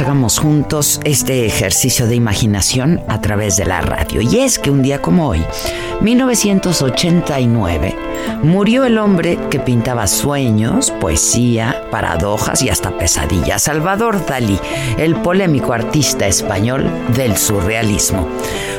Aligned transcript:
Hagamos 0.00 0.38
juntos 0.38 1.00
este 1.04 1.46
ejercicio 1.46 2.06
de 2.06 2.14
imaginación 2.14 3.00
a 3.08 3.20
través 3.20 3.56
de 3.56 3.64
la 3.64 3.80
radio. 3.80 4.20
Y 4.20 4.38
es 4.38 4.58
que 4.58 4.70
un 4.70 4.82
día 4.82 5.00
como 5.00 5.28
hoy, 5.28 5.44
1989, 6.00 7.96
murió 8.42 8.84
el 8.84 8.98
hombre 8.98 9.38
que 9.50 9.60
pintaba 9.60 10.06
sueños, 10.06 10.90
poesía, 10.90 11.84
paradojas 11.90 12.62
y 12.62 12.70
hasta 12.70 12.96
pesadillas, 12.96 13.62
Salvador 13.62 14.24
Dalí, 14.26 14.58
el 14.98 15.16
polémico 15.16 15.72
artista 15.72 16.26
español 16.26 16.90
del 17.14 17.36
surrealismo. 17.36 18.26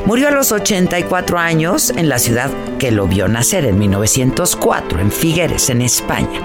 Murió 0.05 0.27
a 0.27 0.31
los 0.31 0.51
84 0.51 1.39
años 1.39 1.89
en 1.89 2.09
la 2.09 2.19
ciudad 2.19 2.51
que 2.77 2.91
lo 2.91 3.07
vio 3.07 3.27
nacer 3.27 3.65
en 3.65 3.79
1904, 3.79 4.99
en 4.99 5.11
Figueres, 5.11 5.71
en 5.71 5.81
España. 5.81 6.41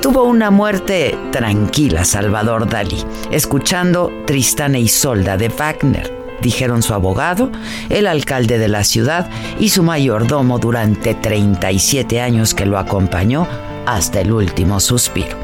Tuvo 0.00 0.24
una 0.24 0.50
muerte 0.50 1.14
tranquila 1.30 2.06
Salvador 2.06 2.66
Dalí, 2.66 3.04
escuchando 3.30 4.10
Tristán 4.26 4.74
e 4.74 4.80
Isolda 4.80 5.36
de 5.36 5.48
Wagner, 5.50 6.16
dijeron 6.40 6.82
su 6.82 6.94
abogado, 6.94 7.52
el 7.90 8.06
alcalde 8.06 8.56
de 8.56 8.68
la 8.68 8.84
ciudad 8.84 9.28
y 9.60 9.68
su 9.68 9.82
mayordomo 9.82 10.58
durante 10.58 11.14
37 11.14 12.22
años 12.22 12.54
que 12.54 12.64
lo 12.64 12.78
acompañó 12.78 13.46
hasta 13.84 14.22
el 14.22 14.32
último 14.32 14.80
suspiro. 14.80 15.36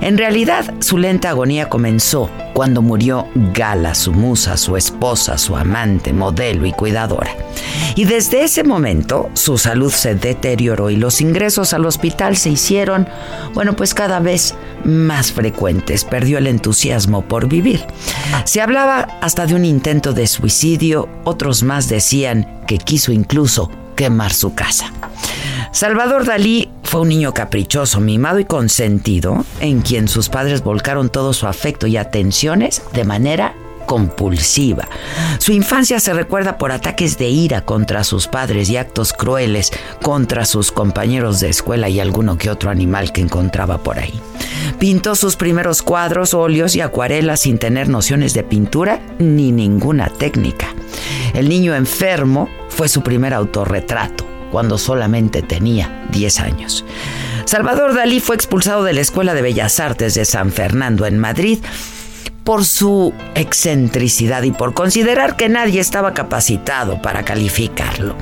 En 0.00 0.16
realidad, 0.16 0.74
su 0.78 0.96
lenta 0.96 1.30
agonía 1.30 1.68
comenzó 1.68 2.30
cuando 2.60 2.82
murió 2.82 3.26
Gala, 3.54 3.94
su 3.94 4.12
musa, 4.12 4.58
su 4.58 4.76
esposa, 4.76 5.38
su 5.38 5.56
amante, 5.56 6.12
modelo 6.12 6.66
y 6.66 6.72
cuidadora. 6.72 7.34
Y 7.94 8.04
desde 8.04 8.44
ese 8.44 8.64
momento 8.64 9.30
su 9.32 9.56
salud 9.56 9.90
se 9.90 10.14
deterioró 10.14 10.90
y 10.90 10.96
los 10.96 11.22
ingresos 11.22 11.72
al 11.72 11.86
hospital 11.86 12.36
se 12.36 12.50
hicieron, 12.50 13.08
bueno, 13.54 13.74
pues 13.76 13.94
cada 13.94 14.20
vez 14.20 14.56
más 14.84 15.32
frecuentes. 15.32 16.04
Perdió 16.04 16.36
el 16.36 16.48
entusiasmo 16.48 17.22
por 17.22 17.48
vivir. 17.48 17.82
Se 18.44 18.60
hablaba 18.60 19.08
hasta 19.22 19.46
de 19.46 19.54
un 19.54 19.64
intento 19.64 20.12
de 20.12 20.26
suicidio, 20.26 21.08
otros 21.24 21.62
más 21.62 21.88
decían 21.88 22.46
que 22.66 22.76
quiso 22.76 23.10
incluso 23.10 23.70
quemar 23.96 24.34
su 24.34 24.54
casa. 24.54 24.92
Salvador 25.72 26.26
Dalí 26.26 26.68
fue 26.90 27.02
un 27.02 27.08
niño 27.08 27.32
caprichoso, 27.32 28.00
mimado 28.00 28.40
y 28.40 28.44
consentido, 28.44 29.44
en 29.60 29.80
quien 29.80 30.08
sus 30.08 30.28
padres 30.28 30.64
volcaron 30.64 31.08
todo 31.08 31.32
su 31.32 31.46
afecto 31.46 31.86
y 31.86 31.96
atenciones 31.96 32.82
de 32.92 33.04
manera 33.04 33.54
compulsiva. 33.86 34.88
Su 35.38 35.52
infancia 35.52 36.00
se 36.00 36.12
recuerda 36.12 36.58
por 36.58 36.72
ataques 36.72 37.16
de 37.16 37.28
ira 37.28 37.64
contra 37.64 38.02
sus 38.02 38.26
padres 38.26 38.70
y 38.70 38.76
actos 38.76 39.12
crueles 39.12 39.70
contra 40.02 40.44
sus 40.44 40.72
compañeros 40.72 41.38
de 41.38 41.50
escuela 41.50 41.88
y 41.88 42.00
alguno 42.00 42.36
que 42.36 42.50
otro 42.50 42.70
animal 42.70 43.12
que 43.12 43.20
encontraba 43.20 43.78
por 43.78 44.00
ahí. 44.00 44.20
Pintó 44.80 45.14
sus 45.14 45.36
primeros 45.36 45.82
cuadros, 45.82 46.34
óleos 46.34 46.74
y 46.74 46.80
acuarelas 46.80 47.38
sin 47.38 47.58
tener 47.58 47.88
nociones 47.88 48.34
de 48.34 48.42
pintura 48.42 49.00
ni 49.20 49.52
ninguna 49.52 50.08
técnica. 50.08 50.74
El 51.34 51.48
niño 51.48 51.72
enfermo 51.72 52.48
fue 52.68 52.88
su 52.88 53.02
primer 53.02 53.32
autorretrato 53.32 54.29
cuando 54.50 54.78
solamente 54.78 55.42
tenía 55.42 56.06
10 56.10 56.40
años. 56.40 56.84
Salvador 57.44 57.94
Dalí 57.94 58.20
fue 58.20 58.36
expulsado 58.36 58.84
de 58.84 58.92
la 58.92 59.00
Escuela 59.00 59.34
de 59.34 59.42
Bellas 59.42 59.80
Artes 59.80 60.14
de 60.14 60.24
San 60.24 60.52
Fernando 60.52 61.06
en 61.06 61.18
Madrid 61.18 61.58
por 62.44 62.64
su 62.64 63.12
excentricidad 63.34 64.42
y 64.42 64.50
por 64.50 64.74
considerar 64.74 65.36
que 65.36 65.48
nadie 65.48 65.80
estaba 65.80 66.12
capacitado 66.14 67.00
para 67.00 67.24
calificarlo. 67.24 68.16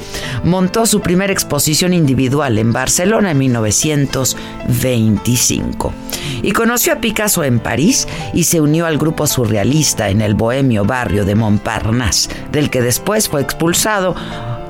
Montó 0.45 0.85
su 0.87 1.01
primera 1.01 1.33
exposición 1.33 1.95
individual 1.95 2.59
en 2.59 2.73
Barcelona 2.73 3.31
en 3.31 3.39
1925 3.39 5.95
y 6.43 6.53
conoció 6.53 6.93
a 6.93 7.01
Picasso 7.01 7.43
en 7.45 7.61
París 7.61 8.07
y 8.35 8.45
se 8.45 8.61
unió 8.61 8.85
al 8.87 8.99
grupo 8.99 9.27
surrealista 9.27 10.11
en 10.11 10.21
el 10.21 10.35
bohemio 10.35 10.85
barrio 10.85 11.25
de 11.25 11.35
Montparnasse, 11.35 12.29
del 12.53 12.69
que 12.71 12.83
después 12.83 13.29
fue 13.29 13.41
expulsado 13.41 14.15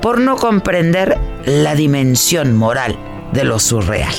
por 0.01 0.21
no 0.21 0.37
comprender 0.37 1.17
la 1.49 1.73
dimensión 1.73 2.55
moral 2.55 2.95
de 3.33 3.43
lo 3.43 3.59
surreal 3.59 4.13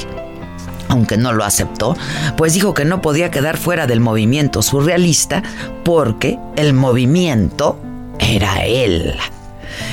aunque 0.89 1.17
no 1.17 1.33
lo 1.33 1.45
aceptó, 1.45 1.97
pues 2.37 2.53
dijo 2.53 2.75
que 2.75 2.85
no 2.85 3.01
podía 3.01 3.31
quedar 3.31 3.57
fuera 3.57 3.87
del 3.87 4.01
movimiento 4.01 4.61
surrealista 4.61 5.45
porque 5.85 6.37
el 6.57 6.73
movimiento 6.73 7.79
era 8.19 8.65
él. 8.65 9.15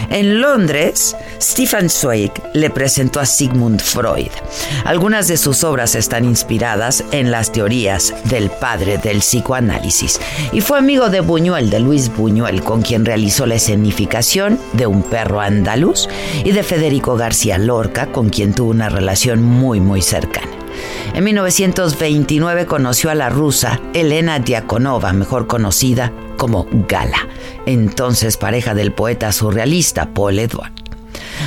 En 0.10 0.42
Londres, 0.42 1.16
Stefan 1.42 1.90
Zweig 1.90 2.32
le 2.54 2.70
presentó 2.70 3.20
a 3.20 3.26
Sigmund 3.26 3.82
Freud. 3.82 4.32
Algunas 4.86 5.28
de 5.28 5.38
sus 5.38 5.64
obras 5.64 5.96
están 5.96 6.24
inspiradas 6.26 7.04
en 7.12 7.30
las 7.32 7.52
teorías 7.52 8.14
del 8.26 8.50
padre 8.50 8.98
del 8.98 9.20
psicoanálisis 9.20 10.20
y 10.52 10.62
fue 10.62 10.78
amigo 10.78 11.10
de 11.10 11.20
Buñuel, 11.20 11.70
de 11.70 11.80
Luis 11.80 12.16
Buñuel, 12.16 12.64
con 12.64 12.82
quien 12.82 13.06
realizó 13.06 13.46
la 13.46 13.56
escenificación 13.56 14.60
de 14.74 14.88
Un 14.88 15.04
perro 15.04 15.42
andaluz 15.42 16.08
y 16.44 16.52
de 16.52 16.64
Federico 16.64 17.18
García 17.18 17.58
Lorca, 17.58 18.08
con 18.08 18.30
quien 18.30 18.54
tuvo 18.54 18.72
una 18.72 18.90
relación 18.90 19.44
muy 19.44 19.80
muy 19.80 20.02
cercana. 20.02 20.52
En 21.14 21.24
1929 21.24 22.66
conoció 22.66 23.10
a 23.10 23.16
la 23.16 23.30
rusa 23.30 23.82
Elena 23.94 24.40
Diakonova, 24.40 25.14
mejor 25.14 25.48
conocida 25.48 26.12
como 26.38 26.68
Gala, 26.88 27.28
entonces 27.66 28.38
pareja 28.38 28.74
del 28.74 28.94
poeta 28.94 29.32
surrealista 29.32 30.14
Paul 30.14 30.40
Edward. 30.40 30.72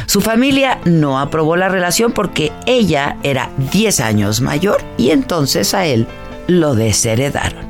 Su 0.06 0.20
familia 0.20 0.81
no 0.84 1.20
aprobó 1.20 1.56
la 1.56 1.69
relación 1.69 2.12
porque 2.12 2.52
ella 2.66 3.16
era 3.22 3.50
10 3.72 4.00
años 4.00 4.40
mayor 4.40 4.82
y 4.98 5.10
entonces 5.10 5.72
a 5.75 5.87
él 5.87 6.06
lo 6.48 6.75
desheredaron. 6.75 7.66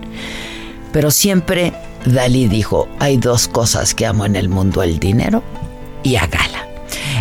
Pero 0.92 1.10
siempre 1.10 1.72
Dalí 2.06 2.48
dijo, 2.48 2.88
hay 2.98 3.18
dos 3.18 3.46
cosas 3.46 3.94
que 3.94 4.06
amo 4.06 4.24
en 4.24 4.36
el 4.36 4.48
mundo, 4.48 4.82
el 4.82 4.98
dinero 4.98 5.42
y 6.02 6.16
a 6.16 6.26
gala. 6.26 6.69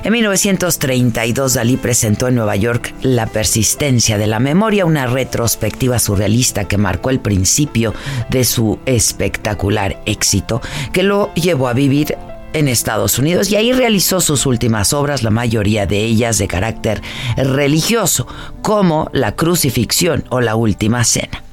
En 0.03 0.13
1932 0.13 1.55
Dalí 1.55 1.75
presentó 1.75 2.29
en 2.29 2.35
Nueva 2.35 2.55
York 2.55 2.93
La 3.01 3.27
persistencia 3.27 4.17
de 4.17 4.27
la 4.27 4.39
memoria, 4.39 4.85
una 4.85 5.07
retrospectiva 5.07 5.99
surrealista 5.99 6.65
que 6.65 6.77
marcó 6.77 7.09
el 7.09 7.19
principio 7.19 7.93
de 8.29 8.45
su 8.45 8.79
espectacular 8.85 10.01
éxito, 10.05 10.61
que 10.93 11.03
lo 11.03 11.33
llevó 11.33 11.67
a 11.67 11.73
vivir 11.73 12.17
en 12.53 12.69
Estados 12.69 13.19
Unidos 13.19 13.51
y 13.51 13.57
ahí 13.57 13.73
realizó 13.73 14.21
sus 14.21 14.45
últimas 14.45 14.93
obras, 14.93 15.21
la 15.21 15.31
mayoría 15.31 15.85
de 15.85 16.03
ellas 16.05 16.37
de 16.37 16.47
carácter 16.47 17.01
religioso, 17.35 18.25
como 18.61 19.09
La 19.11 19.35
crucifixión 19.35 20.23
o 20.29 20.39
La 20.39 20.55
última 20.55 21.03
cena. 21.03 21.43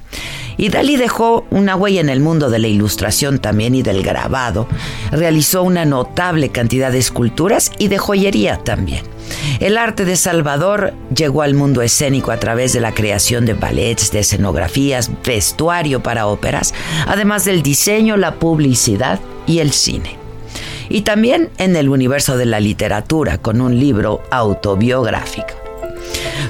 Y 0.57 0.69
Dalí 0.71 0.97
dejó 0.97 1.47
una 1.51 1.77
huella 1.77 2.01
en 2.01 2.09
el 2.09 2.21
mundo 2.21 2.51
de 2.51 2.59
la 2.59 2.69
ilustración 2.69 3.39
también 3.39 3.75
y 3.75 3.83
del 3.83 4.03
grabado. 4.03 4.67
Realizó 5.11 5.63
una 5.63 5.85
notable 5.85 6.51
cantidad 6.51 6.91
de 6.91 6.99
esculturas 6.99 7.73
y 7.79 7.89
de 7.89 7.99
joyería 7.99 8.59
también. 8.59 9.05
El 9.61 9.77
arte 9.77 10.05
de 10.05 10.17
Salvador 10.17 10.95
llegó 11.15 11.43
al 11.43 11.55
mundo 11.55 11.83
escénico 11.83 12.31
a 12.31 12.39
través 12.39 12.73
de 12.73 12.81
la 12.81 12.93
creación 12.93 13.45
de 13.45 13.55
ballets, 13.55 14.13
de 14.13 14.21
escenografías, 14.21 15.11
vestuario 15.25 16.03
para 16.03 16.27
óperas, 16.27 16.75
además 17.07 17.45
del 17.45 17.63
diseño, 17.63 18.17
la 18.17 18.37
publicidad 18.37 19.21
y 19.47 19.59
el 19.59 19.73
cine. 19.73 20.17
Y 20.89 21.03
también 21.03 21.51
en 21.59 21.75
el 21.75 21.89
universo 21.89 22.37
de 22.37 22.47
la 22.47 22.61
literatura 22.61 23.39
con 23.39 23.61
un 23.61 23.79
libro 23.79 24.23
autobiográfico. 24.31 25.66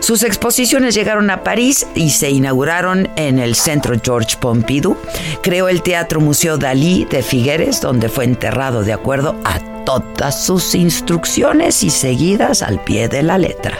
Sus 0.00 0.22
exposiciones 0.22 0.94
llegaron 0.94 1.30
a 1.30 1.42
París 1.42 1.86
y 1.94 2.10
se 2.10 2.30
inauguraron 2.30 3.08
en 3.16 3.38
el 3.38 3.54
Centro 3.54 3.94
Georges 4.02 4.36
Pompidou. 4.36 4.96
Creó 5.42 5.68
el 5.68 5.82
Teatro 5.82 6.20
Museo 6.20 6.58
Dalí 6.58 7.04
de 7.04 7.22
Figueres, 7.22 7.80
donde 7.80 8.08
fue 8.08 8.24
enterrado 8.24 8.82
de 8.82 8.92
acuerdo 8.92 9.36
a 9.44 9.58
todas 9.84 10.44
sus 10.44 10.74
instrucciones 10.74 11.82
y 11.82 11.90
seguidas 11.90 12.62
al 12.62 12.82
pie 12.82 13.08
de 13.08 13.22
la 13.22 13.38
letra. 13.38 13.78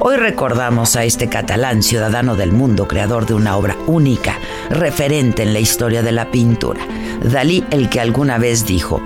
Hoy 0.00 0.16
recordamos 0.16 0.96
a 0.96 1.04
este 1.04 1.28
catalán 1.28 1.82
ciudadano 1.82 2.36
del 2.36 2.52
mundo, 2.52 2.86
creador 2.86 3.26
de 3.26 3.34
una 3.34 3.56
obra 3.56 3.76
única, 3.86 4.38
referente 4.70 5.42
en 5.42 5.52
la 5.52 5.60
historia 5.60 6.02
de 6.02 6.12
la 6.12 6.30
pintura. 6.30 6.80
Dalí, 7.22 7.64
el 7.70 7.88
que 7.88 8.00
alguna 8.00 8.38
vez 8.38 8.66
dijo, 8.66 9.02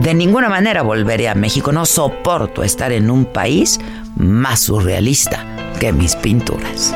de 0.00 0.14
ninguna 0.14 0.48
manera 0.48 0.82
volveré 0.82 1.28
a 1.28 1.34
México, 1.34 1.72
no 1.72 1.86
soporto 1.86 2.62
estar 2.62 2.92
en 2.92 3.10
un 3.10 3.24
país 3.24 3.80
más 4.16 4.60
surrealista 4.60 5.44
que 5.78 5.92
mis 5.92 6.16
pinturas. 6.16 6.94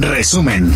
Resumen. 0.00 0.72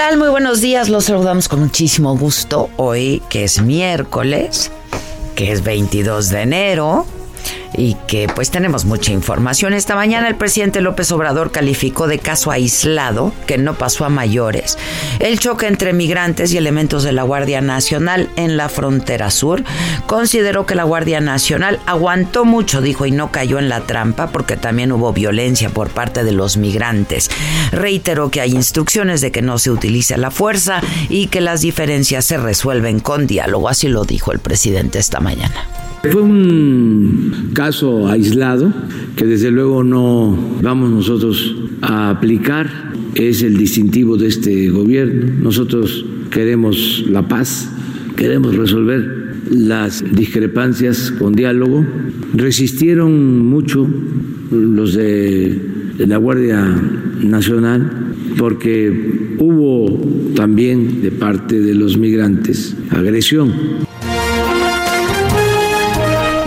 Muy 0.00 0.30
buenos 0.30 0.62
días. 0.62 0.88
Los 0.88 1.04
saludamos 1.04 1.46
con 1.46 1.60
muchísimo 1.60 2.16
gusto 2.16 2.70
hoy, 2.78 3.22
que 3.28 3.44
es 3.44 3.60
miércoles, 3.60 4.72
que 5.36 5.52
es 5.52 5.62
22 5.62 6.30
de 6.30 6.40
enero 6.40 7.06
y 7.76 7.94
que 8.06 8.28
pues 8.34 8.50
tenemos 8.50 8.84
mucha 8.84 9.12
información. 9.12 9.72
Esta 9.72 9.94
mañana 9.94 10.28
el 10.28 10.36
presidente 10.36 10.80
López 10.80 11.10
Obrador 11.12 11.50
calificó 11.50 12.06
de 12.06 12.18
caso 12.18 12.50
aislado, 12.50 13.32
que 13.46 13.58
no 13.58 13.74
pasó 13.74 14.04
a 14.04 14.08
mayores, 14.08 14.78
el 15.18 15.38
choque 15.38 15.66
entre 15.66 15.92
migrantes 15.92 16.52
y 16.52 16.56
elementos 16.56 17.02
de 17.02 17.12
la 17.12 17.22
Guardia 17.22 17.60
Nacional 17.60 18.28
en 18.36 18.56
la 18.56 18.68
frontera 18.68 19.30
sur. 19.30 19.62
Consideró 20.06 20.66
que 20.66 20.74
la 20.74 20.84
Guardia 20.84 21.20
Nacional 21.20 21.80
aguantó 21.86 22.44
mucho, 22.44 22.80
dijo, 22.80 23.06
y 23.06 23.10
no 23.10 23.30
cayó 23.30 23.58
en 23.58 23.68
la 23.68 23.80
trampa 23.80 24.28
porque 24.28 24.56
también 24.56 24.92
hubo 24.92 25.12
violencia 25.12 25.70
por 25.70 25.90
parte 25.90 26.24
de 26.24 26.32
los 26.32 26.56
migrantes. 26.56 27.30
Reiteró 27.72 28.30
que 28.30 28.40
hay 28.40 28.52
instrucciones 28.52 29.20
de 29.20 29.30
que 29.30 29.42
no 29.42 29.58
se 29.58 29.70
utilice 29.70 30.16
la 30.16 30.30
fuerza 30.30 30.80
y 31.08 31.28
que 31.28 31.40
las 31.40 31.60
diferencias 31.60 32.24
se 32.24 32.36
resuelven 32.36 33.00
con 33.00 33.26
diálogo. 33.26 33.68
Así 33.68 33.88
lo 33.88 34.04
dijo 34.04 34.32
el 34.32 34.38
presidente 34.38 34.98
esta 34.98 35.20
mañana. 35.20 35.79
Fue 36.08 36.22
un 36.22 37.50
caso 37.52 38.08
aislado 38.08 38.72
que 39.16 39.26
desde 39.26 39.50
luego 39.50 39.84
no 39.84 40.36
vamos 40.62 40.90
nosotros 40.90 41.54
a 41.82 42.08
aplicar, 42.08 42.70
es 43.14 43.42
el 43.42 43.58
distintivo 43.58 44.16
de 44.16 44.28
este 44.28 44.70
gobierno. 44.70 45.30
Nosotros 45.42 46.06
queremos 46.30 47.04
la 47.06 47.28
paz, 47.28 47.70
queremos 48.16 48.56
resolver 48.56 49.36
las 49.50 50.02
discrepancias 50.14 51.10
con 51.10 51.34
diálogo. 51.34 51.84
Resistieron 52.32 53.46
mucho 53.46 53.86
los 54.50 54.94
de 54.94 55.60
la 55.98 56.16
Guardia 56.16 56.64
Nacional 57.22 58.14
porque 58.38 59.36
hubo 59.38 60.00
también 60.34 61.02
de 61.02 61.10
parte 61.10 61.60
de 61.60 61.74
los 61.74 61.98
migrantes 61.98 62.74
agresión. 62.90 63.89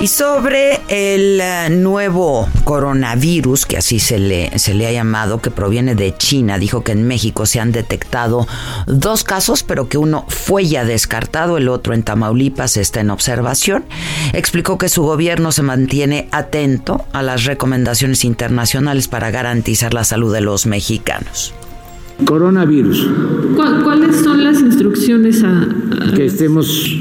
Y 0.04 0.08
sobre 0.08 0.82
el 0.90 1.40
eh, 1.40 1.70
nuevo 1.70 2.50
coronavirus, 2.66 3.66
que 3.66 3.78
así 3.78 4.00
se 4.00 4.20
le, 4.20 4.60
se 4.60 4.74
le 4.74 4.86
ha 4.86 4.92
llamado, 4.92 5.40
que 5.40 5.50
proviene 5.50 5.96
de 5.96 6.14
China, 6.18 6.60
dijo 6.60 6.84
que 6.84 6.92
en 6.92 7.08
México 7.08 7.46
se 7.46 7.62
han 7.62 7.72
detectado 7.72 8.46
dos 8.86 9.24
casos, 9.24 9.64
pero 9.64 9.88
que 9.88 9.98
uno 9.98 10.26
fue 10.28 10.66
ya 10.66 10.84
descartado, 10.84 11.56
el 11.56 11.70
otro 11.70 11.94
en 11.94 12.04
Tamaulipas 12.04 12.76
está 12.76 13.00
en 13.00 13.12
observación. 13.12 13.86
Explicó 14.34 14.78
que 14.78 14.90
su 14.90 15.04
gobierno 15.04 15.54
se 15.54 15.62
mantiene 15.62 16.28
atento 16.34 17.06
a 17.14 17.22
las 17.22 17.46
recomendaciones 17.46 18.26
internacionales 18.26 19.08
para 19.08 19.32
garantizar 19.32 19.94
la 19.94 20.04
salud 20.04 20.34
de 20.34 20.42
los 20.42 20.66
mexicanos. 20.66 21.54
Coronavirus. 22.26 23.08
¿Cuáles 23.56 24.18
son 24.18 24.44
las 24.44 24.60
instrucciones 24.60 25.42
a, 25.46 25.66
que 26.14 26.26
estemos 26.26 26.92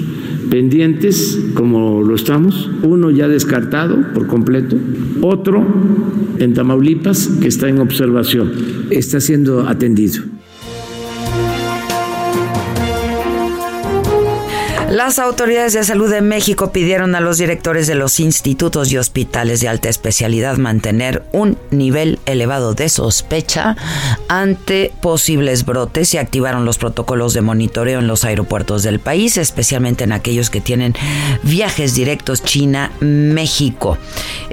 pendientes 0.50 1.38
como 1.54 2.02
lo 2.02 2.14
estamos, 2.14 2.70
uno 2.82 3.10
ya 3.10 3.28
descartado 3.28 4.12
por 4.14 4.26
completo, 4.26 4.76
otro 5.20 5.64
en 6.38 6.54
Tamaulipas 6.54 7.28
que 7.40 7.48
está 7.48 7.68
en 7.68 7.78
observación, 7.78 8.52
está 8.90 9.20
siendo 9.20 9.68
atendido. 9.68 10.31
Las 14.92 15.18
autoridades 15.18 15.72
de 15.72 15.84
salud 15.84 16.10
de 16.10 16.20
México 16.20 16.70
pidieron 16.70 17.14
a 17.14 17.20
los 17.20 17.38
directores 17.38 17.86
de 17.86 17.94
los 17.94 18.20
institutos 18.20 18.92
y 18.92 18.98
hospitales 18.98 19.62
de 19.62 19.68
alta 19.68 19.88
especialidad 19.88 20.58
mantener 20.58 21.22
un 21.32 21.56
nivel 21.70 22.18
elevado 22.26 22.74
de 22.74 22.90
sospecha 22.90 23.74
ante 24.28 24.92
posibles 25.00 25.64
brotes 25.64 26.12
y 26.12 26.18
activaron 26.18 26.66
los 26.66 26.76
protocolos 26.76 27.32
de 27.32 27.40
monitoreo 27.40 28.00
en 28.00 28.06
los 28.06 28.24
aeropuertos 28.24 28.82
del 28.82 29.00
país, 29.00 29.38
especialmente 29.38 30.04
en 30.04 30.12
aquellos 30.12 30.50
que 30.50 30.60
tienen 30.60 30.94
viajes 31.42 31.94
directos 31.94 32.44
China-México. 32.44 33.96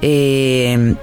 Eh, 0.01 0.95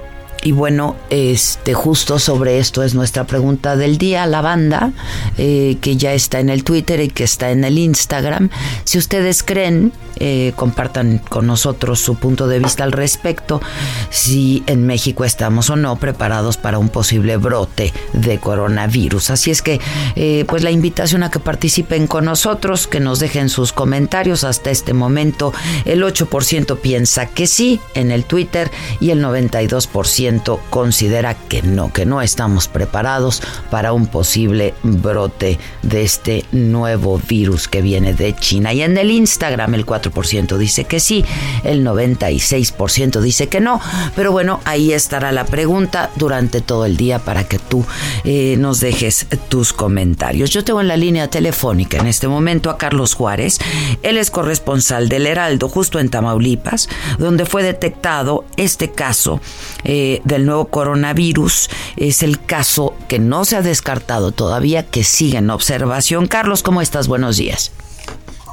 y 0.43 0.51
bueno, 0.51 0.95
este, 1.09 1.73
justo 1.73 2.19
sobre 2.19 2.59
esto 2.59 2.83
es 2.83 2.93
nuestra 2.93 3.25
pregunta 3.25 3.75
del 3.75 3.97
día, 3.97 4.25
la 4.25 4.41
banda, 4.41 4.91
eh, 5.37 5.77
que 5.81 5.97
ya 5.97 6.13
está 6.13 6.39
en 6.39 6.49
el 6.49 6.63
Twitter 6.63 6.99
y 7.01 7.09
que 7.09 7.23
está 7.23 7.51
en 7.51 7.63
el 7.63 7.77
Instagram. 7.77 8.49
Si 8.83 8.97
ustedes 8.97 9.43
creen, 9.43 9.91
eh, 10.19 10.53
compartan 10.55 11.19
con 11.19 11.47
nosotros 11.47 11.99
su 11.99 12.15
punto 12.15 12.47
de 12.47 12.59
vista 12.59 12.83
al 12.83 12.91
respecto, 12.91 13.61
si 14.09 14.63
en 14.67 14.85
México 14.85 15.25
estamos 15.25 15.69
o 15.69 15.75
no 15.75 15.95
preparados 15.97 16.57
para 16.57 16.79
un 16.79 16.89
posible 16.89 17.37
brote 17.37 17.93
de 18.13 18.39
coronavirus. 18.39 19.31
Así 19.31 19.51
es 19.51 19.61
que, 19.61 19.79
eh, 20.15 20.45
pues 20.47 20.63
la 20.63 20.71
invitación 20.71 21.23
a 21.23 21.31
que 21.31 21.39
participen 21.39 22.07
con 22.07 22.25
nosotros, 22.25 22.87
que 22.87 22.99
nos 22.99 23.19
dejen 23.19 23.49
sus 23.49 23.73
comentarios. 23.73 24.43
Hasta 24.43 24.71
este 24.71 24.93
momento, 24.93 25.53
el 25.85 26.03
8% 26.03 26.77
piensa 26.77 27.27
que 27.27 27.47
sí 27.47 27.79
en 27.93 28.11
el 28.11 28.25
Twitter 28.25 28.71
y 28.99 29.11
el 29.11 29.21
92% 29.21 30.26
40% 30.27 30.59
considera 30.69 31.33
que 31.33 31.61
no, 31.61 31.91
que 31.91 32.05
no 32.05 32.21
estamos 32.21 32.67
preparados 32.67 33.41
para 33.69 33.93
un 33.93 34.07
posible 34.07 34.73
brote 34.83 35.59
de 35.83 36.03
este 36.03 36.45
nuevo 36.51 37.19
virus 37.27 37.67
que 37.67 37.81
viene 37.81 38.13
de 38.13 38.35
China. 38.35 38.73
Y 38.73 38.81
en 38.81 38.97
el 38.97 39.11
Instagram 39.11 39.73
el 39.73 39.85
4% 39.85 40.57
dice 40.57 40.85
que 40.85 40.99
sí, 40.99 41.23
el 41.63 41.85
96% 41.85 43.21
dice 43.21 43.47
que 43.47 43.59
no. 43.59 43.79
Pero 44.15 44.31
bueno, 44.31 44.59
ahí 44.65 44.91
estará 44.93 45.31
la 45.31 45.45
pregunta 45.45 46.09
durante 46.15 46.61
todo 46.61 46.85
el 46.85 46.97
día 46.97 47.19
para 47.19 47.47
que 47.47 47.59
tú 47.59 47.85
eh, 48.23 48.55
nos 48.57 48.79
dejes 48.79 49.27
tus 49.49 49.73
comentarios. 49.73 50.49
Yo 50.49 50.63
tengo 50.63 50.81
en 50.81 50.87
la 50.87 50.97
línea 50.97 51.29
telefónica 51.29 51.97
en 51.97 52.07
este 52.07 52.27
momento 52.27 52.69
a 52.69 52.77
Carlos 52.77 53.13
Juárez. 53.13 53.59
Él 54.03 54.17
es 54.17 54.31
corresponsal 54.31 55.09
del 55.09 55.27
Heraldo, 55.27 55.69
justo 55.69 55.99
en 55.99 56.09
Tamaulipas, 56.09 56.89
donde 57.17 57.45
fue 57.45 57.63
detectado 57.63 58.45
este 58.57 58.91
caso 58.91 59.39
eh, 59.83 60.16
del 60.23 60.45
nuevo 60.45 60.65
coronavirus. 60.65 61.69
Es 61.95 62.23
el 62.23 62.43
caso 62.43 62.93
que 63.07 63.19
no 63.19 63.45
se 63.45 63.55
ha 63.55 63.61
descartado 63.61 64.31
todavía, 64.31 64.83
que 64.83 65.03
sigue 65.03 65.37
en 65.37 65.49
observación. 65.49 66.27
Carlos, 66.27 66.63
¿cómo 66.63 66.81
estás? 66.81 67.07
Buenos 67.07 67.37
días. 67.37 67.71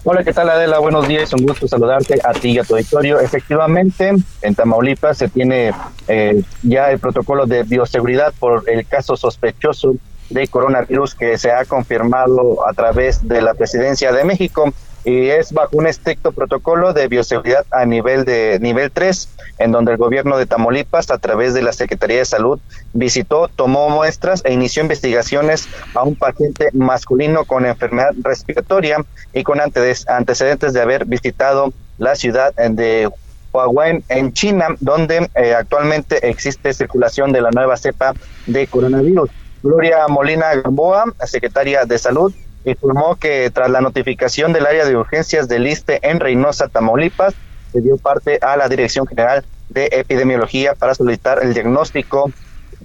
Hola, 0.06 0.23
¿qué 0.23 0.35
tal 0.35 0.50
Adela? 0.50 0.80
Buenos 0.80 1.09
días, 1.09 1.33
un 1.33 1.47
gusto 1.47 1.66
saludarte 1.66 2.21
a 2.23 2.33
ti 2.35 2.50
y 2.50 2.59
a 2.59 2.64
tu 2.64 2.75
auditorio. 2.75 3.21
Efectivamente, 3.21 4.12
en 4.42 4.54
Tamaulipas 4.54 5.16
se 5.16 5.30
tiene 5.30 5.73
eh, 6.09 6.42
ya 6.62 6.90
el 6.90 6.99
protocolo 6.99 7.47
de 7.47 7.62
bioseguridad 7.62 8.35
por 8.38 8.68
el 8.68 8.87
caso 8.87 9.16
sospechoso 9.16 9.97
de 10.28 10.47
coronavirus 10.49 11.14
que 11.14 11.38
se 11.38 11.52
ha 11.52 11.64
confirmado 11.64 12.66
a 12.68 12.75
través 12.75 13.26
de 13.26 13.40
la 13.40 13.54
presidencia 13.54 14.12
de 14.12 14.25
México 14.25 14.75
y 15.04 15.28
es 15.28 15.52
bajo 15.52 15.76
un 15.76 15.87
estricto 15.87 16.32
protocolo 16.32 16.92
de 16.92 17.08
bioseguridad 17.08 17.66
a 17.70 17.84
nivel 17.84 18.25
de 18.25 18.58
nivel 18.61 18.90
3, 18.90 19.28
en 19.58 19.73
donde 19.73 19.92
el 19.92 19.99
gobierno 19.99 20.38
de 20.38 20.46
Tamaulipas, 20.46 21.11
a 21.11 21.18
través 21.18 21.52
de 21.52 21.62
la 21.62 21.73
Secretaría 21.73 22.18
de 22.18 22.25
Salud, 22.25 22.58
visitó, 22.92 23.49
tomó 23.49 23.90
muestras 23.90 24.42
e 24.44 24.52
inició 24.52 24.82
investigaciones 24.82 25.68
a 25.94 26.02
un 26.02 26.16
paciente 26.16 26.70
masculino 26.73 27.44
con 27.44 27.66
enfermedad 27.66 28.12
respiratoria 28.23 29.04
y 29.34 29.42
con 29.42 29.61
antecedentes 29.61 30.73
de 30.73 30.80
haber 30.80 31.04
visitado 31.04 31.73
la 31.99 32.14
ciudad 32.16 32.54
de 32.54 33.11
Huawei 33.52 34.02
en 34.08 34.32
China, 34.32 34.68
donde 34.80 35.28
eh, 35.34 35.54
actualmente 35.54 36.28
existe 36.28 36.73
circulación 36.73 37.30
de 37.32 37.42
la 37.42 37.50
nueva 37.50 37.76
cepa 37.76 38.14
de 38.46 38.66
coronavirus. 38.66 39.30
Gloria 39.62 40.08
Molina 40.08 40.54
Gamboa, 40.56 41.04
secretaria 41.25 41.84
de 41.84 41.99
Salud, 41.99 42.34
informó 42.64 43.16
que 43.16 43.50
tras 43.50 43.71
la 43.71 43.80
notificación 43.80 44.52
del 44.52 44.66
área 44.66 44.85
de 44.85 44.97
urgencias 44.97 45.49
del 45.49 45.66
ISTE 45.66 46.00
en 46.02 46.21
Reynosa, 46.21 46.68
Tamaulipas, 46.68 47.35
se 47.73 47.80
dio 47.80 47.97
parte 47.97 48.38
a 48.40 48.56
la 48.56 48.68
Dirección 48.68 49.06
General 49.06 49.44
de 49.68 49.88
Epidemiología 49.92 50.75
para 50.75 50.94
solicitar 50.94 51.42
el 51.42 51.54
diagnóstico 51.54 52.30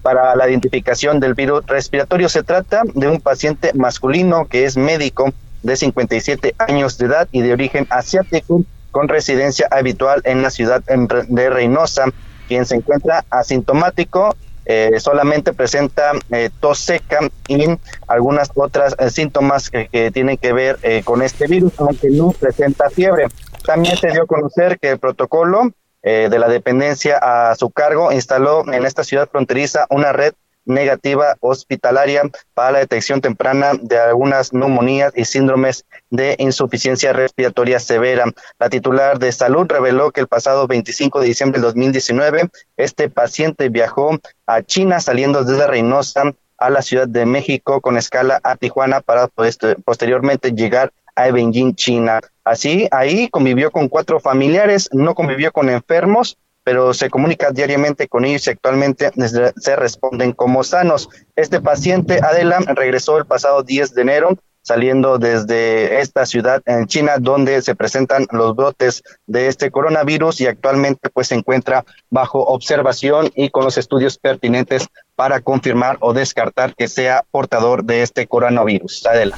para 0.02 0.36
la 0.36 0.50
identificación 0.50 1.20
del 1.20 1.34
virus 1.34 1.66
respiratorio. 1.68 2.30
Se 2.30 2.44
trata 2.44 2.82
de 2.94 3.08
un 3.08 3.22
paciente 3.22 3.72
masculino 3.74 4.46
que 4.48 4.66
es 4.66 4.78
médico 4.78 5.32
de 5.64 5.76
57 5.76 6.56
años 6.58 6.98
de 6.98 7.06
edad 7.06 7.28
y 7.32 7.42
de 7.42 7.54
origen 7.54 7.86
asiático 7.90 8.64
con 8.92 9.08
residencia 9.08 9.68
habitual 9.70 10.22
en 10.26 10.42
la 10.42 10.50
ciudad 10.50 10.84
de 10.84 11.50
Reynosa, 11.50 12.06
quien 12.48 12.66
se 12.66 12.76
encuentra 12.76 13.26
asintomático 13.30 14.36
eh, 14.72 15.00
solamente 15.00 15.52
presenta 15.52 16.12
eh, 16.30 16.52
tos 16.60 16.78
seca 16.78 17.22
y 17.48 17.66
algunas 18.08 18.52
otras 18.54 18.96
eh, 19.00 19.10
síntomas 19.10 19.72
que, 19.72 20.12
tienen 20.12 20.38
que 20.38 20.54
ver 20.54 20.78
con 21.06 21.24
este 21.24 21.48
virus, 21.48 21.74
aunque 21.80 22.12
no 22.12 22.32
presenta 22.34 22.88
fiebre. 22.92 23.26
También 23.66 23.98
se 23.98 24.12
dio 24.12 24.24
a 24.24 24.28
conocer 24.28 24.78
que 24.78 24.92
el 24.92 25.00
protocolo 25.00 25.72
de 26.04 26.40
la 26.40 26.48
dependencia 26.48 27.18
a 27.18 27.56
su 27.56 27.72
cargo 27.72 28.12
instaló 28.12 28.72
en 28.72 28.86
esta 28.86 29.04
ciudad 29.04 29.28
fronteriza 29.30 29.88
una 29.90 30.14
red 30.14 30.34
negativa 30.70 31.36
hospitalaria 31.42 32.22
para 32.54 32.72
la 32.72 32.80
detección 32.80 33.22
temprana 33.22 33.74
de 33.82 33.98
algunas 33.98 34.54
neumonías 34.54 35.12
y 35.16 35.26
síndromes 35.26 35.86
de 36.10 36.36
insuficiencia 36.40 37.12
respiratoria 37.12 37.80
severa. 37.80 38.26
La 38.60 38.70
titular 38.70 39.20
de 39.20 39.32
salud 39.32 39.66
reveló 39.68 40.12
que 40.12 40.22
el 40.22 40.28
pasado 40.28 40.68
25 40.68 41.20
de 41.20 41.28
diciembre 41.28 41.60
de 41.60 41.68
2019 41.68 42.50
este 42.78 43.10
paciente 43.10 43.70
viajó 43.70 44.18
a 44.46 44.62
China 44.62 45.00
saliendo 45.00 45.44
desde 45.44 45.68
Reynosa 45.68 46.34
a 46.58 46.70
la 46.70 46.82
Ciudad 46.82 47.08
de 47.08 47.26
México 47.26 47.82
con 47.82 47.98
escala 47.98 48.40
a 48.44 48.56
Tijuana 48.56 49.02
para 49.02 49.28
pues, 49.28 49.58
posteriormente 49.84 50.52
llegar 50.52 50.92
a 51.16 51.32
Beijing, 51.32 51.76
China. 51.76 52.22
Así, 52.44 52.88
ahí 52.92 53.30
convivió 53.30 53.72
con 53.72 53.90
cuatro 53.90 54.20
familiares, 54.20 54.90
no 54.92 55.16
convivió 55.16 55.52
con 55.52 55.70
enfermos, 55.70 56.38
pero 56.64 56.94
se 56.94 57.10
comunica 57.10 57.52
diariamente 57.52 58.08
con 58.08 58.26
ellos 58.26 58.48
y 58.48 58.52
actualmente 58.52 59.12
se 59.58 59.76
responden 59.76 60.34
como 60.34 60.64
sanos. 60.64 61.10
Este 61.36 61.62
paciente, 61.62 62.20
Adela, 62.22 62.60
regresó 62.76 63.18
el 63.18 63.26
pasado 63.26 63.64
10 63.64 63.94
de 63.96 64.02
enero 64.02 64.38
saliendo 64.62 65.18
desde 65.18 66.02
esta 66.02 66.26
ciudad 66.26 66.62
en 66.66 66.86
China 66.88 67.14
donde 67.20 67.62
se 67.62 67.76
presentan 67.76 68.28
los 68.32 68.56
brotes 68.56 69.04
de 69.26 69.48
este 69.48 69.72
coronavirus 69.72 70.42
y 70.42 70.48
actualmente 70.48 71.10
pues 71.10 71.28
se 71.28 71.36
encuentra 71.36 71.86
bajo 72.10 72.44
observación 72.44 73.32
y 73.36 73.50
con 73.50 73.64
los 73.64 73.78
estudios 73.78 74.18
pertinentes 74.18 74.88
para 75.16 75.42
confirmar 75.42 75.98
o 76.00 76.14
descartar 76.14 76.76
que 76.76 76.88
sea 76.88 77.26
portador 77.30 77.84
de 77.84 78.04
este 78.04 78.28
coronavirus. 78.28 79.06
Adela. 79.06 79.38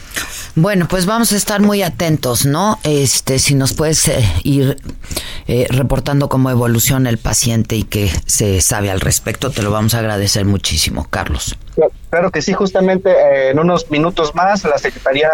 Bueno, 0.55 0.87
pues 0.87 1.05
vamos 1.05 1.31
a 1.31 1.37
estar 1.37 1.61
muy 1.61 1.81
atentos, 1.81 2.45
¿no? 2.45 2.77
Este, 2.83 3.39
si 3.39 3.55
nos 3.55 3.73
puedes 3.73 4.07
eh, 4.07 4.23
ir 4.43 4.77
eh, 5.47 5.65
reportando 5.69 6.29
cómo 6.29 6.49
evoluciona 6.49 7.09
el 7.09 7.17
paciente 7.17 7.75
y 7.77 7.83
qué 7.83 8.11
se 8.25 8.61
sabe 8.61 8.91
al 8.91 8.99
respecto, 8.99 9.49
te 9.49 9.61
lo 9.61 9.71
vamos 9.71 9.93
a 9.93 9.99
agradecer 9.99 10.45
muchísimo, 10.45 11.07
Carlos. 11.09 11.57
Claro 11.73 12.00
que 12.29 12.41
sí, 12.41 12.53
justamente 12.53 13.09
eh, 13.09 13.49
en 13.51 13.59
unos 13.59 13.89
minutos 13.89 14.35
más 14.35 14.63
la 14.65 14.77
Secretaría 14.77 15.29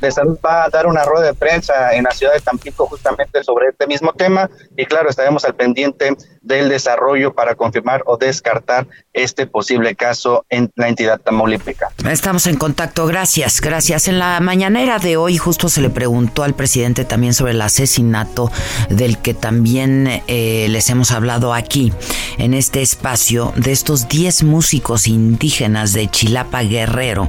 de 0.00 0.10
Salud 0.10 0.38
va 0.44 0.64
a 0.64 0.68
dar 0.68 0.86
una 0.86 1.04
rueda 1.04 1.26
de 1.26 1.34
prensa 1.34 1.94
en 1.94 2.04
la 2.04 2.10
ciudad 2.10 2.34
de 2.34 2.40
Tampico 2.40 2.86
justamente 2.86 3.42
sobre 3.42 3.68
este 3.68 3.86
mismo 3.86 4.12
tema 4.12 4.50
y 4.76 4.84
claro, 4.86 5.08
estaremos 5.08 5.44
al 5.44 5.54
pendiente 5.54 6.16
del 6.42 6.68
desarrollo 6.68 7.34
para 7.34 7.54
confirmar 7.54 8.02
o 8.06 8.16
descartar 8.16 8.86
este 9.12 9.46
posible 9.46 9.96
caso 9.96 10.44
en 10.48 10.70
la 10.76 10.88
entidad 10.88 11.20
tamaulipeca. 11.20 11.90
Estamos 12.08 12.46
en 12.46 12.56
contacto, 12.56 13.06
gracias, 13.06 13.60
gracias. 13.60 14.08
En 14.08 14.18
la 14.18 14.38
mañanera 14.40 14.98
de 14.98 15.16
hoy 15.16 15.38
justo 15.38 15.68
se 15.68 15.80
le 15.80 15.90
preguntó 15.90 16.44
al 16.44 16.54
presidente 16.54 17.04
también 17.04 17.34
sobre 17.34 17.52
el 17.52 17.62
asesinato 17.62 18.50
del 18.90 19.18
que 19.18 19.34
también 19.34 20.22
eh, 20.28 20.66
les 20.68 20.88
hemos 20.90 21.10
hablado 21.10 21.52
aquí 21.52 21.92
en 22.38 22.54
este 22.54 22.82
espacio 22.82 23.52
de 23.56 23.72
estos 23.72 24.08
10 24.08 24.44
músicos 24.44 25.06
indígenas 25.06 25.92
de 25.92 26.08
Chilapa 26.08 26.62
Guerrero. 26.62 27.28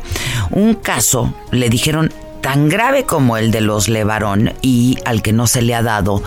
Un 0.51 0.75
caso, 0.75 1.33
le 1.51 1.69
dijeron 1.69 2.11
tan 2.47 2.69
grave 2.69 3.03
como 3.03 3.35
el 3.35 3.51
de 3.51 3.59
los 3.59 3.89
Levarón 3.89 4.53
y 4.61 4.99
al 5.03 5.21
que 5.21 5.33
no 5.33 5.47
se 5.47 5.61
le 5.61 5.75
ha 5.75 5.81
dado 5.81 6.23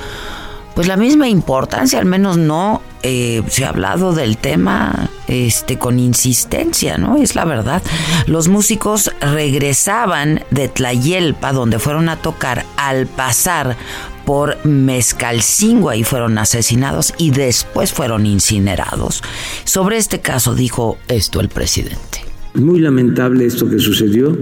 pues 0.75 0.87
la 0.87 0.99
misma 0.99 1.29
importancia, 1.29 1.99
al 1.99 2.05
menos 2.05 2.37
no 2.37 2.83
eh, 3.03 3.43
se 3.49 3.65
ha 3.65 3.71
hablado 3.71 4.13
del 4.13 4.37
tema 4.37 5.09
este 5.29 5.79
con 5.79 5.99
insistencia, 5.99 6.99
¿no? 6.99 7.17
Es 7.17 7.35
la 7.35 7.47
verdad. 7.47 7.83
Los 8.27 8.49
músicos 8.49 9.11
regresaban 9.23 10.45
de 10.51 10.69
Tlayelpa, 10.69 11.55
donde 11.55 11.79
fueron 11.79 12.11
a 12.11 12.17
tocar, 12.17 12.67
al 12.77 13.07
pasar 13.07 13.79
por 14.27 14.63
Mezcalcingo 14.67 15.91
y 15.95 16.05
fueron 16.05 16.37
asesinados 16.37 17.15
y 17.17 17.31
después 17.31 17.95
fueron 17.95 18.27
incinerados. 18.27 19.23
Sobre 19.65 19.97
este 19.97 20.21
caso 20.21 20.55
dijo 20.55 20.99
esto 21.09 21.41
el 21.41 21.49
presidente. 21.49 22.30
Muy 22.55 22.81
lamentable 22.81 23.47
esto 23.47 23.69
que 23.71 23.79
sucedió 23.79 24.37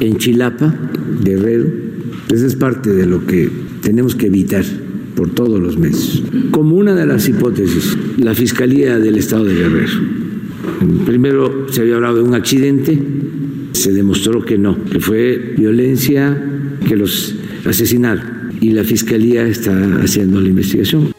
en 0.00 0.18
Chilapa, 0.18 0.74
Guerrero. 1.22 1.66
Esa 2.30 2.46
es 2.46 2.56
parte 2.56 2.90
de 2.90 3.06
lo 3.06 3.26
que 3.26 3.48
tenemos 3.80 4.14
que 4.14 4.26
evitar 4.26 4.64
por 5.16 5.30
todos 5.30 5.60
los 5.60 5.78
meses. 5.78 6.22
Como 6.50 6.76
una 6.76 6.94
de 6.94 7.06
las 7.06 7.28
hipótesis, 7.28 7.96
la 8.18 8.34
Fiscalía 8.34 8.98
del 8.98 9.16
Estado 9.16 9.44
de 9.44 9.54
Guerrero. 9.54 9.92
Primero 11.06 11.66
se 11.70 11.82
había 11.82 11.96
hablado 11.96 12.16
de 12.16 12.22
un 12.22 12.34
accidente, 12.34 12.98
se 13.72 13.92
demostró 13.92 14.44
que 14.44 14.58
no, 14.58 14.84
que 14.84 15.00
fue 15.00 15.54
violencia, 15.56 16.36
que 16.86 16.96
los 16.96 17.34
asesinaron. 17.64 18.24
Y 18.60 18.70
la 18.70 18.84
Fiscalía 18.84 19.46
está 19.46 20.00
haciendo 20.02 20.40
la 20.40 20.48
investigación. 20.48 21.13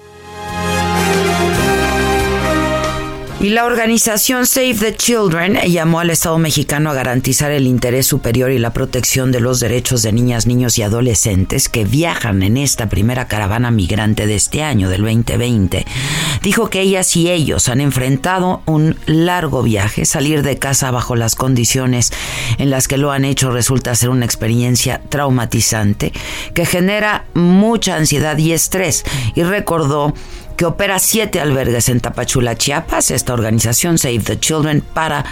Y 3.46 3.52
la 3.52 3.66
organización 3.66 4.48
Save 4.48 4.74
the 4.74 4.96
Children 4.96 5.60
llamó 5.68 6.00
al 6.00 6.10
Estado 6.10 6.40
mexicano 6.40 6.90
a 6.90 6.96
garantizar 6.96 7.52
el 7.52 7.68
interés 7.68 8.08
superior 8.08 8.50
y 8.50 8.58
la 8.58 8.74
protección 8.74 9.32
de 9.32 9.40
los 9.40 9.60
derechos 9.60 10.02
de 10.02 10.12
niñas, 10.12 10.48
niños 10.48 10.80
y 10.80 10.82
adolescentes 10.82 11.70
que 11.70 11.86
viajan 11.86 12.42
en 12.42 12.58
esta 12.58 12.90
primera 12.90 13.28
caravana 13.28 13.70
migrante 13.70 14.26
de 14.26 14.34
este 14.34 14.64
año, 14.64 14.90
del 14.90 15.04
2020. 15.04 15.86
Dijo 16.42 16.72
que 16.72 16.82
ellas 16.82 17.16
y 17.16 17.30
ellos 17.30 17.70
han 17.70 17.82
enfrentado 17.82 18.64
un 18.66 18.98
largo 19.06 19.62
viaje. 19.62 20.06
Salir 20.06 20.42
de 20.42 20.58
casa 20.58 20.90
bajo 20.90 21.16
las 21.16 21.36
condiciones 21.36 22.12
en 22.58 22.72
las 22.72 22.88
que 22.88 22.98
lo 22.98 23.12
han 23.12 23.26
hecho 23.26 23.52
resulta 23.52 23.94
ser 23.94 24.10
una 24.10 24.26
experiencia 24.26 25.04
traumatizante 25.08 26.14
que 26.56 26.66
genera 26.66 27.26
mucha 27.36 27.96
ansiedad 27.96 28.40
y 28.40 28.54
estrés. 28.54 29.04
Y 29.36 29.44
recordó 29.44 30.16
que 30.56 30.66
opera 30.66 31.00
siete 31.00 31.40
albergues 31.40 31.90
en 31.90 32.00
Tapachula, 32.00 32.56
Chiapas, 32.56 33.12
esta 33.12 33.34
organización 33.34 33.98
Save 33.98 34.20
the 34.20 34.40
Children, 34.40 34.82
para 34.82 35.26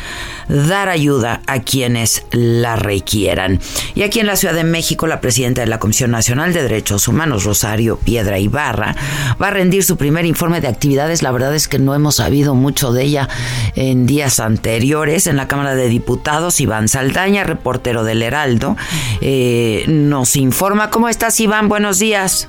dar 0.47 0.89
ayuda 0.89 1.41
a 1.47 1.59
quienes 1.59 2.25
la 2.31 2.75
requieran. 2.75 3.59
Y 3.95 4.03
aquí 4.03 4.19
en 4.19 4.27
la 4.27 4.35
Ciudad 4.35 4.53
de 4.53 4.63
México, 4.63 5.07
la 5.07 5.21
presidenta 5.21 5.61
de 5.61 5.67
la 5.67 5.79
Comisión 5.79 6.11
Nacional 6.11 6.53
de 6.53 6.63
Derechos 6.63 7.07
Humanos, 7.07 7.43
Rosario 7.43 7.97
Piedra 7.97 8.39
Ibarra, 8.39 8.95
va 9.41 9.47
a 9.47 9.51
rendir 9.51 9.83
su 9.83 9.97
primer 9.97 10.25
informe 10.25 10.61
de 10.61 10.67
actividades. 10.67 11.23
La 11.23 11.31
verdad 11.31 11.55
es 11.55 11.67
que 11.67 11.79
no 11.79 11.95
hemos 11.95 12.15
sabido 12.15 12.55
mucho 12.55 12.91
de 12.91 13.03
ella 13.03 13.29
en 13.75 14.05
días 14.05 14.39
anteriores. 14.39 15.27
En 15.27 15.37
la 15.37 15.47
Cámara 15.47 15.75
de 15.75 15.87
Diputados, 15.87 16.59
Iván 16.59 16.87
Saldaña, 16.87 17.43
reportero 17.43 18.03
del 18.03 18.21
Heraldo, 18.21 18.75
eh, 19.21 19.85
nos 19.87 20.35
informa. 20.35 20.89
¿Cómo 20.89 21.09
estás, 21.09 21.39
Iván? 21.39 21.69
Buenos 21.69 21.99
días. 21.99 22.47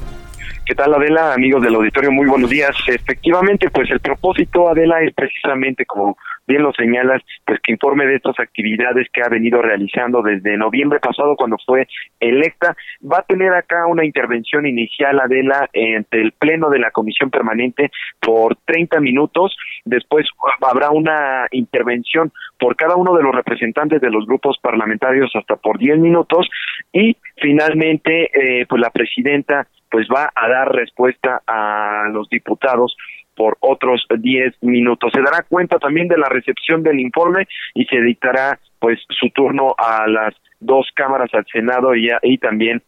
¿Qué 0.67 0.75
tal, 0.75 0.95
Adela? 0.95 1.35
Amigos 1.35 1.63
del 1.63 1.75
auditorio, 1.75 2.11
muy 2.11 2.27
buenos 2.27 2.49
días. 2.49 2.75
Efectivamente, 2.87 3.69
pues 3.69 3.91
el 3.91 4.01
propósito, 4.01 4.67
Adela, 4.71 5.03
es 5.03 5.13
precisamente, 5.13 5.85
como 5.85 6.17
bien 6.47 6.63
lo 6.63 6.73
señalas, 6.73 7.21
pues 7.45 7.61
que 7.61 7.73
informe 7.73 8.07
de 8.07 8.17
estas 8.17 8.39
actividades 8.39 9.09
que 9.13 9.23
ha 9.23 9.29
venido 9.29 9.61
realizando 9.61 10.23
desde 10.23 10.57
noviembre 10.57 11.01
pasado 11.01 11.37
cuando 11.37 11.59
fue 11.67 11.87
electa. 12.19 12.75
Va 13.03 13.19
a 13.19 13.23
tener 13.23 13.53
acá 13.53 13.87
una 13.87 14.07
intervención 14.07 14.67
inicial, 14.67 15.21
Adela, 15.21 15.69
ante 15.97 16.21
el 16.23 16.33
Pleno 16.33 16.71
de 16.71 16.79
la 16.79 16.91
Comisión 16.91 17.29
Permanente 17.29 17.91
por 18.21 18.57
30 18.65 19.01
minutos. 19.01 19.55
Después 19.85 20.27
habrá 20.63 20.91
una 20.91 21.47
intervención 21.51 22.33
por 22.59 22.77
cada 22.77 22.97
uno 22.97 23.15
de 23.15 23.23
los 23.23 23.35
representantes 23.35 24.01
de 24.01 24.11
los 24.11 24.25
grupos 24.27 24.57
parlamentarios 24.63 25.31
hasta 25.35 25.57
por 25.57 25.79
10 25.79 25.99
minutos 25.99 26.49
y 26.95 27.17
finalmente, 27.37 28.31
eh, 28.33 28.67
pues 28.67 28.81
la 28.81 28.91
presidenta 28.91 29.67
pues 29.91 30.07
va 30.09 30.31
a 30.35 30.49
dar 30.49 30.73
respuesta 30.73 31.43
a 31.47 32.09
los 32.11 32.29
diputados 32.31 32.97
por 33.37 33.57
otros 33.61 34.07
10 34.17 34.63
minutos. 34.63 35.13
Se 35.13 35.21
dará 35.21 35.43
cuenta 35.43 35.79
también 35.79 36.07
de 36.07 36.17
la 36.17 36.29
recepción 36.29 36.85
del 36.85 37.01
informe 37.01 37.49
y 37.75 37.85
se 37.87 38.01
dictará 38.01 38.61
pues 38.79 39.01
su 39.09 39.31
turno 39.31 39.75
a 39.77 40.07
las 40.07 40.35
dos 40.61 40.89
cámaras 40.95 41.35
al 41.35 41.45
Senado 41.53 41.97
y, 41.97 42.09
y 42.23 42.39
también 42.39 42.81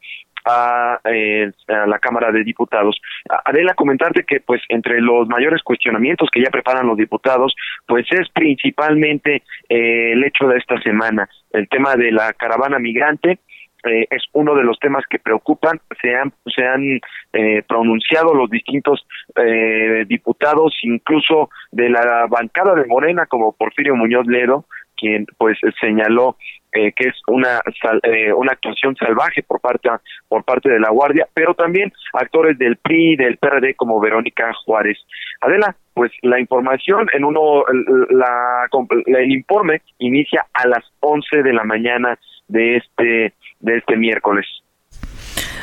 a, 0.45 1.01
eh, 1.05 1.51
a, 1.67 1.87
la 1.87 1.99
Cámara 1.99 2.31
de 2.31 2.45
Diputados. 2.45 3.01
Adela, 3.45 3.75
comentarte 3.75 4.23
que 4.23 4.39
pues 4.39 4.63
entre 4.69 5.01
los 5.01 5.27
mayores 5.27 5.63
cuestionamientos 5.65 6.29
que 6.33 6.43
ya 6.43 6.51
preparan 6.51 6.87
los 6.87 6.97
diputados, 6.97 7.55
pues 7.87 8.07
es 8.11 8.29
principalmente 8.31 9.43
eh, 9.69 10.13
el 10.13 10.23
hecho 10.23 10.47
de 10.47 10.59
esta 10.59 10.81
semana, 10.81 11.29
el 11.53 11.69
tema 11.69 11.97
de 11.97 12.13
la 12.13 12.33
caravana 12.35 12.79
migrante, 12.79 13.41
eh, 13.87 14.07
es 14.11 14.25
uno 14.33 14.55
de 14.55 14.64
los 14.64 14.78
temas 14.78 15.05
que 15.09 15.19
preocupan. 15.19 15.81
Se 16.00 16.14
han, 16.14 16.33
se 16.55 16.64
han 16.64 17.00
eh, 17.33 17.62
pronunciado 17.66 18.35
los 18.35 18.50
distintos 18.50 19.07
eh, 19.37 20.05
diputados, 20.07 20.75
incluso 20.83 21.50
de 21.73 21.90
la 21.90 22.26
bancada 22.28 22.75
de 22.75 22.87
Morena, 22.87 23.26
como 23.26 23.52
Porfirio 23.52 23.95
Muñoz 23.95 24.26
Ledo, 24.26 24.64
quien 24.97 25.26
pues 25.38 25.59
señaló 25.81 26.37
eh, 26.76 26.92
que 26.92 27.09
es 27.09 27.14
una 27.26 27.61
eh, 28.02 28.33
una 28.33 28.52
actuación 28.52 28.95
salvaje 28.97 29.42
por 29.42 29.61
parte 29.61 29.88
por 30.28 30.45
parte 30.45 30.68
de 30.68 30.80
la 30.80 30.90
guardia 30.90 31.26
pero 31.33 31.54
también 31.54 31.92
actores 32.12 32.59
del 32.59 32.76
PRI 32.76 33.16
del 33.16 33.38
PRD 33.38 33.75
como 33.75 34.00
Verónica 34.00 34.52
Juárez 34.64 34.99
Adela 35.40 35.75
pues 35.95 36.12
la 36.23 36.38
información 36.38 37.09
en 37.14 37.25
uno 37.25 37.64
la, 38.11 38.68
el 39.06 39.33
informe 39.33 39.80
inicia 39.99 40.47
a 40.52 40.68
las 40.68 40.85
11 41.00 41.42
de 41.42 41.52
la 41.54 41.64
mañana 41.64 42.18
de 42.49 42.76
este 42.76 43.33
de 43.61 43.78
este 43.78 43.97
miércoles. 43.97 44.47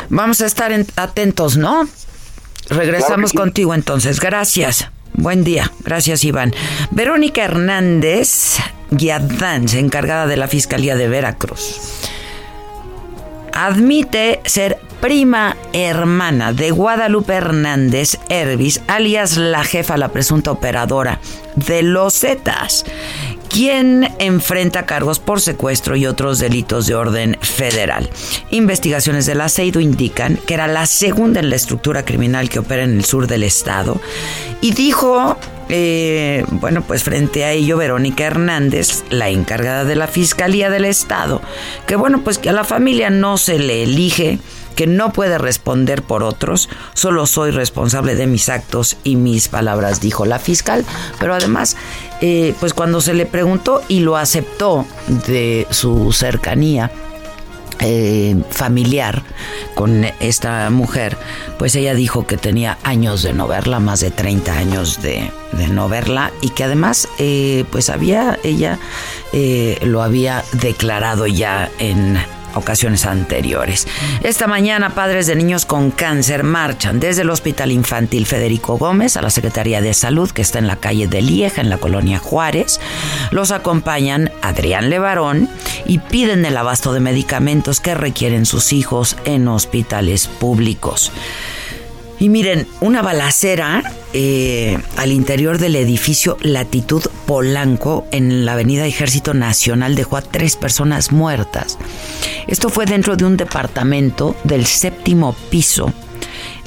Vamos 0.10 0.42
a 0.42 0.46
estar 0.46 0.72
atentos, 0.96 1.58
¿no? 1.58 1.84
Regresamos 2.70 3.34
contigo 3.34 3.74
entonces. 3.74 4.20
Gracias. 4.20 4.92
Buen 5.14 5.44
día. 5.44 5.66
Gracias, 5.84 6.24
Iván. 6.24 6.52
Verónica 6.92 7.44
Hernández 7.44 8.58
Guiadán, 8.98 9.68
encargada 9.74 10.28
de 10.28 10.38
la 10.38 10.48
Fiscalía 10.48 10.96
de 10.96 11.08
Veracruz, 11.08 11.80
admite 13.54 14.42
ser 14.46 14.80
prima 15.02 15.58
hermana 15.74 16.54
de 16.54 16.72
Guadalupe 16.72 17.34
Hernández 17.34 18.20
Hervis, 18.30 18.82
alias 18.88 19.36
la 19.38 19.64
jefa, 19.64 19.98
la 19.98 20.10
presunta 20.10 20.52
operadora 20.52 21.20
de 21.56 21.84
los 21.84 22.20
Zetas, 22.20 22.86
quien 23.54 24.12
enfrenta 24.18 24.88
cargos 24.88 25.20
por 25.20 25.40
secuestro 25.40 25.96
y 25.96 26.08
otros 26.08 26.40
delitos 26.40 26.88
de 26.88 26.96
orden 26.96 27.38
federal. 27.40 28.10
Investigaciones 28.50 29.28
del 29.28 29.42
aceido 29.42 29.80
indican 29.80 30.38
que 30.48 30.56
era 30.56 30.68
la 30.68 30.88
segunda 30.88 31.40
en 31.40 31.52
la 31.52 31.56
estructura 31.56 32.04
criminal 32.04 32.50
que 32.50 32.58
opera 32.58 32.84
en 32.84 32.98
el 32.98 33.06
sur 33.06 33.28
del 33.28 33.44
estado 33.44 34.02
y 34.60 34.74
dijo 34.74 35.38
eh, 35.70 36.46
bueno, 36.50 36.82
pues 36.82 37.04
frente 37.04 37.46
a 37.46 37.52
ello, 37.52 37.78
Verónica 37.78 38.26
Hernández, 38.26 39.04
la 39.10 39.30
encargada 39.30 39.86
de 39.86 39.96
la 39.96 40.08
Fiscalía 40.08 40.70
del 40.70 40.86
Estado, 40.86 41.42
que 41.88 41.96
bueno, 41.96 42.24
pues 42.24 42.38
que 42.38 42.50
a 42.50 42.54
la 42.54 42.64
familia 42.64 43.10
no 43.10 43.38
se 43.38 43.60
le 43.60 43.84
elige, 43.84 44.40
que 44.76 44.88
no 44.88 45.14
puede 45.14 45.38
responder 45.38 46.02
por 46.02 46.24
otros, 46.24 46.70
solo 46.94 47.26
soy 47.26 47.52
responsable 47.52 48.16
de 48.16 48.28
mis 48.28 48.50
actos 48.50 48.98
y 49.04 49.16
mis 49.16 49.48
palabras, 49.48 50.02
dijo 50.02 50.26
la 50.26 50.40
fiscal, 50.40 50.86
pero 51.20 51.34
además, 51.34 51.78
eh, 52.26 52.56
pues 52.58 52.74
cuando 52.74 53.02
se 53.02 53.14
le 53.14 53.26
preguntó 53.26 53.82
y 53.90 54.00
lo 54.00 54.16
aceptó 54.16 54.86
de 55.28 55.68
su 55.72 56.14
cercanía, 56.14 56.90
eh, 57.82 58.42
familiar 58.50 59.24
con 59.76 60.06
esta 60.22 60.70
mujer, 60.70 61.18
pues 61.60 61.76
ella 61.76 61.94
dijo 61.94 62.26
que 62.26 62.38
tenía 62.38 62.78
años 62.84 63.24
de 63.24 63.34
no 63.34 63.46
verla, 63.50 63.82
más 63.82 64.00
de 64.00 64.10
30 64.10 64.58
años 64.58 65.02
de, 65.02 65.30
no 65.70 65.90
verla 65.90 66.32
y 66.40 66.52
que 66.52 66.64
además 66.64 67.10
eh, 67.20 67.66
pues 67.74 67.90
había, 67.90 68.40
ella 68.46 68.80
lo 69.82 70.02
había 70.02 70.46
declarado 70.54 71.28
ya 71.28 71.70
en 71.78 72.18
ocasiones 72.56 73.06
anteriores. 73.06 73.88
Esta 74.22 74.48
mañana 74.48 74.96
padres 74.96 75.28
de 75.28 75.36
niños 75.36 75.66
con 75.66 75.92
cáncer 75.92 76.44
marchan 76.44 77.00
desde 77.00 77.24
el 77.24 77.30
Hospital 77.30 77.72
Infantil 77.72 78.26
Federico 78.26 78.78
Gómez 78.78 79.18
a 79.18 79.22
la 79.22 79.30
Secretaría 79.30 79.82
de 79.82 79.94
Salud 79.94 80.32
que 80.32 80.42
está 80.42 80.60
en 80.60 80.68
la 80.68 80.78
calle 80.78 81.08
de 81.08 81.22
Lieja, 81.22 81.62
en 81.62 81.70
la 81.70 81.78
colonia 81.78 82.20
Juárez. 82.20 82.80
Los 83.32 83.52
acompañan 83.52 84.32
Adrián 84.42 84.90
Levarón 84.90 85.50
y 85.86 86.00
piden 86.00 86.46
el 86.46 86.58
abasto 86.58 86.94
de 86.94 87.00
medicamentos 87.00 87.80
que 87.80 87.96
requieren 87.96 88.46
sus 88.46 88.74
hijos 88.74 89.18
en 89.26 89.48
hospitales 89.48 90.28
públicos. 90.28 91.12
Y 92.20 92.30
miren, 92.30 92.68
una 92.80 93.02
balacera 93.02 93.84
eh, 94.14 94.78
al 94.98 95.12
interior 95.12 95.58
del 95.58 95.76
edificio 95.76 96.38
Latitud 96.42 97.04
Polanco 97.26 98.06
en 98.12 98.46
la 98.46 98.54
avenida 98.54 98.86
Ejército 98.86 99.34
Nacional 99.34 99.96
dejó 99.96 100.18
a 100.18 100.22
tres 100.22 100.56
personas 100.56 101.12
muertas. 101.12 101.78
Esto 102.48 102.70
fue 102.70 102.86
dentro 102.86 103.16
de 103.16 103.26
un 103.26 103.38
departamento 103.38 104.36
del 104.44 104.66
séptimo 104.66 105.36
piso. 105.50 105.92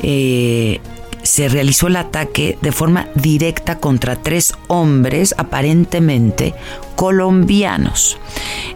Eh, 0.03 0.81
se 1.23 1.49
realizó 1.49 1.89
el 1.89 1.97
ataque 1.97 2.57
de 2.63 2.73
forma 2.73 3.09
directa 3.15 3.79
contra 3.79 4.17
tres 4.17 4.55
hombres 4.69 5.35
aparentemente 5.37 6.55
colombianos. 6.95 8.17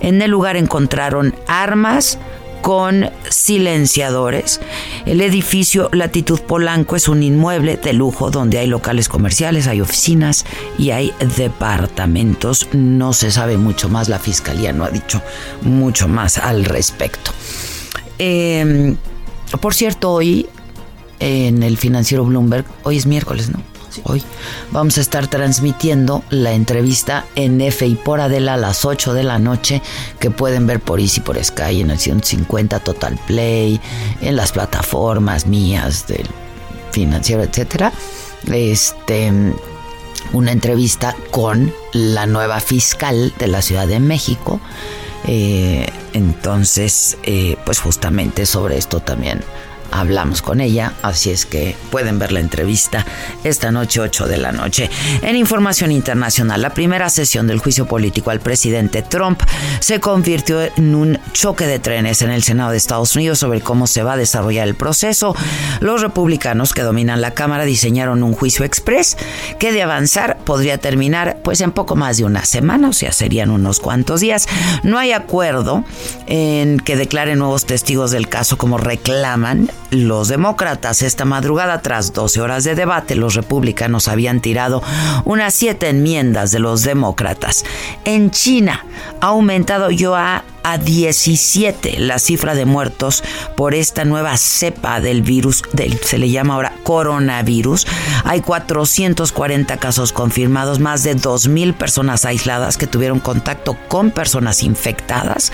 En 0.00 0.20
el 0.20 0.30
lugar 0.32 0.56
encontraron 0.56 1.34
armas, 1.46 2.18
con 2.60 3.10
silenciadores. 3.28 4.60
El 5.06 5.20
edificio 5.20 5.88
Latitud 5.92 6.40
Polanco 6.40 6.96
es 6.96 7.08
un 7.08 7.22
inmueble 7.22 7.76
de 7.76 7.92
lujo 7.92 8.30
donde 8.30 8.58
hay 8.58 8.66
locales 8.66 9.08
comerciales, 9.08 9.66
hay 9.66 9.80
oficinas 9.80 10.44
y 10.78 10.90
hay 10.90 11.12
departamentos. 11.36 12.68
No 12.72 13.12
se 13.12 13.30
sabe 13.30 13.56
mucho 13.56 13.88
más, 13.88 14.08
la 14.08 14.18
fiscalía 14.18 14.72
no 14.72 14.84
ha 14.84 14.90
dicho 14.90 15.22
mucho 15.62 16.08
más 16.08 16.38
al 16.38 16.64
respecto. 16.64 17.32
Em, 18.18 18.96
por 19.60 19.74
cierto, 19.74 20.12
hoy 20.12 20.46
en 21.18 21.62
el 21.62 21.76
financiero 21.76 22.24
Bloomberg, 22.24 22.64
hoy 22.82 22.96
es 22.96 23.06
miércoles, 23.06 23.50
¿no? 23.50 23.69
Hoy 24.04 24.22
vamos 24.70 24.98
a 24.98 25.00
estar 25.00 25.26
transmitiendo 25.26 26.22
la 26.30 26.52
entrevista 26.52 27.26
en 27.34 27.60
F 27.60 27.86
y 27.86 27.94
por 27.94 28.20
Adela 28.20 28.54
a 28.54 28.56
las 28.56 28.84
8 28.84 29.14
de 29.14 29.22
la 29.22 29.38
noche 29.38 29.82
que 30.18 30.30
pueden 30.30 30.66
ver 30.66 30.80
por 30.80 31.00
Easy, 31.00 31.20
por 31.20 31.42
Sky, 31.42 31.80
en 31.80 31.90
el 31.90 31.98
150 31.98 32.80
Total 32.80 33.18
Play, 33.26 33.80
en 34.20 34.36
las 34.36 34.52
plataformas 34.52 35.46
mías 35.46 36.06
del 36.06 36.26
financiero, 36.92 37.42
etcétera. 37.42 37.92
Este 38.46 39.32
una 40.32 40.52
entrevista 40.52 41.16
con 41.30 41.72
la 41.92 42.26
nueva 42.26 42.60
fiscal 42.60 43.32
de 43.38 43.48
la 43.48 43.62
Ciudad 43.62 43.86
de 43.86 44.00
México. 44.00 44.60
Eh, 45.26 45.86
entonces, 46.12 47.18
eh, 47.24 47.56
pues 47.64 47.80
justamente 47.80 48.46
sobre 48.46 48.78
esto 48.78 49.00
también 49.00 49.42
hablamos 49.90 50.42
con 50.42 50.60
ella, 50.60 50.92
así 51.02 51.30
es 51.30 51.46
que 51.46 51.76
pueden 51.90 52.18
ver 52.18 52.32
la 52.32 52.40
entrevista 52.40 53.04
esta 53.44 53.70
noche 53.70 54.00
8 54.00 54.26
de 54.26 54.38
la 54.38 54.52
noche. 54.52 54.90
En 55.22 55.36
información 55.36 55.92
internacional, 55.92 56.62
la 56.62 56.70
primera 56.70 57.10
sesión 57.10 57.46
del 57.46 57.58
juicio 57.58 57.86
político 57.86 58.30
al 58.30 58.40
presidente 58.40 59.02
Trump 59.02 59.42
se 59.80 60.00
convirtió 60.00 60.60
en 60.62 60.94
un 60.94 61.18
choque 61.32 61.66
de 61.66 61.78
trenes 61.78 62.22
en 62.22 62.30
el 62.30 62.42
Senado 62.42 62.70
de 62.70 62.76
Estados 62.76 63.14
Unidos 63.16 63.38
sobre 63.38 63.60
cómo 63.60 63.86
se 63.86 64.02
va 64.02 64.14
a 64.14 64.16
desarrollar 64.16 64.68
el 64.68 64.74
proceso. 64.74 65.34
Los 65.80 66.02
republicanos 66.02 66.72
que 66.74 66.82
dominan 66.82 67.20
la 67.20 67.32
Cámara 67.32 67.64
diseñaron 67.64 68.22
un 68.22 68.34
juicio 68.34 68.64
express 68.64 69.16
que 69.58 69.72
de 69.72 69.82
avanzar 69.82 70.38
podría 70.44 70.78
terminar 70.78 71.38
pues 71.42 71.60
en 71.60 71.72
poco 71.72 71.96
más 71.96 72.16
de 72.16 72.24
una 72.24 72.44
semana, 72.44 72.88
o 72.88 72.92
sea, 72.92 73.12
serían 73.12 73.50
unos 73.50 73.80
cuantos 73.80 74.20
días. 74.20 74.46
No 74.82 74.98
hay 74.98 75.12
acuerdo 75.12 75.84
en 76.26 76.78
que 76.78 76.96
declaren 76.96 77.38
nuevos 77.38 77.66
testigos 77.66 78.10
del 78.10 78.28
caso 78.28 78.56
como 78.56 78.78
reclaman 78.78 79.70
los 79.90 80.28
demócratas. 80.28 81.02
Esta 81.02 81.24
madrugada, 81.24 81.82
tras 81.82 82.12
12 82.12 82.40
horas 82.40 82.64
de 82.64 82.74
debate, 82.74 83.14
los 83.14 83.34
republicanos 83.34 84.08
habían 84.08 84.40
tirado 84.40 84.82
unas 85.24 85.54
siete 85.54 85.88
enmiendas 85.88 86.50
de 86.50 86.58
los 86.58 86.82
demócratas. 86.82 87.64
En 88.04 88.30
China 88.30 88.84
ha 89.20 89.28
aumentado 89.28 89.90
yo 89.90 90.14
a 90.16 90.44
a 90.62 90.78
17 90.78 91.98
la 91.98 92.18
cifra 92.18 92.54
de 92.54 92.64
muertos 92.64 93.22
por 93.56 93.74
esta 93.74 94.04
nueva 94.04 94.36
cepa 94.36 95.00
del 95.00 95.22
virus, 95.22 95.62
del, 95.72 95.98
se 95.98 96.18
le 96.18 96.30
llama 96.30 96.54
ahora 96.54 96.72
coronavirus. 96.82 97.86
Hay 98.24 98.40
440 98.40 99.76
casos 99.78 100.12
confirmados, 100.12 100.78
más 100.78 101.02
de 101.02 101.16
2.000 101.16 101.74
personas 101.74 102.24
aisladas 102.24 102.76
que 102.76 102.86
tuvieron 102.86 103.20
contacto 103.20 103.76
con 103.88 104.10
personas 104.10 104.62
infectadas. 104.62 105.52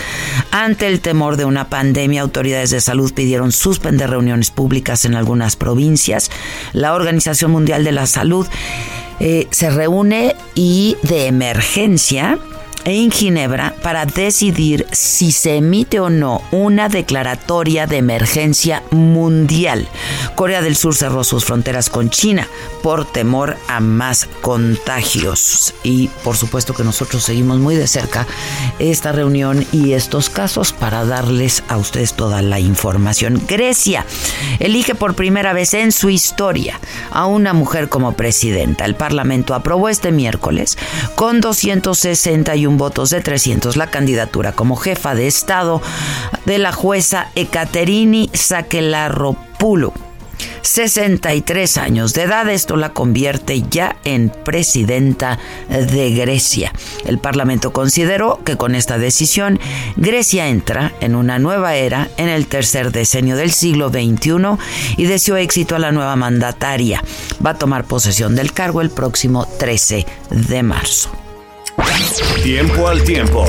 Ante 0.51 0.87
el 0.87 1.01
temor 1.01 1.37
de 1.37 1.45
una 1.45 1.69
pandemia, 1.69 2.23
autoridades 2.23 2.71
de 2.71 2.81
salud 2.81 3.13
pidieron 3.13 3.53
suspender 3.53 4.11
reuniones 4.11 4.51
públicas 4.51 5.05
en 5.05 5.15
algunas 5.15 5.57
provincias. 5.57 6.31
La 6.73 6.95
Organización 6.95 7.51
Mundial 7.51 7.85
de 7.85 7.93
la 7.93 8.07
Salud 8.07 8.47
eh, 9.21 9.47
se 9.51 9.71
reúne 9.71 10.37
y 10.55 10.97
de 11.03 11.27
emergencia 11.27 12.39
en 12.87 13.11
Ginebra 13.11 13.75
para 13.83 14.07
decidir 14.07 14.87
si 14.93 15.33
se 15.33 15.57
emite 15.57 15.99
o 15.99 16.09
no 16.09 16.41
una 16.53 16.89
declaratoria 16.89 17.87
de 17.87 17.97
emergencia 17.97 18.83
mundial. 18.93 19.89
Corea 20.37 20.63
del 20.63 20.77
Sur 20.77 20.95
cerró 20.95 21.25
sus 21.25 21.45
fronteras 21.45 21.91
con 21.91 22.11
China 22.11 22.47
por 22.83 23.05
temor 23.05 23.57
a 23.67 23.81
más 23.81 24.27
contagios. 24.41 25.75
Y 25.83 26.09
por 26.23 26.37
supuesto 26.37 26.75
que 26.75 26.85
nosotros 26.85 27.25
seguimos 27.25 27.59
muy 27.59 27.75
de 27.75 27.89
cerca 27.89 28.27
esta 28.79 29.11
reunión 29.11 29.67
y 29.73 29.93
estos 29.93 30.31
casos 30.31 30.73
para 30.73 31.05
darles 31.05 31.65
a 31.69 31.79
ustedes 31.79 32.15
toda 32.15 32.41
la 32.41 32.61
información. 32.61 33.43
Grecia 33.49 34.07
elige 34.61 34.95
por 34.95 35.15
primera 35.15 35.53
vez 35.53 35.75
en 35.75 35.91
su 35.91 36.09
historia 36.09 36.79
a 37.11 37.27
una 37.27 37.53
mujer 37.53 37.89
como 37.89 38.13
presidenta. 38.13 38.85
El 38.85 38.95
Parlamento 38.95 39.55
aprobó 39.55 39.89
este 39.89 40.13
miércoles 40.13 40.79
con 41.17 41.41
261 41.41 42.76
votos 42.77 43.11
de 43.11 43.21
300 43.21 43.77
la 43.77 43.91
candidatura 43.91 44.53
como 44.53 44.77
jefa 44.77 45.15
de 45.15 45.27
Estado 45.27 45.83
de 46.45 46.59
la 46.59 46.73
jueza 46.73 47.31
Ekaterini 47.35 48.31
Sakelaropoulou. 48.33 49.93
63 50.63 51.79
años 51.79 52.13
de 52.13 52.23
edad. 52.23 52.49
Esto 52.49 52.77
la 52.77 52.93
convierte 52.93 53.63
ya 53.71 53.97
en 54.05 54.31
presidenta 54.45 55.39
de 55.69 56.11
Grecia. 56.11 56.73
El 57.05 57.19
Parlamento 57.19 57.73
consideró 57.73 58.41
que 58.45 58.57
con 58.57 58.75
esta 58.75 58.99
decisión 58.99 59.61
Grecia 59.97 60.49
entra 60.49 60.93
en 61.01 61.15
una 61.15 61.39
nueva 61.39 61.77
era 61.77 62.09
en 62.17 62.29
el 62.29 62.47
tercer 62.47 62.93
decenio 62.93 63.37
del 63.37 63.53
siglo 63.53 63.91
XXI 63.91 64.59
y 64.97 65.05
deseó 65.07 65.37
éxito 65.37 65.77
a 65.77 65.81
la 65.81 65.93
nueva 65.93 66.17
mandataria. 66.17 67.03
Va 67.45 67.51
a 67.51 67.59
tomar 67.59 67.85
posesión 67.85 68.35
del 68.35 68.53
cargo 68.53 68.81
el 68.81 68.91
próximo 68.91 69.47
13 69.59 70.07
de 70.31 70.63
marzo. 70.63 71.26
Tiempo 72.43 72.87
al 72.89 73.03
tiempo. 73.03 73.45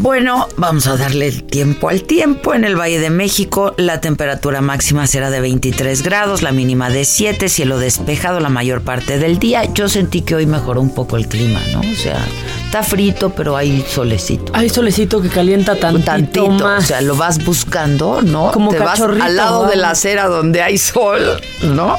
Bueno, 0.00 0.46
vamos 0.56 0.86
a 0.86 0.96
darle 0.96 1.26
el 1.26 1.42
tiempo 1.42 1.88
al 1.88 2.02
tiempo. 2.02 2.54
En 2.54 2.62
el 2.62 2.76
Valle 2.78 3.00
de 3.00 3.10
México 3.10 3.74
la 3.76 4.00
temperatura 4.00 4.60
máxima 4.60 5.08
será 5.08 5.28
de 5.28 5.40
23 5.40 6.02
grados, 6.04 6.42
la 6.42 6.52
mínima 6.52 6.88
de 6.88 7.04
7, 7.04 7.48
cielo 7.48 7.80
despejado 7.80 8.38
la 8.38 8.48
mayor 8.48 8.82
parte 8.82 9.18
del 9.18 9.40
día. 9.40 9.64
Yo 9.64 9.88
sentí 9.88 10.20
que 10.22 10.36
hoy 10.36 10.46
mejoró 10.46 10.80
un 10.80 10.94
poco 10.94 11.16
el 11.16 11.26
clima, 11.26 11.60
¿no? 11.72 11.80
O 11.80 11.96
sea, 11.96 12.24
está 12.64 12.84
frito, 12.84 13.30
pero 13.30 13.56
hay 13.56 13.84
solecito. 13.88 14.52
Hay 14.54 14.68
solecito 14.68 15.20
que 15.20 15.30
calienta 15.30 15.74
tantito, 15.74 16.04
tantito 16.04 16.48
más. 16.50 16.84
O 16.84 16.86
sea, 16.86 17.00
lo 17.00 17.16
vas 17.16 17.44
buscando, 17.44 18.22
¿no? 18.22 18.52
Como 18.52 18.70
Te 18.70 18.78
vas 18.78 19.00
al 19.00 19.34
lado 19.34 19.66
de 19.66 19.74
la 19.74 19.90
acera 19.90 20.28
donde 20.28 20.62
hay 20.62 20.78
sol, 20.78 21.40
¿no? 21.62 21.98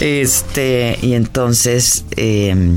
Este, 0.00 0.98
y 1.02 1.14
entonces 1.14 2.04
eh, 2.16 2.76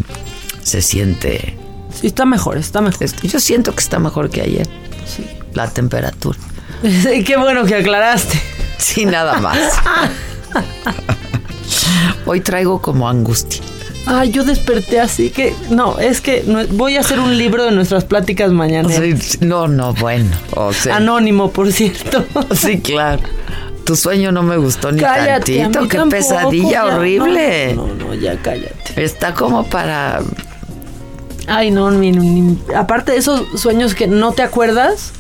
se 0.61 0.83
siente 0.83 1.60
Sí, 2.01 2.07
está 2.07 2.25
mejor, 2.25 2.57
está 2.57 2.81
mejor. 2.81 3.07
Yo 3.21 3.39
siento 3.39 3.73
que 3.73 3.79
está 3.79 3.99
mejor 3.99 4.29
que 4.31 4.41
ayer. 4.41 4.67
Sí. 5.05 5.25
La 5.53 5.69
temperatura. 5.69 6.39
Qué 7.25 7.37
bueno 7.37 7.63
que 7.65 7.75
aclaraste. 7.75 8.41
Sí, 8.77 9.05
nada 9.05 9.39
más. 9.39 9.59
Hoy 12.25 12.41
traigo 12.41 12.81
como 12.81 13.07
angustia. 13.07 13.61
Ah, 14.07 14.25
yo 14.25 14.43
desperté 14.43 14.99
así 14.99 15.29
que 15.29 15.53
no, 15.69 15.99
es 15.99 16.21
que 16.21 16.43
voy 16.71 16.97
a 16.97 17.01
hacer 17.01 17.19
un 17.19 17.37
libro 17.37 17.65
de 17.65 17.71
nuestras 17.71 18.03
pláticas 18.03 18.51
mañana. 18.51 18.89
no, 19.41 19.67
no, 19.67 19.93
bueno. 19.93 20.31
Anónimo, 20.91 21.51
por 21.51 21.71
cierto. 21.71 22.25
Sí, 22.55 22.79
claro. 22.79 23.21
Tu 23.85 23.95
sueño 23.95 24.31
no 24.31 24.41
me 24.43 24.57
gustó 24.57 24.91
ni 24.91 25.01
tantito. 25.01 25.87
Qué 25.87 25.99
pesadilla 26.09 26.85
horrible. 26.85 27.75
No, 27.75 27.87
no, 27.87 28.13
ya 28.15 28.37
cállate. 28.41 29.03
Está 29.03 29.33
como 29.33 29.67
para 29.67 30.21
Ay, 31.53 31.69
no, 31.69 31.89
aparte 32.75 33.11
de 33.11 33.17
esos 33.17 33.59
sueños 33.59 33.93
que 33.93 34.07
no 34.07 34.31
te 34.31 34.41
acuerdas, 34.41 35.11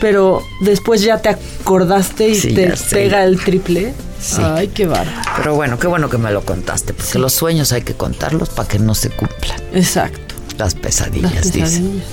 pero 0.00 0.40
después 0.60 1.02
ya 1.02 1.18
te 1.18 1.28
acordaste 1.28 2.28
y 2.28 2.54
te 2.54 2.72
pega 2.90 3.24
el 3.24 3.40
triple. 3.40 3.92
Ay, 4.38 4.68
qué 4.68 4.86
bárbaro. 4.86 5.20
Pero 5.36 5.54
bueno, 5.56 5.80
qué 5.80 5.88
bueno 5.88 6.08
que 6.08 6.18
me 6.18 6.30
lo 6.30 6.44
contaste, 6.44 6.94
porque 6.94 7.18
los 7.18 7.32
sueños 7.32 7.72
hay 7.72 7.82
que 7.82 7.94
contarlos 7.94 8.50
para 8.50 8.68
que 8.68 8.78
no 8.78 8.94
se 8.94 9.10
cumplan. 9.10 9.60
Exacto. 9.74 10.36
Las 10.56 10.76
pesadillas, 10.76 11.34
Las 11.34 11.50
pesadillas. 11.50 12.04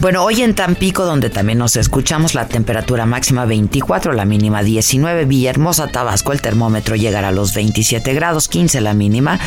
Bueno, 0.00 0.22
hoy 0.22 0.42
en 0.42 0.54
Tampico, 0.54 1.04
donde 1.04 1.30
también 1.30 1.58
nos 1.58 1.76
escuchamos, 1.76 2.34
la 2.34 2.46
temperatura 2.46 3.06
máxima 3.06 3.46
24, 3.46 4.12
la 4.12 4.24
mínima 4.24 4.62
19. 4.62 5.24
Villahermosa, 5.24 5.88
Tabasco, 5.88 6.32
el 6.32 6.42
termómetro 6.42 6.96
llegará 6.96 7.28
a 7.28 7.32
los 7.32 7.54
27 7.54 8.12
grados, 8.12 8.48
15 8.48 8.80
la 8.80 8.92
mínima. 8.92 9.38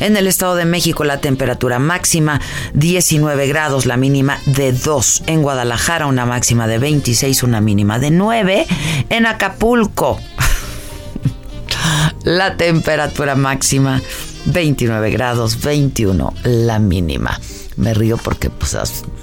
En 0.00 0.16
el 0.16 0.26
Estado 0.26 0.54
de 0.54 0.64
México, 0.64 1.04
la 1.04 1.20
temperatura 1.20 1.78
máxima 1.78 2.40
19 2.74 3.46
grados, 3.48 3.84
la 3.84 3.96
mínima 3.96 4.38
de 4.46 4.72
2. 4.72 5.24
En 5.26 5.42
Guadalajara, 5.42 6.06
una 6.06 6.24
máxima 6.24 6.66
de 6.66 6.78
26, 6.78 7.42
una 7.42 7.60
mínima 7.60 7.98
de 7.98 8.10
9. 8.10 8.66
En 9.10 9.26
Acapulco, 9.26 10.18
la 12.24 12.56
temperatura 12.56 13.34
máxima 13.34 14.00
29 14.46 15.10
grados, 15.10 15.62
21 15.62 16.32
la 16.44 16.78
mínima. 16.78 17.38
Me 17.76 17.92
río 17.92 18.16
porque 18.16 18.48
pues 18.48 18.74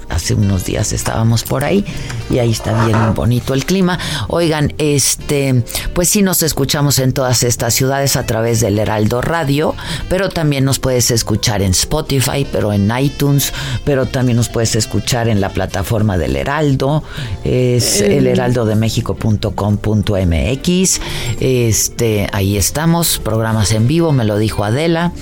hace 0.08 0.34
unos 0.34 0.64
días 0.64 0.92
estábamos 0.92 1.44
por 1.44 1.64
ahí 1.64 1.84
y 2.30 2.38
ahí 2.38 2.52
está 2.52 2.86
bien 2.86 3.14
bonito 3.14 3.54
el 3.54 3.64
clima. 3.64 3.98
Oigan, 4.28 4.72
este, 4.78 5.64
pues 5.94 6.08
sí 6.08 6.22
nos 6.22 6.42
escuchamos 6.42 6.98
en 6.98 7.12
todas 7.12 7.42
estas 7.42 7.74
ciudades 7.74 8.16
a 8.16 8.24
través 8.26 8.60
del 8.60 8.78
Heraldo 8.78 9.20
Radio, 9.20 9.74
pero 10.08 10.28
también 10.28 10.64
nos 10.64 10.78
puedes 10.78 11.10
escuchar 11.10 11.62
en 11.62 11.72
Spotify, 11.72 12.46
pero 12.50 12.72
en 12.72 12.90
iTunes, 12.98 13.52
pero 13.84 14.06
también 14.06 14.36
nos 14.36 14.48
puedes 14.48 14.76
escuchar 14.76 15.28
en 15.28 15.40
la 15.40 15.50
plataforma 15.50 16.18
del 16.18 16.36
Heraldo, 16.36 17.02
es 17.44 18.00
eh. 18.00 18.18
elheraldodemexico.com.mx. 18.18 21.00
Este, 21.40 22.28
ahí 22.32 22.56
estamos, 22.56 23.18
programas 23.18 23.72
en 23.72 23.86
vivo, 23.86 24.12
me 24.12 24.24
lo 24.24 24.38
dijo 24.38 24.64
Adela 24.64 25.12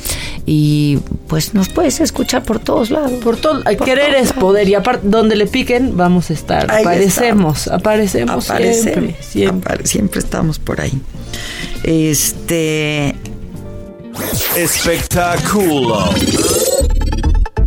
y 0.47 0.99
pues 1.29 1.55
nos 1.55 1.69
puedes 1.69 2.01
escuchar 2.01 2.43
por 2.43 2.59
todos 2.59 2.91
lados. 2.91 3.12
Por 3.23 3.37
todo, 3.37 3.62
querer 3.85 4.15
es 4.15 4.33
poder 4.33 4.69
y 4.69 4.75
aparte 4.75 5.09
donde 5.09 5.37
le 5.37 5.47
piquen 5.47 5.97
vamos 5.97 6.31
a 6.31 6.33
estar. 6.33 6.71
Aparecemos, 6.92 7.68
aparecemos, 7.68 8.44
siempre, 8.44 9.16
siempre. 9.20 9.87
siempre 9.87 10.20
estamos 10.20 10.59
por 10.59 10.81
ahí. 10.81 11.00
Este 11.85 13.14
espectáculo. 14.57 16.11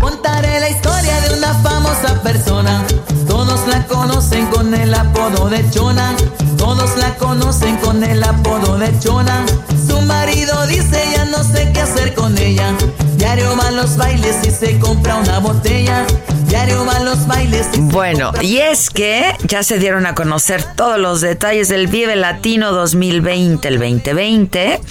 Contaré 0.05 0.59
la 0.59 0.69
historia 0.69 1.19
de 1.21 1.35
una 1.35 1.51
famosa 1.63 2.21
persona. 2.21 2.85
Todos 3.27 3.67
la 3.67 3.87
conocen 3.87 4.45
con 4.51 4.71
el 4.75 4.93
apodo 4.93 5.49
de 5.49 5.67
Chona. 5.71 6.15
Todos 6.59 6.95
la 6.97 7.15
conocen 7.15 7.75
con 7.77 8.03
el 8.03 8.23
apodo 8.23 8.77
de 8.77 8.93
Chona. 8.99 9.43
Su 9.87 9.99
marido 10.01 10.67
dice 10.67 11.03
ya 11.11 11.25
no 11.25 11.43
sé 11.43 11.71
qué 11.73 11.81
hacer 11.81 12.13
con 12.13 12.37
ella. 12.37 12.71
Diario 13.17 13.57
va 13.57 13.69
a 13.69 13.71
los 13.71 13.97
bailes 13.97 14.45
y 14.45 14.51
se 14.51 14.77
compra 14.77 15.15
una 15.15 15.39
botella. 15.39 16.05
Diario 16.49 16.85
va 16.85 16.97
a 16.97 16.99
los 17.03 17.25
bailes. 17.25 17.65
Y 17.73 17.79
bueno, 17.79 18.31
y 18.43 18.57
es 18.57 18.91
que 18.91 19.35
ya 19.47 19.63
se 19.63 19.79
dieron 19.79 20.05
a 20.05 20.13
conocer 20.13 20.63
todos 20.75 20.99
los 20.99 21.21
detalles 21.21 21.67
del 21.67 21.87
Vive 21.87 22.15
Latino 22.15 22.73
2020, 22.73 23.67
el 23.67 23.79
2020. 23.79 24.81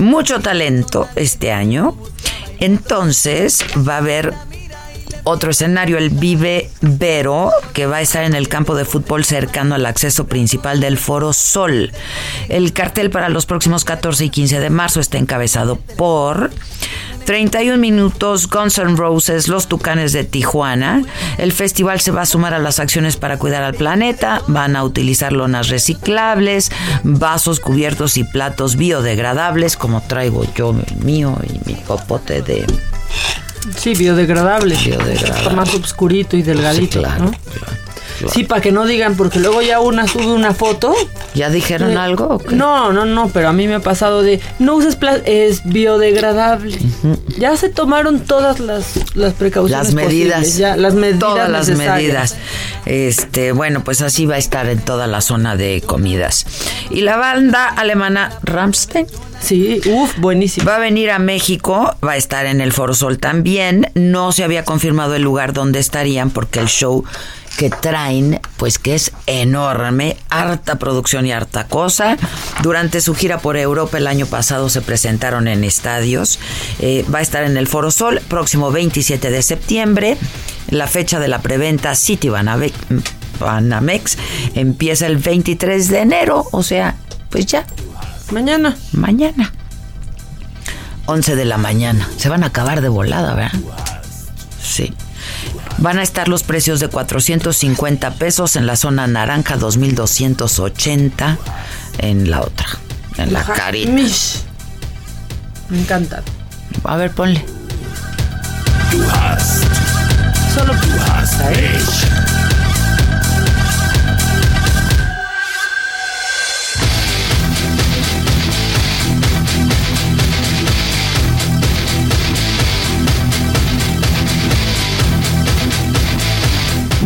Mucho 0.00 0.40
talento 0.40 1.08
este 1.14 1.52
año. 1.52 1.96
Entonces 2.62 3.64
va 3.76 3.94
a 3.94 3.98
haber 3.98 4.32
otro 5.24 5.50
escenario, 5.50 5.98
el 5.98 6.10
Vive 6.10 6.70
Vero, 6.80 7.50
que 7.72 7.86
va 7.86 7.96
a 7.96 8.00
estar 8.00 8.24
en 8.24 8.34
el 8.34 8.48
campo 8.48 8.74
de 8.74 8.84
fútbol 8.84 9.24
cercano 9.24 9.74
al 9.74 9.86
acceso 9.86 10.26
principal 10.26 10.80
del 10.80 10.98
Foro 10.98 11.32
Sol. 11.32 11.92
El 12.48 12.72
cartel 12.72 13.10
para 13.10 13.28
los 13.28 13.46
próximos 13.46 13.84
14 13.84 14.26
y 14.26 14.30
15 14.30 14.60
de 14.60 14.70
marzo 14.70 15.00
está 15.00 15.18
encabezado 15.18 15.76
por 15.76 16.50
31 17.24 17.78
minutos, 17.78 18.48
Guns 18.48 18.78
N' 18.78 18.96
Roses, 18.96 19.48
Los 19.48 19.68
Tucanes 19.68 20.12
de 20.12 20.24
Tijuana. 20.24 21.02
El 21.38 21.52
festival 21.52 22.00
se 22.00 22.10
va 22.10 22.22
a 22.22 22.26
sumar 22.26 22.54
a 22.54 22.58
las 22.58 22.80
acciones 22.80 23.16
para 23.16 23.38
cuidar 23.38 23.62
al 23.62 23.74
planeta. 23.74 24.42
Van 24.48 24.76
a 24.76 24.84
utilizar 24.84 25.32
lonas 25.32 25.68
reciclables, 25.68 26.70
vasos, 27.04 27.60
cubiertos 27.60 28.16
y 28.16 28.24
platos 28.24 28.76
biodegradables, 28.76 29.76
como 29.76 30.02
traigo 30.02 30.44
yo 30.54 30.74
mío 31.04 31.38
y 31.48 31.68
mi 31.68 31.74
popote 31.74 32.42
de 32.42 32.66
Sí, 33.76 33.94
biodegradable. 33.94 34.76
Biodegradable. 34.76 35.56
Más 35.56 35.74
oscurito 35.74 36.36
y 36.36 36.42
delgadito. 36.42 37.00
claro, 37.00 37.24
¿no? 37.26 37.32
Sí, 38.32 38.44
para 38.44 38.60
que 38.60 38.72
no 38.72 38.86
digan, 38.86 39.16
porque 39.16 39.38
luego 39.38 39.62
ya 39.62 39.80
una 39.80 40.06
sube 40.06 40.26
una 40.26 40.54
foto. 40.54 40.94
¿Ya 41.34 41.50
dijeron 41.50 41.96
algo? 41.96 42.40
No, 42.50 42.92
no, 42.92 43.04
no, 43.04 43.28
pero 43.28 43.48
a 43.48 43.52
mí 43.52 43.66
me 43.68 43.76
ha 43.76 43.80
pasado 43.80 44.22
de 44.22 44.40
no 44.58 44.76
uses 44.76 44.96
es 45.24 45.62
biodegradable. 45.64 46.78
Ya 47.38 47.56
se 47.56 47.68
tomaron 47.68 48.20
todas 48.20 48.60
las, 48.60 49.16
las 49.16 49.34
precauciones. 49.34 49.86
Las 49.86 49.94
medidas. 49.94 50.38
posibles, 50.38 50.58
ya, 50.58 50.76
las 50.76 50.94
medidas. 50.94 51.20
Todas 51.20 51.48
las 51.48 51.68
medidas. 51.70 52.36
Este, 52.86 53.52
bueno, 53.52 53.84
pues 53.84 54.02
así 54.02 54.26
va 54.26 54.36
a 54.36 54.38
estar 54.38 54.68
en 54.68 54.80
toda 54.80 55.06
la 55.06 55.20
zona 55.20 55.56
de 55.56 55.82
comidas. 55.84 56.46
Y 56.90 57.02
la 57.02 57.16
banda 57.16 57.68
alemana 57.68 58.38
Rammstein 58.42 59.06
Sí, 59.42 59.80
uff, 59.86 60.18
buenísimo. 60.18 60.66
va 60.66 60.76
a 60.76 60.78
venir 60.78 61.10
a 61.10 61.18
México, 61.18 61.96
va 62.04 62.12
a 62.12 62.16
estar 62.16 62.46
en 62.46 62.60
el 62.60 62.72
Foro 62.72 62.94
Sol 62.94 63.18
también. 63.18 63.90
No 63.94 64.30
se 64.30 64.44
había 64.44 64.64
confirmado 64.64 65.16
el 65.16 65.22
lugar 65.22 65.52
donde 65.52 65.80
estarían 65.80 66.30
porque 66.30 66.60
el 66.60 66.68
show 66.68 67.04
que 67.56 67.70
traen, 67.70 68.40
pues 68.56 68.78
que 68.78 68.94
es 68.94 69.12
enorme, 69.26 70.16
harta 70.30 70.76
producción 70.76 71.26
y 71.26 71.32
harta 71.32 71.66
cosa. 71.68 72.16
Durante 72.62 73.00
su 73.00 73.14
gira 73.14 73.38
por 73.38 73.56
Europa 73.56 73.98
el 73.98 74.06
año 74.06 74.26
pasado 74.26 74.68
se 74.70 74.80
presentaron 74.82 75.48
en 75.48 75.62
estadios. 75.64 76.38
Eh, 76.80 77.04
va 77.14 77.18
a 77.18 77.22
estar 77.22 77.44
en 77.44 77.56
el 77.56 77.68
Foro 77.68 77.90
Sol 77.90 78.20
próximo 78.28 78.70
27 78.72 79.30
de 79.30 79.42
septiembre. 79.42 80.16
La 80.68 80.86
fecha 80.86 81.18
de 81.20 81.28
la 81.28 81.40
preventa 81.40 81.94
City 81.94 82.28
Banabe- 82.28 82.72
Banamex 83.38 84.16
empieza 84.54 85.06
el 85.06 85.18
23 85.18 85.88
de 85.88 85.98
enero, 86.00 86.46
o 86.52 86.62
sea, 86.62 86.96
pues 87.30 87.46
ya, 87.46 87.66
Mañana. 88.30 88.76
mañana. 88.92 89.52
11 91.06 91.34
de 91.36 91.44
la 91.44 91.58
mañana. 91.58 92.08
Se 92.16 92.28
van 92.28 92.44
a 92.44 92.46
acabar 92.46 92.80
de 92.80 92.88
volada, 92.88 93.34
¿verdad? 93.34 93.58
Sí. 94.62 94.94
Van 95.78 95.98
a 95.98 96.02
estar 96.02 96.28
los 96.28 96.42
precios 96.42 96.80
de 96.80 96.88
450 96.88 98.10
pesos 98.14 98.56
en 98.56 98.66
la 98.66 98.76
zona 98.76 99.06
naranja, 99.06 99.56
2280 99.56 101.38
en 101.98 102.30
la 102.30 102.40
otra, 102.40 102.66
en 103.16 103.32
la 103.32 103.44
carita. 103.44 103.90
mish. 103.90 104.42
Me 105.68 105.80
encanta. 105.80 106.22
A 106.84 106.96
ver, 106.96 107.10
ponle. 107.12 107.44
Solo 110.54 110.74
pasa, 111.06 111.52
¿eh? 111.52 111.78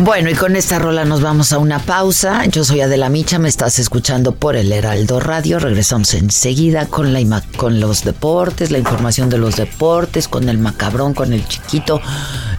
Bueno, 0.07 0.29
y 0.29 0.35
con 0.35 0.55
esta 0.55 0.79
rola 0.79 1.03
nos 1.03 1.19
vamos 1.19 1.51
a 1.51 1.57
una 1.57 1.79
pausa. 1.79 2.45
Yo 2.45 2.63
soy 2.63 2.79
Adela 2.79 3.09
Micha, 3.09 3.39
me 3.39 3.49
estás 3.49 3.77
escuchando 3.77 4.33
por 4.33 4.55
el 4.55 4.71
Heraldo 4.71 5.19
Radio. 5.19 5.59
Regresamos 5.59 6.13
enseguida 6.13 6.85
con, 6.85 7.13
con 7.57 7.81
los 7.81 8.05
deportes, 8.05 8.71
la 8.71 8.77
información 8.77 9.29
de 9.29 9.37
los 9.37 9.57
deportes, 9.57 10.29
con 10.29 10.47
el 10.47 10.59
macabrón, 10.59 11.13
con 11.13 11.33
el 11.33 11.45
chiquito 11.45 11.99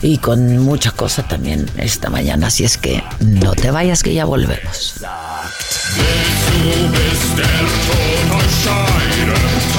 y 0.02 0.18
con 0.18 0.58
mucha 0.58 0.90
cosa 0.90 1.26
también 1.26 1.64
esta 1.78 2.11
mañana. 2.11 2.48
Así 2.48 2.64
es 2.64 2.76
que 2.76 3.02
no 3.20 3.54
te 3.54 3.70
vayas 3.70 4.02
que 4.02 4.12
ya 4.12 4.26
volvemos. 4.26 4.96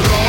¿Cómo 0.09 0.28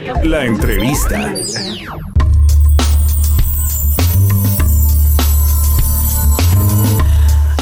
La 0.00 0.44
entrevista. 0.44 1.34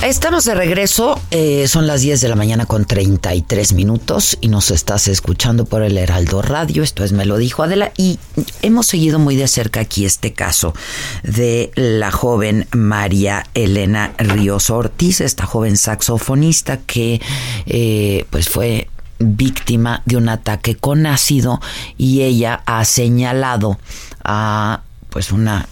Estamos 0.05 0.44
de 0.44 0.55
regreso, 0.55 1.18
eh, 1.31 1.66
son 1.66 1.87
las 1.87 2.03
10 2.03 2.20
de 2.20 2.29
la 2.29 2.37
mañana 2.37 2.66
con 2.66 2.85
33 2.85 3.72
minutos 3.72 4.37
y 4.42 4.49
nos 4.49 4.70
estás 4.70 5.09
escuchando 5.09 5.64
por 5.64 5.83
el 5.83 5.96
Heraldo 5.96 6.42
Radio, 6.42 6.83
esto 6.83 7.05
es 7.05 7.12
Me 7.12 7.25
lo 7.25 7.38
dijo 7.38 7.62
Adela 7.62 7.90
y 7.96 8.18
hemos 8.61 8.87
seguido 8.87 9.18
muy 9.18 9.35
de 9.35 9.49
cerca 9.49 9.81
aquí 9.81 10.05
este 10.05 10.35
caso 10.35 10.75
de 11.22 11.70
la 11.75 12.11
joven 12.11 12.68
María 12.72 13.46
Elena 13.55 14.12
Ríos 14.18 14.68
Ortiz, 14.68 15.22
esta 15.22 15.46
joven 15.46 15.79
saxofonista 15.79 16.77
que 16.77 17.20
eh, 17.64 18.27
pues 18.31 18.51
fue 18.51 18.88
víctima 19.18 20.02
de 20.05 20.16
un 20.16 20.29
ataque 20.29 20.76
con 20.76 21.07
ácido 21.07 21.61
y 21.96 22.22
ella 22.22 22.62
ha 22.66 22.85
señalado 22.85 23.79
a 24.24 24.83
pues 25.11 25.33
una 25.33 25.68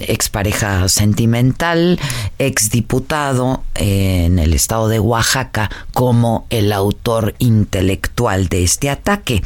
expareja 0.00 0.88
sentimental, 0.88 1.98
exdiputado 2.38 3.62
en 3.74 4.38
el 4.38 4.52
estado 4.52 4.88
de 4.88 5.00
Oaxaca 5.00 5.70
como 5.92 6.46
el 6.50 6.72
autor 6.72 7.34
intelectual 7.38 8.48
de 8.48 8.64
este 8.64 8.90
ataque. 8.90 9.42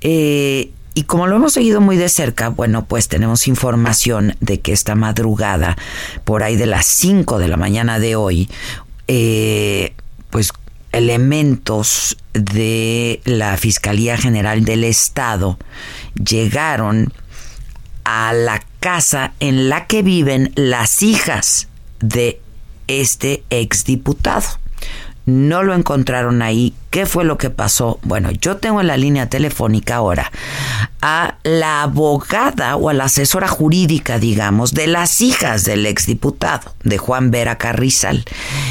Eh, 0.00 0.70
y 0.94 1.04
como 1.04 1.26
lo 1.26 1.36
hemos 1.36 1.52
seguido 1.52 1.80
muy 1.80 1.96
de 1.96 2.08
cerca, 2.08 2.48
bueno, 2.48 2.84
pues 2.84 3.08
tenemos 3.08 3.46
información 3.46 4.36
de 4.40 4.60
que 4.60 4.72
esta 4.72 4.94
madrugada, 4.94 5.76
por 6.24 6.42
ahí 6.42 6.56
de 6.56 6.66
las 6.66 6.86
5 6.86 7.38
de 7.38 7.48
la 7.48 7.56
mañana 7.56 7.98
de 7.98 8.16
hoy, 8.16 8.48
eh, 9.06 9.94
pues 10.30 10.52
elementos 10.92 12.16
de 12.32 13.20
la 13.24 13.56
Fiscalía 13.56 14.16
General 14.16 14.64
del 14.64 14.84
Estado 14.84 15.58
llegaron 16.14 17.12
a 18.04 18.32
la 18.32 18.62
casa 18.80 19.32
en 19.40 19.68
la 19.68 19.86
que 19.86 20.02
viven 20.02 20.52
las 20.56 21.02
hijas 21.02 21.68
de 22.00 22.40
este 22.88 23.44
exdiputado. 23.50 24.58
No 25.26 25.62
lo 25.62 25.74
encontraron 25.74 26.42
ahí. 26.42 26.74
¿Qué 26.90 27.06
fue 27.06 27.24
lo 27.24 27.38
que 27.38 27.50
pasó? 27.50 28.00
Bueno, 28.02 28.30
yo 28.30 28.56
tengo 28.56 28.80
en 28.80 28.88
la 28.88 28.96
línea 28.96 29.28
telefónica 29.28 29.96
ahora 29.96 30.32
a 31.02 31.36
la 31.44 31.82
abogada 31.82 32.76
o 32.76 32.88
a 32.88 32.94
la 32.94 33.04
asesora 33.04 33.48
jurídica, 33.48 34.18
digamos, 34.18 34.74
de 34.74 34.86
las 34.86 35.20
hijas 35.20 35.64
del 35.64 35.86
exdiputado, 35.86 36.74
de 36.82 36.98
Juan 36.98 37.30
Vera 37.30 37.58
Carrizal. 37.58 38.24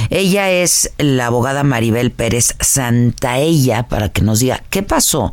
Ella 0.09 0.49
es 0.49 0.91
la 0.97 1.27
abogada 1.27 1.63
Maribel 1.63 2.11
Pérez 2.11 2.55
Santaella 2.59 3.83
para 3.83 4.09
que 4.09 4.21
nos 4.21 4.39
diga 4.39 4.63
qué 4.69 4.83
pasó 4.83 5.31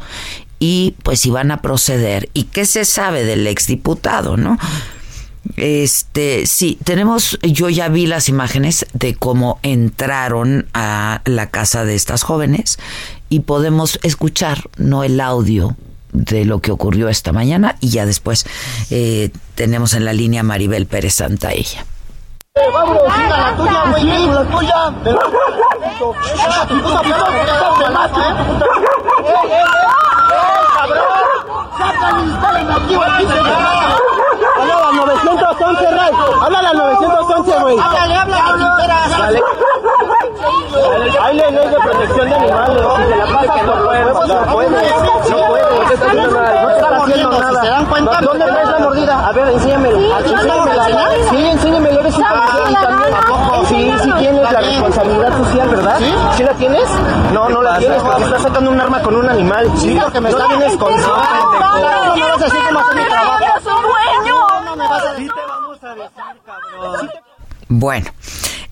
y 0.59 0.95
pues 1.03 1.21
si 1.21 1.31
van 1.31 1.51
a 1.51 1.61
proceder 1.61 2.31
y 2.33 2.45
qué 2.45 2.67
se 2.67 2.85
sabe 2.85 3.25
del 3.25 3.47
exdiputado, 3.47 4.37
¿no? 4.37 4.59
Este, 5.57 6.47
sí, 6.47 6.79
tenemos, 6.85 7.39
yo 7.43 7.69
ya 7.69 7.89
vi 7.89 8.07
las 8.07 8.29
imágenes 8.29 8.87
de 8.93 9.15
cómo 9.15 9.59
entraron 9.63 10.67
a 10.75 11.23
la 11.25 11.51
casa 11.51 11.85
de 11.85 11.95
estas 11.95 12.23
jóvenes 12.23 12.79
y 13.29 13.41
podemos 13.41 13.99
escuchar, 14.03 14.69
no 14.77 15.05
el 15.05 15.21
audio 15.21 15.77
de 16.13 16.45
lo 16.45 16.61
que 16.61 16.73
ocurrió 16.73 17.09
esta 17.09 17.33
mañana 17.33 17.77
y 17.81 17.91
ya 17.91 18.07
después 18.07 18.47
eh, 18.91 19.31
tenemos 19.55 19.93
en 19.93 20.05
la 20.05 20.13
línea 20.13 20.43
Maribel 20.43 20.87
Pérez 20.87 21.15
Santa 21.15 21.53
ella 21.53 21.85
al 34.87 34.97
911, 34.97 35.91
Ray. 35.91 36.13
Habla 36.41 36.59
al 36.59 36.77
911, 36.77 37.61
güey. 37.61 37.79
Háblale, 37.79 38.15
háblale. 38.15 38.47
Ley 41.51 41.69
de 41.69 41.77
protección 41.77 42.29
de 42.29 42.35
animales. 42.35 42.83
Si 42.97 43.03
se 43.05 43.17
la 43.17 43.27
pasa 43.27 43.55
que 43.55 43.63
no 43.63 43.85
puede, 43.85 44.05
no 44.05 44.13
puede. 44.13 44.35
No 44.35 44.53
puede. 44.53 44.77
No 45.77 45.93
está 45.93 46.07
haciendo 46.07 46.41
nada. 46.41 46.63
No 46.63 46.71
está 46.71 46.97
haciendo 46.97 47.31
nada. 47.31 47.61
¿Se 47.63 47.69
dan 47.69 47.87
cuenta? 47.87 48.21
¿Dónde 48.21 48.45
ves 48.45 48.69
la 48.69 48.79
mordida? 48.79 49.29
A 49.29 49.33
ver, 49.33 49.49
enséñamelo. 49.49 50.19
Enséñamela. 50.19 51.09
Sí, 51.31 51.47
enséñamelo. 51.47 52.01
Eres 52.01 52.17
un 52.17 52.25
policía 52.25 52.81
también. 52.83 53.15
Sí, 53.67 53.93
sí 54.03 54.11
tienes 54.19 54.53
la 54.53 54.61
responsabilidad 54.61 55.37
social, 55.37 55.69
¿verdad? 55.69 55.99
¿Sí? 55.99 56.15
¿Sí 56.37 56.43
la 56.45 56.53
tienes? 56.55 56.89
No, 57.33 57.49
no 57.49 57.63
la 57.63 57.79
tienes 57.79 58.03
porque 58.03 58.25
estás 58.25 58.43
sacando 58.43 58.71
un 58.71 58.81
arma 58.81 59.01
con 59.03 59.17
un 59.17 59.29
animal. 59.29 59.71
Sí, 59.77 59.95
lo 59.95 60.11
que 60.11 60.21
me 60.21 60.31
está 60.31 60.47
bien 60.49 60.63
es 60.63 60.77
consciente. 60.77 61.11
No 61.11 62.15
me 62.17 62.23
vas 62.23 62.43
a 62.43 62.45
decir 62.45 62.61
cómo 62.67 62.81
hacer 62.81 62.97
mi 62.97 63.05
trabajo. 63.05 63.45
No 64.65 64.77
me 64.77 64.89
vas 64.89 65.05
a 65.05 65.13
decir. 65.13 65.33
te 65.33 65.41
vamos 65.49 65.83
a 65.83 65.95
decir, 65.95 66.11
cabrón. 66.45 67.11
Bueno, 67.69 68.07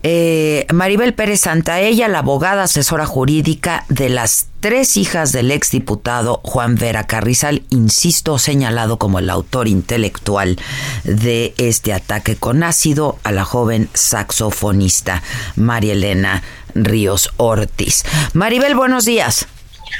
eh, 0.06 0.66
Maribel 0.70 1.14
Pérez 1.14 1.40
Santaella, 1.40 2.08
la 2.08 2.18
abogada 2.18 2.64
asesora 2.64 3.06
jurídica 3.06 3.86
de 3.88 4.10
las 4.10 4.48
tres 4.60 4.98
hijas 4.98 5.32
del 5.32 5.50
exdiputado 5.50 6.42
Juan 6.44 6.74
Vera 6.74 7.06
Carrizal, 7.06 7.62
insisto, 7.70 8.38
señalado 8.38 8.98
como 8.98 9.18
el 9.18 9.30
autor 9.30 9.66
intelectual 9.66 10.58
de 11.04 11.54
este 11.56 11.94
ataque 11.94 12.36
con 12.36 12.62
ácido 12.62 13.18
a 13.24 13.32
la 13.32 13.46
joven 13.46 13.88
saxofonista 13.94 15.22
María 15.56 15.94
Elena 15.94 16.42
Ríos 16.74 17.30
Ortiz. 17.38 18.04
Maribel, 18.34 18.74
buenos 18.74 19.06
días. 19.06 19.46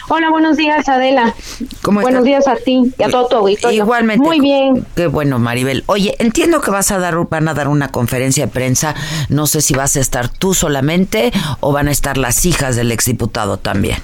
Hola, 0.09 0.31
buenos 0.31 0.57
días, 0.57 0.89
Adela. 0.89 1.35
¿Cómo 1.83 2.01
Buenos 2.01 2.25
días 2.25 2.47
a 2.47 2.57
ti 2.57 2.93
y 2.99 3.03
a 3.03 3.09
todo 3.09 3.29
tu 3.29 3.37
auditorio. 3.37 3.83
Igualmente. 3.83 4.25
Muy 4.25 4.41
bien. 4.41 4.87
Qué 4.95 5.07
bueno, 5.07 5.39
Maribel. 5.39 5.85
Oye, 5.87 6.15
entiendo 6.19 6.61
que 6.61 6.71
vas 6.71 6.91
a 6.91 6.99
dar, 6.99 7.17
van 7.29 7.49
a 7.49 7.55
dar 7.55 7.69
una 7.69 7.89
conferencia 7.89 8.47
de 8.47 8.53
prensa. 8.53 8.95
No 9.29 9.47
sé 9.47 9.61
si 9.61 9.75
vas 9.75 9.97
a 9.97 10.01
estar 10.01 10.29
tú 10.29 10.55
solamente 10.55 11.33
o 11.61 11.73
van 11.73 11.89
a 11.89 11.91
estar 11.91 12.19
las 12.19 12.45
hijas 12.45 12.77
del 12.77 12.93
exdiputado 12.93 13.59
también. 13.59 13.99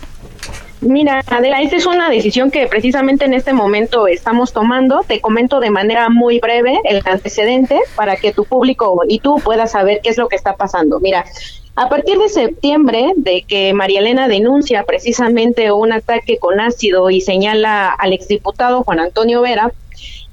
Mira, 0.80 1.22
Adela, 1.26 1.60
esta 1.60 1.76
es 1.76 1.84
una 1.84 2.08
decisión 2.08 2.50
que 2.50 2.66
precisamente 2.66 3.26
en 3.26 3.34
este 3.34 3.52
momento 3.52 4.06
estamos 4.06 4.52
tomando. 4.52 5.02
Te 5.06 5.20
comento 5.20 5.60
de 5.60 5.70
manera 5.70 6.08
muy 6.08 6.40
breve 6.40 6.80
el 6.84 7.02
antecedente 7.04 7.78
para 7.96 8.16
que 8.16 8.32
tu 8.32 8.44
público 8.44 9.02
y 9.06 9.18
tú 9.18 9.36
puedas 9.44 9.72
saber 9.72 10.00
qué 10.02 10.08
es 10.08 10.16
lo 10.16 10.28
que 10.28 10.36
está 10.36 10.56
pasando. 10.56 10.98
Mira, 10.98 11.26
a 11.76 11.88
partir 11.88 12.18
de 12.18 12.28
septiembre, 12.30 13.12
de 13.16 13.42
que 13.42 13.74
María 13.74 14.00
Elena 14.00 14.26
denuncia 14.26 14.84
precisamente 14.84 15.70
un 15.70 15.92
ataque 15.92 16.38
con 16.38 16.60
ácido 16.60 17.10
y 17.10 17.20
señala 17.20 17.90
al 17.90 18.14
exdiputado 18.14 18.82
Juan 18.82 19.00
Antonio 19.00 19.42
Vera, 19.42 19.72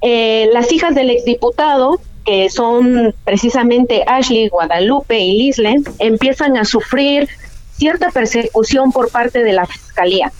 eh, 0.00 0.48
las 0.52 0.72
hijas 0.72 0.94
del 0.94 1.10
exdiputado 1.10 2.00
que 2.24 2.50
son 2.50 3.14
precisamente 3.24 4.04
Ashley, 4.06 4.48
Guadalupe 4.48 5.18
y 5.18 5.38
Lisle, 5.38 5.76
empiezan 5.98 6.58
a 6.58 6.66
sufrir 6.66 7.28
cierta 7.78 8.10
persecución 8.10 8.92
por 8.92 9.10
parte 9.10 9.42
de 9.42 9.52
la 9.52 9.66
fiscalía. 9.66 10.32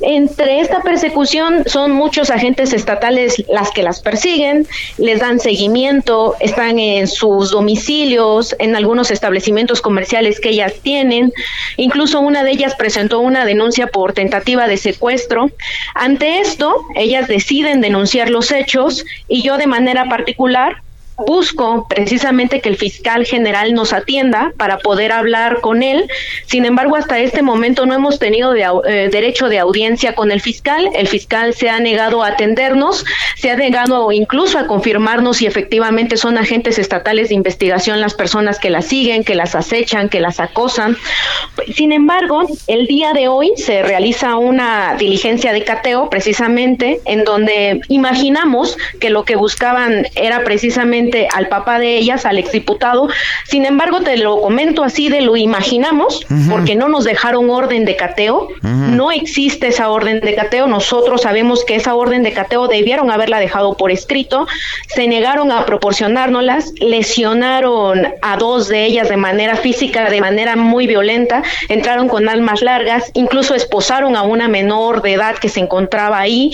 Entre 0.00 0.60
esta 0.60 0.82
persecución 0.82 1.64
son 1.66 1.92
muchos 1.92 2.30
agentes 2.30 2.72
estatales 2.72 3.44
las 3.48 3.70
que 3.70 3.82
las 3.82 4.00
persiguen, 4.00 4.66
les 4.98 5.20
dan 5.20 5.40
seguimiento, 5.40 6.36
están 6.40 6.78
en 6.78 7.06
sus 7.06 7.50
domicilios, 7.50 8.56
en 8.58 8.76
algunos 8.76 9.10
establecimientos 9.10 9.80
comerciales 9.80 10.40
que 10.40 10.50
ellas 10.50 10.74
tienen. 10.82 11.32
Incluso 11.76 12.20
una 12.20 12.44
de 12.44 12.52
ellas 12.52 12.74
presentó 12.76 13.20
una 13.20 13.44
denuncia 13.44 13.86
por 13.88 14.12
tentativa 14.12 14.66
de 14.66 14.76
secuestro. 14.76 15.50
Ante 15.94 16.40
esto, 16.40 16.74
ellas 16.94 17.28
deciden 17.28 17.80
denunciar 17.80 18.30
los 18.30 18.50
hechos 18.50 19.04
y 19.28 19.42
yo 19.42 19.58
de 19.58 19.66
manera 19.66 20.08
particular 20.08 20.82
busco 21.16 21.86
precisamente 21.88 22.60
que 22.60 22.68
el 22.68 22.76
fiscal 22.76 23.24
general 23.24 23.72
nos 23.72 23.92
atienda 23.92 24.52
para 24.56 24.78
poder 24.78 25.12
hablar 25.12 25.60
con 25.60 25.82
él. 25.82 26.08
Sin 26.46 26.64
embargo, 26.64 26.96
hasta 26.96 27.18
este 27.18 27.42
momento 27.42 27.86
no 27.86 27.94
hemos 27.94 28.18
tenido 28.18 28.54
eh, 28.54 29.08
derecho 29.10 29.48
de 29.48 29.58
audiencia 29.58 30.14
con 30.14 30.30
el 30.30 30.40
fiscal. 30.40 30.90
El 30.94 31.08
fiscal 31.08 31.54
se 31.54 31.70
ha 31.70 31.80
negado 31.80 32.22
a 32.22 32.28
atendernos, 32.28 33.04
se 33.36 33.50
ha 33.50 33.56
negado 33.56 34.12
incluso 34.12 34.58
a 34.58 34.66
confirmarnos 34.66 35.38
si 35.38 35.46
efectivamente 35.46 36.16
son 36.16 36.36
agentes 36.38 36.78
estatales 36.78 37.30
de 37.30 37.34
investigación 37.34 38.00
las 38.00 38.14
personas 38.14 38.58
que 38.58 38.70
las 38.70 38.86
siguen, 38.86 39.24
que 39.24 39.34
las 39.34 39.54
acechan, 39.54 40.08
que 40.08 40.20
las 40.20 40.40
acosan. 40.40 40.96
Sin 41.74 41.92
embargo, 41.92 42.42
el 42.66 42.86
día 42.86 43.12
de 43.12 43.28
hoy 43.28 43.52
se 43.56 43.82
realiza 43.82 44.36
una 44.36 44.96
diligencia 44.98 45.52
de 45.52 45.64
cateo 45.64 46.10
precisamente 46.10 47.00
en 47.06 47.24
donde 47.24 47.80
imaginamos 47.88 48.76
que 49.00 49.10
lo 49.10 49.24
que 49.24 49.36
buscaban 49.36 50.06
era 50.14 50.44
precisamente 50.44 51.05
al 51.34 51.48
papá 51.48 51.78
de 51.78 51.96
ellas, 51.96 52.24
al 52.24 52.38
exdiputado. 52.38 53.08
Sin 53.44 53.64
embargo, 53.64 54.00
te 54.00 54.16
lo 54.16 54.40
comento 54.40 54.84
así 54.84 55.08
de 55.08 55.20
lo 55.20 55.36
imaginamos, 55.36 56.26
porque 56.50 56.74
no 56.74 56.88
nos 56.88 57.04
dejaron 57.04 57.50
orden 57.50 57.84
de 57.84 57.96
cateo. 57.96 58.48
No 58.62 59.10
existe 59.12 59.68
esa 59.68 59.90
orden 59.90 60.20
de 60.20 60.34
cateo. 60.34 60.66
Nosotros 60.66 61.22
sabemos 61.22 61.64
que 61.64 61.76
esa 61.76 61.94
orden 61.94 62.22
de 62.22 62.32
cateo 62.32 62.68
debieron 62.68 63.10
haberla 63.10 63.38
dejado 63.38 63.76
por 63.76 63.90
escrito. 63.90 64.46
Se 64.88 65.06
negaron 65.08 65.52
a 65.52 65.64
proporcionárnoslas, 65.66 66.72
lesionaron 66.80 68.08
a 68.22 68.36
dos 68.36 68.68
de 68.68 68.84
ellas 68.84 69.08
de 69.08 69.16
manera 69.16 69.56
física, 69.56 70.10
de 70.10 70.20
manera 70.20 70.56
muy 70.56 70.86
violenta, 70.86 71.42
entraron 71.68 72.08
con 72.08 72.28
almas 72.28 72.62
largas, 72.62 73.10
incluso 73.14 73.54
esposaron 73.54 74.16
a 74.16 74.22
una 74.22 74.48
menor 74.48 75.02
de 75.02 75.14
edad 75.14 75.36
que 75.36 75.48
se 75.48 75.60
encontraba 75.60 76.18
ahí. 76.18 76.52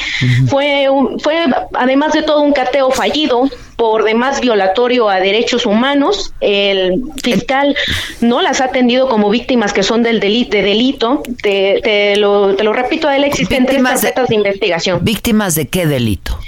Fue, 0.48 0.88
fue 1.22 1.44
además 1.74 2.12
de 2.12 2.22
todo 2.22 2.40
un 2.42 2.52
cateo 2.52 2.90
fallido 2.90 3.48
por 3.76 4.04
demás 4.04 4.40
violatorio 4.42 5.08
a 5.08 5.20
derechos 5.20 5.64
humanos. 5.64 6.34
El 6.40 7.02
fiscal 7.22 7.74
no 8.20 8.42
las 8.42 8.60
ha 8.60 8.66
atendido 8.66 9.08
como 9.08 9.30
víctimas 9.30 9.72
que 9.72 9.82
son 9.82 10.02
del 10.02 10.20
delito. 10.20 10.56
De 10.56 10.62
delito. 10.62 11.22
Te, 11.42 12.16
lo, 12.16 12.54
te 12.54 12.64
lo 12.64 12.74
repito, 12.74 13.08
él 13.08 13.24
existen 13.24 13.64
tres 13.64 13.82
carpetas 13.82 14.28
de 14.28 14.34
investigación. 14.34 14.98
¿Víctimas 15.02 15.54
de 15.54 15.68
qué 15.68 15.86
delito? 15.86 16.38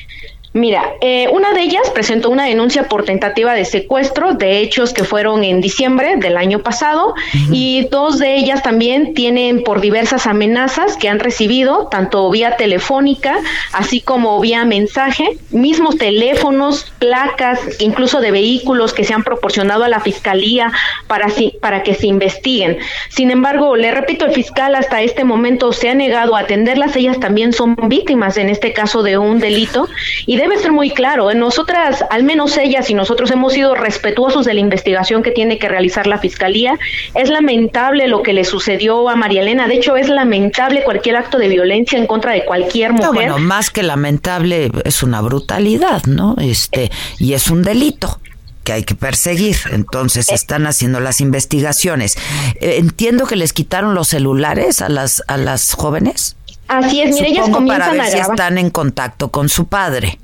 Mira, 0.57 0.95
eh, 1.01 1.27
una 1.33 1.53
de 1.53 1.63
ellas 1.63 1.91
presentó 1.91 2.31
una 2.31 2.45
denuncia 2.45 2.85
por 2.85 3.05
tentativa 3.05 3.55
de 3.55 3.65
secuestro 3.65 4.35
de 4.35 4.61
hechos 4.61 4.93
que 4.93 5.03
fueron 5.03 5.43
en 5.43 5.61
diciembre 5.61 6.15
del 6.17 6.37
año 6.37 6.61
pasado 6.61 7.15
y 7.51 7.89
dos 7.91 8.21
de 8.21 8.37
ellas 8.37 8.63
también 8.63 9.15
tienen 9.15 9.65
por 9.65 9.81
diversas 9.81 10.29
amenazas 10.29 10.97
que 10.97 11.09
han 11.09 11.19
recibido, 11.19 11.89
tanto 11.91 12.31
vía 12.31 12.57
telefónica, 12.57 13.37
así 13.73 14.01
como 14.01 14.39
vía 14.39 14.65
mensaje, 14.65 15.39
mismos 15.51 15.97
teléfonos, 15.97 16.93
placas, 17.01 17.59
incluso 17.81 18.21
de 18.21 18.31
vehículos 18.31 18.93
que 18.93 19.03
se 19.03 19.13
han 19.13 19.25
proporcionado 19.25 19.83
a 19.83 19.89
la 19.89 19.99
fiscalía 19.99 20.71
para, 21.09 21.27
para 21.61 21.83
que 21.83 21.95
se 21.95 22.07
investiguen. 22.07 22.79
Sin 23.09 23.33
embargo, 23.33 23.75
le 23.75 23.91
repito, 23.91 24.25
el 24.25 24.33
fiscal 24.33 24.77
hasta 24.77 25.03
este 25.03 25.25
momento 25.25 25.73
se 25.73 25.89
ha 25.89 25.95
negado 25.97 26.37
a 26.37 26.41
atenderlas, 26.43 26.95
ellas 26.95 27.19
también 27.19 27.53
son 27.53 27.75
víctimas 27.89 28.37
en 28.37 28.51
este 28.51 28.73
caso 28.73 29.03
de 29.03 29.19
un 29.19 29.41
delito. 29.41 29.89
Y 30.27 30.44
debe 30.45 30.61
ser 30.61 30.73
muy 30.73 30.91
claro. 30.91 31.33
Nosotras, 31.35 32.05
al 32.11 32.23
menos 32.23 32.57
ellas 32.57 32.91
y 32.91 32.95
nosotros 32.95 33.31
hemos 33.31 33.53
sido 33.53 33.75
respetuosos 33.75 34.45
de 34.45 34.55
la 34.55 34.61
investigación 34.61 35.23
que 35.23 35.31
tiene 35.31 35.59
que 35.59 35.69
realizar 35.69 36.07
la 36.07 36.19
Fiscalía. 36.19 36.79
Es 37.15 37.31
lamentable 37.31 38.09
lo 38.09 38.23
que 38.23 38.33
le 38.33 38.45
sucedió 38.45 39.09
a 39.09 39.17
María 39.17 39.43
Elena. 39.43 39.67
De 39.67 39.75
hecho, 39.75 39.97
es 39.97 40.09
lamentable 40.09 40.85
cualquier 40.85 41.17
acto 41.17 41.39
de 41.39 41.49
violencia 41.49 41.99
en 41.99 42.07
contra 42.07 42.33
de 42.33 42.45
cualquier 42.45 42.93
mujer. 42.93 43.07
No, 43.07 43.13
bueno, 43.15 43.39
más 43.39 43.71
que 43.71 43.83
lamentable, 43.83 44.71
es 44.85 45.03
una 45.03 45.21
brutalidad, 45.21 46.05
¿no? 46.05 46.37
Este, 46.39 46.91
y 47.19 47.33
es 47.33 47.51
un 47.51 47.63
delito 47.63 48.21
que 48.65 48.73
hay 48.73 48.85
que 48.85 48.95
perseguir. 48.95 49.57
Entonces 49.73 50.29
eh. 50.29 50.35
están 50.35 50.67
haciendo 50.67 51.01
las 51.01 51.21
investigaciones. 51.21 52.17
Eh, 52.61 52.77
entiendo 52.79 53.27
que 53.27 53.37
les 53.37 53.53
quitaron 53.53 53.95
los 53.95 54.09
celulares 54.09 54.83
a 54.83 54.89
las 54.89 55.23
a 55.27 55.37
las 55.37 55.73
jóvenes. 55.73 56.37
Así 56.69 57.03
es, 57.03 57.15
mire, 57.15 57.29
ellas 57.29 57.49
comienzan 57.51 57.67
para 57.67 57.93
ver 57.93 58.01
a 58.01 58.11
si 58.11 58.19
están 58.19 58.59
en 58.59 58.71
contacto 58.71 59.31
con 59.31 59.49
su 59.49 59.67
padre. 59.67 60.19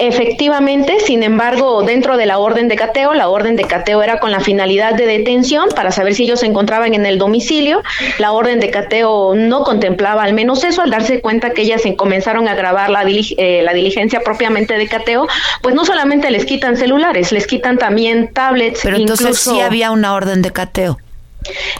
Efectivamente, 0.00 0.98
sin 1.00 1.22
embargo, 1.22 1.82
dentro 1.82 2.16
de 2.16 2.24
la 2.24 2.38
orden 2.38 2.68
de 2.68 2.76
cateo, 2.76 3.12
la 3.12 3.28
orden 3.28 3.54
de 3.54 3.64
cateo 3.64 4.02
era 4.02 4.18
con 4.18 4.30
la 4.30 4.40
finalidad 4.40 4.94
de 4.94 5.04
detención 5.04 5.68
para 5.76 5.92
saber 5.92 6.14
si 6.14 6.24
ellos 6.24 6.40
se 6.40 6.46
encontraban 6.46 6.94
en 6.94 7.04
el 7.04 7.18
domicilio. 7.18 7.82
La 8.18 8.32
orden 8.32 8.60
de 8.60 8.70
cateo 8.70 9.34
no 9.34 9.62
contemplaba 9.62 10.22
al 10.22 10.32
menos 10.32 10.64
eso, 10.64 10.80
al 10.80 10.88
darse 10.90 11.20
cuenta 11.20 11.50
que 11.50 11.62
ellas 11.62 11.82
comenzaron 11.98 12.48
a 12.48 12.54
grabar 12.54 12.88
la, 12.88 13.04
eh, 13.06 13.60
la 13.62 13.74
diligencia 13.74 14.20
propiamente 14.20 14.78
de 14.78 14.88
cateo, 14.88 15.28
pues 15.60 15.74
no 15.74 15.84
solamente 15.84 16.30
les 16.30 16.46
quitan 16.46 16.78
celulares, 16.78 17.30
les 17.30 17.46
quitan 17.46 17.76
también 17.76 18.32
tablets. 18.32 18.80
Pero 18.82 18.96
entonces 18.96 19.38
sí 19.38 19.60
había 19.60 19.90
una 19.90 20.14
orden 20.14 20.40
de 20.40 20.50
cateo. 20.50 20.96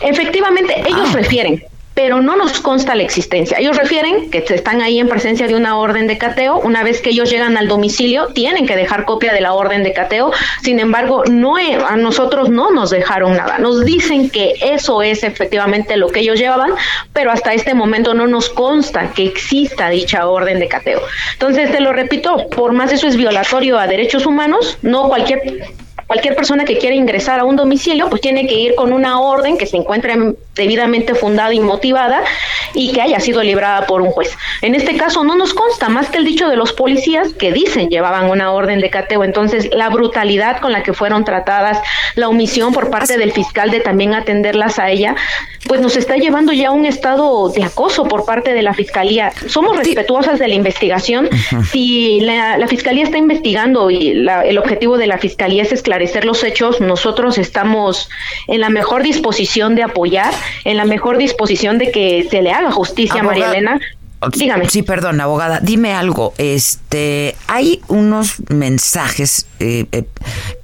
Efectivamente, 0.03 0.79
ellos 0.87 1.09
ah. 1.09 1.15
refieren 1.15 1.65
pero 2.03 2.23
no 2.23 2.35
nos 2.35 2.63
consta 2.63 2.95
la 2.95 3.03
existencia. 3.03 3.59
Ellos 3.59 3.77
refieren 3.77 4.31
que 4.31 4.39
están 4.39 4.81
ahí 4.81 4.99
en 4.99 5.07
presencia 5.07 5.47
de 5.47 5.55
una 5.55 5.77
orden 5.77 6.07
de 6.07 6.17
cateo. 6.17 6.59
Una 6.59 6.83
vez 6.83 7.03
que 7.03 7.11
ellos 7.11 7.29
llegan 7.29 7.59
al 7.59 7.69
domicilio, 7.69 8.29
tienen 8.29 8.67
que 8.67 8.75
dejar 8.75 9.05
copia 9.05 9.35
de 9.35 9.43
la 9.43 9.53
orden 9.53 9.83
de 9.83 9.93
cateo. 9.93 10.33
Sin 10.63 10.81
embargo, 10.81 11.25
no 11.27 11.57
a 11.57 11.97
nosotros 11.99 12.49
no 12.49 12.71
nos 12.71 12.89
dejaron 12.89 13.37
nada. 13.37 13.59
Nos 13.59 13.85
dicen 13.85 14.31
que 14.31 14.55
eso 14.63 15.03
es 15.03 15.25
efectivamente 15.25 15.99
lo 15.99 16.09
que 16.09 16.21
ellos 16.21 16.39
llevaban, 16.39 16.71
pero 17.13 17.33
hasta 17.33 17.53
este 17.53 17.75
momento 17.75 18.15
no 18.15 18.27
nos 18.27 18.49
consta 18.49 19.13
que 19.13 19.27
exista 19.27 19.91
dicha 19.91 20.27
orden 20.27 20.59
de 20.59 20.69
cateo. 20.69 21.03
Entonces, 21.35 21.71
te 21.71 21.81
lo 21.83 21.93
repito, 21.93 22.49
por 22.49 22.73
más 22.73 22.93
eso 22.93 23.09
es 23.09 23.17
violatorio 23.17 23.79
a 23.79 23.87
derechos 23.87 24.25
humanos, 24.25 24.79
no 24.81 25.07
cualquier 25.11 25.43
cualquier 26.11 26.35
persona 26.35 26.65
que 26.65 26.77
quiera 26.77 26.97
ingresar 26.97 27.39
a 27.39 27.45
un 27.45 27.55
domicilio, 27.55 28.11
pues 28.11 28.21
tiene 28.21 28.49
que 28.49 28.57
ir 28.57 28.75
con 28.75 28.93
una 28.93 29.21
orden 29.21 29.57
que 29.57 29.65
se 29.65 29.77
encuentre 29.77 30.17
debidamente 30.57 31.15
fundada 31.15 31.55
y 31.55 31.61
motivada 31.61 32.25
y 32.75 32.91
que 32.91 33.01
haya 33.01 33.21
sido 33.21 33.45
librada 33.45 33.87
por 33.87 34.03
un 34.03 34.11
juez. 34.11 34.37
En 34.61 34.75
este 34.75 34.97
caso 34.97 35.23
no 35.23 35.37
nos 35.37 35.55
consta 35.55 35.89
más 35.89 36.09
que 36.09 36.19
el 36.19 36.25
dicho 36.25 36.49
de 36.49 36.57
los 36.57 36.73
policías 36.73 37.33
que 37.35 37.53
dicen 37.53 37.91
llevaban 37.91 38.29
una 38.29 38.51
orden 38.51 38.81
de 38.81 38.91
cateo. 38.91 39.23
Entonces, 39.23 39.71
la 39.73 39.89
brutalidad 39.89 40.61
con 40.61 40.73
la 40.73 40.83
que 40.83 40.93
fueron 40.93 41.25
tratadas, 41.25 41.79
la 42.17 42.29
omisión 42.29 42.73
por 42.73 42.91
parte 42.91 43.17
del 43.17 43.31
fiscal 43.31 43.71
de 43.71 43.79
también 43.79 44.13
atenderlas 44.13 44.81
a 44.81 44.91
ella, 44.91 45.15
pues 45.69 45.81
nos 45.81 45.97
está 45.97 46.17
llevando 46.17 46.53
ya 46.53 46.69
a 46.69 46.73
un 46.73 46.87
estado 46.87 47.51
de 47.51 47.63
acoso 47.63 48.03
por 48.03 48.25
parte 48.25 48.53
de 48.53 48.63
la 48.63 48.75
fiscalía. 48.75 49.31
Somos 49.47 49.77
respetuosas 49.77 50.41
de 50.41 50.49
la 50.49 50.55
investigación. 50.57 51.29
Si 51.71 52.19
la, 52.23 52.67
fiscalía 52.67 53.05
está 53.05 53.19
investigando 53.19 53.91
y 53.93 54.11
el 54.11 54.59
objetivo 54.59 54.99
de 54.99 55.07
la 55.07 55.19
fiscalía 55.19 55.63
es 55.63 55.71
esclarecer 55.71 56.00
los 56.25 56.45
hechos, 56.45 56.81
nosotros 56.81 57.39
estamos 57.39 58.09
en 58.47 58.61
la 58.61 58.71
mejor 58.71 59.03
disposición 59.03 59.75
de 59.75 59.83
apoyar, 59.83 60.33
en 60.65 60.77
la 60.77 60.85
mejor 60.85 61.19
disposición 61.19 61.79
de 61.79 61.91
que 61.91 62.27
se 62.31 62.43
le 62.43 62.53
haga 62.53 62.71
justicia 62.71 63.21
a 63.21 63.25
María 63.25 63.51
Elena. 63.51 63.81
Dígame. 64.37 64.69
Sí, 64.69 64.83
perdón, 64.83 65.19
abogada. 65.21 65.61
Dime 65.61 65.95
algo. 65.95 66.35
Este, 66.37 67.37
hay 67.47 67.81
unos 67.89 68.35
mensajes 68.51 69.47
eh, 69.61 69.87
eh, 69.93 70.05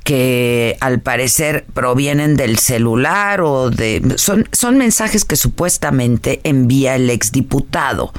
que 0.04 0.76
al 0.80 1.00
parecer 1.00 1.64
provienen 1.72 2.36
del 2.36 2.58
celular 2.58 3.40
o 3.40 3.70
de 3.70 4.02
son 4.16 4.46
son 4.52 4.76
mensajes 4.76 5.24
que 5.24 5.36
supuestamente 5.36 6.40
envía 6.44 6.96
el 6.96 7.08
exdiputado 7.08 8.12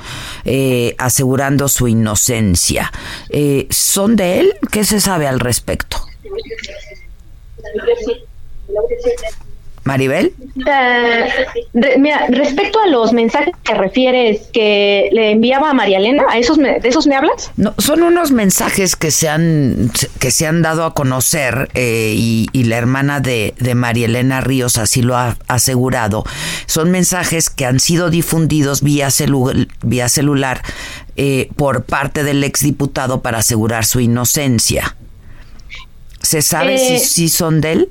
eh, 0.44 0.96
asegurando 0.98 1.68
su 1.68 1.88
inocencia. 1.88 2.92
¿Son 3.70 4.16
de 4.16 4.40
él? 4.40 4.54
¿Qué 4.72 4.84
se 4.86 5.00
sabe 5.00 5.28
al 5.28 5.40
respecto? 5.40 5.98
Maribel. 9.88 10.34
Eh, 10.68 11.30
mira, 11.98 12.28
respecto 12.30 12.80
a 12.80 12.88
los 12.88 13.14
mensajes 13.14 13.56
que 13.64 13.74
refieres 13.74 14.42
que 14.52 15.10
le 15.14 15.32
enviaba 15.32 15.72
a 15.72 15.74
María 15.74 15.98
Elena, 15.98 16.26
¿a 16.30 16.38
esos 16.38 16.58
¿de 16.58 16.82
esos 16.84 17.08
me 17.08 17.16
hablas? 17.16 17.52
No, 17.56 17.74
son 17.78 18.04
unos 18.04 18.32
mensajes 18.32 18.98
que 18.98 19.12
se 19.12 19.30
han, 19.30 19.90
que 20.20 20.30
se 20.30 20.46
han 20.46 20.62
dado 20.62 20.84
a 20.84 20.94
conocer 20.94 21.70
eh, 21.74 22.14
y, 22.16 22.48
la 22.68 22.78
hermana 22.78 23.22
de, 23.22 23.54
de 23.60 23.76
María 23.76 24.08
Elena 24.08 24.42
Ríos 24.42 24.78
así 24.78 25.02
lo 25.02 25.16
ha 25.16 25.38
asegurado. 25.48 26.26
Son 26.66 26.92
mensajes 26.92 27.50
que 27.50 27.66
han 27.66 27.80
sido 27.80 28.10
difundidos 28.10 28.82
vía, 28.82 29.08
vía 29.84 30.10
celular 30.10 30.62
eh, 31.16 31.50
por 31.56 31.86
parte 31.86 32.26
del 32.26 32.44
exdiputado 32.44 33.22
para 33.22 33.38
asegurar 33.38 33.86
su 33.86 34.02
inocencia. 34.02 34.98
¿Se 36.28 36.42
sabe 36.42 36.78
si, 36.78 36.96
eh, 36.96 37.00
si 37.00 37.30
son 37.30 37.62
de 37.62 37.72
él? 37.72 37.90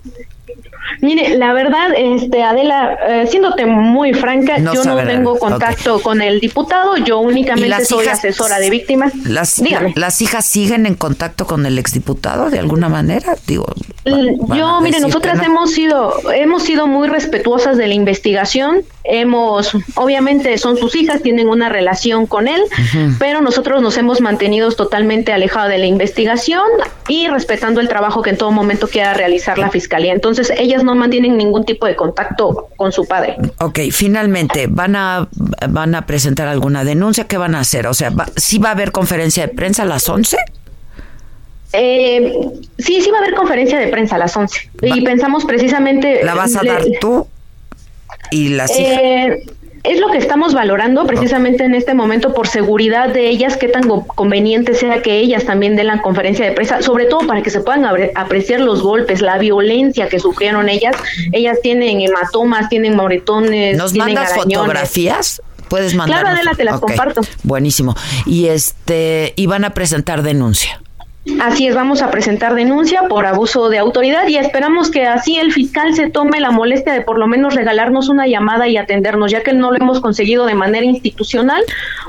Mire, 1.01 1.39
la 1.39 1.55
verdad, 1.55 1.89
este 1.97 2.43
Adela, 2.43 2.99
eh, 3.09 3.27
siéndote 3.27 3.65
muy 3.65 4.13
franca, 4.13 4.59
yo 4.59 4.85
no 4.85 4.97
tengo 4.99 5.39
contacto 5.39 6.01
con 6.03 6.21
el 6.21 6.39
diputado, 6.39 6.99
yo 6.99 7.19
únicamente 7.19 7.85
soy 7.87 8.07
asesora 8.09 8.59
de 8.59 8.69
víctimas. 8.69 9.15
Las, 9.25 9.63
¿Las 9.95 10.21
hijas 10.21 10.45
siguen 10.45 10.85
en 10.85 10.97
contacto 10.97 11.47
con 11.47 11.65
el 11.65 11.79
exdiputado 11.79 12.51
de 12.51 12.59
alguna 12.59 12.91
manera? 12.91 13.37
Digo, 13.47 13.67
yo, 14.05 14.81
mire, 14.83 15.01
nosotras 15.01 15.43
hemos 15.43 15.73
sido 15.73 16.13
hemos 16.31 16.63
sido 16.63 16.87
muy 16.87 17.09
respetuosas 17.09 17.79
de 17.79 17.87
la 17.87 17.95
investigación, 17.95 18.83
hemos 19.09 19.73
obviamente 19.95 20.57
son 20.59 20.77
sus 20.77 20.95
hijas, 20.97 21.23
tienen 21.23 21.49
una 21.49 21.69
relación 21.69 22.27
con 22.27 22.49
él, 22.49 22.63
pero 23.19 23.41
nosotros 23.41 23.83
nos 23.83 23.97
hemos 23.97 24.21
mantenido 24.21 24.71
totalmente 24.73 25.33
alejados 25.33 25.71
de 25.71 25.79
la 25.79 25.87
investigación 25.87 26.67
y 27.09 27.29
respetando 27.29 27.81
el 27.81 27.89
trabajo 27.89 28.23
que 28.23 28.31
en 28.31 28.39
todo 28.39 28.51
momento 28.51 28.89
quiera 28.89 29.15
realizar 29.15 29.59
la 29.59 29.71
fiscalía. 29.71 30.13
Entonces, 30.13 30.53
ellas 30.57 30.83
no 30.83 30.95
mantienen 30.95 31.37
ningún 31.37 31.65
tipo 31.65 31.87
de 31.87 31.97
contacto 31.97 32.69
con 32.77 32.93
su 32.93 33.07
padre. 33.07 33.37
Ok, 33.61 33.81
finalmente, 33.93 34.67
¿van 34.69 34.97
a, 34.97 35.29
van 35.69 35.95
a 35.95 36.07
presentar 36.07 36.49
alguna 36.49 36.85
denuncia? 36.85 37.25
¿Qué 37.25 37.37
van 37.37 37.55
a 37.55 37.61
hacer? 37.61 37.87
O 37.87 37.95
sea, 37.95 38.13
¿sí 38.37 38.59
va 38.59 38.71
a 38.71 38.73
haber 38.73 38.93
conferencia 38.93 39.47
de 39.47 39.55
prensa 39.55 39.83
a 39.83 39.87
las 39.87 40.09
11? 40.09 40.37
Eh, 41.73 42.33
sí, 42.79 43.03
sí 43.03 43.11
va 43.11 43.19
a 43.19 43.21
haber 43.21 43.35
conferencia 43.35 43.79
de 43.79 43.89
prensa 43.89 44.17
a 44.17 44.19
las 44.19 44.37
11. 44.37 44.71
Y 44.83 45.03
pensamos 45.03 45.45
precisamente... 45.45 46.25
¿La 46.25 46.35
vas 46.35 46.57
a 46.57 46.63
dar 46.63 46.83
tú? 47.01 47.27
¿Y 48.31 48.51
las 48.51 48.71
eh, 48.79 49.45
es 49.87 50.01
lo 50.01 50.11
que 50.11 50.19
estamos 50.19 50.53
valorando 50.53 51.07
precisamente 51.07 51.65
en 51.65 51.75
este 51.75 51.95
momento 51.95 52.35
por 52.35 52.49
seguridad 52.49 53.09
de 53.09 53.29
ellas, 53.29 53.57
qué 53.57 53.69
tan 53.69 53.89
conveniente 53.89 54.75
sea 54.75 55.01
que 55.01 55.19
ellas 55.19 55.45
también 55.45 55.77
den 55.77 55.87
la 55.87 56.03
conferencia 56.03 56.45
de 56.45 56.53
prensa, 56.53 56.83
sobre 56.83 57.07
todo 57.07 57.27
para 57.27 57.43
que 57.43 57.51
se 57.51 57.61
puedan 57.61 57.85
apreciar 58.17 58.61
los 58.61 58.83
golpes, 58.83 59.21
la 59.21 59.39
violencia 59.39 60.09
que 60.09 60.19
sufrieron 60.19 60.69
ellas. 60.69 60.97
Ellas 61.33 61.59
tienen 61.63 62.01
hematomas, 62.01 62.69
tienen 62.69 62.97
moretones. 62.97 63.77
¿Nos 63.77 63.95
mandas 63.95 64.35
fotografías? 64.35 65.41
Puedes 65.69 65.95
mandar. 65.95 66.21
Claro, 66.21 66.37
adelante, 66.37 66.65
las 66.65 66.81
comparto. 66.81 67.21
Buenísimo. 67.43 67.95
Y 68.25 68.47
este, 68.47 69.35
y 69.37 69.47
van 69.47 69.65
a 69.65 69.71
presentar 69.71 70.23
denuncia. 70.23 70.81
Así 71.41 71.67
es, 71.67 71.75
vamos 71.75 72.03
a 72.03 72.11
presentar 72.11 72.55
denuncia 72.55 73.03
por 73.09 73.27
abuso 73.27 73.69
de 73.69 73.79
autoridad 73.79 74.29
y 74.29 74.37
esperamos 74.37 74.91
que 74.91 75.07
así 75.07 75.37
el 75.37 75.53
fiscal 75.53 75.95
se 75.95 76.09
tome 76.09 76.41
la 76.41 76.51
molestia 76.51 76.93
de 76.93 77.01
por 77.01 77.19
lo 77.19 77.27
menos 77.27 77.55
regalarnos 77.55 78.09
una 78.09 78.27
llamada 78.29 78.69
y 78.69 78.77
atendernos, 78.77 79.33
ya 79.33 79.43
que 79.43 79.53
no 79.53 79.71
lo 79.71 79.77
hemos 79.77 80.01
conseguido 80.01 80.47
de 80.47 80.55
manera 80.55 80.87
institucional. 80.87 81.63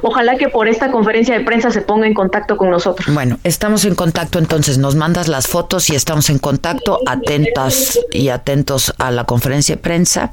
Ojalá 0.03 0.37
que 0.37 0.49
por 0.49 0.67
esta 0.67 0.91
conferencia 0.91 1.37
de 1.37 1.43
prensa 1.43 1.71
se 1.71 1.81
ponga 1.81 2.05
en 2.05 2.13
contacto 2.13 2.57
con 2.57 2.69
nosotros. 2.69 3.13
Bueno, 3.13 3.39
estamos 3.43 3.85
en 3.85 3.95
contacto 3.95 4.37
entonces, 4.37 4.77
nos 4.77 4.95
mandas 4.95 5.27
las 5.27 5.47
fotos 5.47 5.89
y 5.89 5.95
estamos 5.95 6.29
en 6.29 6.37
contacto, 6.37 6.99
atentas 7.07 7.99
y 8.11 8.29
atentos 8.29 8.93
a 8.99 9.09
la 9.09 9.23
conferencia 9.23 9.75
de 9.75 9.81
prensa 9.81 10.31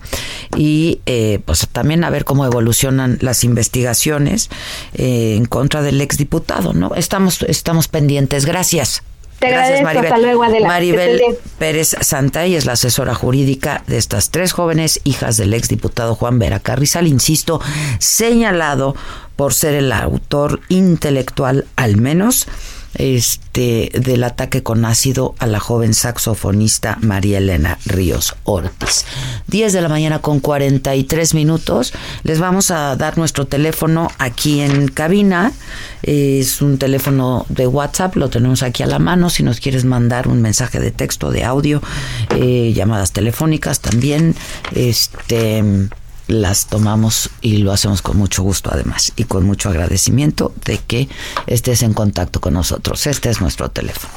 y 0.56 1.00
eh, 1.06 1.40
pues 1.44 1.66
también 1.72 2.04
a 2.04 2.10
ver 2.10 2.24
cómo 2.24 2.44
evolucionan 2.44 3.16
las 3.22 3.44
investigaciones 3.44 4.50
eh, 4.94 5.36
en 5.36 5.46
contra 5.46 5.80
del 5.80 6.02
exdiputado, 6.02 6.74
¿no? 6.74 6.94
Estamos, 6.94 7.42
estamos 7.42 7.88
pendientes. 7.88 8.44
Gracias. 8.44 8.73
Gracias. 8.74 9.02
Te 9.38 9.50
Gracias, 9.50 9.82
Maribel. 9.82 10.06
Hasta 10.06 10.18
luego, 10.18 10.44
Maribel 10.66 11.20
Pérez 11.58 11.96
Santay 12.00 12.54
es 12.54 12.66
la 12.66 12.72
asesora 12.72 13.14
jurídica 13.14 13.82
de 13.86 13.98
estas 13.98 14.30
tres 14.30 14.52
jóvenes 14.52 15.00
hijas 15.04 15.36
del 15.36 15.54
exdiputado 15.54 16.14
Juan 16.14 16.38
Vera 16.38 16.60
Carrizal, 16.60 17.06
insisto, 17.08 17.60
señalado 17.98 18.94
por 19.36 19.52
ser 19.52 19.74
el 19.74 19.92
autor 19.92 20.60
intelectual, 20.68 21.66
al 21.76 21.96
menos, 21.96 22.46
este, 22.94 23.90
del 23.94 24.24
ataque 24.24 24.62
con 24.62 24.84
ácido 24.84 25.34
a 25.38 25.46
la 25.46 25.60
joven 25.60 25.94
saxofonista 25.94 26.98
María 27.00 27.38
Elena 27.38 27.78
Ríos 27.86 28.34
Ortiz. 28.44 29.04
10 29.48 29.72
de 29.72 29.80
la 29.80 29.88
mañana 29.88 30.20
con 30.20 30.40
43 30.40 31.34
minutos. 31.34 31.92
Les 32.22 32.38
vamos 32.38 32.70
a 32.70 32.96
dar 32.96 33.18
nuestro 33.18 33.46
teléfono 33.46 34.10
aquí 34.18 34.60
en 34.60 34.88
cabina. 34.88 35.52
Es 36.02 36.62
un 36.62 36.78
teléfono 36.78 37.46
de 37.48 37.66
WhatsApp, 37.66 38.16
lo 38.16 38.30
tenemos 38.30 38.62
aquí 38.62 38.82
a 38.82 38.86
la 38.86 38.98
mano. 38.98 39.30
Si 39.30 39.42
nos 39.42 39.60
quieres 39.60 39.84
mandar 39.84 40.28
un 40.28 40.42
mensaje 40.42 40.80
de 40.80 40.90
texto, 40.90 41.30
de 41.30 41.44
audio, 41.44 41.82
eh, 42.30 42.72
llamadas 42.74 43.12
telefónicas 43.12 43.80
también. 43.80 44.34
Este 44.74 45.62
las 46.26 46.66
tomamos 46.66 47.30
y 47.40 47.58
lo 47.58 47.72
hacemos 47.72 48.02
con 48.02 48.16
mucho 48.16 48.42
gusto 48.42 48.70
además 48.72 49.12
y 49.16 49.24
con 49.24 49.44
mucho 49.44 49.68
agradecimiento 49.68 50.54
de 50.64 50.78
que 50.78 51.08
estés 51.46 51.82
en 51.82 51.94
contacto 51.94 52.40
con 52.40 52.54
nosotros. 52.54 53.06
Este 53.06 53.30
es 53.30 53.40
nuestro 53.40 53.70
teléfono. 53.70 54.12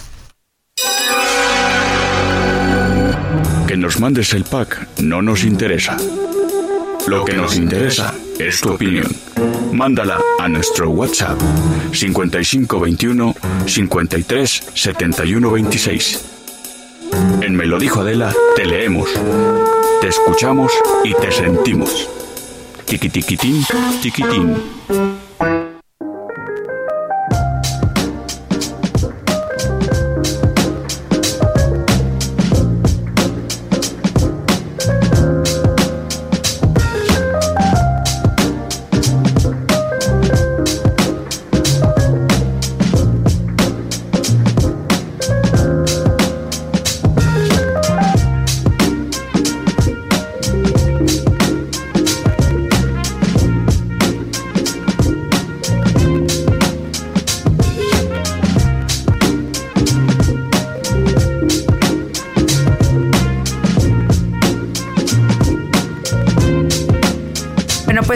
Que 3.67 3.75
nos 3.75 3.99
mandes 3.99 4.33
el 4.33 4.45
pack 4.45 4.99
no 4.99 5.21
nos 5.21 5.43
interesa. 5.43 5.97
Lo 7.07 7.25
que 7.25 7.33
nos 7.33 7.55
interesa 7.57 8.13
es 8.39 8.61
tu 8.61 8.73
opinión. 8.73 9.07
Mándala 9.71 10.19
a 10.39 10.47
nuestro 10.47 10.89
WhatsApp 10.89 11.39
5521 11.91 13.35
53 13.65 14.63
71 14.73 15.51
26. 15.51 16.36
En 17.41 17.55
Me 17.55 17.65
dijo 17.79 18.01
Adela, 18.01 18.33
te 18.55 18.65
leemos, 18.65 19.09
te 20.01 20.07
escuchamos 20.07 20.71
y 21.03 21.13
te 21.13 21.31
sentimos. 21.31 22.09
Tiquitiquitín, 22.85 23.63
tiquitín. 24.01 24.55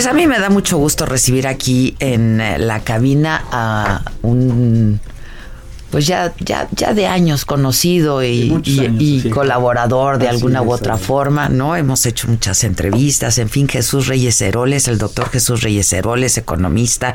Pues 0.01 0.09
a 0.09 0.15
mí 0.15 0.25
me 0.25 0.39
da 0.39 0.49
mucho 0.49 0.79
gusto 0.79 1.05
recibir 1.05 1.45
aquí 1.45 1.95
en 1.99 2.41
eh, 2.41 2.57
la 2.57 2.79
cabina 2.79 3.45
a 3.51 4.01
un 4.23 4.99
pues 5.91 6.07
ya, 6.07 6.33
ya, 6.39 6.67
ya 6.71 6.95
de 6.95 7.05
años 7.05 7.45
conocido 7.45 8.23
y, 8.23 9.29
colaborador 9.31 10.17
de 10.17 10.27
alguna 10.27 10.63
u 10.63 10.71
otra 10.71 10.97
forma, 10.97 11.49
¿no? 11.49 11.75
Hemos 11.75 12.07
hecho 12.07 12.27
muchas 12.29 12.63
entrevistas, 12.63 13.37
en 13.37 13.49
fin, 13.49 13.67
Jesús 13.67 14.07
Reyes 14.07 14.41
Heroles, 14.41 14.87
el 14.87 14.97
doctor 14.97 15.29
Jesús 15.29 15.61
Reyes 15.61 15.93
Heroles, 15.93 16.35
economista, 16.39 17.13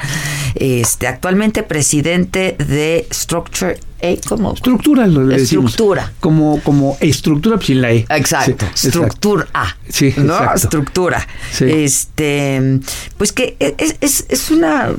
este, 0.55 1.09
actualmente 1.09 1.65
presidente 1.65 2.55
de 2.59 3.09
Structure 3.13 3.81
e, 4.01 4.21
¿cómo? 4.29 4.55
Estructura, 4.55 5.07
lo 5.07 5.31
Estructura. 5.35 6.13
Como, 6.21 6.61
como 6.63 6.97
estructura 7.01 7.57
pues, 7.57 7.67
sin 7.67 7.81
la 7.81 7.93
E. 7.93 8.07
Exacto. 8.09 8.67
estructura. 8.75 9.47
Sí, 9.89 10.15
¿no? 10.17 10.53
Estructura. 10.55 11.27
Este, 11.61 12.81
pues 13.17 13.33
que 13.33 13.57
es, 13.59 13.97
es, 14.01 14.27
es 14.29 14.51
una 14.51 14.95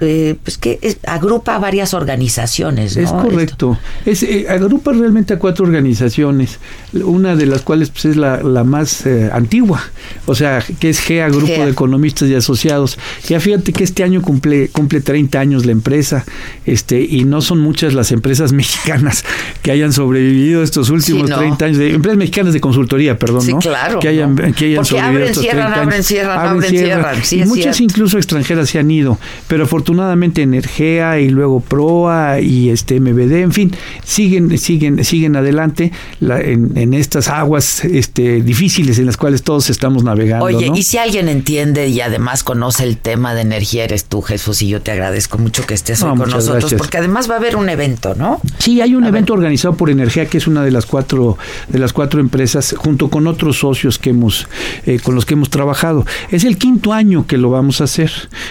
eh, 0.00 0.36
pues 0.44 0.58
que 0.58 0.98
agrupa 1.06 1.58
varias 1.58 1.94
organizaciones. 1.94 2.96
Es 2.96 3.10
correcto. 3.10 3.78
Es, 4.04 4.22
eh, 4.22 4.46
agrupa 4.48 4.92
realmente 4.92 5.34
a 5.34 5.38
cuatro 5.38 5.64
organizaciones, 5.64 6.58
una 6.92 7.36
de 7.36 7.46
las 7.46 7.62
cuales 7.62 7.88
pues, 7.88 8.04
es 8.04 8.16
la, 8.16 8.42
la 8.42 8.64
más 8.64 9.06
eh, 9.06 9.30
antigua, 9.32 9.82
o 10.26 10.34
sea, 10.34 10.62
que 10.78 10.90
es 10.90 11.00
GEA, 11.00 11.28
Grupo 11.28 11.46
de 11.46 11.70
Economistas 11.70 12.28
y 12.28 12.34
Asociados. 12.34 12.98
Ya 13.26 13.40
fíjate 13.40 13.72
que 13.72 13.84
este 13.84 14.04
año 14.04 14.20
cumple, 14.20 14.68
cumple 14.68 15.00
30 15.00 15.40
años 15.40 15.64
la 15.64 15.72
empresa, 15.72 16.26
este, 16.66 16.87
y 16.96 17.24
no 17.24 17.40
son 17.40 17.60
muchas 17.60 17.94
las 17.94 18.12
empresas 18.12 18.52
mexicanas 18.58 19.24
que 19.62 19.70
hayan 19.70 19.92
sobrevivido 19.92 20.62
estos 20.62 20.90
últimos 20.90 21.30
30 21.30 21.64
años, 21.64 21.78
de, 21.78 21.94
empresas 21.94 22.18
mexicanas 22.18 22.54
de 22.54 22.60
consultoría, 22.60 23.18
perdón, 23.18 23.42
sí, 23.42 23.52
¿no? 23.52 23.58
claro. 23.58 23.98
Que 23.98 24.08
hayan, 24.08 24.36
que 24.36 24.66
hayan 24.66 24.84
sobrevivido 24.84 25.24
estos 25.24 25.44
30 25.44 25.64
años. 25.64 25.78
Abren, 25.78 26.02
cierran, 26.02 26.38
abren, 26.38 26.70
cierran. 26.70 27.24
Sí, 27.24 27.44
muchas 27.44 27.80
incluso 27.80 28.16
extranjeras 28.16 28.70
se 28.70 28.78
han 28.78 28.90
ido, 28.90 29.18
pero 29.46 29.64
afortunadamente 29.64 30.42
Energea 30.42 31.20
y 31.20 31.28
luego 31.28 31.60
Proa 31.60 32.40
y 32.40 32.70
este 32.70 33.00
MBD, 33.00 33.42
en 33.42 33.52
fin, 33.52 33.76
siguen 34.04 34.56
siguen 34.58 35.04
siguen 35.04 35.36
adelante 35.36 35.92
en, 36.20 36.94
estas 36.94 37.28
aguas 37.28 37.84
este 37.84 38.42
difíciles 38.42 38.98
en 38.98 39.06
las 39.06 39.16
cuales 39.16 39.42
todos 39.42 39.70
estamos 39.70 40.04
navegando. 40.04 40.44
Oye, 40.44 40.70
y 40.74 40.82
si 40.82 40.98
alguien 40.98 41.28
entiende 41.28 41.88
y 41.88 42.00
además 42.00 42.44
conoce 42.44 42.84
el 42.84 42.96
tema 42.96 43.34
de 43.34 43.42
energía 43.42 43.84
eres 43.84 44.04
tú, 44.04 44.22
Jesús, 44.22 44.62
y 44.62 44.68
yo 44.68 44.80
te 44.80 44.90
agradezco 44.90 45.38
mucho 45.38 45.66
que 45.66 45.74
estés 45.74 46.02
hoy 46.02 46.16
con 46.16 46.30
nosotros, 46.30 46.72
porque 46.78 46.98
además 46.98 47.28
va 47.28 47.34
a 47.34 47.38
haber 47.38 47.56
un 47.56 47.68
evento, 47.68 48.14
¿no? 48.14 48.40
Sí, 48.58 48.80
hay 48.80 48.94
un 48.94 49.04
evento 49.04 49.34
organizado 49.34 49.74
por 49.74 49.90
Energía, 49.90 50.26
que 50.26 50.38
es 50.38 50.46
una 50.46 50.64
de 50.64 50.70
las 50.70 50.86
cuatro 50.86 51.36
de 51.68 51.78
las 51.78 51.92
cuatro 51.92 52.20
empresas, 52.20 52.74
junto 52.76 53.08
con 53.08 53.26
otros 53.26 53.58
socios 53.58 53.98
que 53.98 54.10
hemos 54.10 54.48
eh, 54.86 54.98
con 55.02 55.14
los 55.14 55.26
que 55.26 55.34
hemos 55.34 55.50
trabajado. 55.50 56.06
Es 56.30 56.44
el 56.44 56.56
quinto 56.56 56.92
año 56.92 57.26
que 57.26 57.36
lo 57.36 57.50
vamos 57.50 57.80
a 57.80 57.84
hacer. 57.84 58.10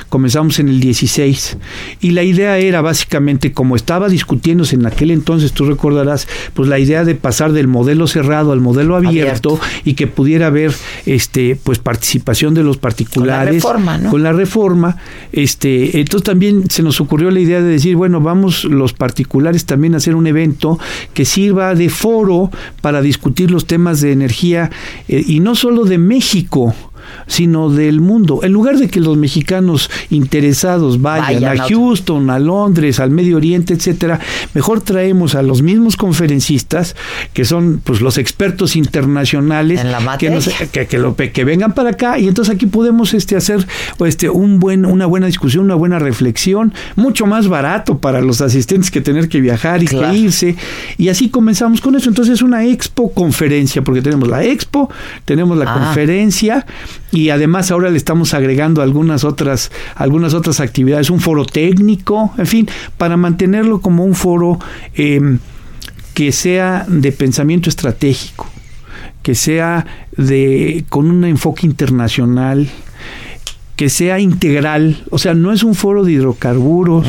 Comenzamos 0.09 0.59
en 0.59 0.69
el 0.69 0.79
16 0.79 1.57
y 2.01 2.11
la 2.11 2.23
idea 2.23 2.57
era 2.57 2.81
básicamente, 2.81 3.51
como 3.53 3.75
estaba 3.75 4.09
discutiéndose 4.09 4.75
en 4.75 4.85
aquel 4.85 5.11
entonces, 5.11 5.53
tú 5.53 5.65
recordarás, 5.65 6.27
pues 6.53 6.69
la 6.69 6.79
idea 6.79 7.03
de 7.03 7.15
pasar 7.15 7.53
del 7.53 7.67
modelo 7.67 8.07
cerrado 8.07 8.51
al 8.51 8.59
modelo 8.59 8.95
abierto, 8.95 9.59
y 9.83 9.93
que 9.93 10.07
pudiera 10.07 10.47
haber 10.47 10.73
este 11.05 11.57
pues 11.61 11.79
participación 11.79 12.53
de 12.53 12.63
los 12.63 12.77
particulares 12.77 13.63
con 13.63 13.73
la 13.73 13.77
reforma, 13.77 13.97
¿no? 13.97 14.11
con 14.11 14.23
la 14.23 14.33
reforma 14.33 14.97
este 15.31 15.99
entonces 15.99 16.23
también 16.23 16.69
se 16.69 16.83
nos 16.83 16.99
ocurrió 16.99 17.31
la 17.31 17.39
idea 17.39 17.61
de 17.61 17.67
decir 17.67 17.95
bueno 17.95 18.16
vamos 18.19 18.63
los 18.63 18.93
particulares 18.93 19.65
también 19.65 19.93
a 19.93 19.97
hacer 19.97 20.15
un 20.15 20.27
evento 20.27 20.79
que 21.13 21.25
sirva 21.25 21.75
de 21.75 21.89
foro 21.89 22.51
para 22.81 23.01
discutir 23.01 23.51
los 23.51 23.65
temas 23.65 24.01
de 24.01 24.11
energía 24.11 24.69
eh, 25.07 25.23
y 25.25 25.39
no 25.39 25.55
solo 25.55 25.85
de 25.85 25.97
México 25.97 26.73
sino 27.27 27.69
del 27.69 28.01
mundo. 28.01 28.41
En 28.43 28.53
lugar 28.53 28.77
de 28.77 28.89
que 28.89 28.99
los 28.99 29.17
mexicanos 29.17 29.89
interesados 30.09 31.01
vayan, 31.01 31.59
a 31.59 31.67
Houston, 31.67 32.29
a 32.29 32.39
Londres, 32.39 32.99
al 32.99 33.11
Medio 33.11 33.37
Oriente, 33.37 33.73
etcétera, 33.73 34.19
mejor 34.53 34.81
traemos 34.81 35.35
a 35.35 35.41
los 35.41 35.61
mismos 35.61 35.95
conferencistas 35.95 36.95
que 37.33 37.45
son 37.45 37.81
pues 37.83 38.01
los 38.01 38.17
expertos 38.17 38.75
internacionales 38.75 39.81
que, 40.19 40.87
que, 40.87 41.31
que, 41.31 41.43
vengan 41.43 41.73
para 41.73 41.91
acá 41.91 42.19
y 42.19 42.27
entonces 42.27 42.53
aquí 42.55 42.65
podemos 42.65 43.13
este 43.13 43.35
hacer 43.35 43.65
este 44.05 44.29
un 44.29 44.59
buen 44.59 44.85
una 44.85 45.05
buena 45.05 45.27
discusión, 45.27 45.65
una 45.65 45.75
buena 45.75 45.99
reflexión, 45.99 46.73
mucho 46.95 47.25
más 47.25 47.47
barato 47.47 47.99
para 47.99 48.21
los 48.21 48.41
asistentes 48.41 48.91
que 48.91 49.01
tener 49.01 49.29
que 49.29 49.41
viajar 49.41 49.83
y 49.83 49.87
que 49.87 50.13
irse 50.13 50.55
y 50.97 51.09
así 51.09 51.29
comenzamos 51.29 51.81
con 51.81 51.95
eso. 51.95 52.09
Entonces 52.09 52.35
es 52.35 52.41
una 52.41 52.65
expo 52.65 53.11
conferencia 53.13 53.81
porque 53.81 54.01
tenemos 54.01 54.27
la 54.27 54.43
expo, 54.43 54.89
tenemos 55.25 55.57
la 55.57 55.71
ah. 55.71 55.73
conferencia 55.73 56.65
y 57.17 57.31
además 57.31 57.71
ahora 57.71 57.89
le 57.89 57.97
estamos 57.97 58.35
agregando 58.35 58.83
algunas 58.83 59.23
otras 59.23 59.71
algunas 59.95 60.35
otras 60.35 60.59
actividades 60.59 61.09
un 61.09 61.19
foro 61.19 61.45
técnico 61.45 62.31
en 62.37 62.45
fin 62.45 62.69
para 62.95 63.17
mantenerlo 63.17 63.81
como 63.81 64.05
un 64.05 64.13
foro 64.13 64.59
em, 64.93 65.39
que 66.13 66.31
sea 66.31 66.85
de 66.87 67.11
pensamiento 67.11 67.69
estratégico 67.69 68.45
que 69.23 69.33
sea 69.33 69.87
de 70.15 70.85
con 70.89 71.09
un 71.09 71.25
enfoque 71.25 71.65
internacional 71.65 72.69
que 73.77 73.89
sea 73.89 74.19
integral, 74.19 75.03
o 75.11 75.19
sea, 75.19 75.35
no 75.35 75.53
es 75.53 75.63
un 75.63 75.75
foro 75.75 76.03
de 76.03 76.11
hidrocarburos, 76.11 77.05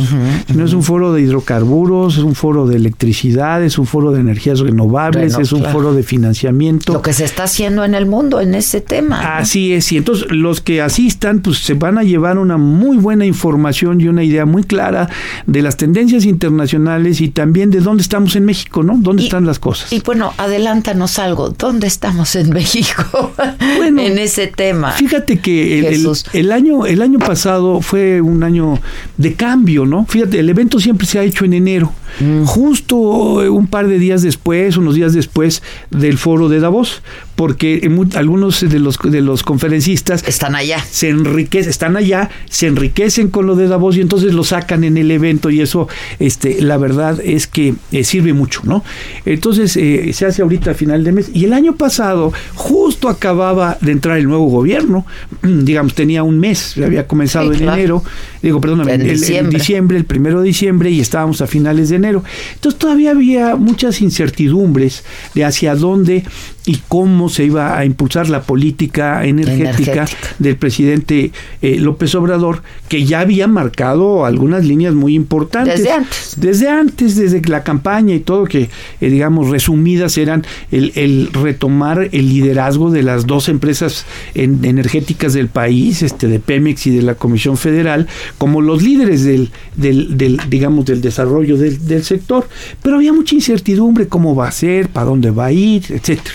no 0.54 0.64
es 0.66 0.74
un 0.74 0.82
foro 0.82 1.14
de 1.14 1.22
hidrocarburos, 1.22 2.18
es 2.18 2.22
un 2.22 2.34
foro 2.34 2.66
de 2.66 2.76
electricidad, 2.76 3.64
es 3.64 3.78
un 3.78 3.86
foro 3.86 4.12
de 4.12 4.20
energías 4.20 4.60
renovables, 4.60 5.38
es 5.38 5.52
un 5.52 5.64
foro 5.64 5.94
de 5.94 6.02
financiamiento. 6.02 6.92
Lo 6.92 7.00
que 7.00 7.14
se 7.14 7.24
está 7.24 7.44
haciendo 7.44 7.86
en 7.86 7.94
el 7.94 8.04
mundo 8.04 8.42
en 8.42 8.54
ese 8.54 8.82
tema. 8.82 9.38
Así 9.38 9.72
es, 9.72 9.90
y 9.92 9.96
entonces 9.96 10.26
los 10.30 10.60
que 10.60 10.82
asistan, 10.82 11.40
pues 11.40 11.56
se 11.56 11.72
van 11.72 11.96
a 11.96 12.02
llevar 12.02 12.36
una 12.36 12.58
muy 12.58 12.98
buena 12.98 13.24
información 13.24 13.98
y 14.02 14.08
una 14.08 14.22
idea 14.22 14.44
muy 14.44 14.62
clara 14.62 15.08
de 15.46 15.62
las 15.62 15.78
tendencias 15.78 16.26
internacionales 16.26 17.22
y 17.22 17.30
también 17.30 17.70
de 17.70 17.80
dónde 17.80 18.02
estamos 18.02 18.36
en 18.36 18.44
México, 18.44 18.82
¿no? 18.82 18.98
¿Dónde 18.98 19.22
están 19.22 19.46
las 19.46 19.58
cosas? 19.58 19.90
Y 19.90 20.00
bueno, 20.00 20.34
adelántanos 20.36 21.18
algo, 21.18 21.48
¿dónde 21.48 21.86
estamos 21.86 22.36
en 22.36 22.50
México 22.50 23.32
en 23.82 24.18
ese 24.18 24.48
tema? 24.48 24.92
Fíjate 24.92 25.38
que 25.38 25.78
el, 25.78 26.06
el 26.34 26.57
año, 26.58 26.86
el 26.86 27.02
año 27.02 27.18
pasado 27.18 27.80
fue 27.80 28.20
un 28.20 28.42
año 28.42 28.78
de 29.16 29.34
cambio, 29.34 29.86
¿no? 29.86 30.04
Fíjate, 30.06 30.40
el 30.40 30.48
evento 30.48 30.78
siempre 30.78 31.06
se 31.06 31.18
ha 31.18 31.22
hecho 31.22 31.44
en 31.44 31.54
enero, 31.54 31.92
mm. 32.20 32.44
justo 32.44 32.96
un 32.96 33.66
par 33.66 33.86
de 33.86 33.98
días 33.98 34.22
después, 34.22 34.76
unos 34.76 34.94
días 34.94 35.12
después 35.14 35.62
del 35.90 36.18
foro 36.18 36.48
de 36.48 36.60
Davos, 36.60 37.02
porque 37.38 37.88
algunos 38.16 38.68
de 38.68 38.80
los, 38.80 38.98
de 38.98 39.20
los 39.20 39.44
conferencistas 39.44 40.24
están 40.26 40.56
allá. 40.56 40.84
Se 40.90 41.08
enriquecen, 41.08 41.70
están 41.70 41.96
allá, 41.96 42.30
se 42.50 42.66
enriquecen 42.66 43.28
con 43.28 43.46
lo 43.46 43.54
de 43.54 43.68
Davos 43.68 43.96
y 43.96 44.00
entonces 44.00 44.34
lo 44.34 44.42
sacan 44.42 44.82
en 44.82 44.96
el 44.96 45.08
evento 45.12 45.48
y 45.48 45.60
eso, 45.60 45.86
este, 46.18 46.60
la 46.60 46.78
verdad 46.78 47.20
es 47.22 47.46
que 47.46 47.76
eh, 47.92 48.02
sirve 48.02 48.32
mucho, 48.32 48.62
¿no? 48.64 48.82
Entonces 49.24 49.76
eh, 49.76 50.10
se 50.14 50.26
hace 50.26 50.42
ahorita 50.42 50.72
a 50.72 50.74
final 50.74 51.04
de 51.04 51.12
mes 51.12 51.30
y 51.32 51.44
el 51.44 51.52
año 51.52 51.76
pasado 51.76 52.32
justo 52.56 53.08
acababa 53.08 53.78
de 53.82 53.92
entrar 53.92 54.18
el 54.18 54.26
nuevo 54.26 54.46
gobierno, 54.46 55.06
digamos, 55.44 55.94
tenía 55.94 56.24
un 56.24 56.40
mes, 56.40 56.76
había 56.84 57.06
comenzado 57.06 57.52
en 57.52 57.62
enero, 57.62 58.02
digo, 58.42 58.60
perdóname, 58.60 58.94
en, 58.94 59.48
diciembre. 59.50 59.96
el 59.96 60.06
primero 60.06 60.40
de 60.40 60.48
diciembre 60.48 60.90
y 60.90 60.98
estábamos 60.98 61.40
a 61.40 61.46
finales 61.46 61.90
de 61.90 61.96
enero. 61.96 62.24
Entonces 62.54 62.80
todavía 62.80 63.12
había 63.12 63.54
muchas 63.54 64.00
incertidumbres 64.00 65.04
de 65.36 65.44
hacia 65.44 65.76
dónde 65.76 66.24
y 66.68 66.82
cómo 66.86 67.30
se 67.30 67.44
iba 67.44 67.78
a 67.78 67.86
impulsar 67.86 68.28
la 68.28 68.42
política 68.42 69.24
energética, 69.24 70.06
del 70.38 70.56
presidente 70.56 71.32
eh, 71.62 71.78
López 71.78 72.14
Obrador, 72.14 72.62
que 72.88 73.06
ya 73.06 73.20
había 73.20 73.48
marcado 73.48 74.26
algunas 74.26 74.66
líneas 74.66 74.92
muy 74.92 75.14
importantes. 75.14 75.78
Desde 75.78 75.92
antes. 75.92 76.34
Desde 76.36 76.68
antes, 76.68 77.16
desde 77.16 77.40
la 77.48 77.64
campaña 77.64 78.14
y 78.14 78.20
todo, 78.20 78.44
que 78.44 78.68
eh, 79.00 79.08
digamos 79.08 79.48
resumidas 79.48 80.18
eran 80.18 80.44
el, 80.70 81.30
retomar 81.32 82.10
el 82.12 82.28
liderazgo 82.28 82.90
de 82.90 83.02
las 83.02 83.26
dos 83.26 83.48
empresas 83.48 84.04
energéticas 84.34 85.32
del 85.32 85.48
país, 85.48 86.02
este 86.02 86.28
de 86.28 86.38
Pemex 86.38 86.86
y 86.86 86.90
de 86.90 87.00
la 87.00 87.14
Comisión 87.14 87.56
Federal, 87.56 88.08
como 88.36 88.60
los 88.60 88.82
líderes 88.82 89.24
del, 89.24 89.50
del, 89.74 90.38
digamos, 90.50 90.84
del 90.84 91.00
desarrollo 91.00 91.56
del, 91.56 91.86
del 91.86 92.04
sector. 92.04 92.46
Pero 92.82 92.96
había 92.96 93.14
mucha 93.14 93.34
incertidumbre, 93.34 94.06
cómo 94.06 94.34
va 94.34 94.48
a 94.48 94.52
ser, 94.52 94.90
para 94.90 95.06
dónde 95.06 95.30
va 95.30 95.46
a 95.46 95.52
ir, 95.52 95.84
etcétera. 95.88 96.34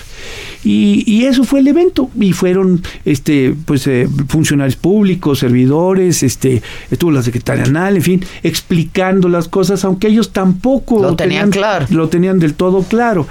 Y, 0.64 1.24
eso 1.24 1.43
fue 1.43 1.61
el 1.61 1.68
evento. 1.68 2.09
Y 2.20 2.34
fueron 2.34 2.82
este, 3.05 3.55
pues, 3.66 3.88
eh, 3.88 4.07
funcionarios 4.28 4.76
públicos, 4.76 5.39
servidores, 5.39 6.24
este, 6.24 6.61
estuvo 6.91 7.11
la 7.11 7.24
secretaria 7.24 7.64
Anal, 7.64 7.95
en 7.95 8.01
fin, 8.01 8.26
explicando 8.43 9.30
las 9.30 9.47
cosas, 9.47 9.84
aunque 9.86 10.07
ellos 10.07 10.32
tampoco 10.32 11.01
lo 11.01 11.16
tenían, 11.16 11.49
claro. 11.49 11.86
Lo 11.89 12.09
tenían 12.09 12.39
del 12.39 12.53
todo 12.53 12.84
claro. 12.84 13.28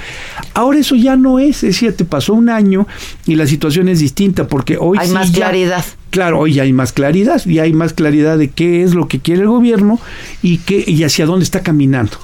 Ahora 0.55 0.79
eso 0.79 0.95
ya 0.95 1.17
no 1.17 1.39
es, 1.39 1.57
es 1.57 1.75
decir, 1.75 1.95
te 1.97 2.05
pasó 2.05 2.35
un 2.35 2.49
año 2.49 2.87
y 3.27 3.35
la 3.37 3.47
situación 3.47 3.89
es 3.89 4.01
distinta, 4.01 4.47
porque 4.47 4.77
hoy 4.79 4.99
hay 5.01 5.11
más 5.11 5.31
claridad. 5.31 5.85
Claro, 6.11 6.41
hoy 6.41 6.55
ya 6.55 6.65
hay 6.65 6.73
más 6.75 6.93
claridad, 6.93 7.41
y 7.47 7.59
hay 7.59 7.73
más 7.73 7.95
claridad 7.95 8.37
de 8.37 8.49
qué 8.49 8.83
es 8.83 8.95
lo 8.95 9.09
que 9.09 9.21
quiere 9.21 9.43
el 9.43 9.49
gobierno 9.49 9.99
y, 10.43 10.59
qué, 10.59 10.85
y 10.87 11.05
hacia 11.05 11.25
dónde 11.25 11.45
está 11.45 11.63
caminando 11.63 12.19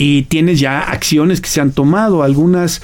y 0.00 0.22
tienes 0.22 0.60
ya 0.60 0.78
acciones 0.78 1.40
que 1.40 1.48
se 1.48 1.60
han 1.60 1.72
tomado, 1.72 2.22
algunas, 2.22 2.82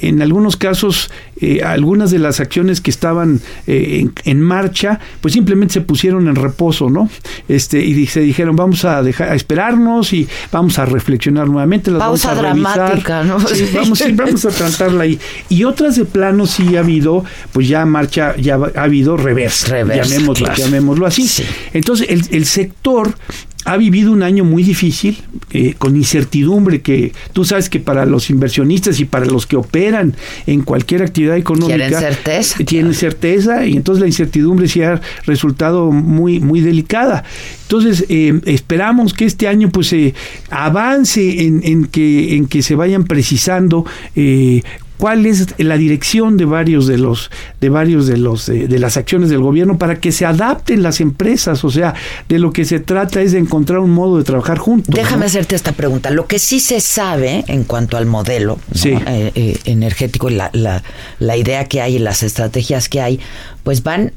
en 0.00 0.22
algunos 0.22 0.56
casos, 0.56 1.10
eh, 1.40 1.62
algunas 1.64 2.12
de 2.12 2.20
las 2.20 2.38
acciones 2.38 2.80
que 2.80 2.92
estaban 2.92 3.40
eh, 3.66 4.08
en, 4.24 4.40
marcha, 4.40 5.00
pues 5.20 5.34
simplemente 5.34 5.74
se 5.74 5.80
pusieron 5.80 6.28
en 6.28 6.36
reposo, 6.36 6.88
¿no? 6.88 7.10
Este, 7.48 7.84
y 7.84 8.06
se 8.06 8.20
dijeron, 8.20 8.54
vamos 8.54 8.84
a 8.84 9.02
dejar, 9.02 9.30
a 9.30 9.34
esperarnos 9.34 10.12
y 10.12 10.28
vamos 10.52 10.78
a 10.78 10.86
reflexionar 10.86 11.48
nuevamente. 11.48 11.90
Las 11.90 11.98
Pausa 11.98 12.34
vamos 12.34 12.38
a 12.38 12.78
dramática, 12.78 13.24
¿no? 13.24 13.38
vamos, 13.74 14.04
vamos 14.14 14.44
a 14.44 14.50
tratarla 14.50 15.02
ahí. 15.02 15.18
Y 15.48 15.64
otras 15.64 15.96
de 15.96 16.04
plano 16.04 16.46
sí 16.46 16.76
ha 16.76 16.80
habido, 16.80 17.24
pues 17.50 17.66
ya 17.66 17.84
marcha, 17.84 18.36
ya 18.36 18.60
ha 18.76 18.82
habido 18.84 19.16
reversa, 19.16 19.82
llamémoslo, 19.82 20.54
llamémoslo 20.54 21.04
así. 21.04 21.28
Entonces, 21.72 22.06
el, 22.08 22.22
el 22.30 22.46
sector 22.46 23.16
ha 23.64 23.76
vivido 23.76 24.12
un 24.12 24.22
año 24.22 24.44
muy 24.44 24.62
difícil, 24.62 25.22
eh, 25.50 25.74
con 25.78 25.96
incertidumbre, 25.96 26.82
que 26.82 27.12
tú 27.32 27.44
sabes 27.44 27.70
que 27.70 27.80
para 27.80 28.04
los 28.04 28.28
inversionistas 28.30 29.00
y 29.00 29.04
para 29.04 29.24
los 29.24 29.46
que 29.46 29.56
operan 29.56 30.14
en 30.46 30.62
cualquier 30.62 31.02
actividad 31.02 31.36
económica... 31.36 31.76
Tienen 31.76 31.98
certeza. 31.98 32.64
Tienen 32.64 32.94
certeza 32.94 33.66
y 33.66 33.76
entonces 33.76 34.00
la 34.02 34.06
incertidumbre 34.06 34.68
sí 34.68 34.82
ha 34.82 35.00
resultado 35.26 35.90
muy, 35.90 36.40
muy 36.40 36.60
delicada. 36.60 37.24
Entonces, 37.62 38.04
eh, 38.10 38.38
esperamos 38.44 39.14
que 39.14 39.24
este 39.24 39.48
año 39.48 39.70
pues 39.70 39.88
se 39.88 40.14
avance 40.50 41.44
en, 41.44 41.60
en, 41.64 41.86
que, 41.86 42.36
en 42.36 42.46
que 42.46 42.62
se 42.62 42.74
vayan 42.74 43.04
precisando 43.04 43.86
eh, 44.14 44.62
cuál 44.98 45.26
es 45.26 45.54
la 45.58 45.76
dirección 45.76 46.36
de 46.36 46.44
varios 46.44 46.86
de 46.86 46.98
los 46.98 47.30
de 47.60 47.68
varios 47.68 48.06
de 48.06 48.16
los 48.16 48.48
eh, 48.48 48.68
de, 48.68 48.78
las 48.78 48.96
acciones 48.96 49.30
del 49.30 49.40
gobierno 49.40 49.78
para 49.78 49.96
que 49.96 50.12
se 50.12 50.26
adapten 50.26 50.82
las 50.82 51.00
empresas. 51.00 51.64
O 51.64 51.70
sea 51.70 51.94
de 52.28 52.38
lo 52.38 52.52
que 52.52 52.64
se 52.64 52.80
trata 52.80 53.20
es 53.20 53.32
de 53.32 53.38
encontrar 53.38 53.80
un 53.80 53.90
modo 53.90 54.18
de 54.18 54.24
trabajar 54.24 54.58
juntos 54.58 54.94
déjame 54.94 55.26
hacerte 55.26 55.56
esta 55.56 55.72
pregunta. 55.72 56.10
Lo 56.10 56.26
que 56.26 56.38
sí 56.38 56.60
se 56.60 56.80
sabe 56.80 57.44
en 57.48 57.64
cuanto 57.64 57.96
al 57.96 58.06
modelo 58.06 58.58
eh, 58.84 59.32
eh, 59.34 59.58
energético 59.64 60.30
y 60.30 60.34
la, 60.34 60.50
la, 60.52 60.82
la 61.18 61.36
idea 61.36 61.66
que 61.66 61.80
hay 61.80 61.96
y 61.96 61.98
las 61.98 62.22
estrategias 62.22 62.88
que 62.88 63.00
hay 63.00 63.20
pues 63.62 63.82
van 63.82 64.12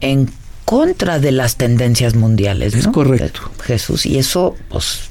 en 0.00 0.28
contra 0.64 1.18
de 1.18 1.32
las 1.32 1.56
tendencias 1.56 2.14
mundiales 2.14 2.74
es 2.74 2.88
correcto. 2.88 3.50
Jesús 3.62 4.06
y 4.06 4.18
eso 4.18 4.56
pues 4.68 5.10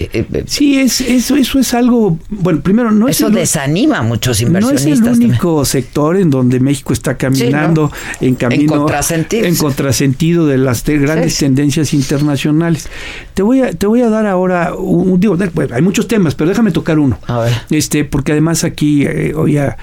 eh, 0.00 0.26
eh, 0.32 0.44
sí, 0.46 0.78
es, 0.78 1.00
eso, 1.00 1.34
eso 1.34 1.58
es 1.58 1.74
algo, 1.74 2.18
bueno, 2.28 2.60
primero 2.60 2.92
no 2.92 3.08
eso 3.08 3.28
es... 3.28 3.34
desanima 3.34 3.98
a 3.98 4.02
muchos 4.02 4.40
inversionistas. 4.40 5.00
No 5.00 5.10
es 5.10 5.18
el 5.18 5.24
único 5.26 5.64
sector 5.64 6.16
en 6.16 6.30
donde 6.30 6.60
México 6.60 6.92
está 6.92 7.16
caminando 7.16 7.90
en 8.20 8.36
camino... 8.36 8.62
En 8.62 8.68
contrasentido. 8.68 9.44
En 9.46 9.56
contrasentido 9.56 10.46
de 10.46 10.58
las 10.58 10.84
grandes 10.84 11.38
tendencias 11.38 11.92
internacionales. 11.94 12.88
Te 13.34 13.42
voy 13.42 13.62
a, 13.62 13.72
te 13.72 13.86
voy 13.86 14.02
a 14.02 14.08
dar 14.08 14.26
ahora, 14.26 14.74
un, 14.74 15.18
digo, 15.18 15.36
hay 15.72 15.82
muchos 15.82 16.06
temas, 16.06 16.36
pero 16.36 16.48
déjame 16.50 16.70
tocar 16.70 17.00
uno. 17.00 17.18
A 17.26 17.40
ver. 17.40 17.52
Este, 17.70 18.04
porque 18.04 18.32
además 18.32 18.62
aquí 18.62 19.04
eh, 19.04 19.32
oí 19.34 19.56
a, 19.56 19.76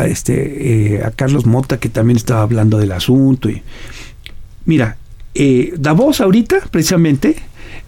este, 0.00 1.00
a 1.04 1.10
Carlos 1.10 1.46
Mota 1.46 1.78
que 1.78 1.88
también 1.88 2.18
estaba 2.18 2.42
hablando 2.42 2.76
del 2.78 2.92
asunto. 2.92 3.48
Y, 3.48 3.62
mira, 4.66 4.98
Davos 5.78 6.20
ahorita, 6.20 6.60
precisamente, 6.70 7.36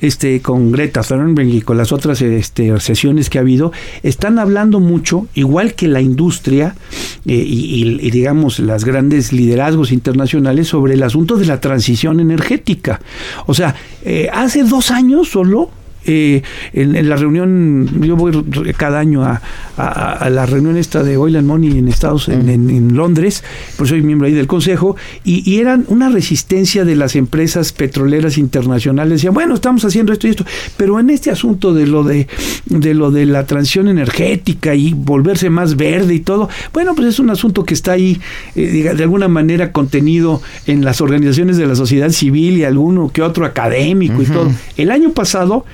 este, 0.01 0.41
con 0.43 0.73
Greta 0.73 1.03
Thunberg 1.03 1.49
y 1.49 1.61
con 1.63 1.79
las 1.79 1.93
otras 1.93 2.21
este, 2.23 2.79
sesiones 2.81 3.31
que 3.31 3.39
ha 3.39 3.41
habido, 3.41 3.73
están 4.03 4.39
hablando 4.39 4.81
mucho, 4.81 5.27
igual 5.35 5.75
que 5.75 5.89
la 5.89 6.01
industria 6.01 6.75
eh, 7.27 7.35
y, 7.35 8.11
digamos 8.11 8.59
las 8.59 8.85
grandes 8.85 9.33
liderazgos 9.33 9.93
internacionales, 9.93 10.69
sobre 10.69 10.95
el 10.95 11.03
asunto 11.03 11.37
de 11.37 11.47
la 11.47 11.61
transición 11.61 12.21
energética. 12.21 13.01
O 13.47 13.55
sea, 13.55 13.75
eh, 14.05 14.29
hace 14.33 14.65
dos 14.65 14.91
años 14.91 15.29
solo 15.29 15.71
eh, 16.07 16.43
en, 16.73 17.09
la 17.09 17.17
reunión, 17.17 17.89
yo 18.01 18.17
voy 18.17 18.45
cada 18.77 18.99
año 18.99 19.25
a, 19.25 19.41
la 19.77 20.47
reunión 20.47 20.77
esta 20.77 21.03
de 21.03 21.17
Oil 21.17 21.37
and 21.37 21.47
Money 21.47 21.79
en 21.79 21.89
Estados 21.89 22.29
en, 22.29 22.49
en, 22.49 22.97
Londres, 22.97 23.45
pues 23.77 23.91
soy 23.91 24.01
miembro 24.01 24.27
ahí 24.27 24.33
del 24.33 24.47
consejo, 24.47 24.97
y, 25.25 25.57
eran 25.57 25.85
una 25.89 26.09
resistencia 26.09 26.85
de 26.85 26.97
las 26.97 27.17
empresas 27.17 27.73
petroleras 27.73 28.39
internacionales. 28.39 29.15
Decían, 29.15 29.35
bueno, 29.35 29.55
estamos 29.55 29.85
haciendo 29.85 30.13
esto 30.13 30.27
y 30.27 30.31
esto, 30.31 30.45
pero 30.77 30.99
en 31.01 31.11
este 31.11 31.31
asunto 31.31 31.75
de 31.75 31.87
lo 31.87 32.05
de, 32.05 32.27
de 32.67 32.95
lo 32.95 33.11
de 33.11 33.27
la 33.27 33.47
transición 33.47 33.89
energética 33.89 34.75
y 34.75 34.93
volverse 34.93 35.51
más 35.51 35.77
verde 35.77 36.15
y 36.15 36.21
todo, 36.21 36.49
bueno, 36.73 36.95
pues 36.95 37.09
es 37.09 37.19
un 37.19 37.31
asunto 37.31 37.65
que 37.65 37.75
está 37.75 37.93
ahí 37.93 38.21
eh, 38.55 38.95
de 38.95 39.03
alguna 39.03 39.29
manera 39.29 39.73
contenido 39.73 40.43
en 40.67 40.85
las 40.85 41.01
organizaciones 41.01 41.57
de 41.57 41.67
la 41.67 41.75
sociedad 41.75 42.11
civil 42.11 42.59
y 42.59 42.65
alguno 42.65 43.11
que 43.13 43.23
otro 43.23 43.45
académico 43.45 44.23
y 44.23 44.27
todo. 44.27 44.51
El 44.77 44.91
año 44.91 45.11
pasado 45.11 45.65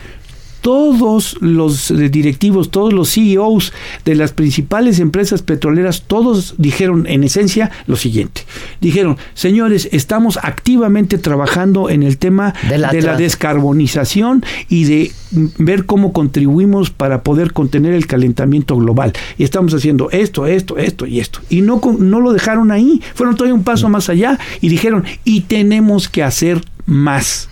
todos 0.62 1.36
los 1.40 1.90
eh, 1.90 2.08
directivos, 2.08 2.70
todos 2.70 2.92
los 2.94 3.12
CEOs 3.12 3.72
de 4.04 4.14
las 4.14 4.32
principales 4.32 5.00
empresas 5.00 5.42
petroleras, 5.42 6.04
todos 6.06 6.54
dijeron 6.56 7.06
en 7.06 7.24
esencia 7.24 7.70
lo 7.86 7.96
siguiente. 7.96 8.42
Dijeron, 8.80 9.18
señores, 9.34 9.88
estamos 9.92 10.38
activamente 10.42 11.18
trabajando 11.18 11.90
en 11.90 12.02
el 12.02 12.16
tema 12.16 12.54
de 12.68 12.78
la, 12.78 12.92
descarbonización 12.92 14.44
y 14.68 14.84
de 14.84 15.12
ver 15.58 15.84
cómo 15.84 16.12
contribuimos 16.12 16.90
para 16.90 17.22
poder 17.22 17.52
contener 17.52 17.92
el 17.92 18.06
calentamiento 18.06 18.76
global. 18.76 19.12
Y 19.36 19.44
estamos 19.44 19.74
haciendo 19.74 20.10
esto, 20.10 20.46
esto, 20.46 20.78
esto 20.78 21.06
y 21.06 21.18
esto. 21.18 21.40
Y 21.50 21.60
no, 21.60 21.80
no 21.98 22.20
lo 22.20 22.32
dejaron 22.32 22.70
ahí, 22.70 23.02
fueron 23.14 23.34
todavía 23.34 23.54
un 23.54 23.64
paso 23.64 23.88
más 23.88 24.08
allá 24.08 24.38
y 24.60 24.68
dijeron, 24.68 25.04
y 25.24 25.42
tenemos 25.42 26.08
que 26.08 26.22
hacer 26.22 26.62
más. 26.86 27.48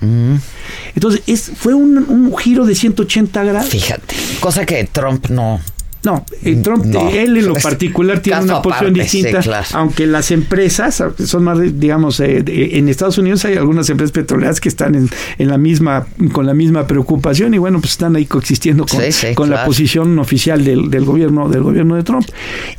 Entonces, 0.95 1.23
es, 1.27 1.53
fue 1.57 1.75
un, 1.75 1.99
un, 1.99 2.37
giro 2.37 2.65
de 2.67 2.75
180 2.75 3.45
grados. 3.45 3.69
Fíjate, 3.69 4.15
cosa 4.41 4.67
que 4.67 4.85
Trump 4.85 5.29
no, 5.29 5.61
no, 6.03 6.25
eh, 6.43 6.57
Trump, 6.57 6.85
él 7.13 7.37
en 7.37 7.47
lo 7.47 7.55
particular 7.55 8.21
tiene 8.21 8.43
una 8.43 8.63
posición 8.63 8.95
distinta, 8.95 9.43
aunque 9.75 10.07
las 10.07 10.31
empresas 10.31 11.03
son 11.25 11.45
más, 11.45 11.59
digamos, 11.79 12.21
eh, 12.21 12.43
en 12.47 12.89
Estados 12.89 13.19
Unidos 13.19 13.45
hay 13.45 13.57
algunas 13.57 13.91
empresas 13.91 14.13
petroleras 14.13 14.61
que 14.61 14.71
están 14.71 14.95
en, 14.95 15.11
en, 15.37 15.49
la 15.49 15.59
misma, 15.59 16.07
con 16.33 16.47
la 16.47 16.55
misma 16.55 16.87
preocupación 16.87 17.53
y 17.53 17.59
bueno, 17.59 17.81
pues 17.81 17.93
están 17.93 18.17
ahí 18.17 18.25
coexistiendo 18.25 18.87
con, 18.87 19.01
con 19.35 19.51
la 19.51 19.67
posición 19.67 20.19
oficial 20.19 20.65
del, 20.65 20.91
del, 20.91 21.05
gobierno, 21.05 21.51
del 21.51 21.63
gobierno 21.63 21.97
de 21.97 22.03
Trump. 22.03 22.27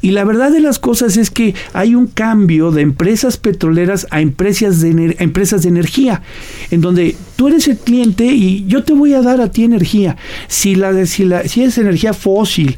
Y 0.02 0.12
la 0.12 0.24
verdad 0.24 0.52
de 0.52 0.60
las 0.60 0.80
cosas 0.80 1.16
es 1.18 1.30
que 1.30 1.54
hay 1.74 1.94
un 1.94 2.08
cambio 2.08 2.72
de 2.72 2.82
empresas 2.82 3.38
petroleras 3.38 4.08
a 4.10 4.22
empresas 4.22 4.82
de, 4.82 5.16
empresas 5.20 5.62
de 5.62 5.70
energía, 5.70 6.24
en 6.72 6.82
donde 6.82 7.16
tú 7.36 7.50
eres 7.50 7.68
el 7.68 7.78
cliente 7.78 8.26
y 8.26 8.66
yo 8.66 8.84
te 8.84 8.94
voy 8.94 9.14
a 9.14 9.22
dar 9.22 9.42
a 9.42 9.52
ti 9.52 9.64
energía. 9.64 10.18
Si 10.48 10.74
la, 10.74 11.06
si 11.06 11.26
la, 11.26 11.48
si 11.48 11.64
es 11.64 11.78
energía 11.78 12.14
fósil, 12.14 12.78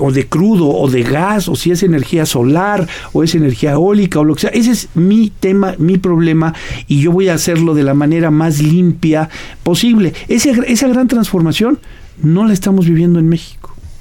o 0.00 0.12
de 0.12 0.26
crudo 0.26 0.68
o 0.68 0.88
de 0.88 1.02
gas 1.02 1.48
o 1.48 1.54
si 1.54 1.70
es 1.70 1.82
energía 1.82 2.26
solar 2.26 2.88
o 3.12 3.22
es 3.22 3.34
energía 3.34 3.72
eólica 3.72 4.20
o 4.20 4.24
lo 4.24 4.34
que 4.34 4.42
sea. 4.42 4.50
Ese 4.50 4.72
es 4.72 4.88
mi 4.94 5.30
tema, 5.30 5.74
mi 5.78 5.98
problema 5.98 6.54
y 6.86 7.00
yo 7.00 7.12
voy 7.12 7.28
a 7.28 7.34
hacerlo 7.34 7.74
de 7.74 7.84
la 7.84 7.94
manera 7.94 8.30
más 8.30 8.60
limpia 8.60 9.28
posible. 9.62 10.12
esa 10.28 10.88
gran 10.88 11.08
transformación 11.08 11.78
no 12.22 12.46
la 12.46 12.52
estamos 12.52 12.86
viviendo 12.86 13.18
en 13.18 13.28
México. 13.28 13.59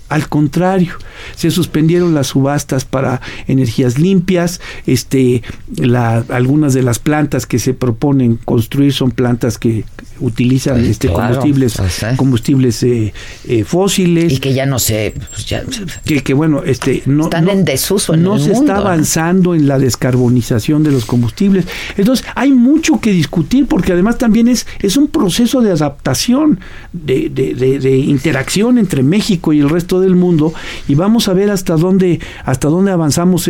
Al 0.09 0.27
contrario, 0.27 0.93
se 1.35 1.51
suspendieron 1.51 2.13
las 2.13 2.27
subastas 2.27 2.83
para 2.85 3.21
energías 3.47 3.99
limpias, 3.99 4.59
este, 4.85 5.43
la, 5.75 6.25
algunas 6.29 6.73
de 6.73 6.83
las 6.83 6.99
plantas 6.99 7.45
que 7.45 7.59
se 7.59 7.73
proponen 7.73 8.37
construir 8.37 8.93
son 8.93 9.11
plantas 9.11 9.57
que 9.57 9.85
utilizan 10.19 10.83
este 10.83 11.07
combustibles 11.07 11.81
combustibles 12.17 12.83
eh, 12.83 13.13
eh, 13.47 13.63
fósiles. 13.63 14.33
Y 14.33 14.39
que 14.39 14.53
ya 14.53 14.65
no 14.65 14.79
se 14.79 15.13
pues 15.29 15.45
que, 16.05 16.23
que, 16.23 16.33
bueno 16.33 16.63
este 16.63 17.03
no 17.05 17.25
están 17.25 17.49
en 17.49 17.65
desuso 17.65 18.17
no 18.17 18.37
se 18.37 18.51
está 18.51 18.77
avanzando 18.77 19.55
en 19.55 19.67
la 19.67 19.79
descarbonización 19.79 20.83
de 20.83 20.91
los 20.91 21.05
combustibles. 21.05 21.65
Entonces 21.97 22.25
hay 22.35 22.51
mucho 22.51 22.99
que 22.99 23.11
discutir 23.11 23.67
porque 23.67 23.93
además 23.93 24.17
también 24.17 24.47
es 24.47 24.67
es 24.81 24.97
un 24.97 25.07
proceso 25.07 25.61
de 25.61 25.71
adaptación 25.71 26.59
de, 26.91 27.29
de, 27.29 27.53
de 27.53 27.97
interacción 27.97 28.77
entre 28.77 29.03
México 29.03 29.53
y 29.53 29.59
el 29.59 29.69
resto 29.69 29.98
del 29.99 30.15
mundo 30.15 30.53
y 30.87 30.95
vamos 30.95 31.27
a 31.27 31.33
ver 31.33 31.49
hasta 31.49 31.75
dónde 31.75 32.19
hasta 32.45 32.67
dónde 32.67 32.91
avanzamos 32.91 33.49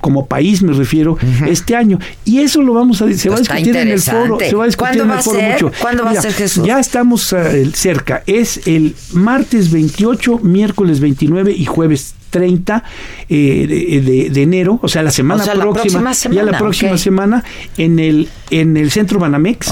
como 0.00 0.26
país 0.26 0.62
me 0.62 0.72
refiero 0.72 1.18
este 1.46 1.76
año. 1.76 1.98
Y 2.24 2.40
eso 2.40 2.62
lo 2.62 2.74
vamos 2.74 3.02
a 3.02 3.12
se 3.12 3.28
va 3.28 3.36
a 3.36 3.38
discutir 3.38 3.76
en 3.76 3.88
el 3.88 4.00
foro 4.00 4.38
se 4.38 4.54
va 4.54 4.64
a 4.64 4.66
discutir 4.66 5.02
en 5.02 5.10
el 5.10 5.18
foro 5.18 5.40
mucho. 5.40 5.72
¿Cuándo 5.80 6.04
va 6.04 6.10
a 6.10 6.22
ser 6.22 6.32
Jesús? 6.32 6.66
ya 6.66 6.78
estamos 6.78 7.32
eh, 7.32 7.70
cerca. 7.74 8.22
Es 8.26 8.66
el 8.66 8.94
martes 9.12 9.70
28 9.70 10.38
miércoles 10.42 11.00
29 11.00 11.52
y 11.52 11.64
jueves 11.64 12.14
30 12.30 12.84
eh, 13.28 14.30
de, 14.32 14.42
enero, 14.42 14.78
o 14.82 14.88
sea, 14.88 15.02
la 15.02 15.10
semana 15.10 15.44
próxima, 15.44 16.12
ya 16.30 16.42
la 16.42 16.58
próxima 16.58 16.98
semana, 16.98 17.44
en 17.76 17.98
el 17.98 18.28
en 18.50 18.76
el 18.76 18.90
centro 18.90 19.18
Banamex. 19.18 19.70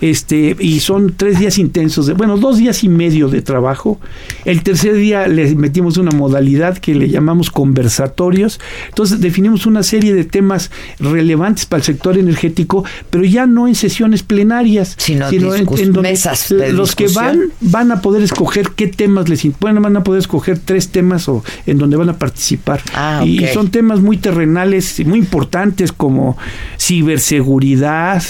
Este, 0.00 0.56
y 0.58 0.80
son 0.80 1.14
tres 1.16 1.38
días 1.38 1.58
intensos, 1.58 2.06
de, 2.06 2.14
bueno, 2.14 2.36
dos 2.36 2.58
días 2.58 2.82
y 2.84 2.88
medio 2.88 3.28
de 3.28 3.42
trabajo. 3.42 4.00
El 4.44 4.62
tercer 4.62 4.94
día 4.94 5.28
le 5.28 5.54
metimos 5.54 5.96
una 5.96 6.10
modalidad 6.10 6.78
que 6.78 6.94
le 6.94 7.08
llamamos 7.08 7.50
conversatorios. 7.50 8.60
Entonces 8.88 9.20
definimos 9.20 9.66
una 9.66 9.82
serie 9.82 10.14
de 10.14 10.24
temas 10.24 10.70
relevantes 10.98 11.66
para 11.66 11.78
el 11.78 11.84
sector 11.84 12.18
energético, 12.18 12.84
pero 13.10 13.24
ya 13.24 13.46
no 13.46 13.68
en 13.68 13.74
sesiones 13.74 14.22
plenarias, 14.22 14.94
sino, 14.98 15.28
en, 15.30 15.64
donde 15.66 16.02
mesas 16.02 16.50
los 16.50 16.94
que 16.94 17.08
van 17.08 17.52
van 17.60 17.92
a 17.92 18.00
poder 18.00 18.22
escoger 18.22 18.70
qué 18.74 18.88
temas 18.88 19.28
les 19.28 19.46
bueno, 19.60 19.80
van 19.80 19.96
a 19.96 20.02
poder 20.02 20.20
escoger 20.20 20.58
tres 20.58 20.88
temas 20.88 21.28
o 21.28 21.44
en 21.66 21.78
donde 21.78 21.95
van 21.96 22.08
a 22.10 22.18
participar. 22.18 22.80
Ah, 22.94 23.22
y 23.24 23.46
son 23.48 23.70
temas 23.70 24.00
muy 24.00 24.16
terrenales 24.16 24.98
y 25.00 25.04
muy 25.04 25.18
importantes 25.18 25.92
como 25.92 26.36
ciberseguridad, 26.78 28.22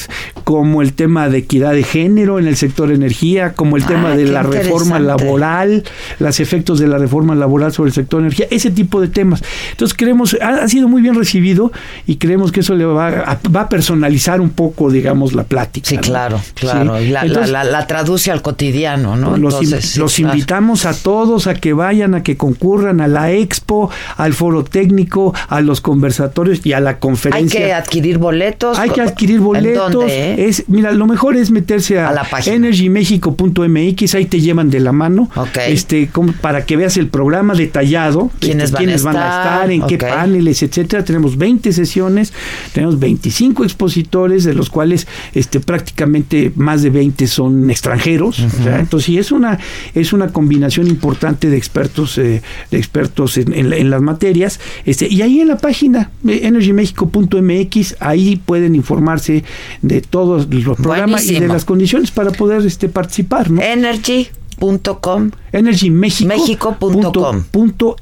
como 0.44 0.82
el 0.82 0.92
tema 0.92 1.28
de 1.28 1.38
equidad 1.38 1.72
de 1.72 1.82
género 1.82 2.38
en 2.38 2.46
el 2.46 2.56
sector 2.56 2.90
energía, 2.90 3.52
como 3.52 3.76
el 3.76 3.84
ah, 3.84 3.86
tema 3.88 4.16
de 4.16 4.26
la 4.26 4.42
reforma 4.42 4.98
laboral, 4.98 5.84
los 6.18 6.40
efectos 6.40 6.78
de 6.78 6.86
la 6.86 6.98
reforma 6.98 7.34
laboral 7.34 7.72
sobre 7.72 7.88
el 7.88 7.94
sector 7.94 8.20
energía, 8.20 8.46
ese 8.50 8.70
tipo 8.70 9.00
de 9.00 9.08
temas. 9.08 9.42
Entonces 9.70 9.96
creemos, 9.96 10.36
ha, 10.40 10.66
sido 10.68 10.88
muy 10.88 11.02
bien 11.02 11.14
recibido 11.14 11.72
y 12.06 12.16
creemos 12.16 12.52
que 12.52 12.60
eso 12.60 12.74
le 12.74 12.84
va 12.84 13.08
a, 13.08 13.40
va 13.54 13.62
a 13.62 13.68
personalizar 13.68 14.40
un 14.40 14.50
poco, 14.50 14.90
digamos, 14.90 15.32
la 15.32 15.44
plática. 15.44 15.88
Sí, 15.88 15.98
claro, 15.98 16.40
claro. 16.54 16.98
La, 17.00 17.64
la, 17.64 17.86
traduce 17.86 18.30
al 18.30 18.42
cotidiano, 18.42 19.16
¿no? 19.16 19.36
Los, 19.36 19.96
los 19.96 20.18
invitamos 20.18 20.86
a 20.86 20.94
todos 20.94 21.46
a 21.46 21.54
que 21.54 21.72
vayan, 21.72 22.14
a 22.14 22.22
que 22.22 22.36
concurran 22.36 23.00
a 23.00 23.08
la 23.08 23.32
ex 23.32 23.55
al 24.16 24.34
foro 24.34 24.64
técnico, 24.64 25.34
a 25.48 25.60
los 25.60 25.80
conversatorios 25.80 26.64
y 26.64 26.72
a 26.72 26.80
la 26.80 26.98
conferencia. 26.98 27.60
Hay 27.60 27.66
que 27.66 27.72
adquirir 27.72 28.18
boletos. 28.18 28.78
Hay 28.78 28.90
que 28.90 29.00
adquirir 29.00 29.40
boletos. 29.40 30.10
Es, 30.10 30.64
mira, 30.68 30.92
lo 30.92 31.06
mejor 31.06 31.36
es 31.36 31.50
meterse 31.50 31.98
a, 31.98 32.10
a 32.10 32.40
energymexico.mx, 32.40 34.14
ahí 34.14 34.26
te 34.26 34.40
llevan 34.40 34.70
de 34.70 34.80
la 34.80 34.92
mano. 34.92 35.30
Este, 35.66 36.08
para 36.40 36.64
que 36.64 36.76
veas 36.76 36.96
el 36.96 37.08
programa 37.08 37.54
detallado. 37.54 38.30
¿Quiénes, 38.40 38.70
van, 38.72 38.84
quiénes 38.84 39.02
a 39.02 39.12
van, 39.12 39.16
a 39.16 39.20
estar? 39.20 39.70
En 39.70 39.86
qué 39.86 39.98
paneles, 39.98 40.62
etcétera. 40.62 41.04
Tenemos 41.04 41.36
20 41.36 41.72
sesiones, 41.72 42.32
tenemos 42.72 42.98
25 42.98 43.64
expositores, 43.64 44.44
de 44.44 44.54
los 44.54 44.70
cuales 44.70 45.06
este, 45.34 45.60
prácticamente 45.60 46.52
más 46.54 46.82
de 46.82 46.90
20 46.90 47.26
son 47.26 47.70
extranjeros. 47.70 48.38
entonces, 48.38 49.06
sí, 49.06 49.18
es 49.18 49.32
una, 49.32 49.58
es 49.94 50.12
una 50.12 50.28
combinación 50.28 50.86
importante 50.88 51.50
de 51.50 51.56
expertos, 51.56 52.18
eh, 52.18 52.42
de 52.70 52.78
expertos 52.78 53.38
en, 53.52 53.72
en, 53.72 53.90
las 53.90 54.02
materias. 54.02 54.60
Este, 54.84 55.08
y 55.08 55.22
ahí 55.22 55.40
en 55.40 55.48
la 55.48 55.58
página 55.58 56.10
energymexico.mx, 56.24 57.96
ahí 58.00 58.36
pueden 58.36 58.74
informarse 58.74 59.44
de 59.82 60.00
todos 60.00 60.48
los 60.48 60.76
programas 60.76 61.26
y 61.30 61.40
de 61.40 61.48
las 61.48 61.64
condiciones 61.64 62.10
para 62.10 62.30
poder 62.30 62.64
este, 62.66 62.88
participar. 62.88 63.50
¿no? 63.50 63.62
Energy 63.62 64.28
com 65.00 65.30
energymexico.com 65.52 67.44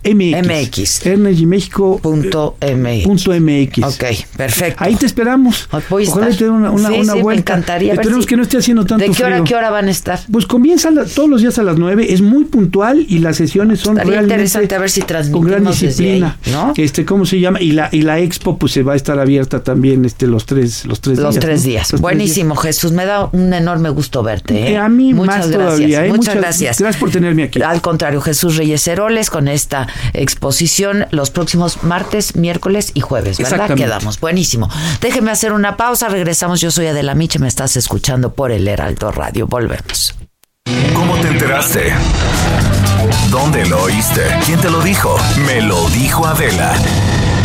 MX. 0.05 1.07
Energymexico.mx. 1.07 3.84
Ok, 3.84 4.05
perfecto. 4.36 4.84
Ahí 4.84 4.96
te 4.96 5.07
esperamos. 5.07 5.68
Ojalá 5.70 6.28
te 6.30 6.48
una, 6.48 6.70
una, 6.70 6.88
sí, 6.88 6.94
una 7.00 7.12
sí, 7.14 7.22
vuelta. 7.22 7.55
Me 7.55 7.59
encantaría. 7.59 7.92
Esperemos 7.94 8.26
que 8.26 8.36
no 8.36 8.42
esté 8.42 8.59
haciendo 8.59 8.84
tanto 8.84 9.05
¿De 9.05 9.11
qué 9.11 9.24
hora, 9.24 9.36
frío. 9.36 9.44
qué 9.44 9.55
hora 9.55 9.70
van 9.70 9.88
a 9.88 9.90
estar? 9.90 10.20
Pues 10.30 10.46
comienza 10.46 10.90
todos 11.14 11.28
los 11.28 11.42
días 11.42 11.59
a 11.59 11.62
las 11.62 11.78
9. 11.78 12.12
Es 12.12 12.22
muy 12.22 12.44
puntual 12.44 13.05
y 13.09 13.18
las 13.18 13.36
sesiones 13.36 13.80
son 13.80 13.96
Estaría 13.96 14.12
realmente 14.12 14.34
interesante 14.34 14.74
a 14.74 14.78
ver 14.78 14.90
si 14.90 15.02
con 15.30 15.42
gran 15.42 15.64
disciplina. 15.64 16.38
Ahí, 16.44 16.52
¿no? 16.52 16.72
Este, 16.76 17.05
¿cómo 17.05 17.26
se 17.26 17.40
llama? 17.40 17.61
Y 17.61 17.72
la, 17.72 17.88
y 17.92 18.02
la 18.02 18.20
expo 18.20 18.59
pues 18.59 18.72
se 18.72 18.82
va 18.82 18.94
a 18.94 18.96
estar 18.96 19.18
abierta 19.18 19.62
también 19.62 20.05
este, 20.05 20.26
los 20.26 20.46
tres, 20.46 20.86
los 20.86 21.00
tres 21.00 21.18
los 21.18 21.34
días. 21.34 21.44
Tres 21.44 21.62
días. 21.62 21.92
Los 21.92 22.00
Buenísimo, 22.00 22.55
tres 22.55 22.64
días. 22.64 22.76
Jesús. 22.76 22.92
Me 22.92 23.07
da 23.07 23.28
un 23.32 23.52
enorme 23.52 23.90
gusto 23.90 24.22
verte. 24.22 24.55
¿eh? 24.55 24.72
Eh, 24.72 24.78
a 24.78 24.88
mí 24.88 25.14
Muchas 25.14 25.36
más 25.36 25.50
gracias. 25.50 25.76
todavía. 25.76 26.05
¿eh? 26.05 26.09
Muchas, 26.09 26.18
Muchas 26.18 26.34
gracias. 26.34 26.43
Gracias 26.45 26.97
por 26.97 27.11
tenerme 27.11 27.45
aquí. 27.45 27.62
Al 27.62 27.80
contrario, 27.80 28.20
Jesús 28.20 28.57
Reyes 28.57 28.86
Heroles 28.86 29.30
con 29.30 29.49
esta 29.49 29.86
exposición 30.12 31.07
los 31.11 31.30
próximos 31.30 31.82
martes, 31.82 32.36
miércoles 32.36 32.92
y 32.95 33.01
jueves, 33.01 33.38
¿verdad? 33.38 33.53
Exactamente. 33.53 33.84
Quedamos. 33.84 34.20
Buenísimo. 34.20 34.68
Déjeme 35.01 35.30
hacer 35.30 35.53
una 35.53 35.76
pausa, 35.76 36.09
regresamos. 36.09 36.61
Yo 36.61 36.70
soy 36.70 36.86
Adela 36.86 37.14
Miche, 37.14 37.38
me 37.38 37.49
estás 37.49 37.76
escuchando 37.76 38.34
por 38.34 38.51
el 38.51 38.66
Heraldo 38.68 39.11
Radio. 39.12 39.47
Volvemos. 39.47 40.14
¿Cómo 40.95 41.16
te 41.16 41.28
enteraste? 41.28 41.92
¿Dónde 43.30 43.66
lo 43.66 43.82
oíste? 43.82 44.22
¿Quién 44.47 44.61
te 44.61 44.70
lo 44.70 44.80
dijo? 44.80 45.16
Me 45.47 45.61
lo 45.61 45.88
dijo 45.90 46.26
Adela. 46.26 46.74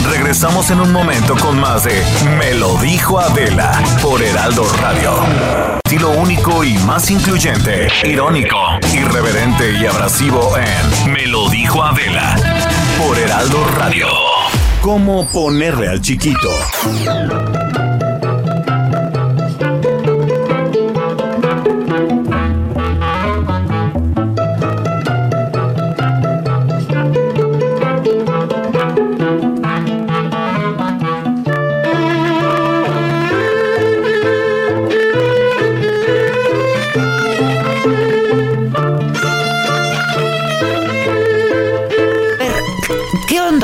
Regresamos 0.10 0.72
en 0.72 0.82
un 0.82 0.92
momento 0.92 1.36
con 1.36 1.60
más 1.60 1.84
de 1.84 2.04
Me 2.38 2.54
lo 2.56 2.78
dijo 2.78 3.20
Adela 3.20 3.72
por 4.02 4.22
Heraldo 4.22 4.64
Radio. 4.82 5.14
Estilo 5.86 6.10
único 6.12 6.64
y 6.64 6.74
más 6.80 7.10
incluyente, 7.12 7.88
irónico, 8.04 8.58
irreverente 8.94 9.74
y 9.74 9.86
abrasivo 9.86 10.56
en 10.58 11.14
Me 11.14 11.28
lo 11.28 11.50
dijo 11.50 11.84
Adela 11.84 12.36
por 12.98 13.18
Heraldo 13.18 13.64
Radio. 13.78 14.08
¿Cómo 14.82 15.28
ponerle 15.28 15.90
al 15.90 16.02
chiquito? 16.02 16.50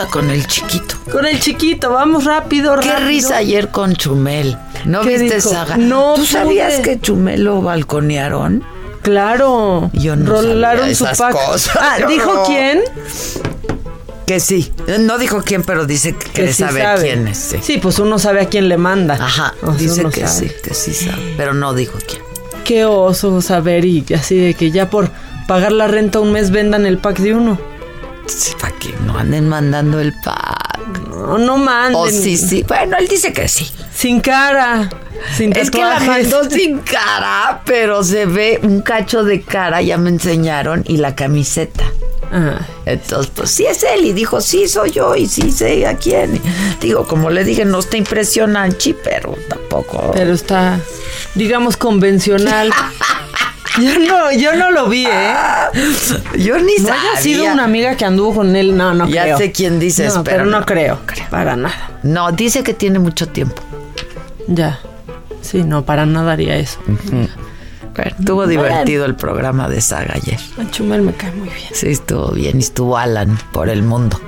¿Qué 0.05 0.11
con 0.11 0.29
el 0.29 0.45
chiquito? 0.47 0.95
Con 1.11 1.25
el 1.25 1.39
chiquito, 1.39 1.91
vamos 1.91 2.25
rápido, 2.25 2.75
Qué 2.79 2.89
rápido. 2.89 3.07
risa 3.07 3.37
ayer 3.37 3.69
con 3.69 3.95
Chumel. 3.95 4.57
¿No 4.85 5.01
¿Qué 5.01 5.17
viste 5.17 5.35
dijo? 5.37 5.49
esa? 5.49 5.77
No 5.77 6.13
¿Tú 6.15 6.25
sabías 6.25 6.79
que 6.81 6.99
Chumel 6.99 7.43
lo 7.43 7.61
balconearon? 7.61 8.63
Claro. 9.01 9.89
Yo 9.93 10.15
no 10.15 10.31
Rolaron 10.31 10.79
sabía 10.81 10.95
su 10.95 11.05
esas 11.05 11.17
pack. 11.17 11.31
cosas. 11.33 11.77
Ah, 11.79 11.97
¿dijo 12.07 12.33
no. 12.33 12.43
quién? 12.45 12.81
Que 14.25 14.39
sí. 14.39 14.71
No 14.99 15.17
dijo 15.19 15.43
quién, 15.43 15.61
pero 15.63 15.85
dice 15.85 16.13
que 16.15 16.27
quiere 16.31 16.53
sí 16.53 16.63
saber 16.63 16.83
sabe. 16.83 17.01
quién 17.03 17.27
es. 17.27 17.37
sí. 17.37 17.57
Sí, 17.61 17.77
pues 17.77 17.99
uno 17.99 18.17
sabe 18.17 18.41
a 18.41 18.45
quién 18.49 18.67
le 18.69 18.77
manda. 18.77 19.13
Ajá, 19.15 19.53
O 19.61 19.67
sea, 19.67 19.75
dice 19.75 20.05
que 20.05 20.27
sabe. 20.27 20.49
sí, 20.49 20.51
que 20.63 20.73
sí 20.73 20.93
sabe, 20.93 21.33
pero 21.37 21.53
no 21.53 21.73
dijo 21.75 21.97
quién. 22.07 22.21
Qué 22.63 22.85
oso 22.85 23.41
saber 23.41 23.85
y 23.85 24.03
así 24.15 24.35
de 24.37 24.55
que 24.55 24.71
ya 24.71 24.89
por 24.89 25.11
pagar 25.47 25.71
la 25.71 25.87
renta 25.87 26.19
un 26.19 26.31
mes 26.31 26.49
vendan 26.49 26.87
el 26.87 26.97
pack 26.97 27.19
de 27.19 27.35
uno. 27.35 27.59
Sí, 28.25 28.53
para 28.59 28.74
que 28.91 28.97
no 29.03 29.17
anden 29.17 29.49
mandando 29.49 29.99
el 29.99 30.13
pack. 30.13 31.07
No, 31.09 31.37
no 31.37 31.57
manden. 31.57 31.95
O 31.95 32.07
sí, 32.07 32.37
sí. 32.37 32.63
Bueno, 32.67 32.97
él 32.97 33.07
dice 33.07 33.33
que 33.33 33.47
sí. 33.47 33.69
Sin 33.93 34.19
cara. 34.19 34.89
Sin 35.35 35.55
Es 35.55 35.71
que 35.71 35.79
la 35.79 35.99
mandó 35.99 36.43
sin 36.49 36.79
cara, 36.79 37.61
pero 37.65 38.03
se 38.03 38.25
ve 38.25 38.59
un 38.61 38.81
cacho 38.81 39.23
de 39.23 39.41
cara, 39.41 39.81
ya 39.81 39.97
me 39.97 40.09
enseñaron, 40.09 40.83
y 40.87 40.97
la 40.97 41.15
camiseta. 41.15 41.85
Ah, 42.31 42.59
Entonces, 42.85 43.31
pues 43.33 43.51
sí 43.51 43.65
es 43.65 43.83
él, 43.83 44.05
y 44.05 44.13
dijo, 44.13 44.41
sí 44.41 44.67
soy 44.67 44.91
yo, 44.91 45.15
y 45.15 45.27
sí 45.27 45.51
sé 45.51 45.87
a 45.87 45.95
quién. 45.95 46.41
Digo, 46.81 47.07
como 47.07 47.29
le 47.29 47.43
dije, 47.43 47.65
no 47.65 47.79
está 47.79 47.97
impresionante, 47.97 48.95
pero 49.03 49.35
tampoco. 49.47 50.11
pero 50.13 50.33
está, 50.33 50.79
digamos, 51.33 51.77
convencional. 51.77 52.71
Yo 53.81 53.99
no, 53.99 54.31
yo 54.31 54.53
no 54.55 54.71
lo 54.71 54.87
vi, 54.87 55.05
¿eh? 55.05 55.33
Yo 56.37 56.57
ni 56.59 56.75
no 56.79 56.87
sabía. 56.87 57.11
haya 57.11 57.21
sido 57.21 57.45
una 57.51 57.63
amiga 57.65 57.95
que 57.95 58.05
anduvo 58.05 58.35
con 58.35 58.55
él, 58.55 58.75
no, 58.77 58.93
no 58.93 59.07
ya 59.07 59.23
creo. 59.23 59.37
sé 59.37 59.51
quién 59.51 59.79
dices, 59.79 60.15
No, 60.15 60.23
pero, 60.23 60.37
pero 60.37 60.49
no 60.49 60.65
creo, 60.65 60.99
para 61.29 61.55
nada. 61.55 61.91
No, 62.03 62.31
dice 62.31 62.63
que 62.63 62.73
tiene 62.73 62.99
mucho 62.99 63.27
tiempo. 63.27 63.61
Ya. 64.47 64.79
Sí, 65.41 65.63
no, 65.63 65.83
para 65.85 66.05
nada 66.05 66.33
haría 66.33 66.55
eso. 66.55 66.79
Bueno, 66.87 67.29
estuvo 68.19 68.47
divertido 68.47 69.05
el 69.05 69.15
programa 69.15 69.69
de 69.69 69.79
Saga 69.81 70.15
ayer. 70.15 70.39
A 70.59 70.69
Chumel 70.71 71.01
me 71.01 71.13
cae 71.13 71.31
muy 71.31 71.49
bien. 71.49 71.69
Sí, 71.73 71.87
estuvo 71.89 72.31
bien. 72.31 72.57
Y 72.57 72.61
estuvo 72.61 72.97
Alan 72.97 73.37
por 73.51 73.69
el 73.69 73.83
mundo. 73.83 74.19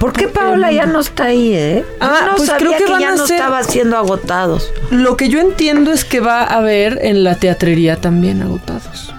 ¿Por 0.00 0.12
qué 0.12 0.28
Paola 0.28 0.72
ya 0.72 0.86
no 0.86 1.00
está 1.00 1.24
ahí, 1.24 1.54
eh? 1.54 1.84
Ah, 2.00 2.20
no 2.30 2.36
pues 2.36 2.48
sabía 2.48 2.76
creo 2.76 2.86
que 2.86 2.92
van 2.92 3.00
ya 3.00 3.08
a 3.10 3.16
no 3.16 3.26
ser- 3.26 3.36
estaba 3.36 3.62
siendo 3.62 3.96
agotados. 3.96 4.70
Lo 4.90 5.16
que 5.16 5.28
yo 5.28 5.40
entiendo 5.40 5.92
es 5.92 6.04
que 6.04 6.20
va 6.20 6.42
a 6.42 6.56
haber 6.58 6.98
en 7.02 7.22
la 7.24 7.34
teatrería 7.34 7.96
también 7.96 8.42
agotados. 8.42 9.12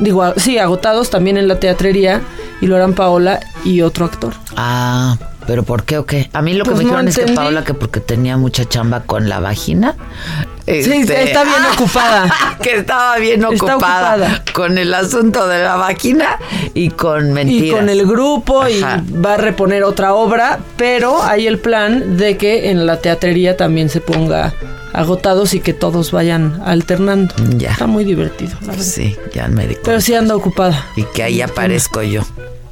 Digo, 0.00 0.32
sí, 0.36 0.58
agotados 0.58 1.10
también 1.10 1.36
en 1.36 1.46
la 1.48 1.60
teatrería 1.60 2.22
y 2.60 2.66
lo 2.66 2.76
harán 2.76 2.94
Paola 2.94 3.40
y 3.64 3.82
otro 3.82 4.04
actor. 4.06 4.34
Ah, 4.56 5.16
¿pero 5.46 5.62
por 5.62 5.84
qué 5.84 5.98
o 5.98 6.06
qué? 6.06 6.30
A 6.32 6.42
mí 6.42 6.54
lo 6.54 6.64
que 6.64 6.70
Pues 6.70 6.84
me 6.84 6.90
no 6.90 7.02
dijeron 7.02 7.08
es 7.08 7.18
que. 7.18 7.34
Paola 7.34 7.64
que 7.64 7.74
porque 7.74 8.00
tenía 8.00 8.36
mucha 8.36 8.64
chamba 8.64 9.02
con 9.02 9.28
la 9.28 9.40
vagina. 9.40 9.96
Sí, 10.66 10.92
este, 10.92 11.24
está 11.24 11.42
bien 11.42 11.64
ocupada. 11.74 12.32
que 12.62 12.76
estaba 12.76 13.18
bien 13.18 13.44
ocupada, 13.44 13.74
ocupada. 13.74 14.44
con 14.52 14.78
el 14.78 14.94
asunto 14.94 15.48
de 15.48 15.62
la 15.62 15.76
vagina 15.76 16.38
y 16.72 16.90
con 16.90 17.32
mentiras. 17.32 17.66
Y 17.66 17.70
con 17.70 17.88
el 17.88 18.06
grupo 18.06 18.68
y 18.68 18.80
va 18.80 19.34
a 19.34 19.36
reponer 19.36 19.82
otra 19.82 20.14
obra, 20.14 20.60
pero 20.76 21.22
hay 21.22 21.46
el 21.46 21.58
plan 21.58 22.16
de 22.16 22.36
que 22.36 22.70
en 22.70 22.86
la 22.86 23.00
teatrería 23.00 23.56
también 23.56 23.88
se 23.88 24.00
ponga 24.00 24.54
agotados 24.92 25.54
y 25.54 25.60
que 25.60 25.72
todos 25.72 26.12
vayan 26.12 26.62
alternando. 26.64 27.34
Ya. 27.56 27.72
Está 27.72 27.86
muy 27.86 28.04
divertido, 28.04 28.56
la. 28.64 28.74
Sí, 28.74 29.16
ya 29.34 29.48
me 29.48 29.66
di 29.66 29.76
Pero 29.82 30.00
sí 30.00 30.14
anda 30.14 30.36
ocupada. 30.36 30.86
Y 30.96 31.02
que 31.04 31.24
ahí 31.24 31.40
aparezco 31.40 32.02
yo. 32.02 32.22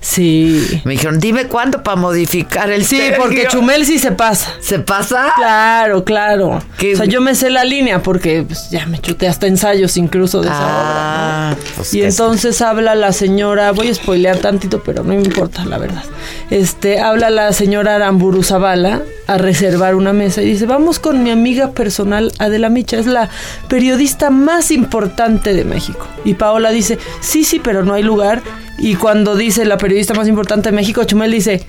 Sí. 0.00 0.80
Me 0.84 0.92
dijeron, 0.92 1.20
dime 1.20 1.46
cuándo 1.46 1.82
para 1.82 1.96
modificar 1.96 2.70
el 2.70 2.84
Sí, 2.86 2.96
Sergio". 2.96 3.22
porque 3.22 3.46
Chumel 3.48 3.84
sí 3.84 3.98
se 3.98 4.12
pasa. 4.12 4.54
¿Se 4.60 4.78
pasa? 4.78 5.32
Claro, 5.36 6.04
claro. 6.04 6.62
¿Qué? 6.78 6.94
O 6.94 6.96
sea, 6.96 7.04
yo 7.06 7.20
me 7.20 7.34
sé 7.34 7.50
la 7.50 7.64
línea 7.64 8.02
porque 8.02 8.42
pues, 8.46 8.70
ya 8.70 8.86
me 8.86 8.98
chuté 8.98 9.28
hasta 9.28 9.46
ensayos 9.46 9.96
incluso 9.96 10.40
de 10.40 10.48
esa 10.48 10.56
obra. 10.58 10.80
Ah, 10.84 11.54
¿no? 11.56 11.64
pues 11.76 11.92
y 11.94 12.02
entonces 12.02 12.62
habla 12.62 12.94
la 12.94 13.12
señora, 13.12 13.72
voy 13.72 13.88
a 13.88 13.94
spoilear 13.94 14.38
tantito, 14.38 14.82
pero 14.82 15.02
no 15.04 15.10
me 15.14 15.22
importa, 15.22 15.64
la 15.66 15.76
verdad. 15.78 16.04
Este, 16.50 16.98
habla 17.00 17.28
la 17.30 17.52
señora 17.52 17.96
Aramburu 17.96 18.42
Zavala 18.42 19.02
a 19.26 19.38
reservar 19.38 19.94
una 19.94 20.12
mesa 20.12 20.42
y 20.42 20.46
dice, 20.46 20.66
vamos 20.66 20.98
con 20.98 21.22
mi 21.22 21.30
amiga 21.30 21.72
personal 21.72 22.32
Adela 22.38 22.68
Micha, 22.68 22.98
es 22.98 23.06
la 23.06 23.28
periodista 23.68 24.30
más 24.30 24.70
importante 24.70 25.52
de 25.52 25.64
México. 25.64 26.06
Y 26.24 26.34
Paola 26.34 26.70
dice, 26.70 26.98
sí, 27.20 27.44
sí, 27.44 27.60
pero 27.60 27.84
no 27.84 27.94
hay 27.94 28.02
lugar. 28.02 28.42
Y 28.80 28.94
cuando 28.94 29.36
dice 29.36 29.64
la 29.66 29.76
periodista 29.76 30.14
más 30.14 30.26
importante 30.26 30.70
de 30.70 30.76
México, 30.76 31.04
Chumel 31.04 31.30
dice, 31.30 31.64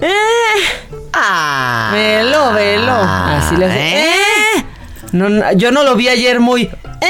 ¡eh! 0.00 0.10
Ah. 1.12 1.90
Velo, 1.92 2.52
velo. 2.54 2.92
Así 2.92 3.56
le 3.56 3.66
hace. 3.66 4.00
¿Eh? 4.00 4.63
¿Eh? 5.14 5.30
No, 5.30 5.52
yo 5.52 5.70
no 5.70 5.84
lo 5.84 5.94
vi 5.96 6.08
ayer 6.08 6.40
muy. 6.40 6.62
¿eh? 6.62 7.06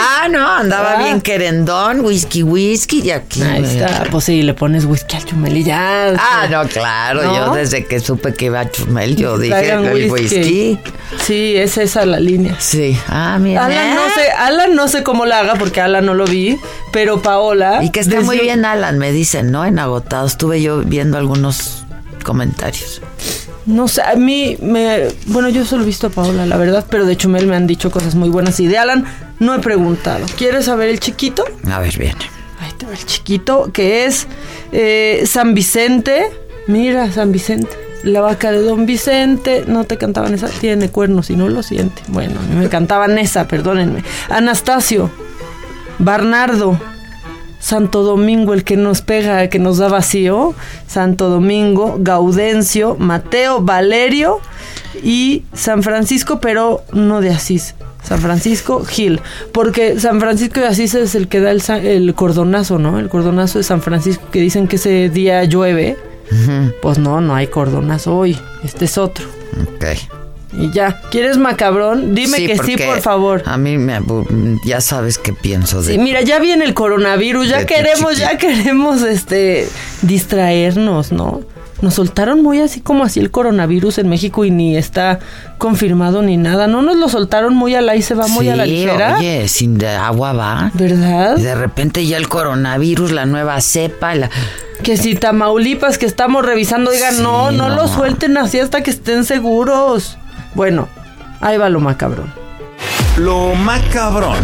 Ah, 0.00 0.28
no, 0.28 0.46
andaba 0.56 0.94
Ah. 0.98 1.02
bien 1.02 1.20
querendón, 1.20 2.00
whisky, 2.00 2.42
whisky, 2.42 3.00
y 3.02 3.10
aquí. 3.10 3.42
Ahí 3.42 3.60
me- 3.62 3.80
está. 3.80 4.04
Pues 4.10 4.24
sí, 4.24 4.42
le 4.42 4.54
pones 4.54 4.84
whisky 4.84 5.16
al 5.16 5.24
chumel 5.24 5.56
y 5.58 5.64
ya. 5.64 6.14
Ah, 6.18 6.46
no, 6.50 6.66
claro, 6.68 7.22
¿No? 7.22 7.34
yo 7.36 7.54
desde 7.54 7.84
que 7.86 8.00
supe 8.00 8.34
que 8.34 8.46
iba 8.46 8.60
a 8.60 8.70
Chumel, 8.70 9.16
yo 9.16 9.38
dije 9.38 9.70
el 9.72 10.10
whisky. 10.10 10.78
Sí, 11.24 11.56
es 11.56 11.78
esa 11.78 12.04
la 12.06 12.18
línea. 12.20 12.56
Sí, 12.58 12.98
ah, 13.08 13.38
mira. 13.40 13.66
Alan 13.66 13.94
no 13.94 14.02
sé, 14.14 14.30
Alan 14.30 14.74
no 14.74 14.88
sé 14.88 15.02
cómo 15.02 15.24
la 15.26 15.40
haga 15.40 15.54
porque 15.54 15.80
Alan 15.80 16.04
no 16.06 16.14
lo 16.14 16.24
vi, 16.24 16.58
pero 16.92 17.22
Paola. 17.22 17.84
Y 17.84 17.90
que 17.90 18.00
está 18.00 18.16
desde- 18.16 18.24
muy 18.26 18.38
bien 18.38 18.64
Alan, 18.64 18.98
me 18.98 19.12
dicen, 19.12 19.50
¿no? 19.52 19.64
En 19.64 19.78
agotado. 19.78 20.26
Estuve 20.26 20.60
yo 20.62 20.78
viendo 20.78 21.18
algunos 21.18 21.84
comentarios. 22.24 23.00
No 23.66 23.88
sé, 23.88 24.02
a 24.02 24.14
mí 24.14 24.56
me. 24.60 25.08
Bueno, 25.26 25.48
yo 25.48 25.64
solo 25.64 25.84
he 25.84 25.86
visto 25.86 26.08
a 26.08 26.10
Paola, 26.10 26.44
la 26.44 26.56
verdad, 26.56 26.84
pero 26.90 27.06
de 27.06 27.16
Chumel 27.16 27.46
me 27.46 27.56
han 27.56 27.66
dicho 27.66 27.90
cosas 27.90 28.14
muy 28.14 28.28
buenas. 28.28 28.60
Y 28.60 28.66
de 28.66 28.76
Alan 28.78 29.04
no 29.38 29.54
he 29.54 29.58
preguntado. 29.60 30.26
¿Quieres 30.36 30.66
saber 30.66 30.90
el 30.90 31.00
chiquito? 31.00 31.44
A 31.70 31.78
ver, 31.78 31.96
viene. 31.98 32.20
Ahí 32.60 32.72
te 32.76 32.86
va 32.86 32.92
el 32.92 33.04
chiquito, 33.04 33.70
que 33.72 34.04
es 34.04 34.26
eh, 34.72 35.24
San 35.26 35.54
Vicente. 35.54 36.26
Mira, 36.66 37.10
San 37.10 37.32
Vicente. 37.32 37.70
La 38.02 38.20
vaca 38.20 38.52
de 38.52 38.60
Don 38.60 38.84
Vicente. 38.84 39.64
No 39.66 39.84
te 39.84 39.96
cantaban 39.96 40.34
esa. 40.34 40.48
Tiene 40.48 40.90
cuernos 40.90 41.30
y 41.30 41.36
no 41.36 41.48
lo 41.48 41.62
siente. 41.62 42.02
Bueno, 42.08 42.34
me 42.54 42.68
cantaban 42.68 43.18
esa, 43.18 43.48
perdónenme. 43.48 44.04
Anastasio. 44.28 45.10
Barnardo. 45.98 46.78
Santo 47.64 48.02
Domingo, 48.02 48.52
el 48.52 48.62
que 48.62 48.76
nos 48.76 49.00
pega, 49.00 49.48
que 49.48 49.58
nos 49.58 49.78
da 49.78 49.88
vacío. 49.88 50.52
Santo 50.86 51.30
Domingo, 51.30 51.96
Gaudencio, 51.98 52.94
Mateo, 52.98 53.62
Valerio 53.62 54.40
y 55.02 55.44
San 55.54 55.82
Francisco, 55.82 56.40
pero 56.40 56.82
no 56.92 57.22
de 57.22 57.30
Asís. 57.30 57.74
San 58.02 58.20
Francisco 58.20 58.84
Gil, 58.84 59.22
porque 59.52 59.98
San 59.98 60.20
Francisco 60.20 60.60
de 60.60 60.66
Asís 60.66 60.94
es 60.94 61.14
el 61.14 61.26
que 61.26 61.40
da 61.40 61.52
el, 61.52 61.62
el 61.86 62.14
cordonazo, 62.14 62.78
¿no? 62.78 62.98
El 62.98 63.08
cordonazo 63.08 63.56
de 63.56 63.64
San 63.64 63.80
Francisco, 63.80 64.24
que 64.30 64.40
dicen 64.40 64.68
que 64.68 64.76
ese 64.76 65.08
día 65.08 65.42
llueve. 65.44 65.96
Pues 66.82 66.98
no, 66.98 67.22
no 67.22 67.34
hay 67.34 67.46
cordonazo 67.46 68.14
hoy, 68.14 68.38
este 68.62 68.84
es 68.84 68.98
otro. 68.98 69.24
Ok. 69.62 70.23
Y 70.56 70.70
ya, 70.70 71.00
¿quieres 71.10 71.36
macabrón? 71.36 72.14
Dime 72.14 72.46
que 72.46 72.56
sí, 72.58 72.76
por 72.76 73.00
favor. 73.00 73.42
A 73.46 73.56
mí 73.56 73.76
me 73.76 74.00
ya 74.64 74.80
sabes 74.80 75.18
qué 75.18 75.32
pienso 75.32 75.82
de 75.82 75.92
Sí, 75.92 75.98
mira, 75.98 76.20
ya 76.22 76.38
viene 76.38 76.64
el 76.64 76.74
coronavirus, 76.74 77.48
ya 77.48 77.66
queremos, 77.66 78.16
ya 78.18 78.38
queremos 78.38 79.02
este 79.02 79.68
distraernos, 80.02 81.12
¿no? 81.12 81.40
Nos 81.82 81.94
soltaron 81.94 82.40
muy 82.42 82.60
así 82.60 82.80
como 82.80 83.04
así 83.04 83.20
el 83.20 83.30
coronavirus 83.30 83.98
en 83.98 84.08
México 84.08 84.44
y 84.44 84.50
ni 84.50 84.76
está 84.76 85.18
confirmado 85.58 86.22
ni 86.22 86.36
nada. 86.36 86.66
No 86.66 86.80
nos 86.82 86.96
lo 86.96 87.08
soltaron 87.08 87.54
muy 87.54 87.74
a 87.74 87.82
la 87.82 87.96
y 87.96 88.00
se 88.00 88.14
va 88.14 88.26
muy 88.28 88.48
a 88.48 88.56
la 88.56 88.64
Sí, 88.64 88.70
ligera. 88.70 89.16
Oye, 89.18 89.48
sin 89.48 89.76
de 89.76 89.88
agua 89.88 90.32
va. 90.32 90.70
¿Verdad? 90.74 91.36
Y 91.36 91.42
de 91.42 91.54
repente 91.54 92.06
ya 92.06 92.16
el 92.16 92.28
coronavirus, 92.28 93.10
la 93.10 93.26
nueva 93.26 93.60
cepa, 93.60 94.14
la... 94.14 94.30
Que 94.82 94.96
si 94.96 95.14
Tamaulipas 95.14 95.98
que 95.98 96.06
estamos 96.06 96.44
revisando, 96.46 96.90
digan, 96.90 97.16
Sí, 97.16 97.22
no, 97.22 97.50
no, 97.50 97.68
no. 97.68 97.74
lo 97.76 97.88
suelten 97.88 98.36
así 98.38 98.60
hasta 98.60 98.82
que 98.82 98.90
estén 98.90 99.24
seguros. 99.24 100.16
Bueno, 100.54 100.88
ahí 101.40 101.56
va 101.56 101.68
lo 101.68 101.80
macabrón. 101.80 102.32
Lo 103.18 103.54
macabrón. 103.54 104.38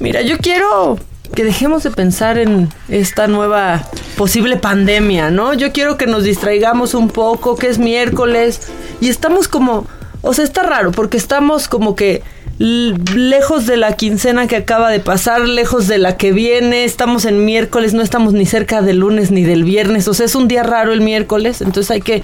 Mira, 0.00 0.22
yo 0.22 0.38
quiero 0.38 0.98
que 1.34 1.44
dejemos 1.44 1.82
de 1.82 1.90
pensar 1.90 2.38
en 2.38 2.68
esta 2.88 3.26
nueva 3.26 3.82
posible 4.16 4.56
pandemia, 4.56 5.30
¿no? 5.30 5.54
Yo 5.54 5.72
quiero 5.72 5.96
que 5.98 6.06
nos 6.06 6.24
distraigamos 6.24 6.94
un 6.94 7.08
poco, 7.08 7.56
que 7.56 7.68
es 7.68 7.78
miércoles 7.78 8.68
y 9.00 9.08
estamos 9.08 9.48
como, 9.48 9.86
o 10.22 10.32
sea, 10.32 10.44
está 10.44 10.62
raro 10.62 10.92
porque 10.92 11.16
estamos 11.16 11.68
como 11.68 11.96
que 11.96 12.22
lejos 12.58 13.66
de 13.66 13.76
la 13.76 13.96
quincena 13.96 14.46
que 14.46 14.56
acaba 14.56 14.90
de 14.90 15.00
pasar, 15.00 15.48
lejos 15.48 15.88
de 15.88 15.98
la 15.98 16.16
que 16.16 16.32
viene, 16.32 16.84
estamos 16.84 17.24
en 17.24 17.44
miércoles, 17.44 17.94
no 17.94 18.02
estamos 18.02 18.32
ni 18.32 18.46
cerca 18.46 18.80
del 18.82 18.98
lunes 18.98 19.30
ni 19.30 19.42
del 19.42 19.64
viernes, 19.64 20.06
o 20.08 20.14
sea, 20.14 20.26
es 20.26 20.34
un 20.34 20.46
día 20.46 20.62
raro 20.62 20.92
el 20.92 21.00
miércoles, 21.00 21.60
entonces 21.60 21.90
hay 21.90 22.00
que 22.00 22.22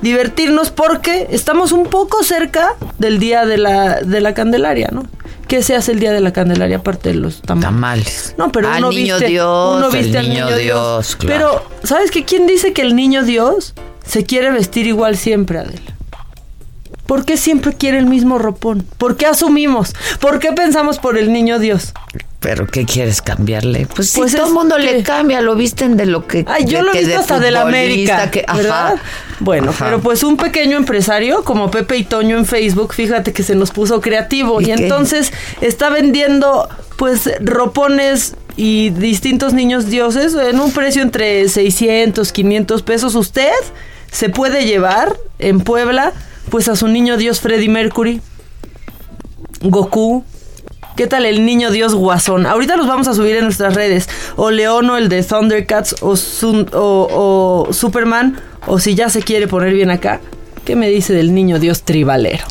divertirnos 0.00 0.70
porque 0.70 1.26
estamos 1.30 1.72
un 1.72 1.86
poco 1.86 2.22
cerca 2.22 2.74
del 2.98 3.18
día 3.18 3.44
de 3.44 3.58
la, 3.58 4.00
de 4.02 4.20
la 4.20 4.34
Candelaria, 4.34 4.88
¿no? 4.92 5.04
¿Qué 5.48 5.62
se 5.62 5.74
hace 5.74 5.92
el 5.92 6.00
día 6.00 6.12
de 6.12 6.20
la 6.20 6.32
Candelaria 6.32 6.78
aparte 6.78 7.10
de 7.10 7.16
los 7.16 7.42
tamales? 7.42 7.64
Tamales. 7.64 8.34
No, 8.38 8.50
pero 8.52 8.68
Al 8.68 8.78
uno 8.78 8.90
niño 8.90 9.16
viste, 9.16 9.28
Dios, 9.30 9.76
uno 9.76 9.90
viste 9.90 10.16
al 10.16 10.28
niño 10.28 10.46
niño 10.46 10.56
Dios, 10.56 11.16
claro. 11.16 11.64
Pero, 11.76 11.86
¿sabes 11.86 12.10
qué? 12.10 12.24
¿Quién 12.24 12.46
dice 12.46 12.72
que 12.72 12.80
el 12.80 12.96
niño 12.96 13.22
Dios 13.22 13.74
se 14.06 14.24
quiere 14.24 14.50
vestir 14.50 14.86
igual 14.86 15.16
siempre, 15.16 15.58
Adela? 15.58 15.91
¿Por 17.12 17.26
qué 17.26 17.36
siempre 17.36 17.74
quiere 17.74 17.98
el 17.98 18.06
mismo 18.06 18.38
ropón? 18.38 18.86
¿Por 18.96 19.18
qué 19.18 19.26
asumimos? 19.26 19.94
¿Por 20.18 20.38
qué 20.38 20.52
pensamos 20.52 20.98
por 20.98 21.18
el 21.18 21.30
niño 21.30 21.58
Dios? 21.58 21.92
¿Pero 22.40 22.66
qué 22.66 22.86
quieres 22.86 23.20
cambiarle? 23.20 23.86
Pues, 23.94 24.08
si 24.12 24.18
Pues 24.18 24.32
todo 24.32 24.44
es 24.44 24.48
el 24.48 24.54
mundo 24.54 24.78
le 24.78 25.02
cambia, 25.02 25.42
lo 25.42 25.54
visten 25.54 25.98
de 25.98 26.06
lo 26.06 26.26
que... 26.26 26.46
Ay, 26.48 26.64
yo 26.64 26.78
de 26.78 26.84
lo 26.84 26.94
he 26.94 27.00
visto 27.00 27.08
de 27.10 27.16
hasta 27.16 27.38
de 27.38 27.50
la 27.50 27.64
futbolista, 27.64 28.14
América, 28.14 28.30
que- 28.30 28.44
ajá. 28.48 28.56
¿verdad? 28.56 28.94
Bueno, 29.40 29.72
Ajá. 29.72 29.84
pero 29.84 30.00
pues 30.00 30.22
un 30.22 30.38
pequeño 30.38 30.78
empresario 30.78 31.44
como 31.44 31.70
Pepe 31.70 31.98
y 31.98 32.04
Toño 32.04 32.38
en 32.38 32.46
Facebook, 32.46 32.94
fíjate 32.94 33.34
que 33.34 33.42
se 33.42 33.56
nos 33.56 33.72
puso 33.72 34.00
creativo 34.00 34.62
¿Y 34.62 34.68
y, 34.68 34.70
entonces 34.70 35.34
está 35.60 35.90
vendiendo 35.90 36.66
pues 36.96 37.30
ropones 37.42 38.36
y 38.56 38.88
distintos 38.88 39.52
niños 39.52 39.90
dioses 39.90 40.32
en 40.34 40.60
un 40.60 40.72
precio 40.72 41.02
entre 41.02 41.46
600, 41.46 42.32
500 42.32 42.82
pesos. 42.82 43.14
Usted 43.16 43.52
se 44.10 44.30
puede 44.30 44.64
llevar 44.64 45.14
en 45.38 45.60
Puebla 45.60 46.14
pues 46.52 46.68
a 46.68 46.76
su 46.76 46.86
niño 46.86 47.16
dios 47.16 47.40
Freddy 47.40 47.68
Mercury, 47.68 48.20
Goku, 49.62 50.22
¿Qué 50.96 51.06
tal 51.06 51.24
el 51.24 51.46
niño 51.46 51.70
Dios 51.70 51.94
guasón? 51.94 52.44
Ahorita 52.44 52.76
los 52.76 52.86
vamos 52.86 53.08
a 53.08 53.14
subir 53.14 53.36
en 53.36 53.44
nuestras 53.44 53.74
redes. 53.74 54.10
O 54.36 54.50
Leono, 54.50 54.98
el 54.98 55.08
de 55.08 55.22
Thundercats, 55.22 55.96
o, 56.02 56.14
o, 56.74 57.66
o 57.66 57.72
Superman, 57.72 58.38
o 58.66 58.78
si 58.78 58.94
ya 58.94 59.08
se 59.08 59.22
quiere 59.22 59.48
poner 59.48 59.72
bien 59.72 59.88
acá, 59.88 60.20
¿qué 60.66 60.76
me 60.76 60.90
dice 60.90 61.14
del 61.14 61.32
niño 61.32 61.58
Dios 61.58 61.84
tribalero? 61.84 62.44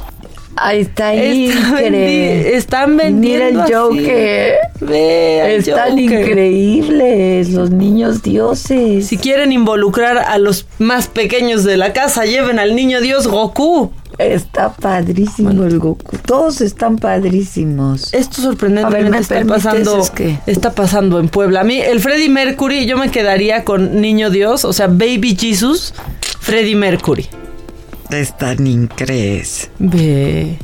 Ahí 0.57 0.81
está 0.81 1.13
Está 1.13 1.23
vendi- 1.23 1.45
increíble. 1.49 2.55
están 2.57 2.97
vendiendo 2.97 3.63
Mira 3.63 3.65
el. 3.67 3.73
Joker. 3.73 4.55
Ve 4.81 5.55
Están 5.55 5.91
Joker. 5.91 5.99
increíbles 6.29 7.49
los 7.51 7.71
niños 7.71 8.21
dioses. 8.21 9.07
Si 9.07 9.17
quieren 9.17 9.51
involucrar 9.51 10.17
a 10.17 10.37
los 10.37 10.65
más 10.79 11.07
pequeños 11.07 11.63
de 11.63 11.77
la 11.77 11.93
casa, 11.93 12.25
lleven 12.25 12.59
al 12.59 12.75
niño 12.75 13.01
Dios 13.01 13.27
Goku. 13.27 13.91
Está 14.17 14.73
padrísimo 14.73 15.63
el 15.63 15.79
Goku. 15.79 16.17
Todos 16.25 16.61
están 16.61 16.97
padrísimos. 16.97 18.13
Esto 18.13 18.41
sorprendentemente 18.41 18.99
A 18.99 19.03
ver, 19.03 19.11
¿me 19.11 19.17
está 19.19 19.45
pasando, 19.71 19.99
Es 19.99 20.11
que- 20.11 20.37
está 20.45 20.73
pasando 20.75 21.19
en 21.19 21.29
Puebla. 21.29 21.61
A 21.61 21.63
mí, 21.63 21.79
el 21.79 22.01
Freddy 22.01 22.29
Mercury, 22.29 22.85
yo 22.85 22.97
me 22.97 23.09
quedaría 23.09 23.63
con 23.63 23.99
Niño 24.01 24.29
Dios, 24.29 24.65
o 24.65 24.73
sea, 24.73 24.87
Baby 24.87 25.35
Jesus, 25.39 25.93
Freddy 26.39 26.75
Mercury. 26.75 27.27
Están 28.11 28.67
increíbles. 28.67 29.69
Ve. 29.79 30.57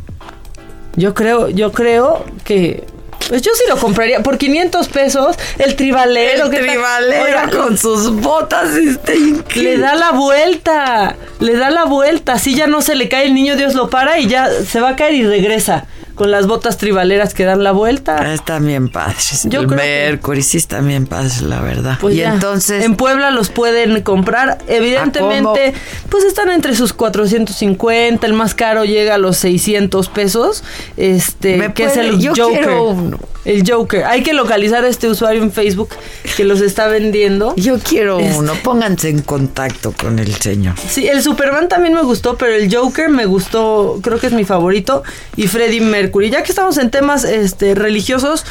Yo 0.96 1.14
creo, 1.14 1.50
yo 1.50 1.72
creo 1.72 2.26
que. 2.44 2.84
Pues 3.30 3.42
yo 3.42 3.52
sí 3.56 3.64
lo 3.68 3.78
compraría 3.78 4.22
por 4.24 4.38
500 4.38 4.88
pesos. 4.90 5.36
El 5.58 5.76
tribalero. 5.76 6.46
El 6.46 6.52
¿qué 6.52 6.58
tal? 6.58 6.68
tribalero 6.68 7.24
Oiga, 7.24 7.50
con 7.50 7.78
sus 7.78 8.12
botas 8.12 8.76
está 8.76 9.14
increíble. 9.14 9.78
Le 9.78 9.82
da 9.82 9.96
la 9.96 10.12
vuelta. 10.12 11.16
Le 11.40 11.56
da 11.56 11.70
la 11.70 11.86
vuelta. 11.86 12.34
Así 12.34 12.56
ya 12.56 12.68
no 12.68 12.82
se 12.82 12.96
le 12.96 13.10
cae 13.10 13.28
el 13.28 13.34
niño, 13.34 13.56
Dios 13.56 13.74
lo 13.74 13.90
para 13.90 14.20
y 14.20 14.28
ya 14.28 14.50
se 14.50 14.80
va 14.80 14.90
a 14.90 14.96
caer 14.96 15.14
y 15.14 15.24
regresa. 15.26 15.86
Con 16.18 16.32
las 16.32 16.48
botas 16.48 16.78
tribaleras 16.78 17.34
que 17.34 17.46
dan 17.46 17.64
la 17.64 17.72
vuelta. 17.72 18.34
Están 18.34 18.66
bien 18.66 18.90
padres. 18.90 19.44
Yo 19.46 19.62
el 19.62 19.68
creo 19.68 19.80
que- 19.80 19.86
Mercury 19.86 20.42
sí 20.42 20.58
están 20.58 20.88
bien 20.88 21.06
padres, 21.06 21.44
la 21.44 21.62
verdad. 21.62 21.98
Pues 22.02 22.16
y 22.16 22.18
ya, 22.18 22.34
entonces, 22.34 22.84
en 22.84 22.96
Puebla 22.96 23.30
los 23.32 23.50
pueden 23.50 24.02
comprar. 24.02 24.58
Evidentemente, 24.68 25.74
pues 26.10 26.24
están 26.26 26.50
entre 26.50 26.76
sus 26.76 26.92
450. 26.92 28.26
El 28.26 28.34
más 28.34 28.56
caro 28.56 28.84
llega 28.84 29.16
a 29.16 29.18
los 29.20 29.38
600 29.38 30.10
pesos. 30.10 30.64
Este, 30.98 31.58
¿Me 31.58 31.74
que 31.74 31.86
es 31.86 31.98
el 31.98 32.20
Yo 32.20 32.34
Joker. 32.36 32.58
quiero 32.60 32.84
uno. 32.90 33.20
El 33.48 33.64
Joker. 33.66 34.04
Hay 34.04 34.24
que 34.24 34.34
localizar 34.34 34.84
a 34.84 34.88
este 34.90 35.08
usuario 35.10 35.42
en 35.42 35.52
Facebook 35.54 35.90
que 36.36 36.44
los 36.44 36.60
está 36.62 36.88
vendiendo. 36.88 37.54
yo 37.56 37.80
quiero 37.80 38.20
Este- 38.20 38.38
uno. 38.38 38.54
Pónganse 38.64 39.10
en 39.10 39.22
contacto 39.22 39.94
con 39.94 40.20
el 40.20 40.34
señor. 40.36 40.76
Sí, 40.90 41.08
el 41.08 41.22
Superman 41.24 41.70
también 41.70 41.94
me 41.94 42.02
gustó, 42.02 42.38
pero 42.38 42.54
el 42.54 42.74
Joker 42.74 43.10
me 43.10 43.26
gustó, 43.26 44.00
creo 44.04 44.20
que 44.20 44.28
es 44.28 44.34
mi 44.34 44.44
favorito. 44.44 45.04
Y 45.38 45.48
Freddie 45.48 45.80
Mercury. 45.82 46.30
Ya 46.30 46.44
que 46.44 46.52
estamos 46.52 46.78
en 46.78 46.90
temas 46.92 47.24
este, 47.24 47.74
religiosos, 47.74 48.46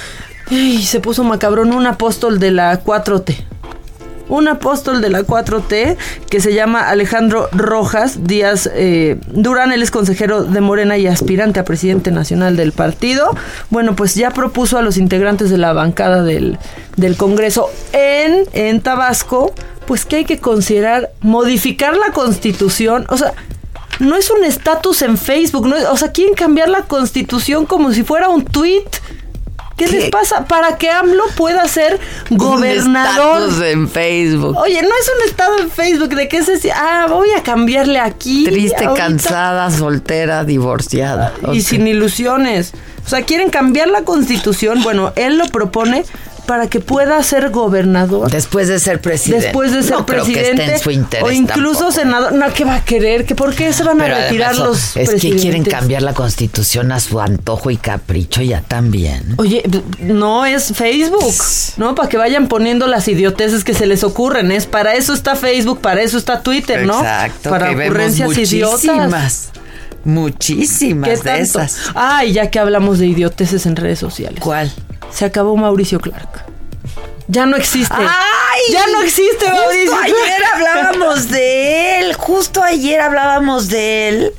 ¡ay! 0.50 0.82
se 0.82 1.00
puso 1.00 1.24
macabrón 1.24 1.72
un 1.74 1.86
apóstol 1.86 2.38
de 2.38 2.50
la 2.52 2.82
4T. 2.82 3.36
Un 4.28 4.48
apóstol 4.48 5.00
de 5.00 5.08
la 5.10 5.22
4T 5.22 5.96
que 6.28 6.40
se 6.40 6.52
llama 6.52 6.88
Alejandro 6.88 7.48
Rojas 7.52 8.24
Díaz 8.26 8.68
eh, 8.74 9.18
Durán. 9.28 9.72
Él 9.72 9.82
es 9.82 9.90
consejero 9.90 10.42
de 10.42 10.60
Morena 10.60 10.98
y 10.98 11.06
aspirante 11.06 11.60
a 11.60 11.64
presidente 11.64 12.10
nacional 12.10 12.56
del 12.56 12.72
partido. 12.72 13.30
Bueno, 13.70 13.94
pues 13.94 14.14
ya 14.16 14.30
propuso 14.30 14.78
a 14.78 14.82
los 14.82 14.96
integrantes 14.96 15.50
de 15.50 15.58
la 15.58 15.72
bancada 15.72 16.22
del, 16.24 16.58
del 16.96 17.16
Congreso 17.16 17.70
en, 17.92 18.44
en 18.52 18.80
Tabasco, 18.80 19.52
pues 19.86 20.04
que 20.04 20.16
hay 20.16 20.24
que 20.24 20.38
considerar 20.38 21.10
modificar 21.20 21.96
la 21.96 22.12
constitución. 22.12 23.06
O 23.08 23.16
sea, 23.16 23.32
no 24.00 24.16
es 24.16 24.30
un 24.30 24.42
estatus 24.44 25.02
en 25.02 25.16
Facebook. 25.18 25.68
No 25.68 25.76
es- 25.76 25.84
o 25.86 25.96
sea, 25.96 26.10
quieren 26.10 26.34
cambiar 26.34 26.68
la 26.68 26.82
constitución 26.82 27.64
como 27.64 27.92
si 27.92 28.02
fuera 28.02 28.28
un 28.28 28.44
tweet. 28.44 28.82
¿Qué, 29.76 29.86
les 29.88 30.10
pasa? 30.10 30.46
Para 30.46 30.78
que 30.78 30.90
AMLO 30.90 31.24
pueda 31.36 31.66
ser 31.68 32.00
gobernador. 32.30 33.50
Un 33.50 33.62
en 33.62 33.88
Facebook. 33.88 34.56
Oye, 34.56 34.80
no 34.80 34.88
es 34.88 35.10
un 35.16 35.28
estado 35.28 35.58
en 35.58 35.70
Facebook 35.70 36.14
de 36.14 36.28
que 36.28 36.38
ese... 36.38 36.72
Ah, 36.72 37.06
voy 37.08 37.28
a 37.32 37.42
cambiarle 37.42 37.98
aquí. 37.98 38.44
Triste, 38.44 38.86
ahorita, 38.86 39.06
cansada, 39.06 39.70
soltera, 39.70 40.44
divorciada. 40.44 41.34
Y 41.52 41.60
sin 41.60 41.86
ilusiones. 41.86 42.72
O 43.04 43.08
sea, 43.08 43.22
quieren 43.22 43.50
cambiar 43.50 43.88
la 43.88 44.02
constitución. 44.02 44.82
Bueno, 44.82 45.12
él 45.14 45.36
lo 45.36 45.46
propone 45.46 46.04
para 46.46 46.68
que 46.68 46.80
pueda 46.80 47.22
ser 47.22 47.50
gobernador. 47.50 48.30
Después 48.30 48.68
de 48.68 48.78
ser 48.78 49.00
presidente. 49.00 49.46
Después 49.46 49.72
de 49.72 49.82
ser 49.82 49.92
No 49.92 50.06
creo 50.06 50.24
que 50.24 50.30
esté 50.32 50.42
presidente 50.54 50.74
en 50.74 50.80
su 50.80 50.90
interés 50.90 51.24
o 51.28 51.32
incluso 51.32 51.78
tampoco. 51.80 51.92
senador. 51.92 52.32
No, 52.32 52.52
¿qué 52.54 52.64
va 52.64 52.76
a 52.76 52.84
querer? 52.84 53.24
¿Que 53.26 53.34
¿Por 53.34 53.54
qué 53.54 53.72
se 53.72 53.84
van 53.84 54.00
a 54.00 54.06
retirar 54.06 54.50
además, 54.52 54.94
los 54.94 54.96
es 54.96 55.20
que 55.20 55.36
quieren 55.36 55.64
cambiar 55.64 56.02
la 56.02 56.14
constitución 56.14 56.92
a 56.92 57.00
su 57.00 57.20
antojo 57.20 57.70
y 57.70 57.76
capricho 57.76 58.42
ya 58.42 58.62
también. 58.62 59.34
Oye, 59.36 59.62
no 60.00 60.46
es 60.46 60.72
Facebook, 60.74 61.34
¿no? 61.76 61.94
Para 61.94 62.08
que 62.08 62.16
vayan 62.16 62.48
poniendo 62.48 62.86
las 62.86 63.08
idioteces 63.08 63.64
que 63.64 63.74
se 63.74 63.86
les 63.86 64.04
ocurren. 64.04 64.50
Es 64.52 64.66
para 64.66 64.94
eso 64.94 65.12
está 65.12 65.36
Facebook, 65.36 65.80
para 65.80 66.02
eso 66.02 66.16
está 66.16 66.42
Twitter, 66.42 66.86
¿no? 66.86 66.98
Exacto. 66.98 67.50
Para 67.50 67.68
que 67.68 67.74
vemos 67.74 67.90
ocurrencias 67.90 68.52
idiotas. 68.52 68.84
muchísimas. 68.84 69.48
Muchísimas 70.04 71.10
¿Qué 71.10 71.16
de 71.16 71.22
tanto? 71.22 71.42
esas. 71.42 71.78
Ay, 71.94 72.32
ya 72.32 72.48
que 72.50 72.60
hablamos 72.60 73.00
de 73.00 73.06
idioteces 73.06 73.66
en 73.66 73.74
redes 73.74 73.98
sociales. 73.98 74.38
¿Cuál? 74.40 74.72
Se 75.10 75.24
acabó 75.24 75.56
Mauricio 75.56 76.00
Clark. 76.00 76.44
Ya 77.28 77.46
no 77.46 77.56
existe. 77.56 77.94
¡Ay! 77.96 78.72
Ya 78.72 78.86
no 78.92 79.02
existe 79.02 79.44
Justo 79.44 79.56
Mauricio 79.56 79.96
ayer 80.02 80.44
hablábamos 80.54 81.28
de 81.28 82.00
él. 82.00 82.14
Justo 82.14 82.62
ayer 82.62 83.00
hablábamos 83.00 83.68
de 83.68 84.08
él. 84.08 84.32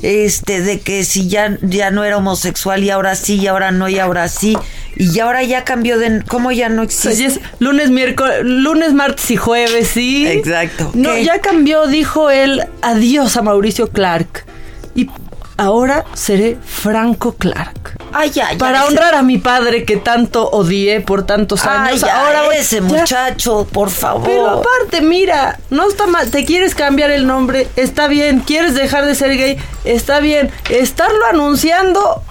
Este, 0.00 0.62
de 0.62 0.80
que 0.80 1.04
si 1.04 1.28
ya, 1.28 1.58
ya 1.62 1.92
no 1.92 2.02
era 2.02 2.16
homosexual 2.16 2.82
y 2.82 2.90
ahora 2.90 3.14
sí, 3.14 3.36
y 3.36 3.46
ahora 3.46 3.70
no, 3.70 3.88
y 3.88 4.00
ahora 4.00 4.28
sí. 4.28 4.56
Y 4.96 5.20
ahora 5.20 5.44
ya 5.44 5.64
cambió 5.64 5.98
de. 5.98 6.22
¿Cómo 6.26 6.50
ya 6.50 6.68
no 6.68 6.82
existe? 6.82 7.08
Oye, 7.08 7.26
es 7.26 7.40
lunes, 7.60 7.90
miércoles, 7.90 8.40
lunes, 8.42 8.92
martes 8.94 9.30
y 9.30 9.36
jueves, 9.36 9.88
sí. 9.88 10.26
Exacto. 10.26 10.90
No, 10.94 11.14
¿Qué? 11.14 11.24
ya 11.24 11.40
cambió, 11.40 11.86
dijo 11.86 12.30
él, 12.30 12.64
adiós 12.82 13.36
a 13.36 13.42
Mauricio 13.42 13.90
Clark. 13.90 14.44
Y 14.94 15.08
ahora 15.56 16.04
seré 16.14 16.56
Franco 16.64 17.34
Clark. 17.34 17.98
Ay, 18.12 18.30
ya, 18.30 18.52
ya, 18.52 18.58
Para 18.58 18.78
ese- 18.80 18.88
honrar 18.88 19.14
a 19.14 19.22
mi 19.22 19.38
padre 19.38 19.84
que 19.84 19.96
tanto 19.96 20.48
odié 20.50 21.00
por 21.00 21.24
tantos 21.24 21.64
Ay, 21.64 21.88
años. 21.90 22.00
ya, 22.02 22.20
ahora 22.26 22.42
voy- 22.42 22.56
ese 22.56 22.76
ya. 22.76 22.82
muchacho, 22.82 23.66
por 23.72 23.90
favor. 23.90 24.24
Pero 24.24 24.48
aparte, 24.50 25.00
mira, 25.00 25.58
no 25.70 25.88
está 25.88 26.06
mal. 26.06 26.30
Te 26.30 26.44
quieres 26.44 26.74
cambiar 26.74 27.10
el 27.10 27.26
nombre, 27.26 27.68
está 27.76 28.08
bien. 28.08 28.40
Quieres 28.40 28.74
dejar 28.74 29.06
de 29.06 29.14
ser 29.14 29.36
gay, 29.36 29.56
está 29.84 30.20
bien. 30.20 30.50
Estarlo 30.68 31.24
anunciando 31.30 32.22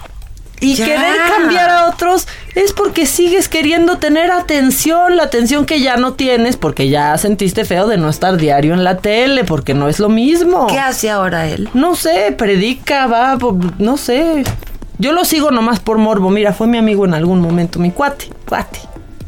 y 0.59 0.75
querer 0.75 1.17
cambiar 1.27 1.69
a 1.71 1.87
otros 1.87 2.27
es 2.55 2.73
porque 2.73 3.05
sigues 3.05 3.47
queriendo 3.47 3.97
tener 3.97 4.31
atención, 4.31 5.15
la 5.15 5.23
atención 5.23 5.65
que 5.65 5.79
ya 5.81 5.97
no 5.97 6.13
tienes, 6.13 6.57
porque 6.57 6.89
ya 6.89 7.17
sentiste 7.17 7.65
feo 7.65 7.87
de 7.87 7.97
no 7.97 8.09
estar 8.09 8.37
diario 8.37 8.73
en 8.73 8.83
la 8.83 8.97
tele, 8.97 9.43
porque 9.43 9.73
no 9.73 9.87
es 9.87 9.99
lo 9.99 10.09
mismo. 10.09 10.67
¿Qué 10.67 10.79
hace 10.79 11.09
ahora 11.09 11.47
él? 11.47 11.69
No 11.73 11.95
sé, 11.95 12.33
predica, 12.37 13.07
va, 13.07 13.37
no 13.77 13.97
sé. 13.97 14.43
Yo 14.97 15.13
lo 15.13 15.25
sigo 15.25 15.51
nomás 15.51 15.79
por 15.79 15.97
morbo. 15.97 16.29
Mira, 16.29 16.53
fue 16.53 16.67
mi 16.67 16.77
amigo 16.77 17.05
en 17.05 17.13
algún 17.13 17.39
momento, 17.39 17.79
mi 17.79 17.91
cuate, 17.91 18.29
cuate. 18.47 18.79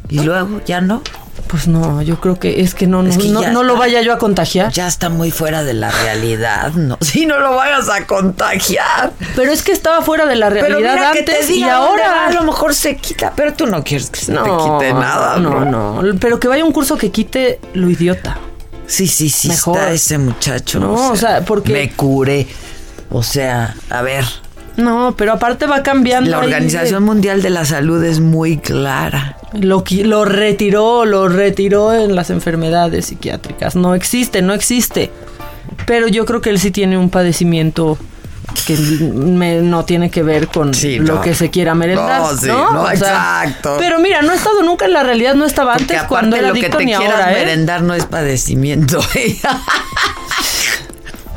Y 0.09 0.19
luego, 0.19 0.61
¿ya 0.65 0.81
no? 0.81 1.01
Pues 1.47 1.67
no, 1.67 2.01
yo 2.01 2.19
creo 2.19 2.39
que 2.39 2.61
es 2.61 2.73
que 2.73 2.87
no, 2.87 3.03
no, 3.03 3.09
Es 3.09 3.17
que 3.17 3.29
no, 3.29 3.41
ya 3.41 3.51
no 3.51 3.61
lo 3.63 3.75
vaya 3.77 4.01
yo 4.01 4.11
a 4.13 4.17
contagiar. 4.17 4.71
Ya 4.71 4.87
está 4.87 5.09
muy 5.09 5.29
fuera 5.29 5.63
de 5.63 5.73
la 5.75 5.91
realidad, 5.91 6.71
¿no? 6.73 6.97
Si 7.01 7.25
no 7.27 7.39
lo 7.39 7.55
vayas 7.55 7.89
a 7.89 8.07
contagiar. 8.07 9.11
Pero 9.35 9.51
es 9.51 9.61
que 9.61 9.71
estaba 9.71 10.01
fuera 10.01 10.25
de 10.25 10.35
la 10.35 10.49
Pero 10.49 10.65
realidad 10.67 10.93
mira 10.95 11.11
que 11.11 11.19
antes 11.19 11.39
te 11.41 11.45
diga 11.53 11.67
y 11.67 11.69
va, 11.69 11.75
ahora. 11.75 12.27
a 12.27 12.31
lo 12.31 12.43
mejor 12.43 12.73
se 12.73 12.95
quita. 12.95 13.33
Pero 13.35 13.53
tú 13.53 13.67
no 13.67 13.83
quieres 13.83 14.09
que 14.09 14.19
se 14.19 14.31
no, 14.33 14.43
te 14.43 14.49
quite 14.85 14.93
nada, 14.93 15.37
no, 15.37 15.63
no, 15.65 16.01
Pero 16.19 16.39
que 16.39 16.47
vaya 16.47 16.65
un 16.65 16.71
curso 16.71 16.97
que 16.97 17.11
quite 17.11 17.59
lo 17.73 17.89
idiota. 17.89 18.37
Sí, 18.87 19.07
sí, 19.07 19.29
sí, 19.29 19.47
Mejor. 19.49 19.77
está 19.77 19.91
ese 19.91 20.17
muchacho. 20.17 20.79
No, 20.79 21.11
o 21.11 21.15
sea, 21.15 21.45
porque- 21.45 21.71
Me 21.73 21.91
curé. 21.91 22.47
O 23.11 23.21
sea, 23.21 23.75
a 23.91 24.01
ver, 24.01 24.25
No, 24.75 25.13
pero 25.15 25.33
aparte 25.33 25.67
va 25.67 25.83
cambiando. 25.83 26.31
la 26.31 26.39
de- 26.39 26.45
Organización 26.47 27.03
Mundial 27.03 27.41
de 27.43 27.49
la 27.51 27.63
Salud 27.63 28.03
es 28.03 28.19
muy 28.19 28.57
clara. 28.57 29.37
Lo, 29.59 29.83
lo 30.03 30.25
retiró, 30.25 31.05
lo 31.05 31.27
retiró 31.29 31.93
en 31.93 32.15
las 32.15 32.29
enfermedades 32.29 33.05
psiquiátricas. 33.07 33.75
No 33.75 33.93
existe, 33.95 34.41
no 34.41 34.53
existe. 34.53 35.11
Pero 35.85 36.07
yo 36.07 36.25
creo 36.25 36.41
que 36.41 36.49
él 36.49 36.59
sí 36.59 36.71
tiene 36.71 36.97
un 36.97 37.09
padecimiento 37.09 37.97
que 38.67 38.75
me- 38.77 39.61
no 39.61 39.83
tiene 39.85 40.09
que 40.11 40.21
ver 40.23 40.47
con 40.47 40.73
Sí, 40.73 40.99
lo 40.99 41.15
no. 41.15 41.21
que 41.21 41.33
se 41.35 41.49
quiera 41.49 41.73
merendar. 41.75 42.21
No, 42.21 42.37
sí, 42.37 42.47
¿no? 42.47 42.71
no, 42.71 42.83
sea, 42.87 42.93
exacto. 43.43 43.75
Pero 43.79 43.99
mira, 43.99 44.21
no 44.21 44.31
ha 44.31 44.35
estado 44.35 44.61
nunca 44.63 44.85
en 44.85 44.93
la 44.93 45.03
realidad, 45.03 45.35
no 45.35 45.45
estaba 45.45 45.73
Porque 45.73 45.93
antes 45.95 46.07
cuando 46.07 46.35
era 46.35 46.49
lo 46.49 46.53
que 46.53 46.69
te 46.69 46.85
ni 46.85 46.93
ahora, 46.93 47.31
¿eh? 47.33 47.35
merendar 47.45 47.81
no 47.83 47.93
es 47.93 48.05
padecimiento. 48.05 48.99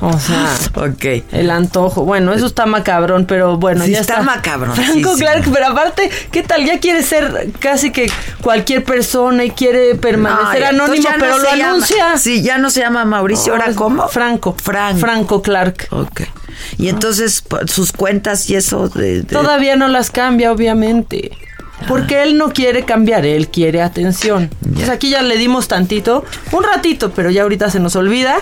O 0.00 0.18
sea, 0.18 0.50
ok. 0.74 1.24
el 1.32 1.50
antojo. 1.50 2.04
Bueno, 2.04 2.32
eso 2.34 2.46
está 2.46 2.66
macabrón, 2.66 3.24
pero 3.26 3.56
bueno, 3.56 3.84
Sí, 3.84 3.92
ya 3.92 4.00
está 4.00 4.14
está. 4.20 4.24
macabrón, 4.24 4.74
Franco 4.76 4.92
sí, 5.10 5.14
sí. 5.14 5.20
Clark, 5.20 5.44
pero 5.52 5.66
aparte, 5.68 6.10
¿qué 6.30 6.42
tal? 6.42 6.64
Ya 6.66 6.78
quiere 6.80 7.02
ser 7.02 7.50
casi 7.58 7.90
que 7.90 8.10
cualquier 8.42 8.84
persona 8.84 9.44
y 9.44 9.50
quiere 9.50 9.94
permanecer 9.94 10.64
anónimo, 10.64 11.08
no 11.10 11.16
pero 11.18 11.38
lo 11.38 11.50
llama- 11.50 11.68
anuncia. 11.70 12.18
Sí, 12.18 12.42
ya 12.42 12.58
no 12.58 12.68
se 12.70 12.80
llama 12.80 13.04
Mauricio, 13.06 13.52
¿ahora 13.54 13.72
cómo? 13.74 14.06
Franco. 14.08 14.54
Franco. 14.62 14.98
Franco 15.00 15.42
Clark. 15.42 15.88
Ok. 15.90 16.22
Y 16.78 16.88
entonces 16.88 17.42
p- 17.42 17.66
sus 17.68 17.92
cuentas 17.92 18.48
y 18.50 18.54
eso 18.56 18.88
de... 18.88 19.22
de- 19.22 19.24
Todavía 19.24 19.76
no 19.76 19.88
las 19.88 20.10
cambia, 20.10 20.52
obviamente. 20.52 21.30
Porque 21.88 22.22
él 22.22 22.38
no 22.38 22.52
quiere 22.54 22.84
cambiar, 22.86 23.26
él 23.26 23.48
quiere 23.48 23.82
atención. 23.82 24.50
Entonces 24.64 24.88
aquí 24.88 25.10
ya 25.10 25.20
le 25.22 25.36
dimos 25.36 25.68
tantito, 25.68 26.24
un 26.52 26.64
ratito, 26.64 27.10
pero 27.12 27.30
ya 27.30 27.42
ahorita 27.42 27.70
se 27.70 27.80
nos 27.80 27.96
olvida. 27.96 28.36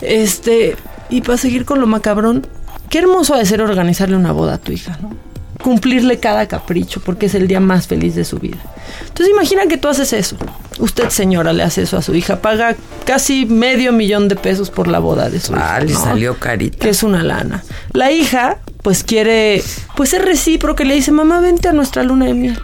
Este, 0.00 0.76
y 1.08 1.20
para 1.20 1.38
seguir 1.38 1.64
con 1.64 1.80
lo 1.80 1.86
macabrón, 1.86 2.46
qué 2.90 2.98
hermoso 2.98 3.34
ha 3.34 3.38
de 3.38 3.46
ser 3.46 3.60
organizarle 3.62 4.16
una 4.16 4.32
boda 4.32 4.54
a 4.54 4.58
tu 4.58 4.72
hija, 4.72 4.98
¿no? 5.00 5.14
Cumplirle 5.62 6.18
cada 6.18 6.46
capricho, 6.46 7.00
porque 7.00 7.26
es 7.26 7.34
el 7.34 7.48
día 7.48 7.60
más 7.60 7.86
feliz 7.86 8.14
de 8.14 8.24
su 8.24 8.38
vida. 8.38 8.58
Entonces 9.00 9.28
imagina 9.34 9.66
que 9.66 9.78
tú 9.78 9.88
haces 9.88 10.12
eso. 10.12 10.36
Usted, 10.78 11.08
señora, 11.08 11.52
le 11.52 11.62
hace 11.62 11.82
eso 11.82 11.96
a 11.96 12.02
su 12.02 12.14
hija. 12.14 12.40
Paga 12.40 12.76
casi 13.04 13.46
medio 13.46 13.92
millón 13.92 14.28
de 14.28 14.36
pesos 14.36 14.70
por 14.70 14.86
la 14.86 14.98
boda 14.98 15.30
de 15.30 15.40
su 15.40 15.52
hija. 15.52 15.76
Ah, 15.76 15.80
le 15.80 15.92
¿no? 15.92 16.00
salió 16.00 16.38
carita. 16.38 16.78
Que 16.78 16.90
es 16.90 17.02
una 17.02 17.22
lana. 17.22 17.64
La 17.92 18.12
hija, 18.12 18.58
pues 18.82 19.02
quiere, 19.02 19.62
pues 19.96 20.12
es 20.12 20.22
recíproco. 20.22 20.84
Le 20.84 20.94
dice, 20.94 21.10
mamá, 21.10 21.40
vente 21.40 21.68
a 21.68 21.72
nuestra 21.72 22.02
luna 22.02 22.26
de 22.26 22.34
miel. 22.34 22.58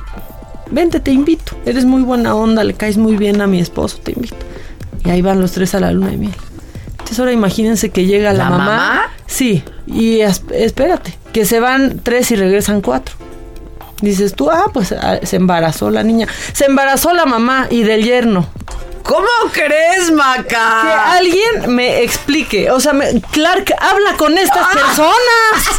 Vente, 0.70 1.00
te 1.00 1.10
invito. 1.10 1.56
Eres 1.64 1.84
muy 1.84 2.02
buena 2.02 2.34
onda, 2.34 2.62
le 2.62 2.74
caes 2.74 2.98
muy 2.98 3.16
bien 3.16 3.40
a 3.40 3.46
mi 3.46 3.58
esposo, 3.58 3.98
te 4.02 4.12
invito. 4.12 4.36
Y 5.04 5.10
ahí 5.10 5.22
van 5.22 5.40
los 5.40 5.52
tres 5.52 5.74
a 5.74 5.80
la 5.80 5.90
luna 5.92 6.10
de 6.10 6.18
miel. 6.18 6.34
Entonces 7.12 7.20
ahora 7.20 7.32
imagínense 7.32 7.90
que 7.90 8.06
llega 8.06 8.32
la, 8.32 8.44
¿La 8.44 8.50
mamá. 8.50 8.64
mamá? 8.64 9.02
Sí, 9.26 9.62
y 9.86 10.20
es- 10.20 10.42
espérate, 10.54 11.12
que 11.34 11.44
se 11.44 11.60
van 11.60 12.00
tres 12.02 12.30
y 12.30 12.36
regresan 12.36 12.80
cuatro. 12.80 13.14
Dices 14.00 14.34
tú, 14.34 14.48
ah, 14.50 14.70
pues 14.72 14.92
ah, 14.92 15.18
se 15.22 15.36
embarazó 15.36 15.90
la 15.90 16.02
niña. 16.02 16.26
Se 16.54 16.64
embarazó 16.64 17.12
la 17.12 17.26
mamá 17.26 17.66
y 17.68 17.82
del 17.82 18.02
yerno. 18.02 18.46
¿Cómo 19.02 19.26
crees, 19.52 20.10
Maca? 20.12 20.82
Que 20.82 20.92
alguien 20.92 21.74
me 21.74 22.02
explique. 22.02 22.70
O 22.70 22.80
sea, 22.80 22.92
me- 22.92 23.20
Clark, 23.32 23.74
habla 23.78 24.16
con 24.16 24.38
estas 24.38 24.68
personas. 24.68 25.12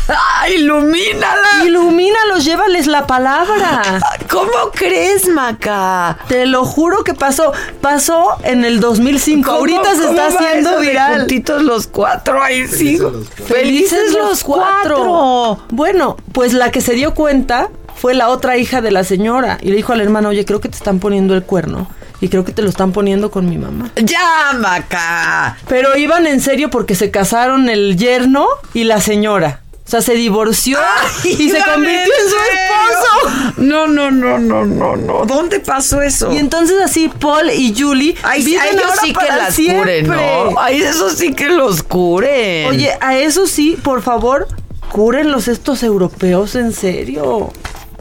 ¡Ilumínala! 0.55 1.63
Ilumínalos, 1.65 2.43
llévales 2.45 2.87
la 2.87 3.07
palabra. 3.07 3.81
¿Cómo 4.29 4.71
crees, 4.73 5.27
Maca? 5.29 6.17
Te 6.27 6.45
lo 6.45 6.65
juro 6.65 7.03
que 7.03 7.13
pasó. 7.13 7.53
Pasó 7.81 8.37
en 8.43 8.65
el 8.65 8.79
2005. 8.79 9.49
Ahorita 9.51 9.95
se 9.95 10.09
está 10.09 10.27
haciendo 10.27 10.79
viral. 10.79 11.19
Juntitos 11.21 11.63
los 11.63 11.87
cuatro, 11.87 12.41
ahí 12.41 12.67
sí. 12.67 12.99
Felices 13.45 14.13
los 14.13 14.43
cuatro. 14.43 15.59
Bueno, 15.69 16.17
pues 16.33 16.53
la 16.53 16.71
que 16.71 16.81
se 16.81 16.93
dio 16.93 17.13
cuenta 17.13 17.69
fue 17.95 18.13
la 18.13 18.29
otra 18.29 18.57
hija 18.57 18.81
de 18.81 18.91
la 18.91 19.03
señora. 19.03 19.57
Y 19.61 19.69
le 19.69 19.77
dijo 19.77 19.93
al 19.93 20.01
hermano, 20.01 20.29
oye, 20.29 20.43
creo 20.45 20.59
que 20.59 20.69
te 20.69 20.75
están 20.75 20.99
poniendo 20.99 21.33
el 21.35 21.43
cuerno. 21.43 21.87
Y 22.23 22.29
creo 22.29 22.45
que 22.45 22.53
te 22.53 22.61
lo 22.61 22.69
están 22.69 22.93
poniendo 22.93 23.29
con 23.31 23.49
mi 23.49 23.57
mamá. 23.57 23.91
¡Ya, 23.97 24.53
Maca! 24.57 25.57
Pero 25.67 25.97
iban 25.97 26.25
en 26.25 26.39
serio 26.39 26.69
porque 26.69 26.95
se 26.95 27.11
casaron 27.11 27.67
el 27.67 27.97
yerno 27.97 28.47
y 28.73 28.85
la 28.85 29.01
señora. 29.01 29.59
O 29.85 29.89
sea, 29.89 30.01
se 30.01 30.13
divorció 30.13 30.79
y 31.25 31.49
se 31.49 31.61
convirtió 31.61 32.13
en 32.13 32.29
su 32.29 32.35
esposo. 32.37 33.53
No, 33.57 33.87
no, 33.87 34.09
no, 34.09 34.39
no, 34.39 34.63
no, 34.63 34.95
no. 34.95 35.25
¿Dónde 35.25 35.59
pasó 35.59 36.01
eso? 36.01 36.31
Y 36.31 36.37
entonces 36.37 36.77
así 36.81 37.09
Paul 37.09 37.49
y 37.49 37.75
Julie 37.77 38.15
Ay, 38.23 38.41
viven 38.41 38.61
a 38.61 38.67
ellos 38.69 38.83
ahora 38.85 39.01
sí 39.01 39.13
que 39.13 39.25
las 39.25 39.55
curen, 39.77 40.07
¿no? 40.07 40.59
Ay, 40.61 40.81
eso 40.81 41.09
sí 41.09 41.33
que 41.33 41.49
los 41.49 41.83
curen. 41.83 42.69
Oye, 42.69 42.91
a 43.01 43.17
eso 43.17 43.47
sí, 43.47 43.77
por 43.83 44.01
favor, 44.01 44.47
cúrenlos 44.93 45.49
estos 45.49 45.83
europeos 45.83 46.55
en 46.55 46.71
serio. 46.71 47.51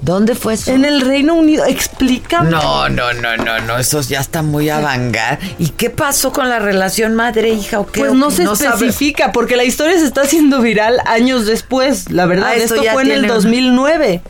¿Dónde 0.03 0.34
fue 0.34 0.55
eso? 0.55 0.70
En 0.72 0.84
el 0.84 1.00
Reino 1.00 1.34
Unido, 1.34 1.64
explícame. 1.64 2.50
No, 2.50 2.88
no, 2.90 3.12
no, 3.14 3.36
no, 3.38 3.59
no, 3.61 3.78
eso 3.78 4.00
ya 4.03 4.20
está 4.20 4.42
muy 4.42 4.68
avangar. 4.68 5.38
¿Y 5.59 5.70
qué 5.70 5.88
pasó 5.90 6.32
con 6.32 6.48
la 6.48 6.59
relación 6.59 7.14
madre-hija 7.14 7.80
o 7.80 7.86
qué? 7.86 8.00
Pues 8.00 8.12
¿O 8.12 8.14
no 8.14 8.30
se 8.30 8.44
especifica, 8.44 9.32
porque 9.32 9.57
la 9.57 9.64
historia 9.64 9.98
se 9.98 10.05
está 10.05 10.22
haciendo 10.22 10.61
viral 10.61 11.00
años 11.07 11.46
después. 11.46 12.11
La 12.11 12.26
verdad, 12.26 12.48
Ah, 12.50 12.57
esto 12.57 12.82
fue 12.92 13.03
en 13.03 13.11
el 13.12 13.20
tiene- 13.20 13.28
2009. 13.34 14.22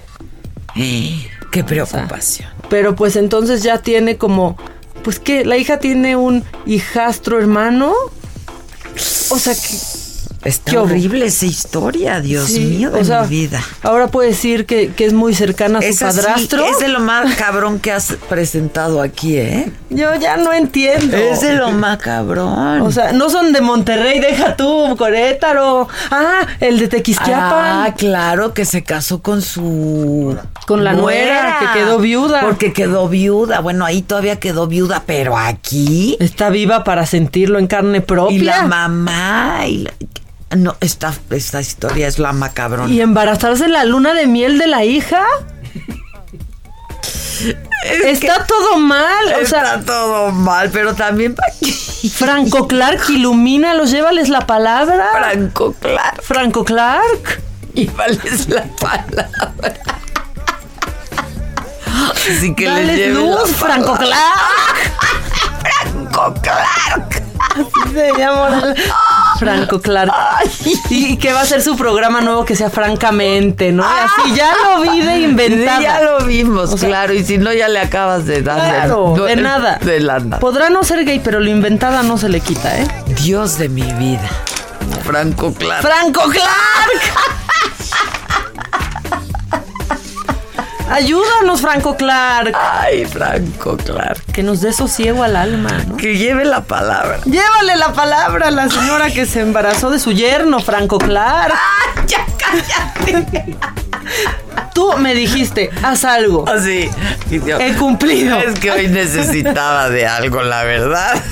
Qué 1.50 1.64
preocupación. 1.64 2.48
Pero 2.70 2.94
pues 2.96 3.16
entonces 3.16 3.62
ya 3.62 3.78
tiene 3.78 4.16
como, 4.16 4.56
pues 5.02 5.18
que 5.18 5.44
la 5.44 5.56
hija 5.58 5.78
tiene 5.78 6.16
un 6.16 6.44
hijastro 6.64 7.38
hermano. 7.38 7.92
O 9.30 9.38
sea 9.38 9.54
que... 9.54 9.76
Está 10.44 10.72
¿Qué 10.72 10.78
horrible 10.78 11.26
esa 11.26 11.46
historia, 11.46 12.20
Dios 12.20 12.48
sí, 12.50 12.60
mío 12.60 12.90
de 12.90 13.00
o 13.00 13.04
sea, 13.04 13.22
mi 13.22 13.28
vida. 13.28 13.62
Ahora 13.82 14.08
puede 14.08 14.30
decir 14.30 14.66
que, 14.66 14.92
que 14.92 15.04
es 15.04 15.12
muy 15.12 15.34
cercana 15.34 15.78
a 15.78 15.82
su 15.82 15.88
Esa 15.88 16.10
sí, 16.10 16.18
padrastro. 16.20 16.64
es 16.66 16.78
de 16.80 16.88
lo 16.88 16.98
más 16.98 17.36
cabrón 17.36 17.78
que 17.78 17.92
has 17.92 18.16
presentado 18.28 19.00
aquí, 19.00 19.36
¿eh? 19.36 19.70
Yo 19.90 20.14
ya 20.16 20.36
no 20.36 20.52
entiendo. 20.52 21.16
Es 21.16 21.42
de 21.42 21.54
lo 21.54 21.70
más 21.70 21.98
cabrón. 21.98 22.80
O 22.80 22.90
sea, 22.90 23.12
no 23.12 23.30
son 23.30 23.52
de 23.52 23.60
Monterrey, 23.60 24.18
deja 24.18 24.56
tú, 24.56 24.96
Corétaro. 24.96 25.86
Ah, 26.10 26.40
el 26.58 26.78
de 26.80 26.88
Tequisquiapan. 26.88 27.86
Ah, 27.86 27.94
claro, 27.96 28.52
que 28.52 28.64
se 28.64 28.82
casó 28.82 29.22
con 29.22 29.42
su... 29.42 30.36
Con 30.66 30.82
la 30.82 30.92
nuera, 30.92 31.58
que 31.60 31.78
quedó 31.80 31.98
viuda. 31.98 32.40
Porque 32.40 32.72
quedó 32.72 33.08
viuda. 33.08 33.60
Bueno, 33.60 33.84
ahí 33.84 34.02
todavía 34.02 34.40
quedó 34.40 34.66
viuda, 34.66 35.04
pero 35.06 35.36
aquí... 35.38 36.16
Está 36.18 36.50
viva 36.50 36.82
para 36.82 37.06
sentirlo 37.06 37.58
en 37.60 37.66
carne 37.68 38.00
propia. 38.00 38.36
Y 38.36 38.40
la 38.40 38.62
mamá... 38.66 39.60
Y 39.68 39.78
la- 39.78 39.92
No, 40.56 40.76
esta, 40.80 41.14
esta 41.30 41.60
historia 41.60 42.06
es 42.08 42.18
la 42.18 42.32
macabrón. 42.32 42.92
¿Y 42.92 43.00
embarazarse 43.00 43.64
en 43.64 43.72
la 43.72 43.84
luna 43.84 44.12
de 44.14 44.26
miel 44.26 44.58
de 44.58 44.66
la 44.66 44.84
hija? 44.84 45.24
Está 48.04 48.46
todo 48.46 48.76
mal. 48.76 49.26
O 49.36 49.40
Está 49.40 49.76
sea, 49.76 49.80
todo 49.80 50.30
mal, 50.30 50.70
pero 50.70 50.94
también... 50.94 51.34
Franco 52.14 52.68
Clark 52.68 53.08
ilumina, 53.08 53.74
los 53.74 53.90
llévales 53.90 54.28
la 54.28 54.46
palabra. 54.46 55.08
Franco 55.12 55.72
Clark. 55.80 56.22
Franco 56.22 56.64
Clark. 56.64 57.40
Y 57.74 57.86
vales 57.86 58.48
la 58.48 58.64
palabra. 58.80 59.74
Así 62.14 62.54
que 62.54 62.66
Dales 62.66 62.86
les 62.86 62.96
lleve 62.98 63.14
luz, 63.14 63.50
la 63.50 63.56
Franco. 63.58 63.96
Clark. 63.96 64.92
Franco 65.62 66.34
Clark. 66.42 67.22
Así 67.52 67.92
se 67.94 68.12
llama. 68.18 68.74
Franco 69.38 69.80
Clark. 69.80 70.12
Y 70.90 71.16
que 71.16 71.32
va 71.32 71.40
a 71.42 71.44
ser 71.44 71.62
su 71.62 71.76
programa 71.76 72.20
nuevo 72.20 72.44
que 72.44 72.56
sea 72.56 72.70
francamente, 72.70 73.72
¿no? 73.72 73.82
Y 73.82 73.86
así 73.86 74.34
ya 74.36 74.54
lo 74.64 74.80
vi 74.82 75.00
de 75.00 75.20
inventada. 75.20 75.76
Sí, 75.78 75.82
ya 75.82 76.02
lo 76.02 76.24
vimos, 76.24 76.72
O 76.72 76.78
sea, 76.78 76.88
claro. 76.88 77.12
Y 77.12 77.24
si 77.24 77.38
no, 77.38 77.52
ya 77.52 77.68
le 77.68 77.80
acabas 77.80 78.26
de 78.26 78.42
dar. 78.42 78.58
Claro, 78.58 79.14
de 79.14 79.36
nada. 79.36 79.78
De 79.82 80.00
la 80.00 80.18
nada. 80.18 80.38
Podrá 80.38 80.70
no 80.70 80.84
ser 80.84 81.04
gay, 81.04 81.20
pero 81.22 81.40
lo 81.40 81.50
inventada 81.50 82.02
no 82.02 82.18
se 82.18 82.28
le 82.28 82.40
quita, 82.40 82.78
¿eh? 82.78 82.86
Dios 83.22 83.58
de 83.58 83.68
mi 83.68 83.92
vida. 83.94 84.28
Franco 85.04 85.52
Clark. 85.52 85.82
¡Franco 85.82 86.22
Clark! 86.22 87.02
Ayúdanos, 90.92 91.62
Franco 91.62 91.96
Clark. 91.96 92.52
Ay, 92.54 93.06
Franco 93.06 93.78
Clark. 93.78 94.22
Que 94.32 94.42
nos 94.42 94.60
dé 94.60 94.74
sosiego 94.74 95.22
al 95.22 95.36
alma, 95.36 95.70
¿no? 95.88 95.96
Que 95.96 96.18
lleve 96.18 96.44
la 96.44 96.62
palabra. 96.64 97.18
Llévale 97.24 97.76
la 97.76 97.94
palabra 97.94 98.48
a 98.48 98.50
la 98.50 98.68
señora 98.68 99.10
que 99.10 99.24
se 99.24 99.40
embarazó 99.40 99.88
de 99.88 99.98
su 99.98 100.12
yerno, 100.12 100.60
Franco 100.60 100.98
Clark. 100.98 101.54
ya 102.06 102.26
cállate. 102.36 103.56
Tú 104.74 104.92
me 104.98 105.14
dijiste, 105.14 105.70
haz 105.82 106.04
algo. 106.04 106.46
Así. 106.46 106.90
He 107.30 107.72
cumplido. 107.74 108.38
Es 108.38 108.60
que 108.60 108.70
hoy 108.70 108.88
necesitaba 108.88 109.88
de 109.88 110.06
algo, 110.06 110.42
la 110.42 110.62
verdad. 110.64 111.22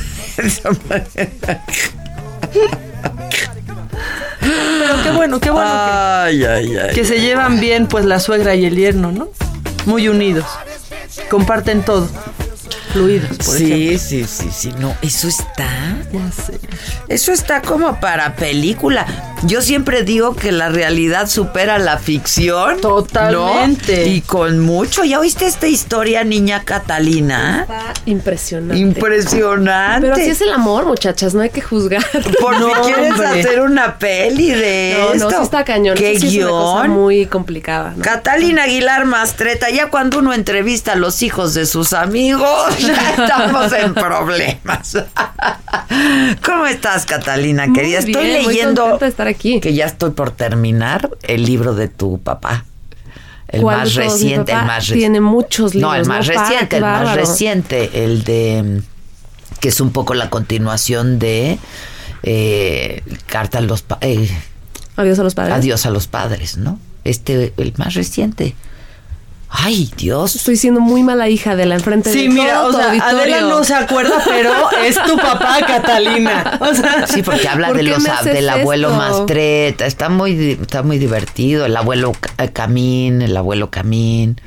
Pero 4.41 5.03
qué 5.03 5.11
bueno, 5.11 5.39
qué 5.41 5.51
bueno 5.51 5.69
que, 5.69 5.91
Ay, 5.93 6.45
ay, 6.45 6.77
ay. 6.77 6.95
que 6.95 7.05
se 7.05 7.21
llevan 7.21 7.61
bien, 7.61 7.87
pues 7.87 8.07
la 8.07 8.21
suegra 8.21 8.55
y 8.55 8.65
el 8.65 8.77
yerno, 8.77 9.13
¿no? 9.13 9.29
Muy 9.87 10.09
unidos. 10.09 10.47
Comparten 11.31 11.83
todo. 11.83 12.09
Fluidos, 12.93 13.37
por 13.39 13.57
Sí, 13.57 13.73
ejemplo. 13.73 13.99
sí, 13.99 14.25
sí, 14.27 14.49
sí, 14.53 14.75
no, 14.79 14.97
eso 15.03 15.29
está. 15.29 15.69
Ya 16.13 16.31
sé. 16.33 16.59
Eso 17.09 17.33
está 17.33 17.63
como 17.63 18.01
para 18.01 18.35
película. 18.35 19.07
Yo 19.45 19.63
siempre 19.63 20.03
digo 20.03 20.35
que 20.37 20.53
la 20.53 20.69
realidad 20.69 21.29
supera 21.29 21.79
la 21.79 21.99
ficción. 21.99 22.81
Totalmente. 22.81 24.07
¿no? 24.07 24.13
Y 24.13 24.21
con 24.23 24.59
mucho. 24.61 25.05
¿Ya 25.05 25.19
oíste 25.21 25.47
esta 25.47 25.67
historia, 25.67 26.25
niña 26.25 26.63
Catalina? 26.65 27.61
Está 27.63 27.93
impresionante. 28.07 28.79
Impresionante. 28.81 30.01
Pero 30.09 30.15
así 30.15 30.31
es 30.31 30.41
el 30.41 30.53
amor, 30.53 30.85
muchachas, 30.87 31.35
no 31.35 31.41
hay 31.41 31.51
que 31.51 31.61
juzgar. 31.63 32.05
Por 32.41 32.59
No, 32.61 32.69
si 32.69 32.81
quieres 32.93 33.13
hombre. 33.13 33.27
hacer 33.41 33.61
una 33.61 33.99
peli 33.99 34.51
de 34.51 34.97
No, 34.99 35.13
esto. 35.15 35.31
no, 35.31 35.37
sí 35.39 35.43
está 35.45 35.65
cañón. 35.65 35.97
¿Qué 35.97 36.19
sí 36.19 36.39
es 36.39 36.45
una 36.45 36.51
cosa 36.51 36.83
guion? 36.83 36.91
muy 36.91 37.27
complicada. 37.27 37.95
¿no? 37.97 38.03
Catalina 38.03 38.65
Aguilar 38.65 39.05
Mastreta, 39.07 39.71
ya 39.71 39.89
cuando 39.91 40.19
uno 40.19 40.33
entrevista 40.35 40.93
a 40.93 40.97
los 40.97 41.23
hijos 41.23 41.55
de 41.55 41.67
sus 41.67 41.93
amigos, 41.93 42.75
ya 42.87 43.11
estamos 43.25 43.73
en 43.73 43.95
problemas. 43.95 44.97
¿Cómo 46.45 46.67
estás, 46.67 47.07
Catalina? 47.07 47.67
Muy 47.67 47.75
Querida, 47.75 47.99
estoy 47.99 48.25
bien, 48.25 48.43
muy 48.43 48.55
leyendo 48.55 48.99
de 48.99 49.07
estar 49.07 49.27
aquí. 49.27 49.61
que 49.61 49.75
ya 49.75 49.87
estoy 49.87 50.11
por 50.11 50.31
terminar 50.31 51.11
el 51.23 51.45
libro 51.45 51.75
de 51.75 51.89
tu 51.89 52.21
papá. 52.21 52.65
El 53.49 53.63
¿Cuál 53.63 53.79
más 53.79 53.95
reciente, 53.95 54.53
el 54.53 54.65
más 54.65 54.87
tiene 54.87 55.21
muchos 55.21 55.75
No, 55.75 55.93
el 55.95 56.03
libros, 56.03 56.09
más 56.09 56.29
no 56.29 56.35
reciente, 56.35 56.77
el 56.77 56.83
más 56.83 57.15
reciente, 57.17 58.05
el 58.05 58.23
de 58.23 58.83
que 59.59 59.69
es 59.69 59.81
un 59.81 59.91
poco 59.91 60.15
la 60.15 60.31
continuación 60.31 61.19
de 61.19 61.59
eh, 62.23 63.03
Carta 63.27 63.59
a 63.59 63.61
los 63.61 63.85
eh, 64.01 64.31
Adiós 64.97 65.19
a 65.19 65.23
los 65.23 65.35
padres. 65.35 65.55
Adiós 65.55 65.87
a 65.87 65.91
los 65.91 66.07
padres, 66.07 66.57
¿no? 66.57 66.79
Este, 67.05 67.53
el 67.57 67.73
más 67.77 67.95
reciente. 67.95 68.55
Ay, 69.53 69.91
Dios. 69.97 70.37
Estoy 70.37 70.57
siendo 70.57 70.81
muy 70.81 71.03
mala 71.03 71.29
hija 71.29 71.57
de 71.57 71.67
la 71.67 71.75
enfrente 71.75 72.13
Sí, 72.13 72.23
de 72.23 72.29
mira, 72.29 72.55
todo 72.61 72.69
o 72.69 72.73
sea, 72.73 72.87
auditorio. 72.91 73.19
Adela 73.19 73.41
no 73.43 73.65
se 73.65 73.75
acuerda, 73.75 74.23
pero 74.25 74.53
es 74.85 74.95
tu 75.03 75.17
papá, 75.17 75.59
Catalina. 75.67 76.59
O 76.61 76.73
sea, 76.73 77.07
Sí, 77.09 77.23
porque 77.23 77.49
habla 77.49 77.69
¿Por 77.69 77.77
de 77.79 77.83
los 77.83 78.05
del 78.25 78.49
abuelo 78.49 78.89
esto? 78.91 78.99
Mastreta, 79.01 79.87
está 79.87 80.09
muy 80.09 80.57
está 80.63 80.83
muy 80.85 80.99
divertido, 80.99 81.67
el 81.67 81.77
abuelo 81.77 82.13
Ca- 82.13 82.49
Camín, 82.49 83.23
el 83.23 83.37
abuelo 83.37 83.71
Camín. 83.71 84.41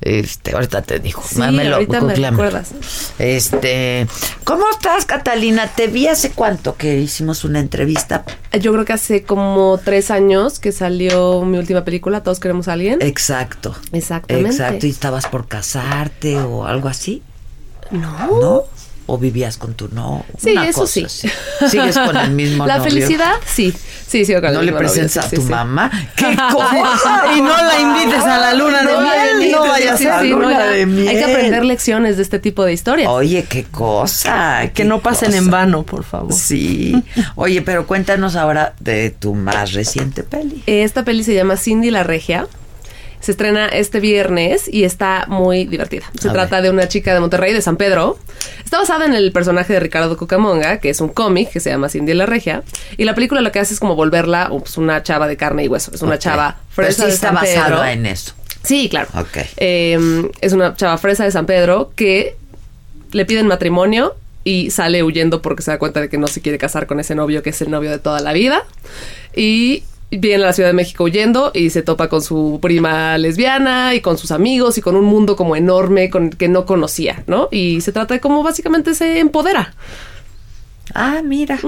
Este, 0.00 0.52
ahorita 0.54 0.82
te 0.82 0.98
digo, 0.98 1.22
Sí, 1.26 1.38
me 1.40 1.70
googleamelo. 1.86 2.30
recuerdas. 2.30 2.72
Este, 3.18 4.06
¿cómo 4.44 4.64
estás, 4.70 5.06
Catalina? 5.06 5.68
Te 5.68 5.86
vi 5.86 6.08
hace 6.08 6.30
cuánto 6.32 6.76
que 6.76 6.98
hicimos 6.98 7.44
una 7.44 7.60
entrevista. 7.60 8.24
Yo 8.60 8.72
creo 8.72 8.84
que 8.84 8.92
hace 8.92 9.22
como 9.22 9.80
tres 9.82 10.10
años 10.10 10.58
que 10.58 10.72
salió 10.72 11.42
mi 11.44 11.58
última 11.58 11.84
película, 11.84 12.22
Todos 12.22 12.40
queremos 12.40 12.68
a 12.68 12.74
alguien. 12.74 13.00
Exacto. 13.02 13.74
Exactamente. 13.92 14.50
Exacto, 14.50 14.86
y 14.86 14.90
estabas 14.90 15.26
por 15.26 15.48
casarte 15.48 16.36
o 16.38 16.66
algo 16.66 16.88
así. 16.88 17.22
No. 17.90 18.40
¿No? 18.40 18.62
¿O 19.06 19.18
vivías 19.18 19.58
con 19.58 19.74
tu 19.74 19.88
no? 19.88 20.24
Sí, 20.38 20.52
Una 20.52 20.66
eso 20.68 20.80
cosa 20.80 20.92
sí. 20.94 21.04
así. 21.04 21.30
Sigues 21.68 21.98
con 21.98 22.16
el 22.16 22.30
mismo 22.30 22.66
La 22.66 22.78
novio? 22.78 22.90
felicidad, 22.90 23.34
sí. 23.44 23.72
Sí, 24.06 24.24
sigo 24.24 24.40
con 24.40 24.50
el 24.50 24.54
¿No 24.54 24.62
le 24.62 24.70
novio, 24.72 24.86
presentas 24.86 25.12
sí, 25.12 25.18
a 25.18 25.22
tu 25.30 25.36
sí, 25.36 25.42
sí. 25.42 25.50
mamá? 25.50 25.90
¡Qué 26.16 26.36
cosa! 26.52 27.36
y 27.36 27.40
no 27.40 27.48
la 27.56 27.80
invites 27.80 28.22
a 28.22 28.38
la 28.38 28.54
luna 28.54 28.78
de 28.82 28.92
No 28.92 29.00
la 29.02 29.14
miel, 29.38 29.52
no 29.52 29.60
vaya 29.60 29.92
a 29.94 29.96
sí, 29.96 30.04
ser. 30.04 30.20
sí, 30.22 30.30
no, 30.30 30.38
luna 30.40 30.64
de 30.68 30.86
miel. 30.86 31.08
Hay 31.08 31.16
que 31.16 31.24
aprender 31.24 31.64
lecciones 31.64 32.16
de 32.16 32.22
este 32.22 32.38
tipo 32.38 32.64
de 32.64 32.72
historias. 32.72 33.08
Oye, 33.10 33.44
qué 33.48 33.64
cosa. 33.64 34.70
Que 34.72 34.84
no 34.84 35.00
pasen 35.00 35.28
cosa. 35.28 35.38
en 35.38 35.50
vano, 35.50 35.82
por 35.82 36.04
favor. 36.04 36.32
Sí. 36.32 36.94
Oye, 37.34 37.60
pero 37.62 37.86
cuéntanos 37.86 38.36
ahora 38.36 38.74
de 38.80 39.10
tu 39.10 39.34
más 39.34 39.72
reciente 39.72 40.22
peli. 40.22 40.62
Esta 40.66 41.04
peli 41.04 41.24
se 41.24 41.34
llama 41.34 41.56
Cindy 41.56 41.90
la 41.90 42.04
Regia. 42.04 42.46
Se 43.24 43.30
estrena 43.32 43.68
este 43.68 44.00
viernes 44.00 44.68
y 44.70 44.84
está 44.84 45.24
muy 45.28 45.64
divertida. 45.64 46.04
Se 46.20 46.28
A 46.28 46.32
trata 46.32 46.60
de 46.60 46.68
una 46.68 46.88
chica 46.88 47.14
de 47.14 47.20
Monterrey, 47.20 47.54
de 47.54 47.62
San 47.62 47.76
Pedro. 47.78 48.18
Está 48.62 48.78
basada 48.78 49.06
en 49.06 49.14
el 49.14 49.32
personaje 49.32 49.72
de 49.72 49.80
Ricardo 49.80 50.16
Cucamonga, 50.18 50.78
que 50.78 50.90
es 50.90 51.00
un 51.00 51.08
cómic 51.08 51.50
que 51.50 51.58
se 51.60 51.70
llama 51.70 51.88
Cindy 51.88 52.12
la 52.12 52.26
Regia. 52.26 52.62
Y 52.98 53.04
la 53.04 53.14
película 53.14 53.40
lo 53.40 53.50
que 53.50 53.60
hace 53.60 53.72
es 53.72 53.80
como 53.80 53.96
volverla 53.96 54.48
pues, 54.50 54.76
una 54.76 55.02
chava 55.02 55.26
de 55.26 55.38
carne 55.38 55.64
y 55.64 55.68
hueso. 55.68 55.90
Es 55.94 56.02
una 56.02 56.18
chava 56.18 56.58
Pero 56.76 56.86
fresa 56.88 57.02
sí 57.04 57.08
de 57.08 57.14
está 57.14 57.28
San 57.32 57.40
Pedro. 57.40 57.60
basada 57.62 57.92
en 57.92 58.04
eso. 58.06 58.34
Sí, 58.62 58.88
claro. 58.90 59.08
Ok. 59.18 59.38
Eh, 59.56 60.30
es 60.42 60.52
una 60.52 60.74
chava 60.76 60.98
fresa 60.98 61.24
de 61.24 61.30
San 61.30 61.46
Pedro 61.46 61.92
que 61.96 62.36
le 63.12 63.24
piden 63.24 63.46
matrimonio 63.46 64.14
y 64.44 64.70
sale 64.70 65.02
huyendo 65.02 65.40
porque 65.40 65.62
se 65.62 65.70
da 65.70 65.78
cuenta 65.78 66.02
de 66.02 66.10
que 66.10 66.18
no 66.18 66.26
se 66.26 66.42
quiere 66.42 66.58
casar 66.58 66.86
con 66.86 67.00
ese 67.00 67.14
novio 67.14 67.42
que 67.42 67.50
es 67.50 67.62
el 67.62 67.70
novio 67.70 67.90
de 67.90 67.98
toda 67.98 68.20
la 68.20 68.34
vida. 68.34 68.64
Y 69.34 69.84
viene 70.18 70.42
a 70.44 70.46
la 70.48 70.52
Ciudad 70.52 70.68
de 70.70 70.74
México 70.74 71.04
huyendo 71.04 71.50
y 71.54 71.70
se 71.70 71.82
topa 71.82 72.08
con 72.08 72.22
su 72.22 72.58
prima 72.60 73.16
lesbiana 73.18 73.94
y 73.94 74.00
con 74.00 74.18
sus 74.18 74.30
amigos 74.30 74.78
y 74.78 74.80
con 74.80 74.96
un 74.96 75.04
mundo 75.04 75.36
como 75.36 75.56
enorme 75.56 76.10
con, 76.10 76.30
que 76.30 76.48
no 76.48 76.66
conocía, 76.66 77.22
¿no? 77.26 77.48
Y 77.50 77.80
se 77.80 77.92
trata 77.92 78.14
de 78.14 78.20
cómo 78.20 78.42
básicamente 78.42 78.94
se 78.94 79.18
empodera. 79.18 79.74
Ah, 80.94 81.22
mira. 81.24 81.58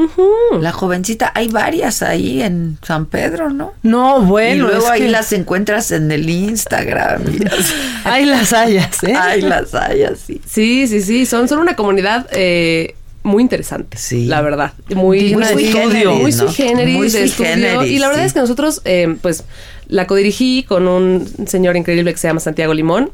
La 0.61 0.73
jovencita, 0.73 1.33
hay 1.35 1.49
varias 1.49 2.03
ahí 2.03 2.43
en 2.43 2.79
San 2.83 3.07
Pedro, 3.07 3.49
¿no? 3.51 3.73
No, 3.83 4.21
bueno, 4.21 4.55
y 4.55 4.59
luego 4.59 4.85
es 4.85 4.91
ahí 4.91 5.01
que- 5.03 5.09
las 5.09 5.33
encuentras 5.33 5.91
en 5.91 6.11
el 6.13 6.29
Instagram. 6.29 7.23
Hay 8.05 8.25
las 8.27 8.53
hayas, 8.53 9.03
¿eh? 9.03 9.15
Hay 9.17 9.41
las 9.41 9.75
hayas, 9.75 10.19
sí. 10.21 10.41
Sí, 10.47 10.87
sí, 10.87 11.01
sí, 11.01 11.27
son, 11.27 11.49
son 11.49 11.59
una 11.61 11.75
comunidad 11.75 12.29
eh, 12.31 12.95
muy 13.27 13.43
interesante, 13.43 13.99
Sí. 13.99 14.27
la 14.27 14.41
verdad. 14.41 14.73
Muy, 14.95 15.35
muy 15.35 15.45
sui 15.45 15.65
generis, 15.67 16.21
Muy 16.21 16.33
sui 16.33 16.49
generis 16.49 16.97
Muy 16.97 17.11
de 17.11 17.25
estudio. 17.25 17.51
generis, 17.51 17.91
y 17.93 17.99
la 17.99 18.07
verdad 18.09 18.23
sí. 18.23 18.27
es 18.29 18.33
que 18.33 18.41
nosotros, 18.41 18.81
eh, 18.85 19.17
pues, 19.21 19.45
la 19.89 20.07
codirigí 20.07 20.63
con 20.63 20.89
un 20.89 21.27
señor 21.47 21.77
increíble 21.77 22.13
que 22.13 22.19
se 22.19 22.29
llama 22.29 22.41
Santiago 22.41 22.73
Limón. 22.75 23.11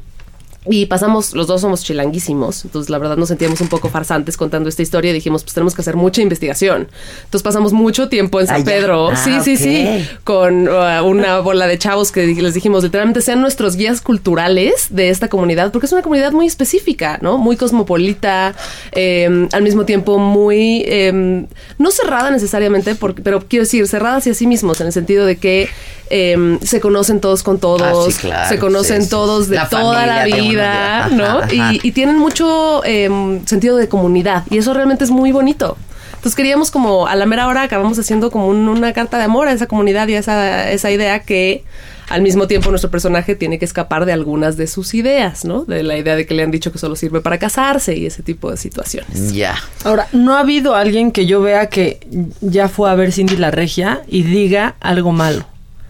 Y 0.65 0.87
pasamos, 0.87 1.35
los 1.35 1.49
dos 1.49 1.61
somos 1.61 1.83
chilanguísimos, 1.83 2.65
entonces 2.65 2.89
la 2.89 2.99
verdad 2.99 3.17
nos 3.17 3.29
sentíamos 3.29 3.61
un 3.61 3.67
poco 3.67 3.89
farsantes 3.89 4.37
contando 4.37 4.69
esta 4.69 4.81
historia 4.83 5.11
y 5.11 5.15
dijimos, 5.15 5.43
pues 5.43 5.55
tenemos 5.55 5.75
que 5.75 5.81
hacer 5.83 5.97
mucha 5.97 6.23
investigación. 6.23 6.89
Entonces 7.25 7.43
pasamos 7.43 7.73
mucho 7.73 8.09
tiempo 8.09 8.41
en 8.41 8.47
San. 8.47 8.63
Pedro, 8.63 9.09
Ah, 9.11 9.17
sí, 9.17 9.41
sí, 9.43 9.57
sí, 9.57 10.07
con 10.23 10.69
uh, 10.69 11.03
una 11.05 11.41
bola 11.41 11.67
de 11.67 11.79
chavos 11.79 12.13
que 12.13 12.27
les 12.27 12.55
dijimos, 12.55 12.85
literalmente 12.85 13.23
sean 13.23 13.41
nuestros 13.41 13.75
guías 13.75 14.01
culturales 14.01 14.87
de 14.91 15.11
esta 15.11 15.29
comunidad, 15.29 15.73
porque 15.73 15.87
es 15.87 15.93
una 15.93 16.03
comunidad 16.03 16.31
muy 16.31 16.47
específica, 16.47 17.19
¿no? 17.23 17.39
Muy 17.39 17.57
cosmopolita, 17.57 18.55
eh, 18.93 19.49
al 19.51 19.63
mismo 19.63 19.85
tiempo 19.85 20.19
muy, 20.19 20.85
eh, 20.87 21.45
no 21.79 21.91
cerrada 21.91 22.31
necesariamente, 22.31 22.95
porque, 22.95 23.21
pero 23.21 23.41
quiero 23.49 23.65
decir, 23.65 23.89
cerrada 23.89 24.19
hacia 24.19 24.33
sí 24.33 24.47
mismos, 24.47 24.81
en 24.81 24.87
el 24.87 24.93
sentido 24.93 25.27
de 25.27 25.37
que 25.39 25.69
eh, 26.15 26.59
se 26.63 26.79
conocen 26.81 27.21
todos 27.21 27.43
con 27.43 27.59
todos, 27.59 27.83
Ah, 27.83 28.11
sí, 28.11 28.13
claro, 28.21 28.49
se 28.49 28.59
conocen 28.59 29.03
sí, 29.03 29.09
todos 29.09 29.49
de 29.49 29.57
La 29.57 29.69
toda 29.69 30.07
la 30.07 30.19
familia 30.21 30.43
vida, 30.43 30.52
ajá, 30.61 31.09
¿no? 31.11 31.25
ajá. 31.39 31.73
Y, 31.75 31.81
y 31.83 31.93
tienen 31.93 32.19
mucho 32.19 32.83
eh, 32.85 33.09
sentido 33.47 33.77
de 33.77 33.89
comunidad, 33.89 34.45
y 34.51 34.59
eso 34.59 34.75
realmente 34.75 35.05
es 35.05 35.11
muy 35.11 35.33
bonito. 35.33 35.77
Entonces 36.15 36.37
queríamos 36.37 36.71
como 36.71 37.09
a 37.09 37.17
la 37.17 37.27
mera 37.27 37.49
hora 37.49 37.63
acabamos 37.63 37.99
haciendo 37.99 38.31
como 38.31 38.47
un- 38.47 38.69
una 38.69 38.93
carta 38.93 39.19
de 39.19 39.25
amor 39.25 39.49
a 39.49 39.53
esa 39.53 39.67
comunidad 39.67 40.07
y 40.07 40.15
a 40.15 40.21
esa, 40.21 40.71
esa 40.71 40.89
idea 40.93 41.21
que 41.25 41.65
al 42.09 42.23
mismo 42.23 42.47
tiempo 42.47 42.71
nuestro 42.71 42.91
personaje 42.93 43.35
tiene 43.35 43.59
que 43.59 43.65
escapar 43.65 44.05
de 44.07 44.13
algunas 44.13 44.57
de 44.57 44.69
sus 44.69 44.95
ideas, 44.95 45.45
¿no? 45.45 45.65
De 45.65 45.83
la 45.83 45.97
idea 45.97 46.15
de 46.15 46.25
que 46.27 46.35
le 46.35 46.45
han 46.45 46.53
dicho 46.53 46.71
que 46.71 46.79
solo 46.79 46.95
sirve 46.95 47.23
para 47.23 47.39
casarse 47.39 47.97
y 47.97 48.07
ese 48.07 48.23
tipo 48.23 48.51
de 48.53 48.57
situaciones. 48.57 49.33
Ya. 49.33 49.57
Ahora, 49.83 50.07
no 50.13 50.37
ha 50.37 50.41
habido 50.41 50.77
alguien 50.77 51.11
que 51.11 51.27
yo 51.27 51.41
vea 51.41 51.67
que 51.69 51.99
ya 52.41 52.69
fue 52.69 52.89
a 52.91 52.95
ver 52.95 53.11
Cindy 53.13 53.37
la 53.37 53.51
Regia 53.51 54.03
y 54.07 54.23
diga 54.23 54.77
algo 54.81 55.11
malo. 55.11 55.45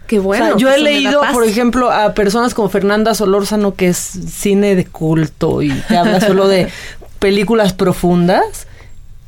Qué 0.07 0.19
bueno. 0.19 0.45
O 0.45 0.49
sea, 0.49 0.57
yo 0.59 0.69
he 0.69 0.73
da 0.73 0.79
leído, 0.79 1.23
por 1.33 1.45
ejemplo, 1.45 1.91
a 1.91 2.15
personas 2.15 2.55
como 2.55 2.69
Fernanda 2.69 3.15
Solórzano, 3.15 3.75
que 3.75 3.89
es 3.89 3.97
cine 3.99 4.75
de 4.75 4.85
culto 4.85 5.63
y 5.63 5.71
que 5.89 5.97
habla 5.97 6.21
solo 6.21 6.49
de 6.49 6.69
películas 7.19 7.73
profundas, 7.73 8.67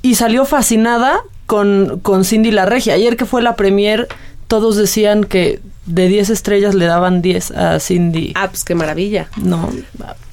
y 0.03 0.17
salió 0.17 0.45
fascinada 0.45 1.21
con, 1.47 2.01
con 2.03 2.25
Cindy 2.25 2.51
la 2.51 2.67
Regia. 2.67 2.95
Ayer 2.95 3.17
que 3.17 3.25
fue 3.25 3.41
la 3.41 3.57
premier, 3.57 4.09
todos 4.49 4.77
decían 4.77 5.25
que 5.25 5.61
de 5.87 6.09
10 6.09 6.31
estrellas 6.31 6.75
le 6.75 6.87
daban 6.87 7.21
10 7.23 7.51
a 7.53 7.81
Cindy. 7.81 8.33
Ah, 8.35 8.49
pues 8.49 8.65
qué 8.65 8.75
maravilla. 8.75 9.29
No, 9.37 9.71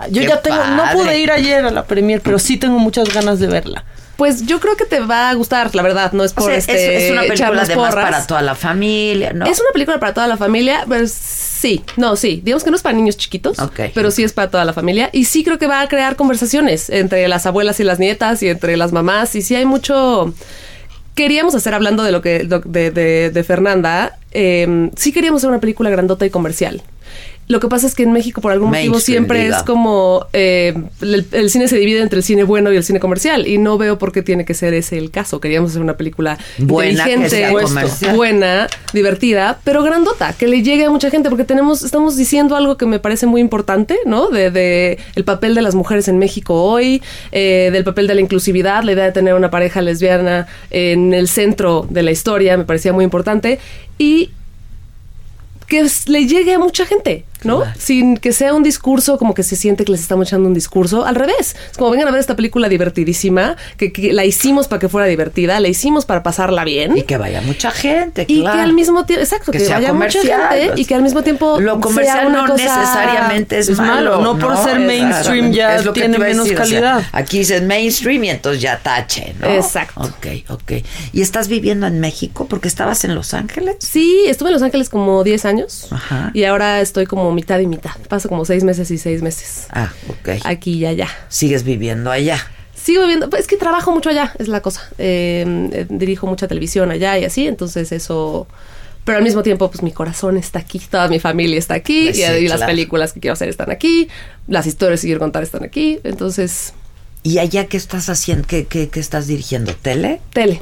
yo 0.10 0.22
Qué 0.22 0.28
ya 0.28 0.42
tengo, 0.42 0.64
no 0.64 0.84
pude 0.94 1.20
ir 1.20 1.32
ayer 1.32 1.66
a 1.66 1.72
la 1.72 1.86
premier, 1.86 2.22
pero 2.22 2.40
sí 2.40 2.58
tengo 2.58 2.80
muchas 2.80 3.14
ganas 3.14 3.40
de 3.40 3.48
verla. 3.48 3.84
Pues 4.18 4.46
yo 4.46 4.60
creo 4.60 4.78
que 4.78 4.86
te 4.86 5.00
va 5.00 5.32
a 5.32 5.34
gustar, 5.34 5.74
la 5.74 5.82
verdad, 5.82 6.12
no 6.12 6.24
es 6.24 6.32
O 6.34 6.36
por 6.36 6.46
sea, 6.46 6.56
este, 6.56 6.98
es, 6.98 7.04
es 7.06 7.12
una 7.12 7.22
película 7.22 7.64
además 7.64 7.96
para 7.96 8.28
toda 8.28 8.42
la 8.44 8.54
familia, 8.54 9.34
¿no? 9.34 9.46
Es 9.48 9.60
una 9.60 9.72
película 9.74 10.00
para 10.00 10.14
toda 10.14 10.28
la 10.28 10.38
familia, 10.38 10.86
pero 10.88 11.06
sí, 11.08 11.84
no, 11.98 12.16
sí, 12.16 12.40
digamos 12.44 12.64
que 12.64 12.70
no 12.70 12.76
es 12.76 12.84
para 12.84 12.96
niños 12.96 13.18
chiquitos, 13.18 13.58
Ok. 13.60 13.80
pero 13.96 14.12
sí 14.12 14.24
es 14.24 14.32
para 14.34 14.52
toda 14.52 14.64
la 14.64 14.74
familia 14.74 15.10
y 15.12 15.26
sí 15.26 15.44
creo 15.44 15.58
que 15.58 15.66
va 15.66 15.82
a 15.82 15.88
crear 15.88 16.16
conversaciones 16.16 16.92
entre 16.92 17.28
las 17.28 17.48
abuelas 17.48 17.80
y 17.80 17.84
las 17.84 17.98
nietas 17.98 18.44
y 18.44 18.50
entre 18.50 18.78
las 18.78 18.92
mamás 18.92 19.36
y 19.36 19.42
sí 19.42 19.56
hay 19.56 19.66
mucho... 19.66 20.34
Queríamos 21.22 21.54
hacer, 21.54 21.76
hablando 21.76 22.02
de 22.02 22.12
lo 22.12 22.20
que 22.24 22.46
de, 22.66 22.90
de- 22.90 23.30
de 23.30 23.44
Fernanda, 23.44 24.18
eh, 24.32 24.90
sí 24.96 25.12
queríamos 25.12 25.42
hacer 25.42 25.52
una 25.52 25.60
película 25.60 25.92
grandota 25.92 26.26
y 26.26 26.32
comercial. 26.32 26.82
Lo 27.52 27.60
que 27.60 27.68
pasa 27.68 27.86
es 27.86 27.96
que 27.96 28.04
en 28.04 28.14
México 28.14 28.40
por 28.40 28.54
algún 28.54 28.70
motivo 28.70 29.02
siempre 29.02 29.46
es 29.46 29.62
como 29.64 30.26
eh, 30.32 30.74
el, 31.02 31.28
el 31.34 31.50
cine 31.50 31.68
se 31.68 31.78
divide 31.78 32.00
entre 32.00 32.16
el 32.18 32.24
cine 32.24 32.46
bueno 32.46 32.72
y 32.72 32.78
el 32.78 32.84
cine 32.86 33.02
comercial 33.02 33.46
y 33.46 33.58
no 33.58 33.78
veo 33.78 33.98
por 33.98 34.14
qué 34.14 34.22
tiene 34.22 34.46
que 34.46 34.54
ser 34.54 34.74
ese 34.74 34.98
el 34.98 35.12
caso. 35.12 35.42
Queríamos 35.42 35.72
hacer 35.72 35.82
una 35.82 35.98
película 35.98 36.38
Buena, 36.58 37.10
inteligente, 37.10 37.52
comercial. 37.62 38.16
buena, 38.16 38.68
divertida, 38.94 39.60
pero 39.66 39.84
grandota, 39.84 40.32
que 40.32 40.48
le 40.48 40.64
llegue 40.64 40.86
a 40.86 40.90
mucha 40.90 41.10
gente, 41.10 41.28
porque 41.28 41.44
tenemos, 41.44 41.84
estamos 41.84 42.16
diciendo 42.16 42.56
algo 42.56 42.78
que 42.78 42.86
me 42.86 43.00
parece 43.00 43.26
muy 43.26 43.42
importante, 43.42 43.98
¿no? 44.06 44.30
De, 44.30 44.50
de 44.50 44.98
el 45.16 45.26
papel 45.26 45.54
de 45.54 45.62
las 45.62 45.76
mujeres 45.76 46.08
en 46.08 46.20
México 46.20 46.64
hoy, 46.64 47.02
eh, 47.34 47.70
del 47.74 47.84
papel 47.84 48.08
de 48.08 48.16
la 48.16 48.22
inclusividad, 48.22 48.84
la 48.84 48.94
idea 48.94 49.04
de 49.04 49.12
tener 49.12 49.34
una 49.34 49.52
pareja 49.52 49.82
lesbiana 49.82 50.48
en 50.70 51.14
el 51.14 51.28
centro 51.28 51.86
de 51.90 52.02
la 52.02 52.12
historia, 52.12 52.56
me 52.56 52.64
parecía 52.64 52.94
muy 52.94 53.04
importante. 53.04 53.60
Y 53.98 54.32
que 55.68 55.86
le 56.08 56.28
llegue 56.28 56.54
a 56.54 56.60
mucha 56.60 56.86
gente, 56.86 57.24
¿no? 57.44 57.64
Sin 57.78 58.18
que 58.18 58.34
sea 58.34 58.54
un 58.54 58.64
discurso 58.64 59.18
como 59.18 59.34
que 59.34 59.44
se 59.44 59.56
siente 59.56 59.86
que 59.86 59.92
les 59.92 60.02
estamos 60.02 60.28
echando 60.28 60.48
un 60.48 60.54
discurso. 60.54 61.06
Al 61.06 61.16
revés. 61.16 61.56
Es 61.72 61.78
como 61.78 61.92
vengan 61.92 62.08
a 62.08 62.12
ver 62.12 62.20
esta 62.20 62.36
película 62.36 62.70
divertidísima, 62.70 63.56
que, 63.78 63.92
que 63.92 64.14
la 64.14 64.26
hicimos 64.26 64.68
para 64.68 64.80
que 64.80 64.90
fuera 64.90 65.08
divertida, 65.08 65.60
la 65.60 65.68
hicimos 65.68 66.06
para 66.06 66.24
pasarla 66.24 66.64
bien. 66.64 66.98
Y 66.98 67.04
que 67.04 67.18
vaya 67.18 67.42
mucha 67.42 67.72
gente, 67.72 68.26
Y 68.28 68.42
claro. 68.42 68.58
que 68.58 68.64
al 68.64 68.74
mismo 68.74 69.06
tiempo, 69.06 69.24
exacto, 69.24 69.52
que, 69.52 69.58
Que 69.60 69.66
sea 69.66 69.76
vaya 69.78 69.94
mucha 69.94 70.20
gente 70.22 70.74
y 70.76 70.86
que 70.86 70.96
al 70.96 71.02
mismo 71.02 71.22
tiempo 71.24 71.60
Lo 71.60 71.80
comercial 71.80 72.18
sea 72.20 72.28
una 72.28 72.42
no 72.44 72.48
cosa- 72.54 72.64
necesariamente 72.80 73.60
es, 73.60 73.70
es 73.70 73.78
malo, 73.80 74.22
no 74.22 74.38
por 74.38 74.58
ser 74.58 74.80
mainstream 74.80 75.52
ya 75.52 75.76
es 75.76 75.86
lo 75.86 75.94
que 75.94 76.02
tiene 76.02 76.18
menos 76.18 76.46
decir, 76.46 76.60
o 76.60 76.66
sea, 76.66 76.82
calidad. 76.82 77.04
aquí 77.12 77.40
dices 77.40 77.62
mainstream 77.64 78.24
y 78.26 78.30
entonces 78.30 78.62
ya 78.62 78.78
tache, 78.80 79.34
¿no? 79.40 79.48
Exacto. 79.48 80.02
Ok, 80.02 80.28
ok. 80.50 80.72
¿Y 81.14 81.22
estás 81.22 81.48
viviendo 81.48 81.88
en 81.88 82.00
México 82.00 82.46
porque 82.50 82.68
estabas 82.68 83.04
en 83.04 83.16
Los 83.16 83.34
Ángeles? 83.34 83.76
Sí, 83.80 84.24
estuve 84.28 84.50
en 84.50 84.54
Los 84.54 84.64
Ángeles 84.64 84.90
como 84.90 85.24
10 85.24 85.46
años 85.46 85.88
Ajá. 85.92 86.32
y 86.34 86.44
ahora 86.44 86.82
estoy 86.82 87.06
como 87.06 87.31
mitad 87.32 87.60
y 87.60 87.68
mitad. 87.68 87.92
Paso 88.10 88.30
como 88.30 88.46
6 88.46 88.64
meses 88.64 88.92
y 88.92 88.98
6 88.98 89.22
meses. 89.22 89.68
Ah, 89.72 89.92
ok. 90.10 90.42
Aquí 90.44 90.74
y 90.74 90.86
allá. 90.86 91.08
Sigues 91.30 91.64
viviendo 91.64 92.12
allá. 92.12 92.40
Sigo 92.76 93.02
viviendo, 93.02 93.30
pues 93.30 93.44
es 93.44 93.48
que 93.48 93.58
trabajo 93.58 93.92
mucho 93.92 94.10
allá, 94.10 94.34
es 94.40 94.48
la 94.48 94.62
cosa. 94.62 94.90
Eh, 94.98 95.70
eh, 95.72 95.86
dirijo 95.90 96.26
mucha 96.26 96.48
televisión 96.48 96.90
allá 96.90 97.18
y 97.18 97.26
así, 97.26 97.48
entonces 97.48 97.92
eso 97.92 98.48
pero 99.04 99.18
al 99.18 99.24
mismo 99.24 99.42
tiempo, 99.42 99.70
pues 99.70 99.82
mi 99.82 99.92
corazón 99.92 100.38
está 100.38 100.60
aquí, 100.60 100.80
toda 100.80 101.08
mi 101.08 101.20
familia 101.20 101.58
está 101.58 101.74
aquí, 101.74 102.06
Pues 102.06 102.20
y, 102.20 102.22
sí, 102.22 102.32
y 102.46 102.48
las 102.48 102.62
películas 102.62 103.14
que 103.14 103.20
quiero 103.20 103.34
hacer 103.34 103.50
están 103.50 103.72
aquí, 103.72 104.08
las 104.48 104.68
historias 104.68 105.02
que 105.02 105.08
quiero 105.08 105.20
contar 105.20 105.42
están 105.42 105.64
aquí, 105.64 106.00
entonces, 106.04 106.74
¿Y 107.24 107.38
allá 107.38 107.68
qué 107.68 107.78
estás 107.78 108.10
haciendo? 108.10 108.48
¿Qué, 108.48 108.66
qué, 108.66 108.90
qué 108.90 109.00
estás 109.00 109.28
dirigiendo? 109.28 109.76
¿Tele? 109.76 110.22
tele. 110.34 110.62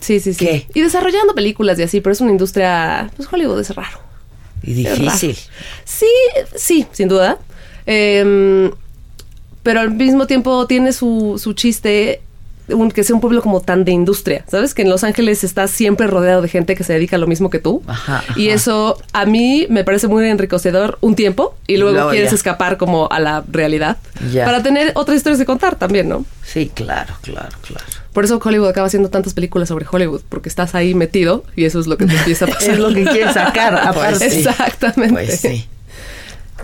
Sí, 0.00 0.20
sí, 0.20 0.32
sí. 0.32 0.66
Y 0.72 0.80
desarrollando 0.80 1.34
películas 1.34 1.78
y 1.78 1.82
así, 1.82 2.00
pero 2.00 2.12
es 2.12 2.20
una 2.20 2.30
industria, 2.30 3.10
pues 3.16 3.28
Hollywood 3.30 3.60
es 3.60 3.74
raro. 3.74 4.00
Y 4.62 4.74
difícil. 4.74 5.36
Sí, 5.84 6.06
sí, 6.56 6.86
sin 6.92 7.08
duda. 7.08 7.38
Em, 7.86 8.70
pero 9.62 9.80
al 9.80 9.90
mismo 9.90 10.26
tiempo 10.26 10.66
tiene 10.66 10.92
su, 10.92 11.40
su 11.42 11.52
chiste 11.54 12.20
un- 12.68 12.90
que 12.90 13.02
sea 13.02 13.14
un 13.14 13.22
pueblo 13.22 13.40
como 13.40 13.62
tan 13.62 13.82
de 13.84 13.92
industria, 13.92 14.44
¿sabes? 14.46 14.74
Que 14.74 14.82
en 14.82 14.90
Los 14.90 15.02
Ángeles 15.02 15.42
estás 15.42 15.70
siempre 15.70 16.06
rodeado 16.06 16.42
de 16.42 16.48
gente 16.48 16.74
que 16.76 16.84
se 16.84 16.92
dedica 16.92 17.16
a 17.16 17.18
lo 17.18 17.26
mismo 17.26 17.48
que 17.48 17.58
tú. 17.58 17.82
Ajá, 17.86 18.22
Y 18.36 18.50
eso 18.50 18.98
a 19.14 19.24
mí 19.24 19.66
me 19.70 19.84
parece 19.84 20.06
muy 20.06 20.26
enriquecedor 20.28 20.98
un 21.00 21.14
tiempo 21.14 21.54
y 21.66 21.78
luego, 21.78 22.10
quieres 22.10 22.30
ya. 22.30 22.36
escapar 22.36 22.76
como 22.76 23.08
a 23.10 23.20
la 23.20 23.42
realidad 23.50 23.96
Ya. 24.30 24.44
para 24.44 24.62
tener 24.62 24.92
otras 24.96 25.16
historias 25.16 25.38
de 25.38 25.46
contar 25.46 25.76
también, 25.76 26.10
¿no? 26.10 26.26
Sí, 26.44 26.70
claro, 26.74 27.14
claro, 27.22 27.56
claro. 27.62 27.84
Por 28.18 28.24
eso 28.24 28.40
Hollywood 28.42 28.70
acaba 28.70 28.88
haciendo 28.88 29.10
tantas 29.10 29.32
películas 29.32 29.68
sobre 29.68 29.86
Hollywood, 29.88 30.22
porque 30.28 30.48
estás 30.48 30.74
ahí 30.74 30.92
metido 30.92 31.44
y 31.54 31.66
eso 31.66 31.78
es 31.78 31.86
lo 31.86 31.96
que 31.96 32.04
te 32.04 32.16
empieza 32.16 32.46
a 32.46 32.48
pasar. 32.52 32.70
Es 32.70 32.78
lo 32.80 32.92
que 32.92 33.04
quieres 33.04 33.34
sacar, 33.34 33.76
aparte. 33.76 34.18
Pues 34.18 34.32
sí. 34.32 34.40
Exactamente. 34.40 35.14
Pues 35.14 35.38
sí. 35.38 35.68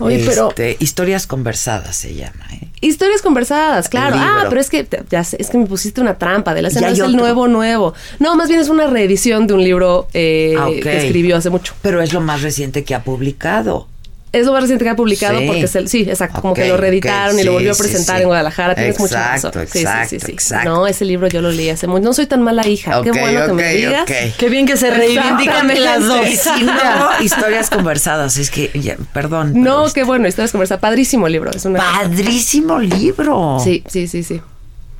Oye, 0.01 0.21
pero 0.25 0.49
Este, 0.49 0.75
historias 0.81 1.27
conversadas 1.27 1.95
se 1.95 2.13
llama, 2.13 2.45
¿eh? 2.51 2.67
Historias 2.81 3.21
conversadas, 3.21 3.87
claro. 3.87 4.17
Ah, 4.19 4.47
pero 4.49 4.59
es 4.59 4.69
que 4.69 4.85
ya 5.09 5.23
sé, 5.23 5.37
es 5.39 5.49
que 5.49 5.57
me 5.57 5.65
pusiste 5.65 6.01
una 6.01 6.17
trampa 6.17 6.53
de 6.53 6.61
la 6.61 6.67
hay 6.67 6.91
es 6.91 6.99
el 6.99 7.15
nuevo 7.15 7.47
nuevo. 7.47 7.93
No, 8.19 8.35
más 8.35 8.49
bien 8.49 8.59
es 8.59 8.67
una 8.67 8.87
reedición 8.87 9.47
de 9.47 9.53
un 9.53 9.63
libro 9.63 10.09
eh, 10.13 10.55
Ah, 10.59 10.67
que 10.83 11.05
escribió 11.05 11.37
hace 11.37 11.49
mucho. 11.49 11.73
Pero 11.81 12.01
es 12.01 12.11
lo 12.11 12.19
más 12.19 12.41
reciente 12.41 12.83
que 12.83 12.93
ha 12.95 13.05
publicado. 13.05 13.87
Es 14.35 14.45
lo 14.45 14.51
más 14.53 14.61
reciente 14.61 14.83
que 14.83 14.89
ha 14.89 14.95
publicado 14.95 15.39
Sí. 15.39 15.45
porque 15.47 15.67
se- 15.67 15.87
sí, 15.87 16.01
exacto, 16.01 16.41
como 16.41 16.53
que 16.53 16.67
lo 16.67 16.77
reeditaron 16.77 17.39
y 17.39 17.43
lo 17.43 17.53
volvió 17.53 17.71
a 17.71 17.75
presentar 17.75 18.17
sí. 18.17 18.21
en 18.23 18.27
Guadalajara. 18.27 18.75
Tienes 18.75 18.99
mucha 18.99 19.31
razón. 19.33 19.51
Exacto, 19.55 19.59
Sí, 19.71 19.79
sí, 19.79 19.79
exacto, 19.85 20.25
sí, 20.25 20.31
exacto. 20.31 20.69
No, 20.69 20.87
ese 20.87 21.05
libro 21.05 21.27
yo 21.27 21.41
lo 21.41 21.51
leí 21.51 21.69
hace 21.69 21.87
mucho. 21.87 22.03
No 22.03 22.13
soy 22.13 22.25
tan 22.27 22.41
mala 22.41 22.67
hija. 22.67 23.01
Qué 23.01 23.11
bueno 23.11 23.47
que 23.47 23.53
me 23.53 23.73
digas. 23.73 24.05
Qué 24.37 24.49
bien 24.49 24.65
que 24.65 24.77
se 24.77 24.89
reivindican 24.91 25.67
las 25.81 26.03
dos. 26.05 26.27
Si 26.27 26.63
no, 26.63 27.23
historias 27.23 27.69
conversadas. 27.69 28.37
Es 28.37 28.51
que, 28.51 28.71
ya, 28.73 28.97
perdón. 29.13 29.53
No, 29.55 29.85
qué 29.93 30.03
bueno, 30.03 30.27
historias 30.27 30.51
conversadas. 30.51 30.81
Padrísimo 30.81 31.27
libro. 31.29 31.51
Es 31.51 31.65
una 31.65 31.79
Padrísimo 31.79 32.79
libro. 32.79 33.57
Sí, 33.63 33.83
sí, 33.87 34.07
sí, 34.07 34.23
sí. 34.23 34.41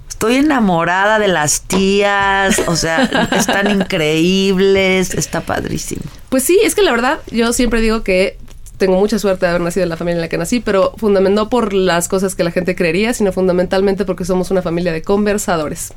Estoy 0.07 0.36
enamorada 0.38 1.20
de 1.20 1.28
las 1.28 1.62
tías, 1.64 2.62
o 2.68 2.78
sea, 2.78 3.03
están 3.38 3.70
increíbles, 3.70 5.14
está 5.14 5.41
padrísimo. 5.41 6.02
Pues 6.30 6.44
sí, 6.44 6.57
es 6.64 6.74
que 6.74 6.82
la 6.84 6.91
verdad, 6.91 7.20
yo 7.32 7.52
siempre 7.53 7.82
digo 7.82 8.02
que 8.03 8.38
tengo 8.77 8.97
mucha 8.97 9.19
suerte 9.19 9.45
de 9.45 9.49
haber 9.52 9.61
nacido 9.61 9.84
en 9.84 9.89
la 9.89 9.97
familia 9.97 10.15
en 10.15 10.22
la 10.22 10.30
que 10.30 10.38
nací, 10.38 10.60
pero 10.60 10.93
fundamental 10.97 11.26
no 11.35 11.49
por 11.49 11.73
las 11.73 12.07
cosas 12.07 12.34
que 12.34 12.43
la 12.43 12.52
gente 12.52 12.76
creería, 12.76 13.14
sino 13.14 13.31
fundamentalmente 13.31 14.06
porque 14.06 14.26
somos 14.26 14.49
una 14.52 14.61
familia 14.61 14.93
de 14.93 15.02
conversadores. 15.02 15.93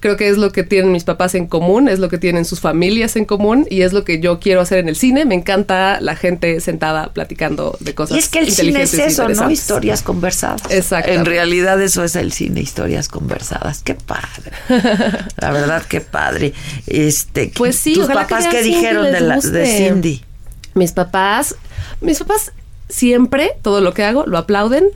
Creo 0.00 0.16
que 0.16 0.28
es 0.28 0.38
lo 0.38 0.50
que 0.50 0.64
tienen 0.64 0.90
mis 0.90 1.04
papás 1.04 1.34
en 1.34 1.46
común, 1.46 1.88
es 1.88 1.98
lo 1.98 2.08
que 2.08 2.18
tienen 2.18 2.44
sus 2.44 2.60
familias 2.60 3.16
en 3.16 3.24
común 3.24 3.66
y 3.68 3.82
es 3.82 3.92
lo 3.92 4.04
que 4.04 4.20
yo 4.20 4.40
quiero 4.40 4.60
hacer 4.60 4.78
en 4.78 4.88
el 4.88 4.96
cine. 4.96 5.24
Me 5.24 5.34
encanta 5.34 6.00
la 6.00 6.16
gente 6.16 6.60
sentada 6.60 7.12
platicando 7.12 7.76
de 7.80 7.94
cosas 7.94 8.16
Y 8.16 8.20
es 8.20 8.28
que 8.28 8.38
el 8.40 8.50
cine 8.50 8.82
es 8.82 8.94
e 8.94 9.06
eso, 9.06 9.28
¿no? 9.28 9.50
Historias 9.50 10.02
conversadas. 10.02 10.62
Exacto. 10.70 11.12
En 11.12 11.24
realidad 11.24 11.80
eso 11.82 12.02
es 12.02 12.16
el 12.16 12.32
cine, 12.32 12.60
historias 12.60 13.08
conversadas. 13.08 13.82
Qué 13.84 13.94
padre. 13.94 14.52
La 15.36 15.50
verdad, 15.50 15.82
qué 15.88 16.00
padre. 16.00 16.54
Este, 16.86 17.52
Pues 17.54 17.76
sí, 17.76 17.94
¿Tus 17.94 18.08
que 18.08 18.14
papás 18.14 18.44
vean 18.44 18.50
qué 18.50 18.62
dijeron 18.62 19.04
de, 19.04 19.20
la, 19.20 19.38
de 19.38 19.66
Cindy? 19.66 20.22
Mis 20.78 20.92
papás, 20.92 21.56
mis 22.00 22.18
papás 22.18 22.52
siempre 22.88 23.52
todo 23.62 23.80
lo 23.80 23.92
que 23.92 24.04
hago 24.04 24.24
lo 24.26 24.38
aplauden 24.38 24.86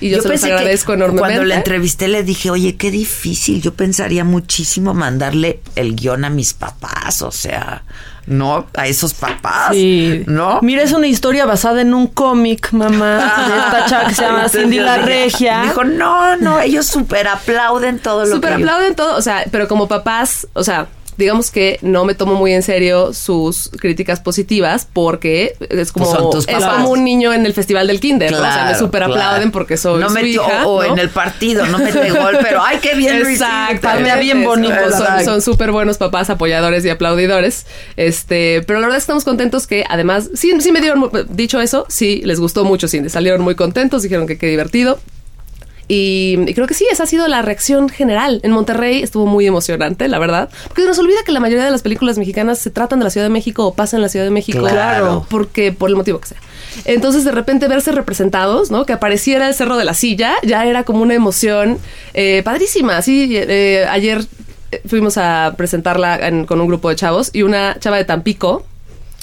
y 0.00 0.10
yo, 0.10 0.16
se 0.16 0.22
los 0.24 0.26
pensé 0.32 0.46
que 0.48 0.52
agradezco 0.54 0.92
enormemente. 0.94 1.20
Cuando 1.34 1.44
la 1.44 1.54
entrevisté 1.54 2.08
le 2.08 2.22
dije, 2.22 2.50
oye, 2.50 2.76
qué 2.76 2.90
difícil. 2.90 3.62
Yo 3.62 3.72
pensaría 3.74 4.24
muchísimo 4.24 4.92
mandarle 4.94 5.60
el 5.74 5.94
guion 5.96 6.24
a 6.24 6.30
mis 6.30 6.52
papás, 6.54 7.22
o 7.22 7.30
sea, 7.30 7.82
no 8.26 8.66
a 8.76 8.86
esos 8.88 9.14
papás. 9.14 9.68
Sí. 9.70 10.22
¿No? 10.26 10.58
Mira, 10.60 10.82
es 10.82 10.92
una 10.92 11.06
historia 11.06 11.46
basada 11.46 11.80
en 11.80 11.94
un 11.94 12.08
cómic, 12.08 12.72
mamá, 12.72 13.16
de 13.48 13.56
esta 13.58 13.86
chava 13.86 14.08
que 14.08 14.14
se 14.14 14.22
llama 14.22 14.36
Entonces 14.38 14.60
Cindy 14.62 14.76
yo 14.76 14.82
la 14.82 14.96
dije- 14.98 15.06
Regia. 15.06 15.62
Dijo, 15.62 15.84
no, 15.84 16.36
no, 16.36 16.60
ellos 16.60 16.84
súper 16.86 17.28
aplauden 17.28 17.98
todo 17.98 18.26
lo 18.26 18.34
Super 18.34 18.54
que 18.56 18.60
yo- 18.60 18.66
aplauden 18.66 18.94
todo, 18.96 19.16
o 19.16 19.22
sea, 19.22 19.44
pero 19.50 19.66
como 19.68 19.88
papás, 19.88 20.46
o 20.52 20.64
sea, 20.64 20.88
digamos 21.16 21.50
que 21.50 21.78
no 21.82 22.04
me 22.04 22.14
tomo 22.14 22.34
muy 22.34 22.52
en 22.52 22.62
serio 22.62 23.12
sus 23.12 23.70
críticas 23.80 24.20
positivas 24.20 24.86
porque 24.92 25.56
es 25.70 25.92
como, 25.92 26.30
Pues 26.30 26.46
es 26.48 26.64
como 26.64 26.90
un 26.90 27.04
niño 27.04 27.32
en 27.32 27.46
el 27.46 27.54
festival 27.54 27.86
del 27.86 28.00
kinder, 28.00 28.30
¿no? 28.32 28.38
o 28.38 28.40
sea, 28.40 28.66
me 28.70 28.78
super 28.78 29.02
aplauden 29.02 29.36
claro. 29.42 29.52
porque 29.52 29.76
soy 29.76 30.00
No 30.00 30.08
su 30.08 30.14
metió- 30.14 30.42
hija, 30.42 30.66
o 30.66 30.82
¿no? 30.82 30.92
en 30.92 30.98
el 30.98 31.10
partido, 31.10 31.66
no 31.66 31.78
mete 31.78 32.10
gol, 32.10 32.38
pero 32.42 32.62
ay, 32.62 32.78
qué 32.80 32.94
bien 32.94 33.16
hiciste. 33.16 33.32
Exactamente. 33.32 34.20
bien 34.20 34.44
bonito. 34.44 34.74
Son- 34.90 35.00
Exacto. 35.02 35.24
Son 35.24 35.42
súper 35.42 35.72
buenos 35.72 35.98
papás, 35.98 36.30
apoyadores 36.30 36.84
y 36.84 36.90
aplaudidores. 36.90 37.66
Este, 37.96 38.62
pero 38.66 38.80
la 38.80 38.86
verdad 38.86 38.98
estamos 38.98 39.24
contentos 39.24 39.66
que 39.66 39.84
además, 39.88 40.30
sí, 40.34 40.52
sí 40.60 40.72
me 40.72 40.80
dieron, 40.80 41.10
dicho 41.30 41.60
eso, 41.60 41.86
sí, 41.88 42.20
les 42.24 42.40
gustó 42.40 42.64
mucho 42.64 42.88
Cindy. 42.88 43.08
Salieron 43.08 43.40
muy 43.42 43.54
contentos, 43.54 44.02
dijeron 44.02 44.26
que 44.26 44.38
qué 44.38 44.46
divertido. 44.46 44.98
Y, 45.88 46.36
y 46.48 46.54
creo 46.54 46.66
que 46.66 46.74
sí, 46.74 46.84
esa 46.90 47.04
ha 47.04 47.06
sido 47.06 47.28
la 47.28 47.42
reacción 47.42 47.88
general. 47.88 48.40
En 48.42 48.50
Monterrey 48.50 49.02
estuvo 49.02 49.26
muy 49.26 49.46
emocionante, 49.46 50.08
la 50.08 50.18
verdad. 50.18 50.48
Porque 50.66 50.82
se 50.82 50.88
nos 50.88 50.98
olvida 50.98 51.18
que 51.24 51.30
la 51.32 51.38
mayoría 51.40 51.64
de 51.64 51.70
las 51.70 51.82
películas 51.82 52.18
mexicanas 52.18 52.58
se 52.58 52.70
tratan 52.70 52.98
de 52.98 53.04
la 53.04 53.10
Ciudad 53.10 53.26
de 53.26 53.30
México 53.30 53.66
o 53.66 53.74
pasan 53.74 53.98
en 53.98 54.02
la 54.02 54.08
Ciudad 54.08 54.24
de 54.26 54.30
México. 54.32 54.58
Claro. 54.58 55.26
Porque, 55.30 55.72
por 55.72 55.88
el 55.88 55.96
motivo 55.96 56.18
que 56.20 56.28
sea. 56.28 56.38
Entonces, 56.84 57.24
de 57.24 57.30
repente, 57.32 57.68
verse 57.68 57.92
representados, 57.92 58.70
¿no? 58.70 58.84
Que 58.84 58.92
apareciera 58.94 59.46
el 59.48 59.54
Cerro 59.54 59.76
de 59.76 59.84
la 59.84 59.94
Silla, 59.94 60.32
ya 60.42 60.66
era 60.66 60.82
como 60.84 61.02
una 61.02 61.14
emoción 61.14 61.78
eh, 62.14 62.42
padrísima. 62.44 63.00
Sí, 63.02 63.28
eh, 63.32 63.86
ayer 63.88 64.24
eh, 64.72 64.82
fuimos 64.86 65.16
a 65.18 65.54
presentarla 65.56 66.26
en- 66.26 66.46
con 66.46 66.60
un 66.60 66.66
grupo 66.66 66.88
de 66.90 66.96
chavos 66.96 67.30
y 67.32 67.42
una 67.42 67.76
chava 67.78 67.96
de 67.96 68.04
Tampico 68.04 68.66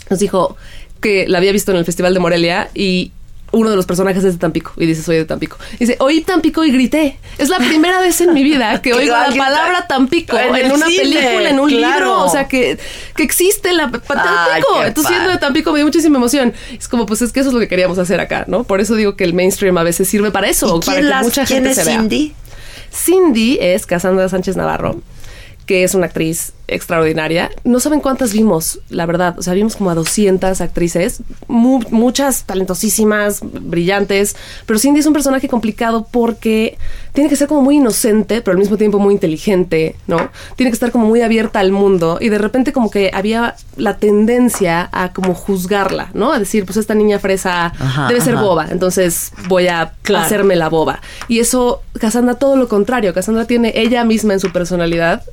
nos 0.09 0.19
dijo 0.19 0.55
que 1.01 1.27
la 1.27 1.39
había 1.39 1.51
visto 1.51 1.71
en 1.71 1.77
el 1.77 1.85
Festival 1.85 2.13
de 2.13 2.19
Morelia 2.21 2.69
y 2.73 3.11
uno 3.53 3.69
de 3.69 3.75
los 3.77 3.85
personajes 3.85 4.23
es 4.23 4.33
de 4.33 4.39
Tampico 4.39 4.73
y 4.77 4.85
dice 4.85 5.01
soy 5.03 5.15
de 5.15 5.25
Tampico. 5.25 5.57
Dice, 5.79 5.95
oí 5.99 6.21
Tampico 6.21 6.65
y 6.65 6.71
grité. 6.71 7.17
Es 7.37 7.49
la 7.49 7.57
primera 7.59 8.01
vez 8.01 8.19
en 8.19 8.33
mi 8.33 8.43
vida 8.43 8.81
que 8.81 8.93
oigo 8.93 9.15
la 9.15 9.27
palabra 9.35 9.87
Tampico 9.87 10.37
En 10.37 10.71
una 10.71 10.87
cine, 10.87 11.03
película, 11.03 11.49
en 11.49 11.59
un 11.59 11.69
claro. 11.69 11.95
libro. 12.05 12.23
O 12.23 12.29
sea, 12.29 12.47
que, 12.47 12.77
que 13.15 13.23
existe 13.23 13.71
la 13.73 13.85
Ay, 13.85 13.91
Tampico. 13.91 14.83
Entonces, 14.83 15.09
siendo 15.13 15.29
de 15.31 15.37
Tampico 15.37 15.71
me 15.71 15.77
dio 15.77 15.85
muchísima 15.85 16.17
emoción. 16.17 16.51
Es 16.77 16.87
como, 16.87 17.05
pues 17.05 17.21
es 17.21 17.31
que 17.31 17.39
eso 17.39 17.49
es 17.49 17.53
lo 17.53 17.59
que 17.59 17.67
queríamos 17.67 17.97
hacer 17.99 18.19
acá, 18.19 18.43
¿no? 18.47 18.63
Por 18.65 18.81
eso 18.81 18.95
digo 18.95 19.15
que 19.15 19.23
el 19.23 19.33
mainstream 19.33 19.77
a 19.77 19.83
veces 19.83 20.07
sirve 20.09 20.31
para 20.31 20.47
eso, 20.49 20.67
¿Y 20.81 20.85
para 20.85 20.97
quién, 20.97 21.03
que 21.05 21.09
las- 21.09 21.23
mucha 21.23 21.45
quién 21.45 21.57
gente 21.63 21.69
es 21.71 21.75
se 21.77 21.83
vea. 21.85 21.99
Cindy? 21.99 22.33
Cindy 22.91 23.57
es 23.61 23.85
Cassandra 23.85 24.29
Sánchez 24.29 24.55
Navarro, 24.55 25.01
que 25.65 25.83
es 25.83 25.93
una 25.95 26.07
actriz 26.07 26.53
extraordinaria. 26.67 27.51
No 27.63 27.79
saben 27.79 27.99
cuántas 27.99 28.33
vimos, 28.33 28.79
la 28.89 29.05
verdad. 29.05 29.37
O 29.37 29.41
sea, 29.43 29.53
vimos 29.53 29.75
como 29.75 29.89
a 29.89 29.95
200 29.95 30.61
actrices, 30.61 31.21
mu- 31.47 31.81
muchas 31.91 32.43
talentosísimas, 32.45 33.39
brillantes. 33.41 34.35
Pero 34.65 34.79
Cindy 34.79 34.99
es 35.01 35.05
un 35.05 35.13
personaje 35.13 35.47
complicado 35.47 36.07
porque 36.09 36.77
tiene 37.13 37.29
que 37.29 37.35
ser 37.35 37.47
como 37.47 37.61
muy 37.61 37.77
inocente, 37.77 38.41
pero 38.41 38.53
al 38.53 38.59
mismo 38.59 38.77
tiempo 38.77 38.97
muy 38.99 39.13
inteligente, 39.13 39.95
¿no? 40.07 40.29
Tiene 40.55 40.71
que 40.71 40.75
estar 40.75 40.91
como 40.91 41.05
muy 41.07 41.21
abierta 41.21 41.59
al 41.59 41.71
mundo. 41.71 42.17
Y 42.21 42.29
de 42.29 42.37
repente 42.37 42.73
como 42.73 42.89
que 42.89 43.11
había 43.13 43.55
la 43.77 43.97
tendencia 43.97 44.89
a 44.91 45.13
como 45.13 45.33
juzgarla, 45.35 46.09
¿no? 46.13 46.31
A 46.33 46.39
decir, 46.39 46.65
pues 46.65 46.77
esta 46.77 46.95
niña 46.95 47.19
fresa 47.19 47.67
Ajá, 47.67 48.07
debe 48.07 48.21
ser 48.21 48.35
ajá. 48.35 48.43
boba. 48.43 48.67
Entonces 48.71 49.31
voy 49.47 49.67
a 49.67 49.93
Claro. 50.01 50.25
hacerme 50.25 50.55
la 50.55 50.69
boba. 50.69 51.01
Y 51.27 51.39
eso, 51.39 51.81
Cassandra, 51.99 52.35
todo 52.35 52.55
lo 52.55 52.67
contrario. 52.67 53.13
Cassandra 53.13 53.45
tiene 53.45 53.73
ella 53.75 54.03
misma 54.05 54.33
en 54.33 54.39
su 54.39 54.51
personalidad 54.51 55.23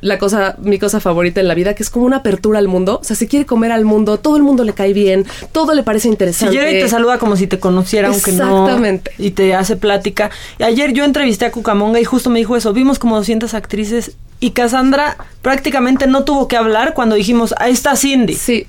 la 0.00 0.18
cosa, 0.18 0.56
mi 0.60 0.78
cosa 0.78 1.00
favorita 1.00 1.40
en 1.40 1.48
la 1.48 1.54
vida, 1.54 1.74
que 1.74 1.82
es 1.82 1.90
como 1.90 2.06
una 2.06 2.16
apertura 2.18 2.58
al 2.58 2.68
mundo. 2.68 2.98
O 3.00 3.04
sea, 3.04 3.16
se 3.16 3.26
quiere 3.28 3.46
comer 3.46 3.72
al 3.72 3.84
mundo, 3.84 4.18
todo 4.18 4.36
el 4.36 4.42
mundo 4.42 4.64
le 4.64 4.72
cae 4.72 4.92
bien, 4.92 5.26
todo 5.52 5.74
le 5.74 5.82
parece 5.82 6.04
Si 6.04 6.08
interesante. 6.08 6.54
llega 6.56 6.70
y 6.70 6.80
te 6.80 6.88
saluda 6.88 7.18
como 7.18 7.36
si 7.36 7.46
te 7.46 7.58
conociera, 7.58 8.08
aunque 8.08 8.32
no. 8.32 8.62
Exactamente. 8.64 9.10
Y 9.18 9.30
te 9.32 9.54
hace 9.54 9.76
plática. 9.76 10.30
Y 10.58 10.62
ayer 10.62 10.92
yo 10.92 11.04
entrevisté 11.04 11.44
a 11.46 11.50
Cucamonga 11.52 12.00
y 12.00 12.04
justo 12.04 12.30
me 12.30 12.38
dijo 12.38 12.56
eso. 12.56 12.72
Vimos 12.72 12.98
como 12.98 13.16
200 13.16 13.52
actrices 13.54 14.12
y 14.40 14.50
Cassandra 14.52 15.16
prácticamente 15.42 16.06
no 16.06 16.24
tuvo 16.24 16.48
que 16.48 16.56
hablar 16.56 16.94
cuando 16.94 17.14
dijimos, 17.14 17.54
ahí 17.58 17.72
está 17.72 17.94
Cindy. 17.96 18.34
Sí. 18.34 18.66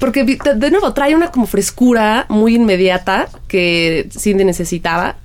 Porque 0.00 0.24
de 0.24 0.36
de 0.56 0.70
nuevo 0.70 0.92
trae 0.92 1.14
una 1.14 1.30
como 1.30 1.46
frescura 1.46 2.26
muy 2.28 2.56
inmediata 2.56 3.28
que 3.48 4.08
Cindy 4.10 4.44
necesitaba. 4.44 5.16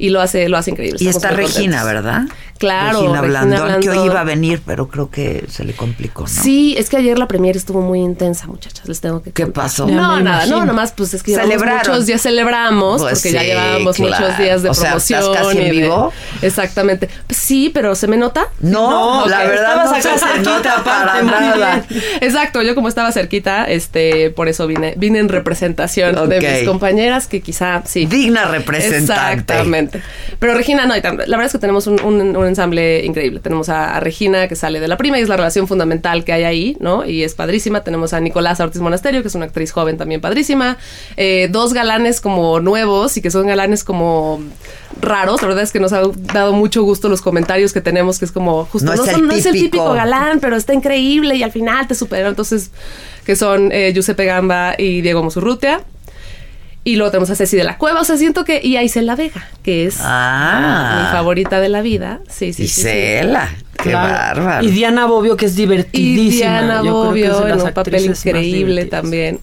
y 0.00 0.10
lo 0.10 0.20
hace, 0.20 0.48
lo 0.48 0.56
hace 0.56 0.70
increíble. 0.70 0.98
Y 1.00 1.08
Estamos 1.08 1.24
está 1.24 1.34
Regina, 1.36 1.82
contentos. 1.82 1.84
¿verdad? 2.04 2.22
Claro, 2.58 3.00
Regina 3.00 3.20
Regina 3.22 3.44
Blandón, 3.46 3.68
que 3.80 3.88
hoy 3.88 3.94
Blandón. 3.94 4.06
iba 4.06 4.20
a 4.20 4.24
venir, 4.24 4.62
pero 4.66 4.88
creo 4.88 5.10
que 5.10 5.44
se 5.48 5.64
le 5.64 5.74
complicó, 5.74 6.22
¿no? 6.22 6.28
Sí, 6.28 6.74
es 6.76 6.88
que 6.90 6.96
ayer 6.96 7.18
la 7.18 7.28
premier 7.28 7.56
estuvo 7.56 7.80
muy 7.80 8.00
intensa, 8.00 8.46
muchachas. 8.46 8.88
Les 8.88 9.00
tengo 9.00 9.22
que 9.22 9.30
¿Qué 9.32 9.44
contar. 9.44 9.64
pasó? 9.64 9.86
No, 9.86 10.20
nada, 10.20 10.46
no, 10.46 10.64
nomás 10.64 10.92
pues 10.92 11.14
es 11.14 11.22
que 11.22 11.34
Celebraron. 11.34 11.78
muchos 11.78 12.06
días 12.06 12.20
celebramos 12.22 13.00
Pues 13.02 13.14
porque 13.14 13.32
ya 13.32 13.42
llevábamos 13.42 13.96
claro. 13.96 14.24
muchos 14.24 14.38
días 14.38 14.62
de 14.62 14.70
O 14.70 14.74
sea, 14.74 14.84
promoción. 14.90 15.20
¿estás 15.22 15.46
casi 15.46 15.58
en 15.58 15.64
de- 15.64 15.70
vivo? 15.70 16.12
Exactamente. 16.42 17.08
Pues 17.26 17.38
sí, 17.38 17.70
pero 17.72 17.94
¿se 17.94 18.06
me 18.08 18.16
nota? 18.16 18.48
No, 18.60 19.26
la 19.28 19.44
verdad 19.44 19.84
no 19.84 19.90
acá 19.90 20.02
se 20.02 20.08
cerquita, 20.18 20.42
nota 20.50 20.82
para 20.84 21.22
nada. 21.22 21.84
Exacto, 22.20 22.62
yo 22.62 22.74
como 22.74 22.88
estaba 22.88 23.12
cerquita, 23.12 23.64
este, 23.64 24.30
por 24.30 24.48
eso 24.48 24.66
vine, 24.66 24.94
vine 24.96 25.18
en 25.20 25.28
representación 25.28 26.28
de 26.28 26.40
mis 26.40 26.68
compañeras 26.68 27.26
que 27.26 27.40
quizá 27.40 27.82
sí. 27.84 28.06
Digna 28.06 28.46
representante. 28.46 29.52
Exactamente. 29.52 30.02
Pero 30.38 30.54
Regina, 30.54 30.86
no, 30.86 30.96
y 30.96 31.00
la 31.02 31.10
verdad 31.12 31.44
es 31.46 31.52
que 31.52 31.58
tenemos 31.58 31.86
un, 31.86 32.00
un- 32.02 32.36
un 32.48 32.52
ensamble 32.52 33.04
increíble. 33.04 33.40
Tenemos 33.40 33.68
a, 33.68 33.96
a 33.96 34.00
Regina 34.00 34.48
que 34.48 34.56
sale 34.56 34.80
de 34.80 34.88
la 34.88 34.96
prima 34.96 35.18
y 35.18 35.22
es 35.22 35.28
la 35.28 35.36
relación 35.36 35.68
fundamental 35.68 36.24
que 36.24 36.32
hay 36.32 36.44
ahí, 36.44 36.76
¿no? 36.80 37.04
Y 37.04 37.22
es 37.22 37.34
padrísima. 37.34 37.82
Tenemos 37.84 38.12
a 38.12 38.20
Nicolás 38.20 38.58
Ortiz 38.60 38.80
Monasterio, 38.80 39.22
que 39.22 39.28
es 39.28 39.34
una 39.34 39.44
actriz 39.46 39.70
joven 39.72 39.96
también 39.98 40.20
padrísima. 40.20 40.78
Eh, 41.16 41.48
dos 41.50 41.72
galanes 41.74 42.20
como 42.20 42.60
nuevos 42.60 43.16
y 43.16 43.22
que 43.22 43.30
son 43.30 43.46
galanes 43.46 43.84
como 43.84 44.40
raros. 45.00 45.42
La 45.42 45.48
verdad 45.48 45.62
es 45.64 45.72
que 45.72 45.80
nos 45.80 45.92
ha 45.92 46.02
dado 46.32 46.52
mucho 46.52 46.82
gusto 46.82 47.08
los 47.08 47.20
comentarios 47.22 47.72
que 47.72 47.80
tenemos, 47.80 48.18
que 48.18 48.24
es 48.24 48.32
como 48.32 48.64
justo 48.64 48.86
No 48.86 48.94
es 48.94 49.08
el 49.08 49.14
son- 49.14 49.26
no 49.28 49.34
es 49.34 49.46
el 49.46 49.52
típico. 49.52 49.70
típico 49.78 49.92
galán, 49.92 50.40
pero 50.40 50.56
está 50.56 50.74
increíble 50.74 51.36
y 51.36 51.42
al 51.42 51.52
final 51.52 51.86
te 51.86 51.94
superó. 51.94 52.28
Entonces, 52.28 52.70
que 53.24 53.36
son 53.36 53.70
eh, 53.72 53.92
Giuseppe 53.92 54.24
Gamba 54.24 54.74
y 54.78 55.02
Diego 55.02 55.22
Musurrutia. 55.22 55.82
Y 56.88 56.96
luego 56.96 57.10
tenemos 57.10 57.28
a 57.28 57.34
Ceci 57.36 57.56
de 57.56 57.64
la 57.64 57.76
Cueva, 57.76 58.00
o 58.00 58.04
sea, 58.04 58.16
siento 58.16 58.44
que... 58.46 58.60
Y 58.64 58.76
a 58.76 58.82
Isela 58.82 59.14
Vega, 59.14 59.46
que 59.62 59.84
es 59.86 59.96
Ah. 60.00 61.02
mi 61.04 61.12
favorita 61.12 61.60
de 61.60 61.68
la 61.68 61.82
vida. 61.82 62.20
Sí, 62.30 62.52
sí, 62.54 62.66
sí, 62.66 62.68
sí. 62.68 62.80
Isela, 62.80 63.50
qué 63.76 63.90
Claro. 63.90 64.42
bárbaro. 64.44 64.66
Y 64.66 64.70
Diana 64.70 65.04
Bobbio, 65.04 65.36
que 65.36 65.44
es 65.46 65.52
Y 65.52 65.56
divertidísima. 65.56 66.60
Diana 66.62 66.82
Yo 66.82 67.10
creo 67.10 67.12
que 67.12 67.20
es 67.20 67.26
de 67.28 67.32
Bobbio 67.34 67.54
en 67.54 67.60
un 67.60 67.72
papel 67.74 68.04
increíble 68.06 68.84
también. 68.86 69.40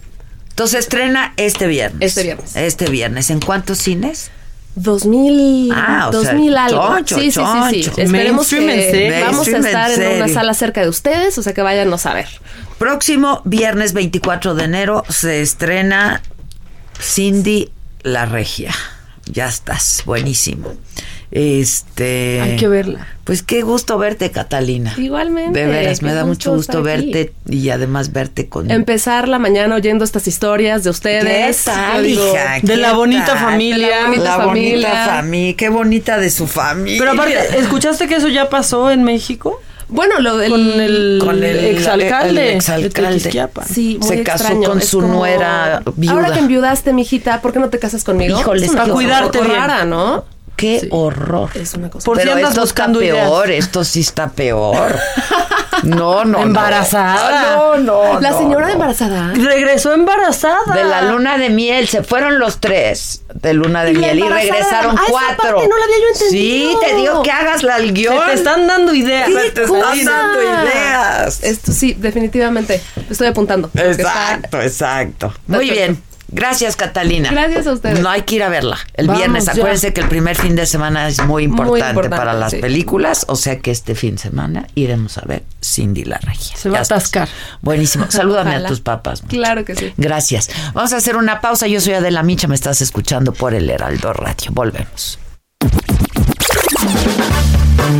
Entonces 0.50 0.80
estrena 0.80 1.34
este 1.36 1.68
viernes. 1.68 2.00
Este 2.00 2.22
viernes. 2.24 2.56
Este 2.56 2.86
viernes. 2.90 3.30
¿En 3.30 3.38
cuántos 3.40 3.78
cines? 3.78 4.30
2000, 4.74 5.72
Ah, 5.72 6.08
o 6.08 6.12
sea, 6.12 6.32
2000 6.32 6.56
algo. 6.58 6.80
choncho, 6.96 7.14
sí, 7.16 7.30
sí, 7.30 7.40
sí, 7.40 7.74
sí. 7.74 7.82
choncho. 7.84 8.00
Esperemos 8.02 8.48
que 8.50 8.90
serio. 8.90 9.24
vamos 9.24 9.46
a 9.46 9.50
en 9.52 9.64
estar 9.66 9.90
en, 9.92 10.16
una 10.16 10.28
sala 10.28 10.52
cerca 10.52 10.82
de 10.82 10.88
ustedes, 10.88 11.38
o 11.38 11.42
sea 11.42 11.54
que 11.54 11.62
váyanos 11.62 12.04
a 12.06 12.12
ver. 12.12 12.26
Próximo 12.78 13.40
viernes 13.44 13.92
24 13.92 14.54
de 14.54 14.64
enero 14.64 15.04
se 15.08 15.40
estrena 15.42 16.20
Cindy 17.00 17.70
la 18.02 18.26
Regia. 18.26 18.72
Ya 19.26 19.48
estás, 19.48 20.02
buenísimo. 20.06 20.72
Este. 21.32 22.40
Hay 22.40 22.56
que 22.56 22.68
verla. 22.68 23.08
Pues 23.24 23.42
qué 23.42 23.62
gusto 23.62 23.98
verte, 23.98 24.30
Catalina. 24.30 24.94
Igualmente. 24.96 25.58
De 25.58 25.66
veras, 25.66 26.00
me 26.00 26.14
da 26.14 26.24
mucho 26.24 26.54
gusto 26.54 26.78
aquí. 26.78 26.86
verte 26.86 27.32
y 27.48 27.70
además 27.70 28.12
verte 28.12 28.48
con. 28.48 28.70
Empezar 28.70 29.26
la 29.26 29.40
mañana 29.40 29.74
oyendo 29.74 30.04
estas 30.04 30.28
historias 30.28 30.84
de 30.84 30.88
¿Qué 30.88 30.92
ustedes. 30.92 31.64
tal, 31.64 32.06
hija? 32.06 32.54
de 32.54 32.60
¿Qué 32.66 32.76
la 32.76 32.92
bonita 32.92 33.36
familia. 33.36 33.86
De 33.86 33.90
la 33.92 34.06
bonita 34.06 34.22
La 34.24 34.36
bonita 34.36 34.46
familia. 34.46 35.06
familia. 35.16 35.56
Qué 35.56 35.68
bonita 35.68 36.18
de 36.18 36.30
su 36.30 36.46
familia. 36.46 36.98
Pero 37.00 37.10
aparte, 37.12 37.58
¿escuchaste 37.58 38.06
que 38.06 38.14
eso 38.14 38.28
ya 38.28 38.48
pasó 38.48 38.92
en 38.92 39.02
México? 39.02 39.60
Bueno, 39.88 40.18
lo 40.20 40.36
del... 40.36 40.50
Con 40.50 40.60
el, 40.80 41.18
Con 41.24 41.44
el- 41.44 41.64
exalcalde. 41.76 42.28
el 42.28 42.34
de 42.34 42.54
exalcalde. 42.56 43.18
Tequisquiapan. 43.18 43.66
Sí, 43.68 43.98
muy 44.00 44.08
Se 44.08 44.22
casó 44.24 44.44
extraño. 44.44 44.68
con 44.68 44.78
Es 44.78 44.88
su 44.88 45.00
como, 45.00 45.14
nuera 45.14 45.82
viuda. 45.94 46.12
Ahora 46.14 46.32
que 46.32 46.40
enviudaste, 46.40 46.92
mijita, 46.92 47.40
¿por 47.40 47.52
qué 47.52 47.60
no 47.60 47.68
te 47.70 47.78
casas 47.78 48.02
conmigo? 48.02 48.38
Híjole, 48.40 48.68
para 48.70 48.92
cuidarte 48.92 49.40
bien. 49.40 49.54
rara, 49.54 49.84
¿no? 49.84 50.24
Qué 50.56 50.88
horror. 50.90 51.50
Es 51.54 51.74
una 51.74 51.90
cosa. 51.90 52.04
Por 52.06 52.16
si 52.16 52.22
Pero 52.24 52.36
andas 52.36 52.50
esto 52.52 52.64
está 52.64 52.88
ideas. 52.90 53.26
peor, 53.28 53.50
esto 53.50 53.84
sí 53.84 54.00
está 54.00 54.28
peor. 54.30 54.96
No, 55.82 56.24
no. 56.24 56.38
no. 56.38 56.42
Embarazada. 56.42 57.56
No, 57.56 57.76
no. 57.76 58.20
La 58.20 58.32
señora 58.36 58.66
no. 58.68 58.72
embarazada. 58.72 59.32
Regresó 59.34 59.92
embarazada. 59.92 60.74
De 60.74 60.84
la 60.84 61.02
luna 61.02 61.36
de 61.38 61.50
miel, 61.50 61.86
se 61.88 62.02
fueron 62.02 62.38
los 62.38 62.58
tres 62.60 63.22
de 63.34 63.52
luna 63.52 63.84
de 63.84 63.92
Y 63.92 63.96
miel 63.96 64.18
y 64.18 64.22
embarazada, 64.22 64.52
regresaron 64.54 64.96
ah, 64.98 65.02
esa 65.02 65.10
cuatro. 65.12 65.36
parte 65.56 65.68
no 65.68 65.76
la 65.76 65.84
había 65.84 65.96
yo 65.98 66.18
Sí, 66.30 66.70
entendido. 66.72 66.80
te 66.80 66.94
digo 66.96 67.22
que 67.22 67.30
hagas 67.30 67.62
la 67.62 67.74
al 67.74 67.92
guion. 67.92 68.18
Se 68.20 68.24
te 68.26 68.32
están 68.34 68.66
dando 68.66 68.94
ideas. 68.94 69.28
Sí, 69.28 69.34
te 69.54 69.62
están 69.64 70.04
dando 70.04 70.42
ideas. 70.42 71.42
Esto 71.44 71.72
sí, 71.72 71.94
definitivamente. 71.98 72.80
Estoy 73.10 73.26
apuntando. 73.28 73.68
está- 73.74 73.90
Exacto, 73.90 74.60
exacto. 74.62 75.34
Muy 75.46 75.68
Perfecto. 75.68 75.74
bien. 75.74 76.02
Gracias, 76.28 76.74
Catalina. 76.76 77.30
Gracias 77.30 77.66
a 77.66 77.72
ustedes. 77.72 78.00
No 78.00 78.10
hay 78.10 78.22
que 78.22 78.34
ir 78.36 78.42
a 78.42 78.48
verla 78.48 78.78
el 78.94 79.06
Vamos 79.06 79.20
viernes. 79.20 79.44
ya. 79.46 79.52
Acuérdense 79.52 79.92
que 79.92 80.00
el 80.00 80.08
primer 80.08 80.36
fin 80.36 80.56
de 80.56 80.66
semana 80.66 81.06
es 81.08 81.22
muy 81.24 81.44
importante, 81.44 81.88
importante, 81.90 82.16
para 82.16 82.32
las 82.34 82.50
sí. 82.52 82.58
películas. 82.58 83.24
O 83.28 83.36
sea 83.36 83.58
que 83.60 83.70
este 83.70 83.94
fin 83.94 84.16
de 84.16 84.22
semana 84.22 84.66
iremos 84.74 85.18
a 85.18 85.22
ver 85.22 85.44
Cindy 85.62 86.04
la 86.04 86.18
Regia. 86.18 86.56
Se 86.56 86.68
va 86.68 86.74
Ya 86.74 86.78
a 86.80 86.82
estás. 86.82 86.98
atascar. 87.02 87.28
Buenísimo. 87.62 88.06
Salúdame 88.08 88.54
a 88.56 88.64
tus 88.66 88.80
papás. 88.80 89.22
mucho. 89.22 89.36
Claro 89.36 89.64
que 89.64 89.74
sí. 89.76 89.92
Gracias. 89.96 90.50
Vamos 90.74 90.92
a 90.92 90.96
hacer 90.96 91.16
una 91.16 91.40
pausa. 91.40 91.66
Yo 91.68 91.80
soy 91.80 91.94
Adela 91.94 92.22
Micha. 92.22 92.48
Me 92.48 92.54
estás 92.54 92.80
escuchando 92.80 93.32
por 93.32 93.54
el 93.54 93.70
Heraldo 93.70 94.12
Radio. 94.12 94.50
Volvemos. 94.52 95.18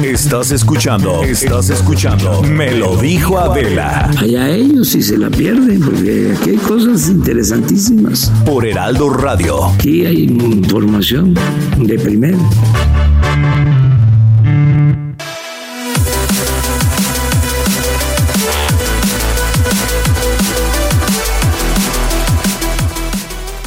Estás 0.02 0.50
escuchando, 0.50 1.22
estás 1.22 1.70
escuchando. 1.70 2.42
Me 2.42 2.70
lo 2.72 2.96
dijo 2.96 3.38
Adela 3.38 4.10
Allá 4.18 4.48
ellos 4.50 4.88
si 4.88 5.02
se 5.02 5.16
la 5.18 5.30
pierden, 5.30 5.80
porque 5.80 6.34
aquí 6.36 6.50
hay 6.50 6.56
cosas 6.56 7.08
interesantísimas. 7.08 8.32
por 8.44 8.66
Heraldo 8.66 9.10
Radio. 9.10 9.64
Aquí 9.66 10.06
hay 10.06 10.24
información 10.24 11.34
de 11.78 11.98
primera. 11.98 12.38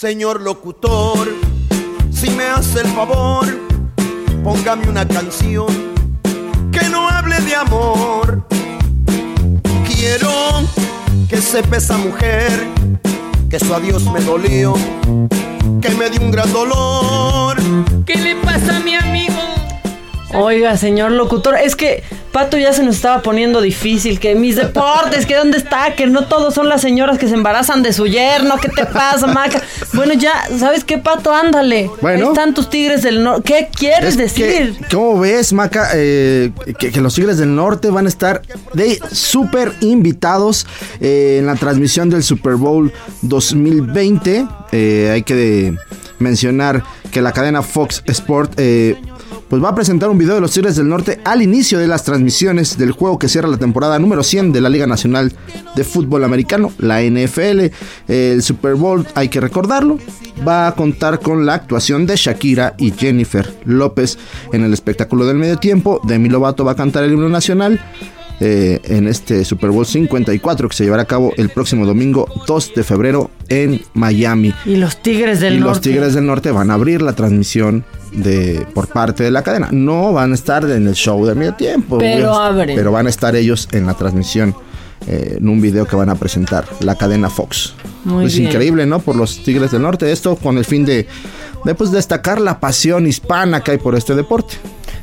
señor 0.00 0.40
locutor, 0.40 1.28
si 2.10 2.30
me 2.30 2.44
hace 2.44 2.80
el 2.80 2.86
favor, 2.86 3.44
póngame 4.42 4.88
una 4.88 5.06
canción 5.06 5.66
que 6.72 6.88
no 6.88 7.06
hable 7.06 7.38
de 7.40 7.54
amor. 7.54 8.46
Quiero 9.84 10.30
que 11.28 11.36
sepa 11.36 11.76
esa 11.76 11.98
mujer 11.98 12.50
que 13.50 13.58
su 13.58 13.74
adiós 13.74 14.04
me 14.04 14.20
dolió, 14.20 14.72
que 15.82 15.90
me 15.90 16.08
dio 16.08 16.22
un 16.22 16.30
gran 16.30 16.50
dolor. 16.50 17.58
¿Qué 18.06 18.16
le 18.16 18.36
pasa 18.36 18.78
a 18.78 18.80
mi 18.80 18.94
amigo? 18.94 19.38
Oiga, 20.32 20.78
señor 20.78 21.12
locutor, 21.12 21.56
es 21.58 21.76
que 21.76 22.04
Pato 22.32 22.56
ya 22.58 22.72
se 22.72 22.82
nos 22.82 22.96
estaba 22.96 23.22
poniendo 23.22 23.60
difícil, 23.60 24.20
que 24.20 24.34
mis 24.34 24.56
deportes, 24.56 25.26
que 25.26 25.34
dónde 25.34 25.58
está, 25.58 25.94
que 25.96 26.06
no 26.06 26.26
todos 26.26 26.54
son 26.54 26.68
las 26.68 26.80
señoras 26.80 27.18
que 27.18 27.26
se 27.28 27.34
embarazan 27.34 27.82
de 27.82 27.92
su 27.92 28.06
yerno, 28.06 28.56
¿qué 28.58 28.68
te 28.68 28.86
pasa, 28.86 29.26
Maca? 29.26 29.60
Bueno, 29.92 30.14
ya, 30.14 30.32
¿sabes 30.58 30.84
qué, 30.84 30.98
Pato? 30.98 31.32
Ándale. 31.32 31.90
Bueno. 32.00 32.26
Ahí 32.26 32.28
están 32.30 32.54
tus 32.54 32.70
tigres 32.70 33.02
del 33.02 33.22
norte. 33.24 33.42
¿Qué 33.44 33.68
quieres 33.76 34.10
Es 34.10 34.16
decir? 34.16 34.76
que, 34.78 34.96
¿Cómo 34.96 35.18
ves, 35.18 35.52
Maca? 35.52 35.88
Eh, 35.94 36.52
que, 36.78 36.92
que 36.92 37.00
los 37.00 37.14
Tigres 37.14 37.38
del 37.38 37.54
Norte 37.54 37.90
van 37.90 38.06
a 38.06 38.08
estar 38.08 38.42
de 38.74 39.00
súper 39.12 39.72
invitados 39.80 40.66
eh, 41.00 41.36
en 41.40 41.46
la 41.46 41.56
transmisión 41.56 42.10
del 42.10 42.22
Super 42.22 42.54
Bowl 42.54 42.92
2020. 43.22 44.46
Eh, 44.72 45.10
hay 45.12 45.22
que 45.22 45.74
mencionar 46.18 46.82
que 47.10 47.20
la 47.22 47.32
cadena 47.32 47.62
Fox 47.62 48.02
Sport 48.06 48.54
eh, 48.58 48.96
pues 49.50 49.62
va 49.62 49.70
a 49.70 49.74
presentar 49.74 50.08
un 50.08 50.16
video 50.16 50.36
de 50.36 50.40
los 50.40 50.52
Tigres 50.52 50.76
del 50.76 50.88
Norte 50.88 51.20
al 51.24 51.42
inicio 51.42 51.80
de 51.80 51.88
las 51.88 52.04
transmisiones 52.04 52.78
del 52.78 52.92
juego 52.92 53.18
que 53.18 53.28
cierra 53.28 53.48
la 53.48 53.56
temporada 53.56 53.98
número 53.98 54.22
100 54.22 54.52
de 54.52 54.60
la 54.60 54.68
Liga 54.68 54.86
Nacional 54.86 55.32
de 55.74 55.82
Fútbol 55.82 56.22
Americano, 56.22 56.72
la 56.78 57.02
NFL. 57.02 57.66
El 58.06 58.42
Super 58.42 58.76
Bowl, 58.76 59.04
hay 59.16 59.28
que 59.28 59.40
recordarlo, 59.40 59.98
va 60.46 60.68
a 60.68 60.74
contar 60.76 61.18
con 61.18 61.44
la 61.46 61.54
actuación 61.54 62.06
de 62.06 62.14
Shakira 62.14 62.74
y 62.78 62.92
Jennifer 62.92 63.52
López 63.64 64.18
en 64.52 64.62
el 64.62 64.72
espectáculo 64.72 65.26
del 65.26 65.36
medio 65.36 65.56
tiempo. 65.58 66.00
Demi 66.04 66.28
Lovato 66.28 66.64
va 66.64 66.72
a 66.72 66.76
cantar 66.76 67.02
el 67.02 67.12
himno 67.12 67.28
nacional. 67.28 67.80
eh, 68.42 68.80
en 68.84 69.06
este 69.06 69.44
Super 69.44 69.70
Bowl 69.70 69.84
54 69.84 70.68
que 70.70 70.74
se 70.76 70.84
llevará 70.84 71.02
a 71.02 71.06
cabo 71.06 71.32
el 71.36 71.50
próximo 71.50 71.84
domingo 71.84 72.26
2 72.46 72.72
de 72.74 72.84
febrero 72.84 73.30
en 73.48 73.82
Miami. 73.92 74.54
Y 74.64 74.76
los 74.76 75.02
tigres 75.02 75.40
del 75.40 75.56
y 75.56 75.58
norte. 75.58 75.70
los 75.70 75.80
Tigres 75.82 76.14
del 76.14 76.24
Norte 76.24 76.50
van 76.50 76.70
a 76.70 76.74
abrir 76.74 77.02
la 77.02 77.12
transmisión 77.14 77.84
de 78.12 78.66
por 78.74 78.88
parte 78.88 79.22
de 79.24 79.30
la 79.30 79.42
cadena. 79.42 79.68
No 79.70 80.12
van 80.12 80.32
a 80.32 80.34
estar 80.34 80.64
en 80.64 80.86
el 80.88 80.94
show 80.94 81.24
de 81.26 81.34
medio 81.34 81.54
tiempo. 81.54 81.98
Pero 81.98 82.30
obvio, 82.30 82.38
abren. 82.38 82.76
Pero 82.76 82.92
van 82.92 83.06
a 83.06 83.10
estar 83.10 83.34
ellos 83.36 83.68
en 83.72 83.86
la 83.86 83.94
transmisión. 83.94 84.54
eh, 85.06 85.36
en 85.38 85.48
un 85.48 85.62
video 85.62 85.86
que 85.86 85.96
van 85.96 86.10
a 86.10 86.14
presentar 86.14 86.66
la 86.80 86.94
cadena 86.94 87.30
Fox. 87.30 87.72
Muy 88.04 88.26
es 88.26 88.34
bien. 88.36 88.48
increíble, 88.48 88.84
¿no? 88.84 88.98
Por 88.98 89.16
los 89.16 89.42
Tigres 89.42 89.70
del 89.70 89.80
Norte. 89.82 90.12
Esto 90.12 90.36
con 90.36 90.58
el 90.58 90.64
fin 90.66 90.84
de, 90.84 91.06
de 91.64 91.74
pues, 91.74 91.90
destacar 91.90 92.38
la 92.40 92.60
pasión 92.60 93.06
hispana 93.06 93.62
que 93.62 93.70
hay 93.70 93.78
por 93.78 93.94
este 93.94 94.14
deporte. 94.14 94.56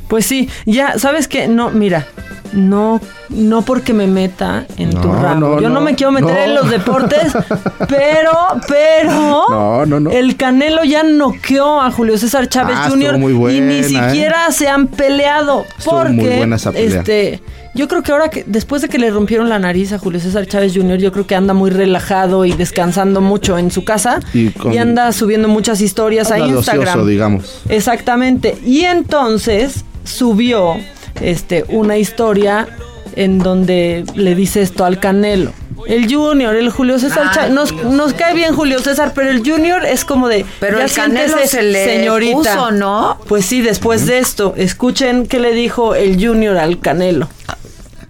Pues 0.08 0.26
sí, 0.26 0.48
ya, 0.66 0.98
¿sabes 0.98 1.28
qué? 1.28 1.48
No, 1.48 1.70
mira, 1.70 2.06
no, 2.52 3.00
no 3.28 3.62
porque 3.62 3.92
me 3.92 4.06
meta 4.06 4.64
en 4.78 4.90
tu 4.90 5.12
ramo. 5.12 5.40
no, 5.40 5.60
Yo 5.60 5.68
no, 5.68 5.74
no, 5.76 5.80
me 5.82 5.94
quiero 5.94 6.12
meter 6.12 6.36
en 6.48 6.54
los 6.54 6.70
deportes, 6.70 7.32
pero, 7.88 8.32
pero. 8.66 9.44
No, 9.50 9.86
no, 9.86 10.00
no. 10.00 10.10
El 10.10 10.36
Canelo 10.36 10.82
ya 10.84 11.02
noqueó 11.02 11.80
a 11.80 11.90
Julio 11.90 12.16
César 12.18 12.48
Chávez 12.48 12.76
Ah, 12.78 12.88
Jr. 12.90 13.18
muy 13.18 13.32
y 13.54 13.60
ni 13.60 13.74
¿eh? 13.78 13.84
siquiera 13.84 14.50
se 14.50 14.68
han 14.68 14.86
peleado. 14.86 15.64
Estuvo 15.78 15.98
porque, 15.98 16.12
muy 16.12 16.36
buena 16.36 16.56
esa 16.56 16.72
pelea. 16.72 16.98
este. 17.00 17.42
Yo 17.74 17.86
creo 17.86 18.02
que 18.02 18.10
ahora 18.10 18.28
que 18.28 18.42
después 18.44 18.82
de 18.82 18.88
que 18.88 18.98
le 18.98 19.08
rompieron 19.10 19.48
la 19.48 19.58
nariz 19.60 19.92
a 19.92 19.98
Julio 19.98 20.18
César 20.18 20.46
Chávez 20.46 20.72
Jr., 20.74 20.98
yo 20.98 21.12
creo 21.12 21.26
que 21.28 21.36
anda 21.36 21.54
muy 21.54 21.70
relajado 21.70 22.44
y 22.44 22.52
descansando 22.52 23.20
mucho 23.20 23.56
en 23.56 23.70
su 23.70 23.84
casa 23.84 24.18
Y 24.34 24.50
y, 24.72 24.78
anda 24.78 25.12
subiendo 25.12 25.46
muchas 25.46 25.80
historias 25.80 26.32
a 26.32 26.40
Instagram. 26.40 26.88
ocioso, 26.88 27.06
digamos. 27.06 27.60
Exactamente. 27.68 28.56
Y 28.64 28.80
entonces 28.80 29.84
subió 30.08 30.76
este 31.20 31.64
una 31.68 31.96
historia 31.98 32.68
en 33.16 33.38
donde 33.38 34.04
le 34.14 34.34
dice 34.34 34.62
esto 34.62 34.84
al 34.84 35.00
Canelo. 35.00 35.52
El 35.86 36.12
Junior, 36.12 36.54
el 36.54 36.70
Julio 36.70 36.98
César 36.98 37.28
Ay, 37.28 37.34
Chávez, 37.34 37.50
nos, 37.52 37.72
Julio 37.72 37.90
nos 37.90 38.12
cae 38.12 38.34
bien 38.34 38.54
Julio 38.54 38.80
César, 38.80 39.12
pero 39.14 39.30
el 39.30 39.38
Junior 39.48 39.84
es 39.86 40.04
como 40.04 40.28
de. 40.28 40.44
Pero 40.60 40.80
el 40.80 40.90
Canelo 40.90 41.38
se 41.46 41.62
le 41.62 41.84
señorita. 41.84 42.36
puso, 42.36 42.70
¿no? 42.72 43.18
Pues 43.26 43.46
sí, 43.46 43.62
después 43.62 44.06
de 44.06 44.18
esto, 44.18 44.54
escuchen 44.56 45.26
qué 45.26 45.38
le 45.38 45.52
dijo 45.52 45.94
el 45.94 46.22
Junior 46.22 46.58
al 46.58 46.78
Canelo. 46.80 47.28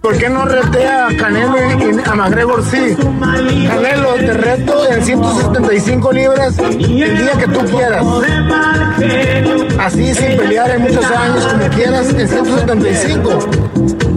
¿Por 0.01 0.17
qué 0.17 0.29
no 0.29 0.45
retea 0.45 1.07
a 1.07 1.17
Canelo 1.17 1.57
y 1.57 1.99
a 2.09 2.15
McGregor 2.15 2.63
sí? 2.63 2.95
Canelo, 3.67 4.13
te 4.13 4.33
reto 4.33 4.89
en 4.89 5.03
175 5.03 6.11
libras 6.13 6.57
el 6.57 6.77
día 6.77 7.33
que 7.37 7.47
tú 7.47 7.59
quieras. 7.65 8.05
Así 9.77 10.13
sin 10.13 10.37
pelear 10.37 10.71
en 10.71 10.81
muchos 10.83 11.05
años 11.05 11.45
como 11.45 11.67
quieras 11.69 12.09
en 12.13 12.27
175. 12.27 13.39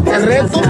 Te 0.04 0.18
reto. 0.18 0.62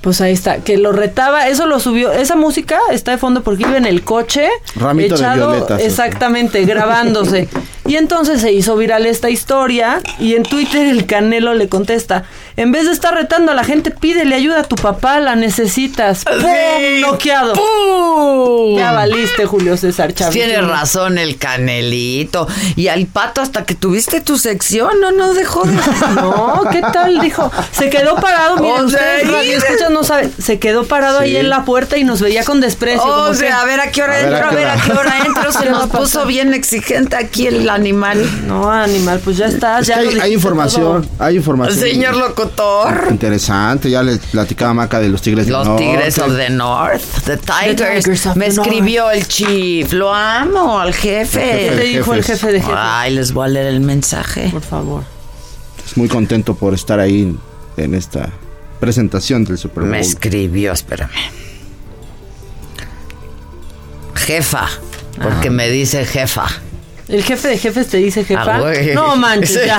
Pues 0.00 0.20
ahí 0.20 0.34
está, 0.34 0.58
que 0.58 0.76
lo 0.76 0.92
retaba, 0.92 1.48
eso 1.48 1.66
lo 1.66 1.80
subió, 1.80 2.12
esa 2.12 2.36
música 2.36 2.78
está 2.92 3.12
de 3.12 3.16
fondo 3.16 3.42
porque 3.42 3.62
iba 3.62 3.78
en 3.78 3.86
el 3.86 4.04
coche, 4.04 4.50
Ramito 4.76 5.14
de 5.14 5.20
echado, 5.22 5.52
violetas. 5.52 5.80
exactamente, 5.80 6.64
grabándose. 6.64 7.48
Y 7.86 7.96
entonces 7.96 8.40
se 8.40 8.50
hizo 8.50 8.76
viral 8.76 9.04
esta 9.04 9.28
historia 9.28 10.00
y 10.18 10.36
en 10.36 10.42
Twitter 10.44 10.86
el 10.88 11.04
Canelo 11.04 11.52
le 11.52 11.68
contesta, 11.68 12.24
en 12.56 12.72
vez 12.72 12.86
de 12.86 12.92
estar 12.92 13.14
retando 13.14 13.52
a 13.52 13.54
la 13.54 13.64
gente, 13.64 13.90
pídele 13.90 14.34
ayuda 14.34 14.60
a 14.60 14.62
tu 14.64 14.76
papá, 14.76 15.18
la 15.20 15.34
necesitas. 15.36 16.24
¡Pum! 16.24 17.00
Noqueado. 17.00 17.54
Ya 18.76 18.92
valiste, 18.92 19.46
Julio 19.46 19.76
César 19.76 20.12
Chávez. 20.14 20.34
Tiene 20.34 20.60
razón 20.60 21.18
el 21.18 21.36
canelito. 21.36 22.46
Y 22.76 22.88
al 22.88 23.06
pato, 23.06 23.40
hasta 23.40 23.64
que 23.64 23.74
tuviste 23.74 24.20
tu 24.20 24.38
sección, 24.38 25.00
no 25.00 25.10
nos 25.12 25.34
dejó. 25.36 25.64
de- 25.64 25.74
No, 26.14 26.62
¿qué 26.70 26.80
tal? 26.80 27.20
Dijo, 27.20 27.50
se 27.72 27.90
quedó 27.90 28.16
parado, 28.16 28.56
miren, 28.58 28.84
O 28.84 28.88
sea, 28.88 29.18
ustedes 29.24 29.90
no 29.90 30.04
saben, 30.04 30.32
se 30.40 30.58
quedó 30.58 30.84
parado 30.84 31.20
ahí 31.20 31.36
en 31.36 31.48
la 31.50 31.64
puerta 31.64 31.96
y 31.96 32.04
nos 32.04 32.20
veía 32.20 32.44
con 32.44 32.60
desprecio. 32.60 33.02
O 33.04 33.24
como 33.24 33.34
sea, 33.34 33.48
que- 33.48 33.52
a 33.52 33.64
ver 33.64 33.80
a 33.80 33.90
qué 33.90 34.02
hora 34.02 34.14
A 34.14 34.20
entro, 34.20 34.46
¿a 34.46 34.50
ver 34.50 34.68
a 34.68 34.76
qué 34.76 34.92
hora 34.92 35.18
entro. 35.24 35.52
Se 35.52 35.58
¿Qué 35.60 35.70
va 35.70 35.78
nos 35.80 35.86
puso 35.90 36.24
bien 36.26 36.54
exigente 36.54 37.16
aquí 37.16 37.46
el 37.46 37.68
animal. 37.68 38.24
No, 38.46 38.70
animal, 38.70 39.20
pues 39.24 39.36
ya 39.36 39.46
está. 39.46 39.78
Es 39.80 39.86
ya 39.86 39.98
hay, 39.98 40.18
hay 40.20 40.32
información, 40.32 41.02
todo. 41.02 41.24
hay 41.24 41.36
información. 41.36 41.78
Señor 41.78 42.34
locutor. 42.44 43.08
Interesante, 43.10 43.90
ya 43.90 44.02
le 44.02 44.16
platicaba 44.16 44.74
Maca 44.74 45.00
de 45.00 45.08
los 45.08 45.22
Tigres 45.22 45.46
del 45.46 45.54
Los. 45.54 45.76
Tigres 45.76 46.18
of 46.18 46.36
the 46.36 46.50
North, 46.50 47.24
the 47.24 47.36
Tigers. 47.36 48.04
Tigers 48.04 48.26
of 48.26 48.36
Me 48.36 48.46
the 48.46 48.52
escribió 48.52 49.10
el 49.10 49.26
chief. 49.26 49.92
Lo 49.92 50.12
amo, 50.12 50.78
al 50.78 50.94
jefe. 50.94 51.40
¿Qué 51.70 51.76
te 51.76 51.84
dijo 51.84 52.14
el 52.14 52.24
jefe 52.24 52.52
de 52.52 52.60
jefe? 52.60 52.72
Ay, 52.74 53.14
les 53.14 53.32
voy 53.32 53.46
a 53.46 53.48
leer 53.48 53.66
el 53.66 53.80
mensaje. 53.80 54.48
Por 54.50 54.62
favor. 54.62 55.04
Es 55.84 55.96
muy 55.96 56.08
contento 56.08 56.54
por 56.54 56.74
estar 56.74 56.98
ahí 57.00 57.36
en, 57.76 57.94
esta 57.94 58.30
presentación 58.80 59.44
del 59.44 59.58
Super 59.58 59.82
Bowl. 59.82 59.90
Me 59.90 60.00
escribió, 60.00 60.72
espérame. 60.72 61.10
Jefa, 64.14 64.68
porque 65.22 65.50
me 65.50 65.68
dice 65.68 66.04
jefa. 66.06 66.46
¿El 67.08 67.22
jefe 67.22 67.48
de 67.48 67.58
jefes 67.58 67.88
te 67.88 67.98
dice 67.98 68.24
jefa? 68.24 68.56
Ah, 68.56 68.72
no 68.94 69.16
manches, 69.16 69.66
ya. 69.66 69.78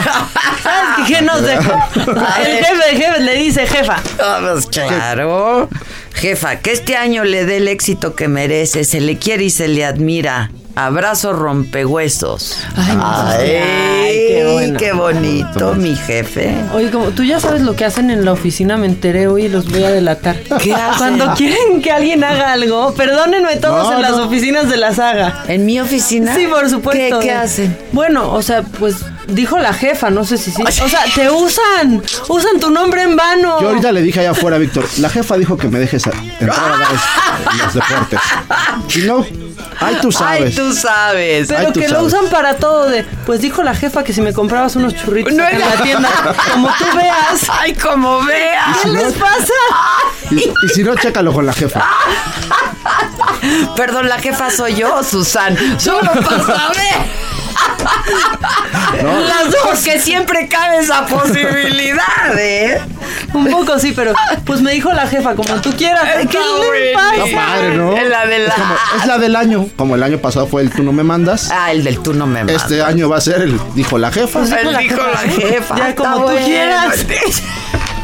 ¿Sabes 0.61 1.07
qué, 1.07 1.22
nos 1.23 1.41
dejo? 1.41 1.73
El 1.95 2.65
jefe 2.65 2.91
de 2.91 3.03
jefes 3.03 3.22
le 3.22 3.35
dice 3.35 3.65
jefa. 3.65 4.02
Pues 4.41 4.68
claro. 4.68 5.69
Jefa, 6.14 6.60
que 6.60 6.72
este 6.72 6.95
año 6.95 7.23
le 7.23 7.45
dé 7.45 7.57
el 7.57 7.68
éxito 7.68 8.15
que 8.15 8.27
merece, 8.27 8.84
se 8.84 9.02
le 9.02 9.18
quiere 9.18 9.45
y 9.45 9.49
se 9.49 9.68
le 9.68 9.84
admira. 9.84 10.52
Abrazo 10.76 11.31
rompehuesos. 11.31 12.57
Ay, 12.76 12.97
Ay, 13.02 14.26
qué 14.27 14.49
bueno. 14.52 14.80
qué 14.80 14.91
bonito, 14.91 15.73
mi 15.76 15.95
jefe. 15.95 16.53
Oye, 16.73 16.91
como 16.91 17.11
tú 17.11 17.23
ya 17.23 17.39
sabes 17.39 17.61
lo 17.61 17.76
que 17.77 17.85
hacen 17.85 18.11
en 18.11 18.26
la 18.26 18.34
oficina, 18.34 18.76
me 18.76 18.85
enteré 18.85 19.27
hoy 19.27 19.45
y 19.45 19.47
los 19.47 19.69
voy 19.72 19.84
a 19.84 19.89
delatar. 19.91 20.35
¿Qué 20.61 20.73
hacen? 20.73 20.97
Cuando 20.97 21.34
quieren 21.35 21.81
que 21.81 21.91
alguien 21.91 22.26
haga 22.26 22.52
algo, 22.52 22.93
perdónenme 22.93 23.56
todos 23.56 23.89
No, 23.89 23.95
en 23.95 24.02
las 24.02 24.11
oficinas 24.14 24.69
de 24.69 24.76
la 24.77 24.93
saga. 24.93 25.43
¿En 25.47 25.65
mi 25.65 25.80
oficina? 25.80 26.35
Sí, 26.35 26.45
por 26.47 26.69
supuesto. 26.69 27.19
¿Qué, 27.19 27.26
qué 27.27 27.31
hacen? 27.31 27.77
Bueno, 27.93 28.34
o 28.34 28.41
sea, 28.41 28.64
pues 28.64 28.97
dijo 29.27 29.57
la 29.60 29.73
jefa, 29.73 30.10
no 30.10 30.26
sé 30.26 30.38
si 30.38 30.52
sí. 30.52 30.61
O 30.61 30.72
sea, 30.89 31.06
te 31.15 31.30
usan, 31.30 32.02
usan 32.27 32.60
tu 32.60 32.69
nombre 32.69 33.03
en 33.03 33.15
vano. 33.15 33.61
Yo 33.61 33.69
ahorita 33.69 33.93
le 33.93 34.02
dije 34.02 34.19
allá 34.19 34.31
afuera, 34.31 34.57
Víctor, 34.57 34.85
la 34.99 35.10
jefa 35.10 35.38
dijo 35.38 35.57
que 35.57 35.69
me 35.69 35.80
dejes 35.80 36.06
entrar 36.06 36.52
a 36.73 37.56
los 37.64 37.73
deportes. 37.73 38.19
Y 38.95 38.99
no, 39.07 39.26
ay, 39.80 39.98
tú 40.02 40.11
sabes. 40.11 40.41
Ay, 40.41 40.56
tú 40.56 40.73
sabes. 40.73 41.48
Pero 41.48 41.60
Ay, 41.60 41.73
tú 41.73 41.80
que 41.80 41.88
lo 41.90 42.03
usan 42.03 42.27
para 42.30 42.56
todo 42.56 42.90
de, 42.90 43.03
pues 43.26 43.41
dijo 43.41 43.64
la 43.64 43.76
jefa 43.76 44.03
que 44.03 44.14
si 44.14 44.22
me 44.22 44.34
comprabas 44.34 44.76
unos 44.76 44.95
churritos 44.95 45.34
No, 45.34 45.48
en 45.48 45.60
la 45.60 45.72
tienda, 45.82 46.10
como 46.53 46.68
tú 46.77 46.86
veas. 46.95 47.49
Ay, 47.60 47.73
como 47.73 48.23
veas. 48.23 48.77
¿Qué 48.84 48.90
les 48.90 49.14
pasa? 49.14 49.53
Y, 50.32 50.40
y 50.40 50.69
si 50.73 50.84
no, 50.84 50.95
chécalo 50.95 51.34
con 51.34 51.45
la 51.45 51.53
jefa. 51.53 51.86
Perdón, 53.76 54.10
la 54.10 54.19
jefa 54.19 54.49
soy 54.49 54.76
yo, 54.76 55.03
Susan. 55.03 55.57
Solo 55.80 56.11
para 56.14 56.44
saber. 56.44 57.35
No. 59.03 59.19
Las 59.19 59.45
dos. 59.52 59.56
Porque 59.64 59.99
siempre 59.99 60.48
cabe 60.48 60.80
esa 60.80 61.06
posibilidad, 61.06 62.38
¿eh? 62.38 62.80
Un 63.34 63.48
poco 63.52 63.77
sí, 63.80 63.91
pero 63.95 64.14
pues 64.45 64.61
me 64.61 64.72
dijo 64.72 64.91
la 64.94 65.07
jefa, 65.07 65.36
como 65.36 65.56
tú 65.61 65.72
quieras. 65.76 66.03
¿Qué 66.15 66.22
Está 66.23 66.40
le 66.72 66.91
Está 66.91 66.99
pasa? 66.99 67.36
padre, 67.36 67.76
¿no? 67.76 67.98
Es 67.98 68.10
la 68.10 68.26
de 68.26 68.40
la- 68.40 68.45
Es, 68.48 68.53
como- 68.53 68.76
es 69.02 69.06
la 69.06 69.18
del 69.18 69.36
año. 69.36 69.68
Como 69.76 69.95
el 69.95 70.03
año 70.03 70.18
pasado 70.19 70.48
fue 70.48 70.61
el 70.61 70.72
tú 70.72 70.84
no 70.84 70.91
me 70.94 71.03
mandas. 71.03 71.49
Ah, 71.52 71.72
el 71.72 71.84
del 71.84 71.99
tú 71.99 72.14
no 72.14 72.26
me 72.26 72.44
mandas. 72.44 72.64
Este 72.64 72.82
año 72.82 73.10
va 73.10 73.18
a 73.18 73.22
ser 73.22 73.41
el 73.41 73.60
dijo 73.76 73.98
la 73.98 74.11
jefa. 74.11 74.40
Él 74.44 74.77
dijo 74.80 75.02
la 75.02 75.18
jefa. 75.19 75.76
Ya, 75.77 75.90
Está 75.90 75.95
como 76.03 76.15
tú 76.18 76.32
bueno. 76.32 76.45
quieras. 76.45 77.06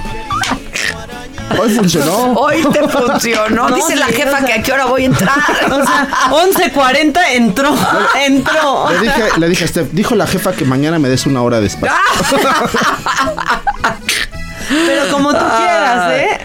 Hoy 1.59 1.69
funcionó. 1.75 2.33
Hoy 2.33 2.65
te 2.71 2.87
funcionó. 2.87 3.69
No, 3.69 3.75
Dice 3.75 3.95
la 3.95 4.05
jefa 4.07 4.29
o 4.29 4.37
sea- 4.37 4.45
que 4.45 4.53
a 4.53 4.63
qué 4.63 4.71
hora 4.73 4.85
voy 4.85 5.03
a 5.03 5.05
entrar. 5.05 5.37
O 5.71 5.85
sea, 5.85 6.07
11.40 6.31 7.19
entró, 7.33 7.73
entró. 8.25 8.89
Le 8.91 8.99
dije, 8.99 9.23
le 9.37 9.49
dije 9.49 9.63
a 9.63 9.67
Steph, 9.67 9.89
dijo 9.91 10.15
la 10.15 10.27
jefa 10.27 10.51
que 10.53 10.65
mañana 10.65 10.99
me 10.99 11.09
des 11.09 11.25
una 11.25 11.41
hora 11.41 11.59
de 11.61 11.67
espacio. 11.67 11.95
Pero 14.69 15.11
como 15.11 15.31
tú 15.31 15.39
quieras, 15.57 16.11
¿eh? 16.13 16.39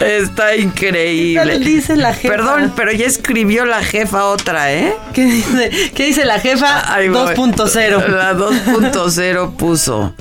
Está 0.00 0.54
increíble. 0.56 1.58
Dice 1.58 1.96
la 1.96 2.14
jefa. 2.14 2.28
Perdón, 2.34 2.72
pero 2.76 2.92
ya 2.92 3.06
escribió 3.06 3.64
la 3.64 3.82
jefa 3.82 4.24
otra, 4.26 4.72
¿eh? 4.72 4.94
¿Qué 5.12 5.24
dice, 5.24 5.90
¿Qué 5.94 6.04
dice 6.06 6.24
la 6.24 6.38
jefa? 6.38 6.92
Ahí 6.92 7.08
voy. 7.08 7.34
2.0. 7.34 8.06
La 8.08 8.34
2.0 8.34 9.56
puso. 9.56 10.14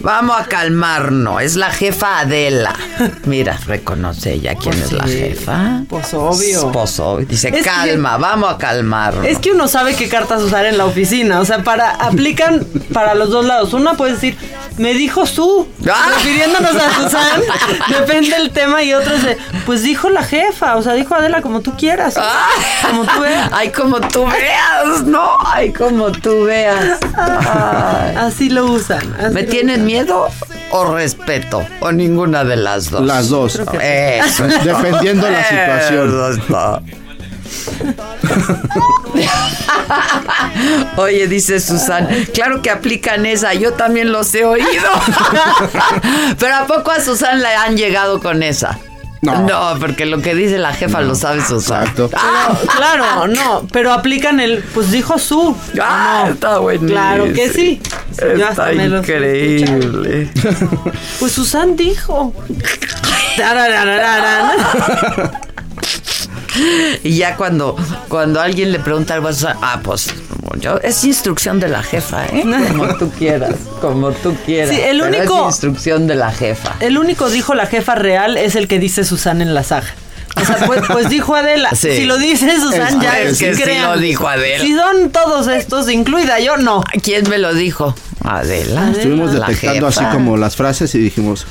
Vamos 0.00 0.40
a 0.40 0.44
calmarnos. 0.44 1.42
Es 1.42 1.56
la 1.56 1.70
jefa 1.70 2.20
Adela. 2.20 2.74
Mira, 3.24 3.58
reconoce 3.66 4.34
ella 4.34 4.54
quién 4.54 4.74
Pues 4.74 4.84
es 4.86 4.92
la 4.92 5.04
jefa. 5.04 5.82
Pues 5.88 6.14
obvio. 6.14 6.70
Pues 6.72 7.00
obvio. 7.00 7.26
Dice, 7.26 7.48
Es 7.48 7.54
que- 7.56 7.62
calma, 7.62 8.16
vamos 8.16 8.52
a 8.54 8.58
calmarnos. 8.58 9.26
Es 9.26 9.38
que 9.38 9.50
uno 9.52 9.66
sabe 9.68 9.94
qué 9.96 10.08
cartas 10.08 10.42
usar 10.42 10.66
en 10.66 10.78
la 10.78 10.84
oficina. 10.84 11.40
O 11.40 11.44
sea, 11.44 11.64
para 11.64 11.90
aplican 11.90 12.64
para 12.92 13.14
los 13.14 13.30
dos 13.30 13.44
lados. 13.44 13.72
Una 13.72 13.94
puede 13.94 14.12
decir, 14.12 14.36
me 14.78 14.94
dijo 14.94 15.26
su, 15.26 15.66
Ah. 15.88 16.10
refiriéndonos 16.14 16.76
a 16.76 16.94
Susan. 16.94 17.40
depende 17.88 18.30
del 18.36 18.50
tema. 18.50 18.82
Y 18.82 18.92
otra 18.94 19.14
es 19.16 19.24
de, 19.24 19.38
pues 19.64 19.82
dijo 19.82 20.08
la 20.10 20.22
jefa. 20.22 20.76
O 20.76 20.82
sea, 20.82 20.92
dijo 20.94 21.14
Adela 21.14 21.42
como 21.42 21.60
tú 21.62 21.74
quieras. 21.76 22.16
Como 22.88 23.04
tú 23.04 23.20
veas. 23.20 23.50
Ay, 23.52 23.70
como 23.70 24.00
tú 24.00 24.24
veas, 24.26 25.02
¿no? 25.04 25.30
Ay, 25.44 25.72
como 25.72 26.12
tú 26.12 26.44
veas. 26.44 26.98
Ay. 27.16 28.14
Así 28.16 28.50
lo 28.50 28.66
usan. 28.66 28.98
así 29.18 29.34
¿Me 29.34 29.42
lo 29.42 29.48
tienes 29.48 29.76
usan. 29.76 29.85
Miedo 29.86 30.28
o 30.70 30.94
respeto? 30.94 31.64
O 31.80 31.92
ninguna 31.92 32.44
de 32.44 32.56
las 32.56 32.90
dos. 32.90 33.02
Las 33.02 33.28
dos. 33.28 33.54
Eso 33.54 33.70
es. 33.80 34.64
Dependiendo 34.64 35.30
la 35.30 35.44
situación. 35.44 36.08
Eso. 36.44 36.82
Oye, 40.96 41.26
dice 41.28 41.60
Susan, 41.60 42.08
claro 42.34 42.62
que 42.62 42.70
aplican 42.70 43.26
esa, 43.26 43.54
yo 43.54 43.72
también 43.72 44.12
los 44.12 44.34
he 44.34 44.44
oído. 44.44 44.90
Pero 46.38 46.54
¿a 46.56 46.66
poco 46.66 46.90
a 46.90 47.00
Susan 47.00 47.40
le 47.40 47.54
han 47.54 47.76
llegado 47.76 48.20
con 48.20 48.42
esa? 48.42 48.78
No. 49.32 49.78
porque 49.80 50.06
lo 50.06 50.20
que 50.22 50.34
dice 50.34 50.58
la 50.58 50.72
jefa 50.72 51.00
lo 51.00 51.14
sabe 51.14 51.40
Susan. 51.44 51.82
Exacto. 51.82 52.10
Ah, 52.16 52.56
Claro, 52.76 53.26
no, 53.28 53.66
pero 53.72 53.92
aplican 53.92 54.40
el, 54.40 54.62
pues 54.74 54.90
dijo 54.90 55.18
su. 55.18 55.56
ah, 55.82 56.24
No. 56.26 56.32
está 56.34 56.58
buenísimo. 56.58 56.90
Claro 56.90 57.32
que 57.32 57.48
sí. 57.50 57.80
Yo 58.36 58.48
hasta 58.48 58.70
Está 58.70 58.82
me 58.82 58.88
lo 58.88 59.00
estoy 59.00 59.14
increíble. 59.62 60.30
Pues 61.18 61.32
Susan 61.32 61.76
dijo. 61.76 62.32
Y 67.04 67.16
ya 67.16 67.36
cuando, 67.36 67.76
cuando 68.08 68.40
alguien 68.40 68.72
le 68.72 68.78
pregunta 68.78 69.14
algo 69.14 69.28
a 69.28 69.32
Susan, 69.34 69.56
ah, 69.60 69.80
pues 69.82 70.06
yo, 70.58 70.78
es 70.82 71.02
instrucción 71.04 71.60
de 71.60 71.68
la 71.68 71.82
jefa, 71.82 72.26
¿eh? 72.26 72.42
Como 72.68 72.96
tú 72.96 73.10
quieras, 73.18 73.54
como 73.80 74.12
tú 74.12 74.34
quieras. 74.46 74.74
Sí, 74.74 74.80
el 74.80 75.00
Pero 75.00 75.16
único- 75.18 75.40
Es 75.40 75.46
instrucción 75.54 76.06
de 76.06 76.14
la 76.14 76.30
jefa. 76.32 76.74
El 76.80 76.98
único 76.98 77.28
dijo 77.30 77.54
la 77.54 77.66
jefa 77.66 77.94
real 77.94 78.36
es 78.36 78.54
el 78.56 78.68
que 78.68 78.78
dice 78.78 79.04
Susan 79.04 79.42
en 79.42 79.54
la 79.54 79.62
saga. 79.64 79.88
O 80.38 80.44
sea, 80.44 80.56
pues, 80.66 80.82
pues 80.92 81.08
dijo 81.08 81.34
Adela. 81.34 81.70
Sí. 81.74 81.96
Si 81.96 82.04
lo 82.04 82.18
dice 82.18 82.60
Susan, 82.60 82.96
Es- 82.96 83.00
ya 83.00 83.18
es 83.20 83.38
que 83.38 83.54
sí 83.54 83.62
crean. 83.62 83.90
lo 83.90 83.98
dijo 83.98 84.28
Adela. 84.28 84.62
Si 84.64 84.74
son 84.74 85.10
todos 85.10 85.46
estos, 85.48 85.88
incluida 85.90 86.38
yo, 86.40 86.56
no. 86.58 86.82
¿Quién 87.02 87.28
me 87.30 87.38
lo 87.38 87.54
dijo? 87.54 87.94
Adela. 88.22 88.90
Estuvimos 88.90 89.32
La 89.34 89.46
detectando 89.46 89.86
así 89.86 90.04
como 90.12 90.36
las 90.36 90.56
frases 90.56 90.94
y 90.94 90.98
dijimos, 90.98 91.46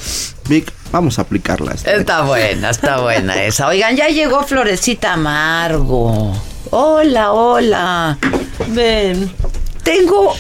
Vic, 0.49 0.72
vamos 0.91 1.17
a 1.17 1.23
aplicarlas. 1.23 1.85
Está 1.88 2.22
buena, 2.22 2.69
está 2.69 2.99
buena 2.99 3.41
esa. 3.43 3.67
Oigan, 3.67 3.95
ya 3.95 4.07
llegó 4.09 4.43
Florecita 4.43 5.13
Amargo. 5.13 6.35
Hola, 6.72 7.32
hola. 7.34 8.18
Ven. 8.70 9.32
Tengo 9.84 10.34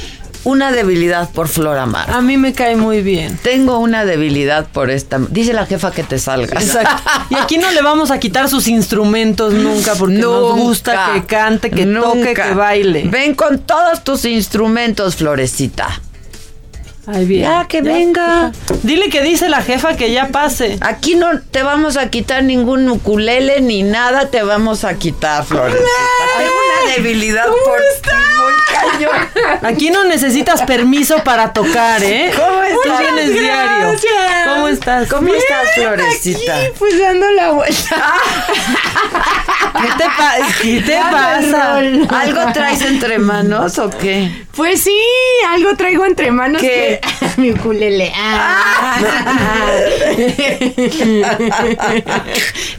una 0.43 0.71
debilidad 0.71 1.29
por 1.31 1.47
Flor 1.47 1.77
Amargo. 1.77 2.13
A 2.13 2.21
mí 2.21 2.37
me 2.37 2.53
cae 2.53 2.75
muy 2.75 3.01
bien. 3.01 3.37
Tengo 3.41 3.79
una 3.79 4.05
debilidad 4.05 4.67
por 4.67 4.89
esta. 4.91 5.19
Dice 5.29 5.53
la 5.53 5.65
jefa 5.65 5.91
que 5.91 6.03
te 6.03 6.19
salgas. 6.19 6.63
Exacto. 6.63 7.03
Y 7.29 7.35
aquí 7.35 7.57
no 7.57 7.71
le 7.71 7.81
vamos 7.81 8.11
a 8.11 8.19
quitar 8.19 8.49
sus 8.49 8.67
instrumentos 8.67 9.53
nunca 9.53 9.93
porque 9.95 10.15
nos 10.15 10.55
gusta 10.55 11.11
que 11.13 11.25
cante, 11.25 11.69
que 11.71 11.85
toque, 11.85 12.17
Nunca. 12.25 12.33
que 12.49 12.53
baile. 12.53 13.03
Ven 13.07 13.35
con 13.35 13.59
todos 13.59 14.03
tus 14.03 14.25
instrumentos, 14.25 15.15
Florecita. 15.15 16.01
Ay, 17.07 17.25
bien. 17.25 17.43
Ya, 17.43 17.65
que 17.67 17.81
venga. 17.81 18.51
Dile 18.83 19.09
que 19.09 19.21
dice 19.21 19.47
la 19.49 19.61
jefa 19.61 19.95
que 19.95 20.11
ya 20.11 20.29
pase. 20.29 20.77
Aquí 20.81 21.15
no 21.15 21.39
te 21.39 21.61
vamos 21.63 21.97
a 21.97 22.09
quitar 22.09 22.43
ningún 22.43 22.89
ukulele 22.89 23.61
ni 23.61 23.83
nada 23.83 24.29
te 24.29 24.41
vamos 24.43 24.83
a 24.83 24.95
quitar, 24.95 25.45
Florecita. 25.45 25.83
Debilidad 26.95 27.45
por 27.47 27.79
ti, 28.01 28.09
muy 28.37 28.53
cañón. 28.99 29.29
Aquí 29.63 29.89
no 29.89 30.03
necesitas 30.05 30.61
permiso 30.63 31.23
para 31.23 31.51
tocar, 31.53 32.03
¿eh? 32.03 32.31
¿Cómo 32.35 32.61
estás? 32.63 32.83
Tú 32.83 32.91
vienes 33.03 33.33
diario. 33.33 33.95
¿Cómo 34.53 34.67
estás? 34.67 35.07
¿Cómo 35.09 35.33
estás, 35.33 35.71
Florecita? 35.75 36.55
pues 36.77 36.99
dando 36.99 37.29
la 37.31 37.51
vuelta. 37.51 37.95
¿Qué 39.81 39.87
te, 39.97 40.05
pa- 40.05 40.37
¿Qué 40.61 40.81
te 40.81 40.99
pasa? 40.99 41.77
¿Algo 41.77 42.53
traes 42.53 42.81
entre 42.81 43.19
manos 43.19 43.77
o 43.79 43.89
qué? 43.89 44.31
Pues 44.55 44.81
sí, 44.83 44.97
algo 45.49 45.75
traigo 45.75 46.05
entre 46.05 46.31
manos 46.31 46.61
¿Qué? 46.61 47.01
que 47.01 47.27
mi 47.41 47.51
ukulele. 47.51 48.13
Ah. 48.15 48.97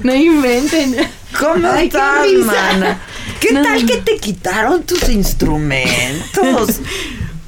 no 0.02 0.14
inventen. 0.14 0.96
¿Cómo 1.38 1.68
Ay, 1.70 1.86
estás, 1.86 2.26
mana? 2.44 2.98
¿Qué 3.40 3.52
tal 3.54 3.84
que 3.86 3.96
te 3.98 4.16
quitaron 4.18 4.82
tus 4.84 5.08
instrumentos? 5.08 6.80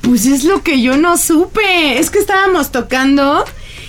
Pues 0.01 0.25
es 0.25 0.45
lo 0.45 0.63
que 0.63 0.81
yo 0.81 0.97
no 0.97 1.19
supe. 1.19 1.99
Es 1.99 2.09
que 2.09 2.19
estábamos 2.19 2.73
tocando 2.73 3.45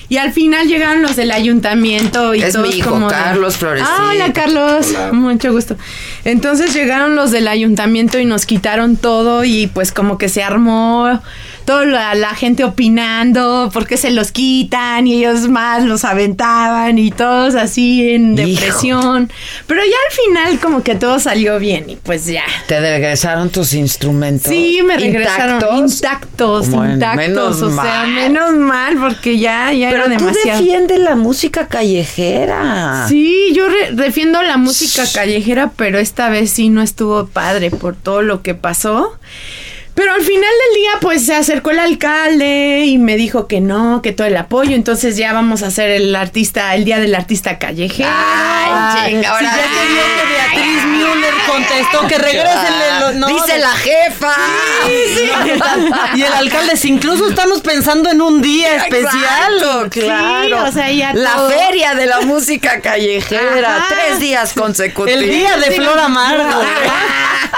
y 0.09 0.17
al 0.17 0.33
final 0.33 0.67
llegaron 0.67 1.01
los 1.01 1.15
del 1.15 1.31
ayuntamiento 1.31 2.35
y 2.35 2.41
Es 2.41 2.53
todos 2.55 2.67
mi 2.67 2.75
hijo, 2.75 2.89
como 2.89 3.07
de- 3.07 3.13
Carlos 3.13 3.55
Florecita. 3.55 3.89
Ah, 3.97 4.09
hola 4.11 4.33
Carlos, 4.33 4.87
mucho 5.13 5.53
gusto. 5.53 5.77
Entonces 6.25 6.73
llegaron 6.73 7.15
los 7.15 7.31
del 7.31 7.47
ayuntamiento 7.47 8.19
y 8.19 8.25
nos 8.25 8.45
quitaron 8.45 8.97
todo 8.97 9.45
y 9.45 9.67
pues 9.67 9.93
como 9.93 10.17
que 10.17 10.27
se 10.27 10.43
armó 10.43 11.21
toda 11.69 11.85
la, 11.85 12.15
la 12.15 12.33
gente 12.33 12.63
opinando 12.63 13.69
por 13.71 13.85
qué 13.85 13.95
se 13.95 14.09
los 14.09 14.31
quitan 14.31 15.05
y 15.05 15.13
ellos 15.23 15.47
más 15.49 15.83
los 15.83 16.03
aventaban 16.03 16.97
y 16.97 17.11
todos 17.11 17.53
así 17.53 18.09
en 18.09 18.33
Hijo. 18.39 18.47
depresión. 18.59 19.31
Pero 19.67 19.81
ya 19.81 19.95
al 20.09 20.15
final 20.49 20.59
como 20.59 20.81
que 20.81 20.95
todo 20.95 21.19
salió 21.19 21.59
bien 21.59 21.87
y 21.87 21.95
pues 21.95 22.25
ya. 22.25 22.41
¿Te 22.67 22.79
regresaron 22.79 23.51
tus 23.51 23.73
instrumentos? 23.73 24.51
Sí, 24.51 24.79
me 24.83 24.97
regresaron 24.97 25.57
¿Intactos? 25.57 25.93
intactos, 25.93 26.69
Bueno, 26.69 26.93
intactos, 26.95 27.17
menos 27.27 27.61
o 27.61 27.67
sea, 27.67 27.75
mal. 27.75 28.07
menos 28.13 28.55
mal 28.55 28.97
porque 28.97 29.37
ya, 29.37 29.71
ya 29.71 29.91
Pero 29.91 30.05
era 30.05 30.17
tú 30.17 30.25
demasiado. 30.25 30.59
defiendes 30.61 30.99
la 31.01 31.15
música 31.15 31.67
callejera. 31.67 33.05
Sí, 33.07 33.51
yo 33.53 33.67
re- 33.69 33.91
defiendo 33.93 34.41
la 34.41 34.57
música 34.57 35.03
callejera, 35.13 35.71
pero 35.75 35.99
esta 35.99 36.29
vez 36.29 36.49
sí 36.49 36.69
no 36.69 36.81
estuvo 36.81 37.27
padre 37.27 37.69
por 37.69 37.95
todo 37.95 38.23
lo 38.23 38.41
que 38.41 38.55
pasó. 38.55 39.19
Pero 39.99 40.13
al 40.13 40.21
final 40.21 40.39
del 40.39 40.75
día, 40.81 40.91
pues 41.01 41.25
se 41.25 41.35
acercó 41.35 41.71
el 41.71 41.79
alcalde 41.79 42.85
y 42.85 42.97
me 42.97 43.17
dijo 43.17 43.47
que 43.47 43.59
no, 43.59 44.01
que 44.01 44.13
todo 44.13 44.27
el 44.27 44.37
apoyo. 44.37 44.73
Entonces 44.73 45.17
ya 45.17 45.33
vamos 45.33 45.61
a 45.61 45.67
hacer 45.67 45.89
el 45.89 46.15
artista, 46.15 46.73
el 46.73 46.85
día 46.85 46.99
del 46.99 47.13
artista 47.13 47.59
callejero. 47.59 48.09
Ay, 48.09 49.11
chinga, 49.11 49.29
ahora 49.29 49.51
Si 49.51 49.57
ya 49.57 49.63
te 49.63 49.87
vio 49.91 50.01
que 50.15 50.31
Beatriz 50.31 50.85
Müller 50.85 51.33
contestó 51.45 52.07
que 52.07 52.17
regresenle 52.17 52.99
los... 53.01 53.15
no, 53.15 53.27
Dice 53.27 53.57
la 53.59 53.71
jefa. 53.71 54.35
Y 56.15 56.21
el 56.21 56.31
alcalde, 56.31 56.77
si 56.77 56.87
incluso 56.87 57.27
estamos 57.27 57.59
pensando 57.59 58.09
en 58.09 58.21
un 58.21 58.41
día 58.41 58.77
especial. 58.77 59.53
Exacto, 59.55 59.89
claro. 59.89 60.63
o 60.63 60.71
sea, 60.71 60.89
ya 60.93 61.13
la 61.13 61.35
todo. 61.35 61.49
feria 61.49 61.95
de 61.95 62.05
la 62.05 62.21
música 62.21 62.79
callejera. 62.79 63.75
Ajá. 63.75 63.87
Tres 63.89 64.21
días 64.21 64.53
consecutivos. 64.53 65.21
El 65.21 65.29
día 65.29 65.57
de 65.57 65.71
Flor 65.71 65.99
Amargo. 65.99 66.61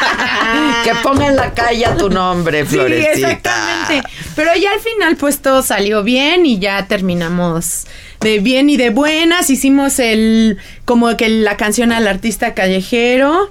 que 0.84 0.96
ponga 0.96 1.28
en 1.28 1.36
la 1.36 1.54
calle 1.54 1.86
a 1.86 1.96
tu 1.96 2.10
nombre, 2.10 2.31
Sí, 2.64 2.66
Florecita. 2.66 3.12
exactamente. 3.12 4.10
Pero 4.36 4.52
ya 4.56 4.72
al 4.72 4.80
final, 4.80 5.16
pues 5.18 5.40
todo 5.40 5.62
salió 5.62 6.04
bien 6.04 6.46
y 6.46 6.60
ya 6.60 6.88
terminamos 6.88 7.86
de 8.22 8.40
bien 8.40 8.70
y 8.70 8.78
de 8.78 8.90
buenas. 8.90 9.50
Hicimos 9.50 10.00
el, 10.00 10.58
como 10.86 11.16
que 11.18 11.30
la 11.30 11.58
canción 11.58 11.92
al 11.92 12.08
artista 12.08 12.54
callejero. 12.54 13.50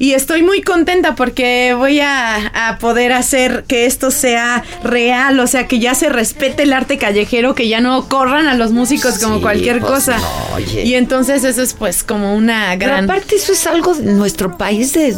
Y 0.00 0.12
estoy 0.12 0.42
muy 0.42 0.62
contenta 0.62 1.16
porque 1.16 1.74
voy 1.76 1.98
a, 1.98 2.68
a 2.68 2.78
poder 2.78 3.12
hacer 3.12 3.64
que 3.66 3.84
esto 3.84 4.12
sea 4.12 4.62
real, 4.84 5.40
o 5.40 5.48
sea, 5.48 5.66
que 5.66 5.80
ya 5.80 5.96
se 5.96 6.08
respete 6.08 6.62
el 6.62 6.72
arte 6.72 6.98
callejero, 6.98 7.56
que 7.56 7.66
ya 7.66 7.80
no 7.80 8.08
corran 8.08 8.46
a 8.46 8.54
los 8.54 8.70
músicos 8.70 9.18
como 9.18 9.36
Sí, 9.38 9.42
cualquier 9.42 9.80
pues, 9.80 9.90
cosa. 9.90 10.18
no, 10.18 10.54
oye. 10.54 10.84
Y 10.84 10.94
entonces 10.94 11.42
eso 11.42 11.60
es 11.62 11.74
pues 11.74 12.04
como 12.04 12.36
una 12.36 12.76
Pero 12.78 12.92
gran... 12.92 13.10
aparte 13.10 13.34
eso 13.34 13.50
es 13.52 13.66
algo 13.66 13.92
de 13.92 14.12
nuestro 14.12 14.56
país 14.56 14.92
de 14.92 15.16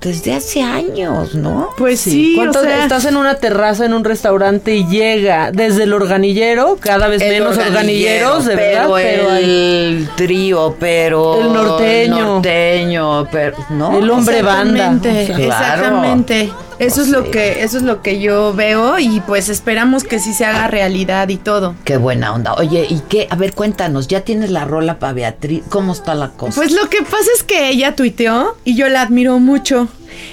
desde 0.00 0.32
hace 0.34 0.62
años, 0.62 1.34
¿no? 1.34 1.68
Pues 1.76 2.00
sí, 2.00 2.32
¿Cuánto- 2.36 2.60
o 2.60 2.62
sea, 2.62 2.84
estás 2.84 3.04
en 3.04 3.16
una 3.16 3.34
terraza 3.34 3.84
en 3.84 3.92
un 3.92 4.02
restaurante 4.02 4.74
y 4.74 4.86
llega 4.86 5.52
desde 5.52 5.82
el 5.82 5.92
organillero, 5.92 6.78
cada 6.80 7.06
vez 7.08 7.20
El 7.20 7.28
menos 7.32 7.58
organillero, 7.58 8.28
organilleros, 8.36 8.44
de 8.46 8.56
pero 8.56 8.92
verdad, 8.94 9.26
pero 9.28 9.36
el 9.36 10.08
trío, 10.16 10.76
pero 10.80 11.40
El 11.42 11.52
norteño. 11.52 12.18
norteño, 12.34 13.28
pero 13.30 13.56
no, 13.70 13.98
El 13.98 14.08
hombre 14.10 14.40
banda. 14.42 14.90
Exactamente, 14.92 15.32
o 15.32 15.36
sea. 15.36 15.46
exactamente. 15.46 16.52
Eso 16.80 17.02
es 17.02 17.08
lo 17.08 17.30
que 17.30 17.62
eso 17.62 17.76
es 17.76 17.82
lo 17.82 18.00
que 18.00 18.20
yo 18.20 18.54
veo 18.54 18.98
y 18.98 19.20
pues 19.20 19.50
esperamos 19.50 20.02
que 20.02 20.18
sí 20.18 20.32
se 20.32 20.46
haga 20.46 20.66
realidad 20.66 21.28
y 21.28 21.36
todo. 21.36 21.74
Qué 21.84 21.98
buena 21.98 22.32
onda. 22.32 22.54
Oye, 22.54 22.86
¿y 22.88 23.00
qué? 23.06 23.26
A 23.28 23.36
ver, 23.36 23.52
cuéntanos, 23.52 24.08
¿ya 24.08 24.22
tienes 24.22 24.50
la 24.50 24.64
rola 24.64 24.98
para 24.98 25.12
Beatriz? 25.12 25.62
¿Cómo 25.68 25.92
está 25.92 26.14
la 26.14 26.30
cosa? 26.30 26.54
Pues 26.54 26.72
lo 26.72 26.88
que 26.88 27.02
pasa 27.02 27.28
es 27.36 27.42
que 27.42 27.68
ella 27.68 27.94
tuiteó 27.94 28.56
y 28.64 28.76
yo 28.76 28.88
la 28.88 29.02
admiro 29.02 29.38
mucho. 29.38 29.88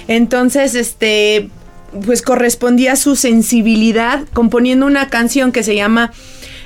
Entonces, 0.08 0.74
este, 0.74 1.50
pues 2.06 2.22
correspondía 2.22 2.92
a 2.92 2.96
su 2.96 3.14
sensibilidad 3.14 4.22
componiendo 4.32 4.86
una 4.86 5.10
canción 5.10 5.52
que 5.52 5.62
se 5.62 5.74
llama 5.74 6.12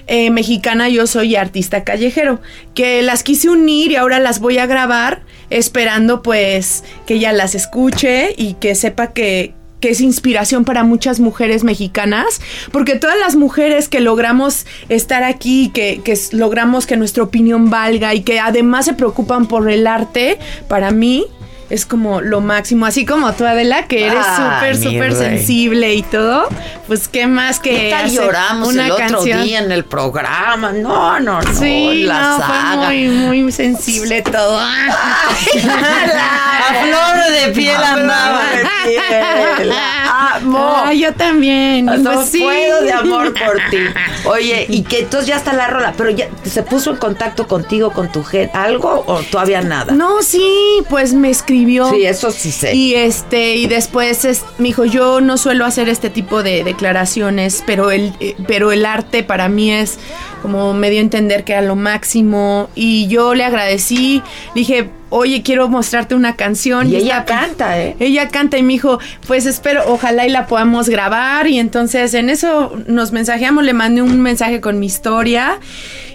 eh, 0.07 0.31
Mexicana 0.31 0.91
Yo 0.91 1.09
Soy 1.09 1.35
Artista 1.35 1.83
Callejero, 1.83 2.41
que 2.75 3.03
las 3.03 3.25
quise 3.25 3.49
unir 3.49 3.91
y 3.91 3.97
ahora 3.97 4.21
las 4.21 4.39
voy 4.39 4.59
a 4.59 4.67
grabar 4.67 5.23
esperando 5.51 6.23
pues 6.23 6.85
que 7.05 7.15
ella 7.15 7.33
las 7.33 7.57
escuche 7.57 8.33
y 8.37 8.55
que 8.55 8.77
sepa 8.77 9.09
que 9.09 9.55
que 9.83 9.91
es 9.91 10.01
inspiración 10.01 10.65
para 10.65 10.85
muchas 10.85 11.21
mujeres 11.21 11.65
mexicanas, 11.65 12.41
porque 12.71 12.95
todas 12.95 13.19
las 13.19 13.37
mujeres 13.37 13.89
que 13.89 14.01
logramos 14.01 14.65
estar 14.89 15.25
aquí, 15.25 15.71
que, 15.75 16.01
logramos 16.31 16.87
que 16.87 16.97
nuestra 16.97 17.25
opinión 17.25 17.69
valga 17.69 18.15
y 18.15 18.23
que 18.23 18.39
además 18.39 18.87
se 18.87 18.95
preocupan 18.95 19.47
por 19.47 19.69
el 19.69 19.87
arte, 19.87 20.39
para 20.69 20.93
mí 20.93 21.27
es 21.73 21.87
como 21.87 22.21
lo 22.21 22.43
máximo, 22.43 22.85
así 22.85 23.07
como 23.07 23.33
tú 23.33 23.47
Adela, 23.47 23.87
que 23.87 24.07
eres 24.07 24.27
Ay, 24.29 24.75
súper, 24.75 24.77
súper 24.77 25.15
sensible 25.15 25.95
y 25.95 26.03
todo, 26.03 26.47
pues 26.87 27.09
qué 27.09 27.27
más 27.27 27.61
que 27.61 27.71
¿Qué 27.71 27.91
tal 27.91 28.11
lloramos 28.11 28.69
una 28.69 28.85
el 28.85 28.93
otro 28.93 29.07
canción. 29.09 29.43
día 29.43 29.59
en 29.61 29.73
el 29.73 29.87
programa? 29.87 30.71
No, 30.73 31.19
no, 31.19 31.41
no. 31.41 31.55
Sí, 31.55 32.03
la 32.05 32.21
no, 32.21 32.39
saga. 32.39 32.83
fue 32.87 33.09
muy, 33.09 33.43
muy 33.43 33.53
sensible 33.53 34.21
todo. 34.21 34.61
A 34.65 34.99
flor 36.85 37.33
de 37.33 37.53
piel 37.53 37.75
A 37.77 37.95
flor 37.95 38.01
andaba. 38.01 38.43
de 38.51 38.67
piel. 39.59 39.73
Amo. 40.35 40.83
Ay, 40.85 41.01
yo 41.01 41.15
también. 41.15 41.87
No 41.87 42.13
pues 42.13 42.29
sí. 42.29 42.41
puedo 42.41 42.83
de 42.83 42.93
amor 42.93 43.33
por 43.47 43.57
ti. 43.71 43.79
Oye, 44.27 44.67
y 44.69 44.83
que 44.83 45.01
entonces 45.01 45.27
ya 45.29 45.37
está 45.37 45.55
la 45.55 45.69
rola, 45.69 45.95
pero 45.97 46.11
ya 46.11 46.29
se 46.45 46.63
puso 46.63 46.91
en 46.91 46.97
contacto 46.97 47.49
contigo, 47.49 47.93
con 47.93 48.13
tu 48.13 48.23
gente, 48.23 48.55
algo 48.57 49.05
o 49.07 49.23
todavía 49.23 49.63
nada. 49.63 49.93
No, 49.95 50.21
sí, 50.23 50.83
pues 50.91 51.15
me 51.15 51.31
escribió. 51.31 51.62
Sí, 51.91 52.05
eso 52.05 52.31
sí 52.31 52.51
sé. 52.51 52.75
Y 52.75 52.95
este, 52.95 53.57
y 53.57 53.67
después 53.67 54.25
es, 54.25 54.43
me 54.59 54.69
dijo, 54.69 54.85
yo 54.85 55.21
no 55.21 55.37
suelo 55.37 55.65
hacer 55.65 55.89
este 55.89 56.11
tipo 56.11 56.43
de 56.43 56.65
declaraciones, 56.65 57.63
pero 57.67 57.91
el, 57.91 58.13
eh, 58.21 58.37
pero 58.47 58.73
el 58.73 58.85
arte 58.85 59.23
para 59.23 59.49
mí 59.49 59.73
es 59.73 59.99
como 60.43 60.75
me 60.75 60.91
dio 60.91 60.99
a 60.99 61.03
entender 61.03 61.45
que 61.45 61.53
era 61.53 61.63
lo 61.63 61.77
máximo. 61.77 62.69
Y 62.75 63.07
yo 63.07 63.35
le 63.35 63.45
agradecí, 63.45 64.21
dije, 64.55 64.91
oye, 65.09 65.43
quiero 65.43 65.69
mostrarte 65.69 66.15
una 66.15 66.37
canción. 66.37 66.91
Y 66.91 66.97
ella 66.97 67.19
esta- 67.21 67.25
canta, 67.41 67.81
¿eh? 67.81 67.97
Ella 68.01 68.29
canta 68.29 68.59
y 68.59 68.63
me 68.63 68.73
dijo, 68.75 68.99
pues 69.27 69.47
espero, 69.47 69.83
ojalá 69.87 70.27
y 70.27 70.31
la 70.31 70.47
podamos 70.47 70.89
grabar. 70.89 71.47
Y 71.47 71.59
entonces 71.59 72.13
en 72.15 72.29
eso 72.31 72.73
nos 72.87 73.13
mensajeamos, 73.13 73.65
le 73.65 73.73
mandé 73.75 74.03
un 74.03 74.21
mensaje 74.21 74.61
con 74.61 74.79
mi 74.79 74.87
historia. 74.87 75.59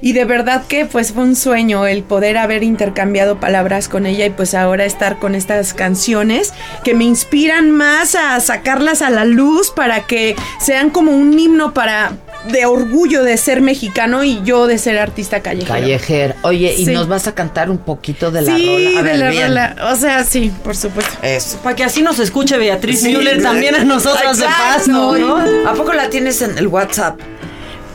Y 0.01 0.13
de 0.13 0.25
verdad 0.25 0.63
que 0.67 0.85
pues 0.85 1.11
fue 1.11 1.23
un 1.23 1.35
sueño 1.35 1.87
el 1.87 2.03
poder 2.03 2.37
haber 2.37 2.61
intercambiado 2.63 3.39
palabras 3.39 3.87
con 3.89 4.05
ella 4.05 4.25
y 4.27 4.29
pues 4.29 4.53
ahora 4.53 4.85
estar 4.85 5.17
con 5.17 5.33
estas 5.33 5.73
canciones 5.73 6.53
que 6.83 6.93
me 6.93 7.03
inspiran 7.05 7.71
más 7.71 8.13
a 8.13 8.39
sacarlas 8.39 9.01
a 9.01 9.09
la 9.09 9.25
luz 9.25 9.71
para 9.71 10.01
que 10.05 10.35
sean 10.59 10.91
como 10.91 11.11
un 11.13 11.37
himno 11.37 11.73
para 11.73 12.11
de 12.51 12.65
orgullo 12.65 13.23
de 13.23 13.37
ser 13.37 13.61
mexicano 13.61 14.23
y 14.23 14.41
yo 14.43 14.67
de 14.67 14.77
ser 14.77 14.97
artista 14.99 15.41
callejero. 15.41 15.73
Callejera. 15.73 16.35
Oye, 16.43 16.73
¿y 16.77 16.85
Sí. 16.85 16.91
nos 16.91 17.07
vas 17.07 17.27
a 17.27 17.33
cantar 17.35 17.69
un 17.69 17.77
poquito 17.77 18.31
de 18.31 18.41
la 18.41 18.55
sí, 18.55 18.65
rola? 18.65 18.99
A 18.99 19.03
de 19.03 19.17
la 19.17 19.29
bien. 19.29 19.47
rola. 19.47 19.75
O 19.91 19.95
sea, 19.95 20.23
sí, 20.23 20.51
por 20.63 20.75
supuesto. 20.75 21.17
Eso. 21.21 21.57
Para 21.59 21.75
que 21.75 21.83
así 21.83 22.01
nos 22.01 22.19
escuche 22.19 22.57
Beatriz 22.57 23.01
Sí, 23.01 23.09
Müller 23.15 23.41
también 23.41 23.75
a 23.75 23.83
nosotros 23.83 24.37
de 24.37 24.45
paso, 24.45 25.17
¿no? 25.17 25.69
¿A 25.69 25.73
poco 25.73 25.93
la 25.93 26.09
tienes 26.09 26.41
en 26.41 26.57
el 26.57 26.67
WhatsApp? 26.67 27.19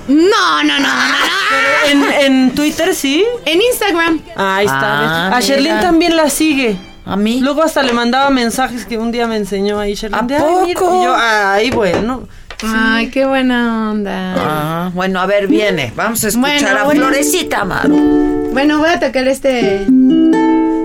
No, 0.08 0.62
no, 0.64 0.78
no, 0.78 0.80
no, 0.80 0.88
no. 0.88 1.88
En, 1.90 2.04
en 2.24 2.54
Twitter 2.54 2.94
sí. 2.94 3.24
En 3.44 3.60
Instagram. 3.62 4.20
Ahí 4.36 4.66
está. 4.66 5.28
Ah, 5.28 5.36
a 5.36 5.40
Sherlyn 5.40 5.80
también 5.80 6.16
la 6.16 6.28
sigue. 6.28 6.76
¿A 7.04 7.16
mí? 7.16 7.40
Luego 7.40 7.62
hasta 7.62 7.82
le 7.82 7.92
mandaba 7.92 8.30
mensajes 8.30 8.84
que 8.84 8.96
un 8.98 9.10
día 9.12 9.26
me 9.26 9.36
enseñó 9.36 9.78
ahí 9.80 9.94
Sherlyn. 9.94 10.18
¿A 10.20 10.22
de, 10.22 10.36
"Ay, 10.36 10.42
mira", 10.66 10.80
poco? 10.80 11.00
Y 11.00 11.04
yo, 11.04 11.14
ay, 11.16 11.70
bueno. 11.70 12.28
Ay, 12.64 13.10
qué 13.10 13.26
buena 13.26 13.90
onda. 13.90 14.34
Ah, 14.36 14.90
bueno, 14.94 15.20
a 15.20 15.26
ver, 15.26 15.47
viene. 15.48 15.93
Vamos 15.97 16.22
a 16.24 16.28
escuchar 16.28 16.84
Bueno, 16.84 17.05
a. 17.05 17.10
Florecita 17.10 17.60
Amaro. 17.60 17.94
Bueno, 17.94 18.78
voy 18.78 18.90
a 18.90 19.01
tocar 19.01 19.26
este. 19.28 19.86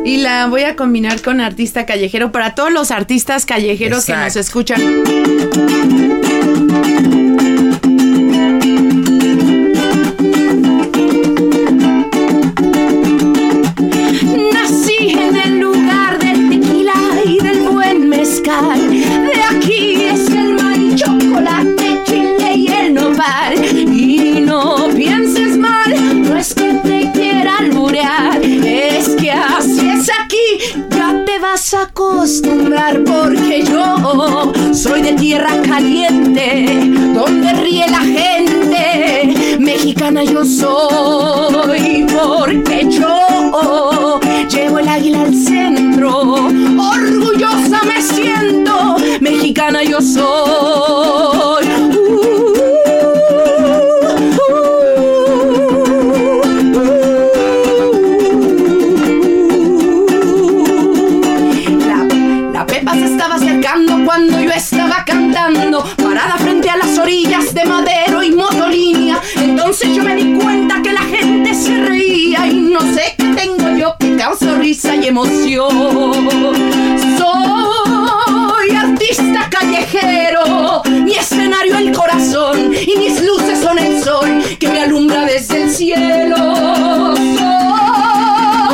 Y 0.06 0.18
la 0.18 0.48
voy 0.48 0.64
a 0.64 0.76
combinar 0.76 1.22
con 1.22 1.42
artista 1.42 1.86
callejero 1.86 2.32
para 2.32 2.56
todos 2.56 2.72
los 2.72 2.92
artistas 2.92 3.46
callejeros 3.46 4.06
que 4.06 4.16
nos 4.16 4.36
escuchan. 4.36 4.82
Yo 40.38 40.46
soy 40.46 42.06
porque 42.08 42.88
yo 42.92 44.20
llevo 44.48 44.78
el 44.78 44.88
águila 44.88 45.24
al 45.24 45.34
centro. 45.34 46.36
Orgullosa 46.36 47.82
me 47.88 48.00
siento, 48.00 48.98
mexicana 49.20 49.84
yo 49.84 50.00
soy. 50.00 51.37
Soy 75.18 75.66
artista 78.76 79.50
callejero, 79.50 80.84
mi 80.86 81.14
escenario 81.14 81.76
el 81.80 81.92
corazón 81.92 82.72
y 82.76 82.96
mis 83.00 83.24
luces 83.24 83.60
son 83.60 83.80
el 83.80 84.04
sol 84.04 84.44
que 84.60 84.68
me 84.70 84.82
alumbra 84.82 85.26
desde 85.26 85.64
el 85.64 85.72
cielo. 85.72 87.16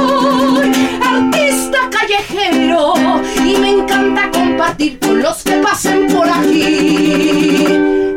Soy 0.02 0.72
artista 1.02 1.90
callejero 1.90 2.94
y 3.46 3.56
me 3.58 3.70
encanta 3.70 4.30
compartir 4.32 5.00
con 5.00 5.22
los 5.22 5.44
que 5.44 5.54
pasen 5.54 6.08
por 6.08 6.28
aquí 6.30 7.68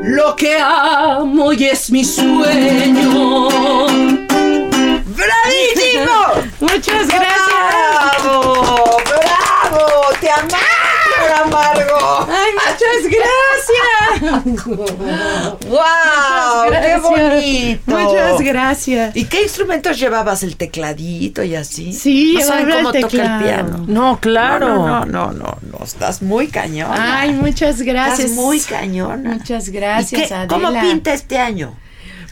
lo 0.02 0.34
que 0.34 0.58
amo 0.58 1.52
y 1.52 1.66
es 1.66 1.92
mi 1.92 2.04
sueño. 2.04 3.15
¡Wow! 15.68 16.66
Muchas 16.66 16.70
¡Qué 16.70 16.70
gracias. 16.70 17.02
bonito! 17.02 17.82
Muchas 17.98 18.40
gracias. 18.40 19.16
¿Y 19.16 19.24
qué 19.24 19.42
instrumentos 19.42 19.98
llevabas? 19.98 20.42
¿El 20.42 20.56
tecladito 20.56 21.42
y 21.42 21.54
así? 21.54 21.92
Sí, 21.92 22.34
¿No 22.34 22.40
saben 22.46 22.66
llevaba 22.66 22.80
el 22.90 22.92
cómo 22.94 23.08
toca 23.08 23.36
el 23.38 23.44
piano? 23.44 23.84
No, 23.88 24.18
claro. 24.20 24.68
No, 24.76 25.04
no, 25.04 25.06
no, 25.06 25.32
no, 25.32 25.58
no, 25.78 25.84
estás 25.84 26.22
muy 26.22 26.48
cañona. 26.48 27.20
Ay, 27.20 27.32
muchas 27.32 27.80
gracias. 27.82 28.30
Estás 28.30 28.36
muy 28.36 28.60
cañona. 28.60 29.34
Muchas 29.34 29.68
¿Y 29.68 29.72
gracias, 29.72 30.28
qué- 30.28 30.34
Adela. 30.34 30.46
¿Cómo 30.68 30.80
pinta 30.80 31.12
este 31.12 31.38
año? 31.38 31.74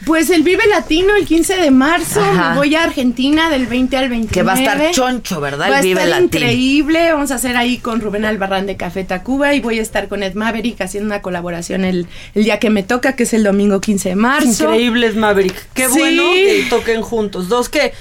Pues 0.05 0.29
el 0.29 0.43
Vive 0.43 0.67
Latino 0.67 1.15
el 1.15 1.25
15 1.25 1.55
de 1.55 1.71
marzo, 1.71 2.21
Ajá. 2.21 2.51
me 2.51 2.57
voy 2.57 2.75
a 2.75 2.83
Argentina 2.83 3.49
del 3.49 3.65
20 3.65 3.97
al 3.97 4.09
29. 4.09 4.33
Que 4.33 4.43
va 4.43 4.53
a 4.53 4.59
estar 4.59 4.91
choncho, 4.91 5.41
¿verdad? 5.41 5.69
Va 5.71 5.77
a 5.77 5.79
el 5.79 5.85
Vive 5.85 6.03
estar 6.03 6.21
Latino. 6.21 6.25
increíble, 6.45 7.11
vamos 7.11 7.31
a 7.31 7.35
hacer 7.35 7.57
ahí 7.57 7.77
con 7.79 8.01
Rubén 8.01 8.23
Albarrán 8.25 8.65
de 8.67 8.77
Café 8.77 9.03
Tacuba 9.03 9.53
y 9.55 9.61
voy 9.61 9.79
a 9.79 9.81
estar 9.81 10.07
con 10.07 10.21
Ed 10.21 10.35
Maverick 10.35 10.79
haciendo 10.81 11.07
una 11.07 11.21
colaboración 11.21 11.85
el, 11.85 12.07
el 12.35 12.43
día 12.43 12.59
que 12.59 12.69
me 12.69 12.83
toca, 12.83 13.13
que 13.15 13.23
es 13.23 13.33
el 13.33 13.43
domingo 13.43 13.81
15 13.81 14.09
de 14.09 14.15
marzo. 14.15 14.63
Increíbles 14.65 15.15
Maverick. 15.15 15.55
Qué 15.73 15.87
Sí. 15.89 15.97
bueno 15.99 16.23
que 16.33 16.67
toquen 16.69 17.01
juntos. 17.01 17.49
Dos 17.49 17.69
que 17.69 17.93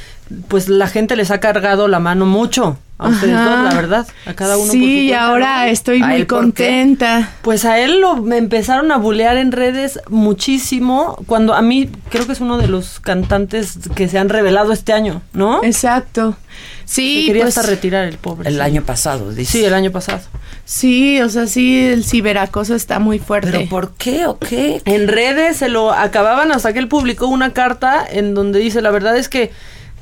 pues 0.49 0.69
la 0.69 0.89
gente 0.89 1.17
les 1.17 1.31
ha 1.31 1.41
cargado 1.41 1.89
la 1.89 2.01
mano 2.01 2.27
mucho. 2.27 2.79
A 2.97 3.09
ustedes 3.09 3.35
Ajá. 3.35 3.51
dos, 3.63 3.65
la 3.65 3.75
verdad. 3.75 4.07
A 4.25 4.35
cada 4.35 4.57
uno 4.57 4.67
por 4.67 4.73
su 4.73 4.79
Sí, 4.79 5.07
y 5.07 5.09
cuenta, 5.09 5.27
ahora 5.27 5.65
¿no? 5.65 5.71
estoy 5.73 6.01
¿A 6.03 6.07
muy 6.07 6.27
contenta. 6.27 7.31
Pues 7.43 7.65
a 7.65 7.81
él 7.81 8.01
lo 8.01 8.17
me 8.17 8.37
empezaron 8.37 8.93
a 8.93 8.99
bulear 8.99 9.37
en 9.37 9.51
redes 9.51 9.99
muchísimo. 10.09 11.17
Cuando 11.27 11.55
a 11.55 11.63
mí 11.63 11.91
creo 12.11 12.27
que 12.27 12.33
es 12.33 12.41
uno 12.41 12.57
de 12.59 12.69
los 12.69 13.01
cantantes 13.01 13.79
que 13.97 14.09
se 14.09 14.19
han 14.19 14.29
revelado 14.29 14.73
este 14.73 14.93
año, 14.93 15.23
¿no? 15.33 15.63
Exacto. 15.65 16.37
Sí, 16.85 17.23
Se 17.23 17.27
quería 17.27 17.43
pues- 17.45 17.59
hasta 17.59 17.69
retirar 17.71 18.05
el 18.05 18.17
pobre. 18.19 18.49
El 18.49 18.57
sí. 18.57 18.61
año 18.61 18.83
pasado, 18.83 19.33
dice. 19.33 19.59
Sí, 19.59 19.65
el 19.65 19.75
año 19.75 19.91
pasado. 19.91 20.21
Sí, 20.65 21.21
o 21.21 21.29
sea, 21.29 21.47
sí, 21.47 21.87
el 21.87 22.05
ciberacoso 22.05 22.75
está 22.75 22.99
muy 23.01 23.19
fuerte. 23.19 23.51
¿Pero 23.51 23.69
por 23.69 23.95
qué 23.95 24.27
o 24.27 24.39
qué? 24.39 24.83
En 24.85 25.09
redes 25.09 25.57
se 25.57 25.69
lo 25.69 25.93
acababan 25.93 26.53
hasta 26.53 26.73
que 26.73 26.79
él 26.79 26.89
publicó 26.89 27.27
una 27.27 27.53
carta 27.53 28.05
en 28.09 28.35
donde 28.35 28.61
dice, 28.61 28.81
la 28.83 28.91
verdad 28.91 29.17
es 29.17 29.29
que 29.29 29.51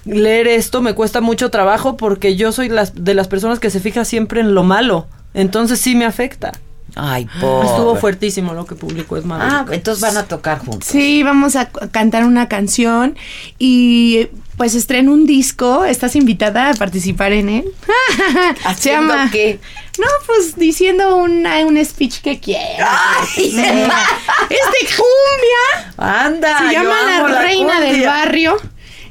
leer 0.05 0.49
esto 0.49 0.83
me 0.83 0.95
cuesta 0.95 1.21
mucho 1.21 1.51
trabajo 1.51 1.97
porque 1.97 2.37
yo 2.37 2.53
soy 2.53 2.69
las, 2.69 3.05
de 3.05 3.15
las 3.15 3.29
personas 3.29 3.61
que 3.61 3.71
se 3.71 3.81
fija 3.81 4.05
siempre 4.05 4.41
en 4.41 4.55
lo 4.55 4.63
malo. 4.63 5.07
Entonces 5.35 5.81
sí 5.81 5.95
me 5.95 6.05
afecta. 6.05 6.53
Ay, 6.95 7.27
pobre. 7.41 7.69
Estuvo 7.69 7.97
fuertísimo 7.97 8.53
lo 8.53 8.67
que 8.67 8.75
publicó 8.75 9.17
es 9.17 9.25
Ah, 9.31 9.65
entonces 9.71 10.03
van 10.03 10.17
a 10.19 10.25
tocar 10.25 10.59
juntos. 10.59 10.87
Sí, 10.87 11.23
vamos 11.23 11.57
a 11.57 11.71
cantar 11.71 12.25
una 12.25 12.49
canción 12.49 13.17
y 13.59 14.29
pues 14.59 14.75
estreno 14.75 15.13
un 15.13 15.25
disco. 15.25 15.87
¿Estás 15.87 16.17
invitada 16.17 16.69
a 16.71 16.75
participar 16.75 17.33
en 17.33 17.49
él? 17.49 17.65
Se 18.63 18.69
¿Haciendo 18.69 19.15
llama... 19.15 19.31
qué? 19.31 19.59
No, 19.99 20.07
pues 20.27 20.57
diciendo 20.57 21.17
una, 21.17 21.59
un 21.65 21.83
speech 21.83 22.21
que 22.21 22.39
quiera. 22.41 22.89
Ay, 22.91 23.27
Sí. 23.35 23.57
es 23.59 23.59
de 23.59 24.97
cumbia. 24.97 25.95
Anda, 25.97 26.59
Se 26.59 26.65
yo 26.75 26.83
llama 26.83 27.17
amo 27.17 27.29
La 27.29 27.35
la 27.35 27.43
Reina 27.43 27.81
del. 27.81 28.05
Barrio. 28.05 28.57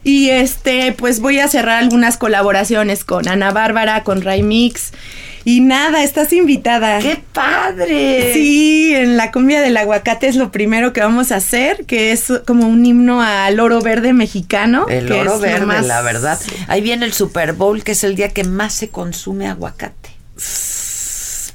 Y 0.04 0.30
este, 0.30 0.94
pues 0.94 1.20
voy 1.20 1.40
a 1.40 1.48
cerrar 1.48 1.78
algunas 1.84 2.18
colaboraciones 2.18 3.04
con 3.04 3.28
Ana 3.28 3.52
Bárbara, 3.52 4.04
con 4.04 4.22
Ray 4.22 4.42
Mix. 4.42 4.92
Y 5.44 5.62
nada, 5.62 6.04
estás 6.04 6.34
invitada. 6.34 7.00
¡Qué 7.00 7.20
padre! 7.34 8.32
Sí, 8.34 8.94
en 8.96 9.18
la 9.18 9.32
cumbia 9.32 9.60
del 9.62 9.76
aguacate 9.78 10.28
es 10.28 10.36
lo 10.36 10.52
primero 10.52 10.94
que 10.94 11.02
vamos 11.02 11.32
a 11.32 11.38
hacer, 11.38 11.86
que 11.86 12.12
es 12.12 12.32
como 12.46 12.68
un 12.68 12.86
himno 12.86 13.22
al 13.22 13.60
oro 13.60 13.82
verde 13.82 14.14
mexicano. 14.14 14.86
El 14.88 15.08
que 15.08 15.14
oro 15.22 15.36
es 15.36 15.42
verde, 15.42 15.66
más- 15.66 15.86
la 15.88 16.02
verdad. 16.02 16.40
Ahí 16.68 16.82
viene 16.82 17.06
el 17.06 17.14
Super 17.14 17.54
Bowl, 17.54 17.84
que 17.84 17.94
es 17.94 18.04
el 18.04 18.16
día 18.16 18.30
que 18.30 18.44
más 18.44 18.74
se 18.74 18.90
consume 18.90 19.48
aguacate. 19.48 20.12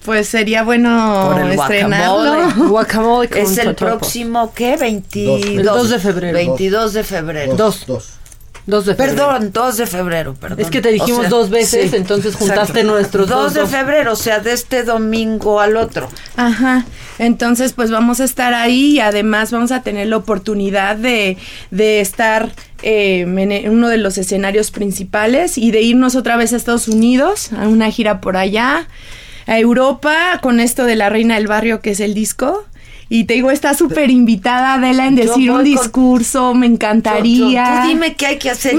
Pues 0.04 0.28
sería 0.28 0.62
bueno 0.62 1.30
Por 1.32 1.42
el 1.42 1.52
estrenarlo. 1.52 2.68
Guacamole 2.68 3.28
con 3.28 3.38
Es 3.38 3.58
el 3.58 3.74
próximo, 3.74 4.52
¿qué? 4.54 4.76
22. 4.76 5.42
El 5.44 5.64
2 5.64 5.90
de 5.90 5.98
febrero. 5.98 6.32
22 6.36 6.92
de 6.92 7.04
febrero. 7.04 7.54
Dos. 7.56 7.86
Dos 8.66 8.84
de 8.84 8.96
febrero. 8.96 9.16
Perdón, 9.16 9.50
2 9.52 9.76
de 9.76 9.86
febrero, 9.86 10.34
perdón. 10.34 10.60
Es 10.60 10.70
que 10.70 10.80
te 10.80 10.90
dijimos 10.90 11.28
dos 11.28 11.50
veces, 11.50 11.92
entonces 11.92 12.34
juntaste 12.34 12.82
nuestros 12.82 13.28
2 13.28 13.38
dos, 13.38 13.54
de 13.54 13.60
dos. 13.60 13.70
febrero, 13.70 14.12
o 14.12 14.16
sea, 14.16 14.40
de 14.40 14.52
este 14.52 14.82
domingo 14.82 15.60
al 15.60 15.76
otro. 15.76 16.08
Ajá. 16.36 16.84
Entonces, 17.20 17.72
pues 17.72 17.92
vamos 17.92 18.20
a 18.20 18.24
estar 18.24 18.54
ahí 18.54 18.96
y 18.96 19.00
además 19.00 19.52
vamos 19.52 19.70
a 19.70 19.82
tener 19.82 20.08
la 20.08 20.16
oportunidad 20.16 20.96
de, 20.96 21.38
de 21.70 22.00
estar 22.00 22.52
eh, 22.82 23.20
en 23.20 23.70
uno 23.70 23.88
de 23.88 23.98
los 23.98 24.18
escenarios 24.18 24.72
principales 24.72 25.58
y 25.58 25.70
de 25.70 25.82
irnos 25.82 26.16
otra 26.16 26.36
vez 26.36 26.52
a 26.52 26.56
Estados 26.56 26.88
Unidos, 26.88 27.52
a 27.52 27.68
una 27.68 27.90
gira 27.90 28.20
por 28.20 28.36
allá, 28.36 28.88
a 29.46 29.58
Europa, 29.60 30.40
con 30.42 30.58
esto 30.58 30.84
de 30.84 30.96
La 30.96 31.08
Reina 31.08 31.36
del 31.36 31.46
Barrio, 31.46 31.80
que 31.80 31.90
es 31.90 32.00
el 32.00 32.14
disco. 32.14 32.66
Y 33.08 33.24
te 33.24 33.34
digo, 33.34 33.50
está 33.52 33.74
súper 33.74 34.10
invitada 34.10 34.74
Adela 34.74 35.06
en 35.06 35.14
decir 35.14 35.50
un 35.50 35.58
con- 35.58 35.64
discurso, 35.64 36.54
me 36.54 36.66
encantaría. 36.66 37.64
Tú, 37.64 37.82
tú 37.82 37.88
dime 37.88 38.14
qué 38.14 38.26
hay 38.26 38.38
que 38.38 38.50
hacer. 38.50 38.74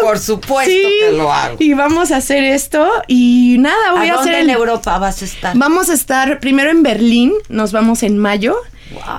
Por 0.00 0.18
supuesto 0.18 0.70
Sí, 0.72 0.86
que 1.00 1.12
lo 1.16 1.32
hago. 1.32 1.56
Y 1.58 1.74
vamos 1.74 2.10
a 2.12 2.16
hacer 2.16 2.42
esto 2.44 2.88
y 3.08 3.56
nada, 3.58 3.92
voy 3.96 4.08
¿A 4.08 4.12
a, 4.12 4.16
dónde 4.16 4.30
hacer 4.30 4.42
en 4.44 4.50
el- 4.50 4.56
Europa 4.56 4.98
vas 4.98 5.22
a 5.22 5.24
estar? 5.24 5.56
Vamos 5.56 5.88
a 5.90 5.94
estar 5.94 6.40
primero 6.40 6.70
en 6.70 6.82
Berlín, 6.82 7.32
nos 7.48 7.72
vamos 7.72 8.02
en 8.02 8.18
mayo. 8.18 8.56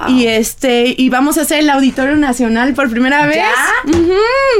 Y 0.07 0.27
este, 0.27 0.93
y 0.97 1.09
vamos 1.09 1.37
a 1.37 1.41
hacer 1.41 1.59
el 1.59 1.69
Auditorio 1.69 2.15
Nacional 2.17 2.73
por 2.73 2.89
primera 2.89 3.25
vez. 3.27 3.37
¿Ya? 3.37 3.55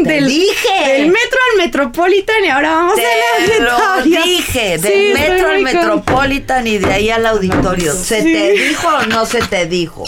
Te 0.03 0.10
del, 0.10 0.27
dije. 0.27 0.88
Del 0.88 1.07
metro 1.07 1.40
al 1.52 1.57
Metropolitan 1.65 2.45
y 2.45 2.49
ahora 2.49 2.72
vamos 2.72 2.95
Te 2.95 3.06
a 3.06 3.57
la 3.60 3.65
lo 3.65 3.72
auditorio. 3.72 4.23
dije, 4.23 4.77
del 4.77 4.94
Sí, 4.94 5.14
metro 5.14 5.49
al 5.49 5.61
Metropolitan 5.61 6.68
y 6.68 6.77
de 6.77 6.94
ahí 6.94 7.10
al 7.10 7.26
auditorio. 7.26 7.94
¿Se 7.94 8.22
Sí. 8.22 8.31
te 8.34 8.52
dijo 8.52 8.88
o 8.88 9.06
no 9.07 9.26
se 9.26 9.40
te 9.41 9.65
dijo? 9.65 10.03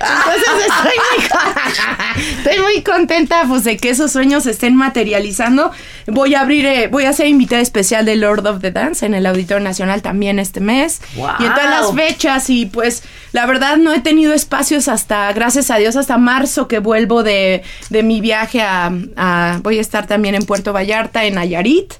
Entonces 0.00 0.66
estoy 0.66 0.92
muy, 1.10 2.34
estoy 2.38 2.58
muy 2.62 2.82
contenta 2.82 3.44
pues 3.48 3.64
de 3.64 3.76
que 3.76 3.90
esos 3.90 4.12
sueños 4.12 4.44
se 4.44 4.50
estén 4.50 4.74
materializando. 4.76 5.70
Voy 6.06 6.34
a 6.34 6.40
abrir, 6.40 6.66
eh, 6.66 6.88
voy 6.88 7.04
a 7.04 7.12
ser 7.12 7.26
invitada 7.28 7.62
especial 7.62 8.04
de 8.04 8.16
Lord 8.16 8.46
of 8.46 8.60
the 8.60 8.70
Dance 8.70 9.04
en 9.06 9.14
el 9.14 9.26
Auditorio 9.26 9.62
Nacional 9.62 10.02
también 10.02 10.38
este 10.38 10.60
mes. 10.60 11.00
¡Guau! 11.14 11.36
Y 11.40 11.44
en 11.44 11.54
todas 11.54 11.70
las 11.70 11.94
fechas 11.94 12.50
y 12.50 12.66
pues 12.66 13.02
la 13.32 13.46
verdad 13.46 13.76
no 13.76 13.92
he 13.92 14.00
tenido 14.00 14.32
espacios 14.34 14.88
hasta, 14.88 15.32
gracias 15.32 15.70
a 15.70 15.76
Dios, 15.76 15.96
hasta 15.96 16.18
marzo 16.18 16.68
que 16.68 16.78
vuelvo 16.78 17.22
de, 17.22 17.62
de 17.90 18.02
mi 18.02 18.20
viaje 18.20 18.62
a, 18.62 18.92
a- 19.16 19.58
voy 19.62 19.78
a 19.78 19.80
estar 19.80 20.06
también 20.06 20.34
en 20.34 20.44
Puerto 20.44 20.72
Vallarta, 20.72 21.24
en 21.24 21.34
Nayarit. 21.34 21.94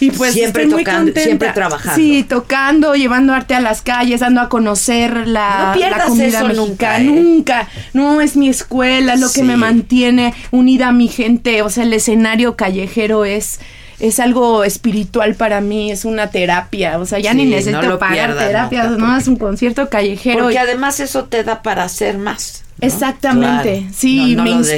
Y 0.00 0.10
pues 0.12 0.32
Siempre 0.34 0.62
estoy 0.64 0.74
muy 0.76 0.84
tocando, 0.84 1.04
contenta. 1.06 1.20
siempre 1.22 1.48
trabajando. 1.52 1.94
Sí, 1.96 2.22
tocando, 2.22 2.94
llevando 2.94 3.32
arte 3.34 3.54
a 3.54 3.60
las 3.60 3.82
calles, 3.82 4.20
dando 4.20 4.40
a 4.40 4.48
conocer 4.48 5.26
la, 5.26 5.74
No 5.74 5.80
la 5.90 6.04
comida 6.04 6.44
mexicana. 6.44 6.52
nunca, 6.54 7.00
¿eh? 7.00 7.04
Nunca. 7.04 7.68
No, 7.94 8.20
es 8.20 8.36
mi 8.36 8.48
escuela, 8.48 9.14
es 9.14 9.20
lo 9.20 9.32
que 9.32 9.42
me 9.42 9.56
mantiene 9.56 10.34
unida 10.52 10.88
a 10.88 10.92
mi 10.92 11.08
gente. 11.08 11.62
O 11.62 11.70
sea, 11.70 11.82
el 11.84 11.92
escenario 11.92 12.56
callejero 12.56 13.24
es 13.24 13.58
es 14.00 14.20
algo 14.20 14.62
espiritual 14.62 15.34
para 15.34 15.60
mí, 15.60 15.90
es 15.90 16.04
una 16.04 16.30
terapia, 16.30 17.00
o 17.00 17.04
sea, 17.04 17.18
ya 17.18 17.32
Sí, 17.32 17.38
ni 17.38 17.44
no 17.46 17.50
necesito 17.56 17.82
lo 17.82 17.98
pagar 17.98 18.36
terapia, 18.38 18.84
no, 18.90 19.16
es 19.16 19.26
un 19.26 19.34
concierto 19.34 19.88
callejero. 19.88 20.38
Porque 20.44 20.54
y- 20.54 20.58
además 20.58 21.00
eso 21.00 21.24
te 21.24 21.42
da 21.42 21.62
para 21.62 21.82
hacer 21.82 22.16
más. 22.16 22.62
¿no? 22.80 22.86
Exactamente, 22.86 23.78
Claro. 23.80 23.92
sí, 23.96 24.36
No, 24.36 24.44
no 24.44 24.50
me 24.52 24.56
dejes. 24.58 24.70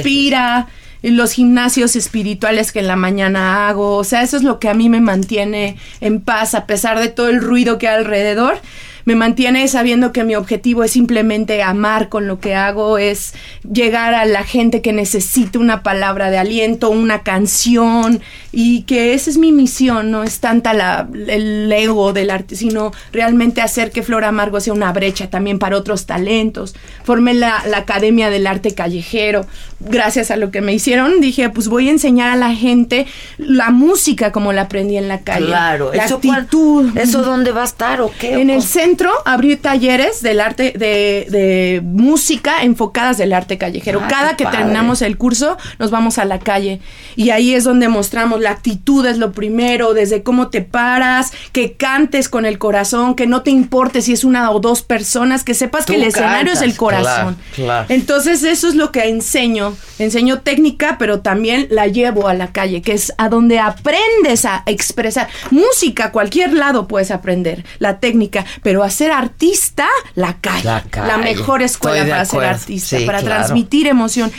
Los 1.03 1.33
gimnasios 1.33 1.95
espirituales 1.95 2.71
que 2.71 2.79
en 2.79 2.87
la 2.87 2.95
mañana 2.95 3.67
hago, 3.67 3.97
o 3.97 4.03
sea, 4.03 4.21
eso 4.21 4.37
es 4.37 4.43
lo 4.43 4.59
que 4.59 4.69
a 4.69 4.73
mí 4.73 4.89
me 4.89 5.01
mantiene 5.01 5.77
en 5.99 6.21
paz 6.21 6.53
a 6.53 6.67
pesar 6.67 6.99
de 6.99 7.09
todo 7.09 7.29
el 7.29 7.41
ruido 7.41 7.77
que 7.77 7.87
hay 7.87 7.97
alrededor. 7.97 8.59
Me 9.03 9.15
mantiene 9.15 9.67
sabiendo 9.67 10.11
que 10.11 10.23
mi 10.23 10.35
objetivo 10.35 10.83
es 10.83 10.91
simplemente 10.91 11.63
amar 11.63 12.07
con 12.09 12.27
lo 12.27 12.39
que 12.39 12.53
hago, 12.53 12.99
es 12.99 13.33
llegar 13.63 14.13
a 14.13 14.25
la 14.25 14.43
gente 14.43 14.81
que 14.81 14.93
necesita 14.93 15.57
una 15.57 15.81
palabra 15.81 16.29
de 16.29 16.37
aliento, 16.37 16.91
una 16.91 17.23
canción, 17.23 18.21
y 18.51 18.83
que 18.83 19.13
esa 19.13 19.29
es 19.29 19.37
mi 19.37 19.51
misión, 19.51 20.11
no 20.11 20.23
es 20.23 20.39
tanta 20.39 20.73
la, 20.73 21.07
el 21.27 21.71
ego 21.71 22.11
del 22.13 22.29
arte, 22.29 22.55
sino 22.55 22.91
realmente 23.13 23.61
hacer 23.61 23.91
que 23.91 24.03
Flor 24.03 24.25
Amargo 24.25 24.59
sea 24.59 24.73
una 24.73 24.91
brecha 24.91 25.29
también 25.29 25.57
para 25.59 25.77
otros 25.77 26.05
talentos. 26.05 26.75
Formé 27.03 27.33
la, 27.33 27.63
la 27.69 27.77
Academia 27.77 28.29
del 28.29 28.47
Arte 28.47 28.73
Callejero. 28.75 29.45
Gracias 29.79 30.31
a 30.31 30.35
lo 30.35 30.51
que 30.51 30.61
me 30.61 30.73
hicieron, 30.73 31.21
dije, 31.21 31.49
pues 31.49 31.67
voy 31.67 31.87
a 31.87 31.91
enseñar 31.91 32.29
a 32.29 32.35
la 32.35 32.53
gente 32.53 33.07
la 33.37 33.71
música 33.71 34.31
como 34.31 34.53
la 34.53 34.63
aprendí 34.63 34.97
en 34.97 35.07
la 35.07 35.21
calle. 35.21 35.47
Claro, 35.47 35.91
la 35.93 36.05
¿eso 36.05 36.19
cuál- 36.19 36.39
actitud. 36.41 36.97
¿Eso 36.97 37.23
dónde 37.23 37.51
va 37.51 37.61
a 37.61 37.65
estar 37.65 38.01
o 38.01 38.11
qué? 38.19 38.33
En 38.41 38.49
¿O 38.49 38.53
el 38.55 38.61
centro 38.61 39.11
abrí 39.25 39.55
talleres 39.55 40.21
del 40.21 40.39
arte 40.41 40.73
de, 40.77 41.25
de 41.29 41.81
música 41.83 42.63
enfocadas 42.63 43.17
del 43.17 43.33
arte 43.33 43.57
callejero. 43.57 44.01
Ah, 44.03 44.07
Cada 44.09 44.35
que 44.37 44.43
padre. 44.43 44.59
terminamos 44.59 45.01
el 45.01 45.17
curso 45.17 45.57
nos 45.79 45.89
vamos 45.89 46.17
a 46.17 46.25
la 46.25 46.39
calle 46.39 46.79
y 47.15 47.29
ahí 47.31 47.53
es 47.55 47.63
donde 47.63 47.87
mostramos 47.87 48.40
la 48.41 48.51
actitud 48.51 49.05
es 49.05 49.17
lo 49.17 49.31
primero, 49.31 49.93
desde 49.93 50.23
cómo 50.23 50.49
te 50.49 50.61
paras, 50.61 51.31
que 51.51 51.73
cantes 51.73 52.29
con 52.29 52.45
el 52.45 52.57
corazón, 52.57 53.15
que 53.15 53.27
no 53.27 53.41
te 53.41 53.51
importe 53.51 54.01
si 54.01 54.13
es 54.13 54.23
una 54.23 54.51
o 54.51 54.59
dos 54.59 54.81
personas, 54.81 55.43
que 55.43 55.53
sepas 55.53 55.85
Tú 55.85 55.93
que 55.93 55.99
el 55.99 56.03
escenario 56.05 56.53
es 56.53 56.61
el 56.61 56.75
corazón. 56.75 57.05
claro, 57.05 57.35
claro. 57.55 57.85
Entonces 57.89 58.43
eso 58.43 58.67
es 58.67 58.75
lo 58.75 58.91
que 58.91 59.07
enseño. 59.07 59.75
Enseño 59.99 60.41
técnica, 60.41 60.97
pero 60.99 61.21
también 61.21 61.67
la 61.69 61.87
llevo 61.87 62.27
a 62.27 62.33
la 62.33 62.51
calle, 62.51 62.81
que 62.81 62.93
es 62.93 63.13
a 63.17 63.29
donde 63.29 63.59
aprendes 63.59 64.45
a 64.45 64.63
expresar. 64.65 65.29
Música, 65.51 66.11
cualquier 66.11 66.53
lado 66.53 66.87
puedes 66.87 67.11
aprender, 67.11 67.63
la 67.79 67.99
técnica, 67.99 68.45
pero 68.63 68.87
ser 68.89 69.11
artista, 69.11 69.87
la 70.15 70.37
calle. 70.41 70.63
La, 70.63 70.81
calle. 70.89 71.23
mejor 71.23 71.61
escuela 71.61 72.05
para 72.07 72.25
ser 72.25 72.43
artista, 72.43 72.97
Sí, 72.97 73.05
para 73.05 73.19
claro. 73.19 73.35
transmitir 73.37 73.87
emoción. 73.87 74.31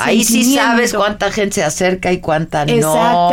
Ahí 0.00 0.24
sí 0.24 0.54
sabes 0.54 0.94
cuánta 0.94 1.30
gente 1.30 1.56
se 1.56 1.64
acerca 1.64 2.12
y 2.12 2.18
cuánta 2.18 2.64
no. 2.64 2.72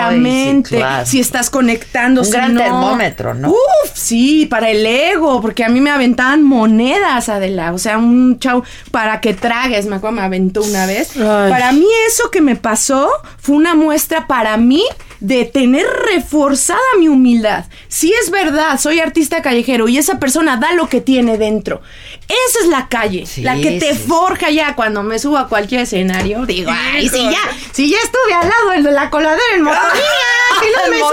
Sí, 0.10 0.16
Exactamente. 0.18 0.78
claro. 0.78 1.06
Si 1.06 1.20
estás 1.20 1.50
conectando, 1.50 2.22
Un 2.22 2.30
gran 2.30 2.54
no. 2.54 2.62
termómetro, 2.62 3.34
¿no? 3.34 3.50
Uf, 3.50 3.92
sí, 3.94 4.46
para 4.46 4.70
el 4.70 4.86
ego, 4.86 5.42
porque 5.42 5.64
a 5.64 5.70
mí 5.70 5.80
me 5.82 5.90
aventaban 5.92 6.44
monedas, 6.44 7.30
Adela. 7.30 7.74
O 7.74 7.78
sea, 7.78 7.98
un 7.98 8.40
chau 8.40 8.64
para 8.92 9.22
que 9.22 9.34
tragues, 9.34 9.86
me 9.86 9.96
acuerdo, 9.98 10.16
me 10.18 10.22
aventó 10.24 10.62
una 10.64 10.86
vez. 10.86 11.14
Para 11.16 11.72
mí 11.72 11.86
eso 12.08 12.30
que 12.32 12.42
me 12.42 12.56
pasó 12.56 13.10
fue 13.38 13.56
una 13.56 13.76
muestra 13.76 14.28
para 14.28 14.58
mí 14.58 14.84
de 15.20 15.46
tener 15.46 15.86
reforzada 16.12 16.80
mi 16.98 17.08
humildad. 17.08 17.66
Si 17.88 18.12
es 18.12 18.32
verdad, 18.32 18.80
soy 18.80 19.00
artista 19.00 19.42
callejero 19.44 19.88
y 19.88 19.98
esa 20.00 20.20
persona 20.20 20.58
da 20.58 20.74
lo 20.74 20.90
que 20.90 21.00
tiene 21.00 21.38
dentro. 21.38 21.82
Esa 22.48 22.60
es 22.62 22.68
la 22.68 22.88
calle, 22.88 23.26
la 23.38 23.56
que 23.56 23.80
te 23.80 23.94
sí, 23.94 24.04
forja 24.08 24.50
ya 24.50 24.76
cuando 24.76 25.04
me 25.04 25.20
subo 25.20 25.38
a 25.38 25.48
cualquier 25.50 25.82
escenario. 25.82 26.46
Digo, 26.46 26.72
ay, 26.74 27.10
si 27.10 27.24
ya, 27.24 27.40
si 27.74 27.90
ya 27.90 27.98
estuve 28.04 28.34
al 28.34 28.48
lado 28.50 28.84
de 28.84 28.92
la 28.94 29.10
coladera 29.10 29.42
en 29.56 29.64
Motonía, 29.64 29.92
que 30.62 30.68
no 30.72 30.84
Al 30.86 30.92
me 30.92 30.98
subo 31.00 31.10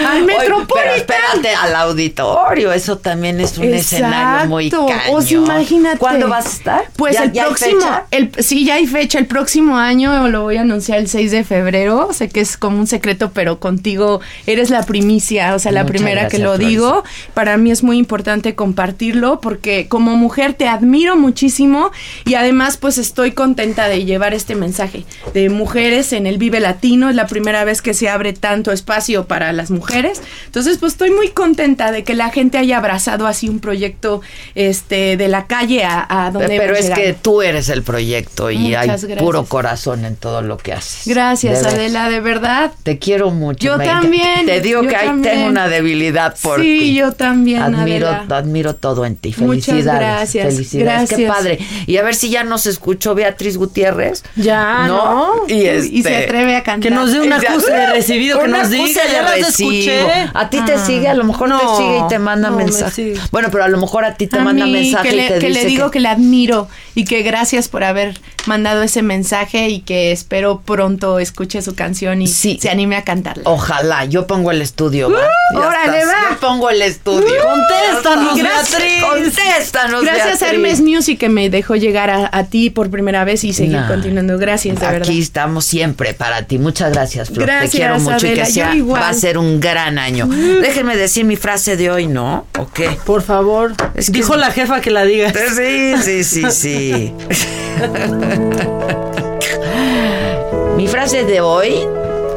al, 0.00 0.06
al 0.06 0.12
Oye, 0.16 0.22
Metropolitan. 0.24 0.66
Pero 0.74 0.94
espérate, 0.94 1.54
al 1.54 1.76
auditorio, 1.76 2.72
eso 2.72 2.98
también 2.98 3.40
es 3.40 3.56
un 3.58 3.72
escenario 3.72 4.48
muy 4.48 4.70
cañón. 4.70 4.90
O 5.10 5.22
sea, 5.22 5.38
imagínate. 5.38 5.98
¿Cuándo 5.98 6.28
vas 6.28 6.46
a 6.46 6.48
estar? 6.48 6.84
Pues 6.96 7.14
¿Ya- 7.14 7.24
el 7.24 7.32
próximo, 7.32 8.00
el, 8.10 8.32
sí, 8.42 8.64
ya 8.64 8.74
hay 8.74 8.86
fecha. 8.86 9.18
El 9.18 9.26
próximo 9.26 9.76
año 9.76 10.28
lo 10.28 10.42
voy 10.42 10.56
a 10.56 10.62
anunciar 10.62 10.98
el 10.98 11.08
6 11.08 11.30
de 11.30 11.44
febrero. 11.44 12.08
Sé 12.12 12.28
que 12.28 12.40
es 12.40 12.56
como 12.56 12.78
un 12.78 12.86
secreto, 12.86 13.30
pero 13.32 13.60
contigo 13.60 14.20
eres 14.46 14.70
la 14.70 14.82
primicia, 14.84 15.54
o 15.54 15.58
sea, 15.58 15.70
la 15.72 15.82
Muchas 15.84 15.92
primera 15.96 16.28
que 16.28 16.38
lo 16.38 16.50
Flores. 16.54 16.66
digo. 16.68 17.04
Para 17.34 17.56
mí 17.58 17.70
es 17.70 17.82
muy 17.82 17.98
importante 17.98 18.54
compartirlo 18.54 19.40
porque 19.40 19.86
como 19.88 20.16
mujer 20.16 20.31
te 20.32 20.66
admiro 20.68 21.16
muchísimo 21.16 21.90
y 22.24 22.34
además 22.34 22.76
pues 22.76 22.98
estoy 22.98 23.32
contenta 23.32 23.88
de 23.88 24.04
llevar 24.04 24.34
este 24.34 24.54
mensaje 24.54 25.04
de 25.34 25.48
mujeres 25.50 26.12
en 26.12 26.26
el 26.26 26.38
Vive 26.38 26.58
Latino. 26.60 27.10
Es 27.10 27.16
la 27.16 27.26
primera 27.26 27.64
vez 27.64 27.82
que 27.82 27.94
se 27.94 28.08
abre 28.08 28.32
tanto 28.32 28.72
espacio 28.72 29.26
para 29.26 29.52
las 29.52 29.70
mujeres. 29.70 30.22
Entonces 30.46 30.78
pues 30.78 30.92
estoy 30.94 31.10
muy 31.10 31.28
contenta 31.28 31.92
de 31.92 32.02
que 32.04 32.14
la 32.14 32.30
gente 32.30 32.58
haya 32.58 32.78
abrazado 32.78 33.26
así 33.26 33.48
un 33.48 33.60
proyecto 33.60 34.22
este 34.54 35.16
de 35.16 35.28
la 35.28 35.46
calle 35.46 35.84
a, 35.84 36.06
a 36.26 36.30
donde 36.30 36.56
Pero 36.58 36.74
es 36.74 36.84
llegado. 36.84 37.02
que 37.02 37.12
tú 37.14 37.42
eres 37.42 37.68
el 37.68 37.82
proyecto 37.82 38.50
y 38.50 38.58
Muchas 38.58 38.80
hay 38.82 38.88
gracias. 38.88 39.18
puro 39.18 39.44
corazón 39.44 40.04
en 40.04 40.16
todo 40.16 40.42
lo 40.42 40.56
que 40.56 40.72
haces. 40.72 41.06
Gracias. 41.06 41.64
Adela, 41.64 42.08
de 42.08 42.20
verdad. 42.20 42.72
Te 42.82 42.98
quiero 42.98 43.30
mucho. 43.30 43.64
Yo 43.64 43.78
también. 43.78 44.46
Te 44.46 44.60
digo 44.60 44.82
que 44.82 44.96
ahí 44.96 45.10
tengo 45.22 45.46
una 45.46 45.68
debilidad 45.68 46.34
por 46.42 46.60
Sí, 46.60 46.78
ti. 46.80 46.94
yo 46.94 47.12
también, 47.12 47.62
Admiro, 47.62 48.08
Adela. 48.08 48.36
admiro 48.36 48.74
todo 48.76 49.04
en 49.04 49.16
ti. 49.16 49.34
Muchas 49.38 49.66
Felicidades. 49.66 49.82
Gracias, 50.22 50.54
Felicidades. 50.54 51.10
Qué 51.10 51.16
gracias. 51.24 51.36
padre. 51.36 51.58
Y 51.86 51.96
a 51.96 52.02
ver 52.02 52.14
si 52.14 52.30
ya 52.30 52.44
nos 52.44 52.66
escuchó 52.66 53.14
Beatriz 53.14 53.56
Gutiérrez. 53.56 54.22
Ya, 54.36 54.86
¿no? 54.86 55.32
Y, 55.48 55.64
este, 55.66 55.88
Y 55.94 56.02
se 56.02 56.16
atreve 56.16 56.56
a 56.56 56.62
cantar. 56.62 56.90
Que 56.90 56.94
nos 56.94 57.12
dé 57.12 57.20
un 57.20 57.26
Y 57.32 57.40
se- 57.40 57.48
acuse 57.48 57.72
de 57.72 57.86
recibido, 57.88 58.40
que 58.40 58.48
nos 58.48 58.70
diga, 58.70 59.02
ya 59.12 59.22
las 59.22 59.32
recibo. 59.46 59.70
escuché. 59.72 60.00
A 60.34 60.48
ti 60.50 60.60
te 60.64 60.74
Ah. 60.74 60.86
sigue, 60.86 61.08
a 61.08 61.14
lo 61.14 61.24
mejor 61.24 61.48
No, 61.48 61.58
te 61.58 61.76
sigue 61.82 61.98
y 61.98 62.08
te 62.08 62.18
manda 62.18 62.50
no, 62.50 62.56
me 62.56 62.64
mensaje. 62.64 62.90
sigue. 63.14 63.20
Bueno, 63.30 63.48
pero 63.50 63.64
a 63.64 63.68
lo 63.68 63.78
mejor 63.78 64.04
a 64.04 64.14
ti 64.14 64.26
te 64.26 64.38
A 64.38 64.44
manda 64.44 64.64
mí, 64.66 64.72
mensaje 64.72 65.08
que 65.08 65.14
y 65.14 65.16
le, 65.18 65.28
te 65.28 65.38
que 65.38 65.48
dice 65.48 65.60
le 65.62 65.66
digo 65.66 65.90
que... 65.90 66.00
le 66.00 66.08
admiro 66.08 66.68
y 66.94 67.04
que 67.04 67.22
gracias 67.22 67.68
por 67.68 67.84
haber 67.84 68.20
mandado 68.46 68.82
ese 68.82 69.02
mensaje 69.02 69.68
y 69.68 69.80
que 69.80 70.12
espero 70.12 70.62
pronto 70.64 71.18
escuche 71.18 71.62
su 71.62 71.74
canción 71.74 72.22
y 72.22 72.26
se 72.26 72.58
anime 72.70 72.96
a 72.96 73.02
cantarla. 73.04 73.42
Ojalá, 73.46 74.04
yo 74.04 74.26
pongo 74.26 74.50
el 74.50 74.62
estudio. 74.62 75.10
¿va? 75.10 75.20
Uh, 75.54 75.58
órale, 75.58 75.98
estás. 76.00 76.14
va. 76.14 76.30
Yo 76.30 76.40
pongo 76.40 76.70
el 76.70 76.82
estudio. 76.82 77.34
Contéstanos, 77.42 78.36
Gracias. 78.38 78.70
Beatriz. 78.70 79.02
Contéstanos, 79.02 80.04
Gracias 80.04 80.42
a. 80.42 80.50
Hermes 80.50 80.80
Music 80.80 81.18
que 81.18 81.28
me 81.28 81.50
dejó 81.50 81.76
llegar 81.76 82.10
a, 82.10 82.28
a 82.32 82.44
ti 82.44 82.70
por 82.70 82.90
primera 82.90 83.24
vez 83.24 83.44
y 83.44 83.52
seguir 83.52 83.72
Nah. 83.76 83.88
continuando. 83.88 84.38
Gracias, 84.38 84.78
de 84.80 84.86
verdad. 84.86 85.08
Aquí 85.08 85.20
estamos 85.20 85.64
siempre 85.64 86.14
para 86.14 86.42
ti. 86.42 86.58
Muchas 86.58 86.92
gracias, 86.92 87.28
Flor. 87.30 87.46
Gracias, 87.46 87.70
Te 87.72 87.78
quiero 87.78 87.98
mucho 87.98 88.26
y 88.26 88.34
que 88.34 88.46
sea, 88.46 88.74
igual. 88.74 89.02
va 89.02 89.08
a 89.08 89.14
ser 89.14 89.38
un 89.38 89.60
gran 89.60 89.98
año. 89.98 90.26
Déjenme 90.26 90.96
decir 90.96 91.24
mi 91.24 91.36
frase 91.36 91.76
de 91.76 91.90
hoy, 91.90 92.06
¿no? 92.06 92.46
¿O 92.58 92.68
qué? 92.72 92.90
Por 93.04 93.22
favor. 93.22 93.72
Dijo 94.08 94.36
la 94.36 94.50
jefa 94.50 94.80
que 94.80 94.90
la 94.90 95.04
digas. 95.04 95.32
Sí, 95.56 95.94
sí, 96.02 96.24
sí, 96.24 96.42
sí. 96.50 97.14
Mi 100.76 100.86
frase 100.86 101.24
de 101.24 101.40
hoy, 101.40 101.86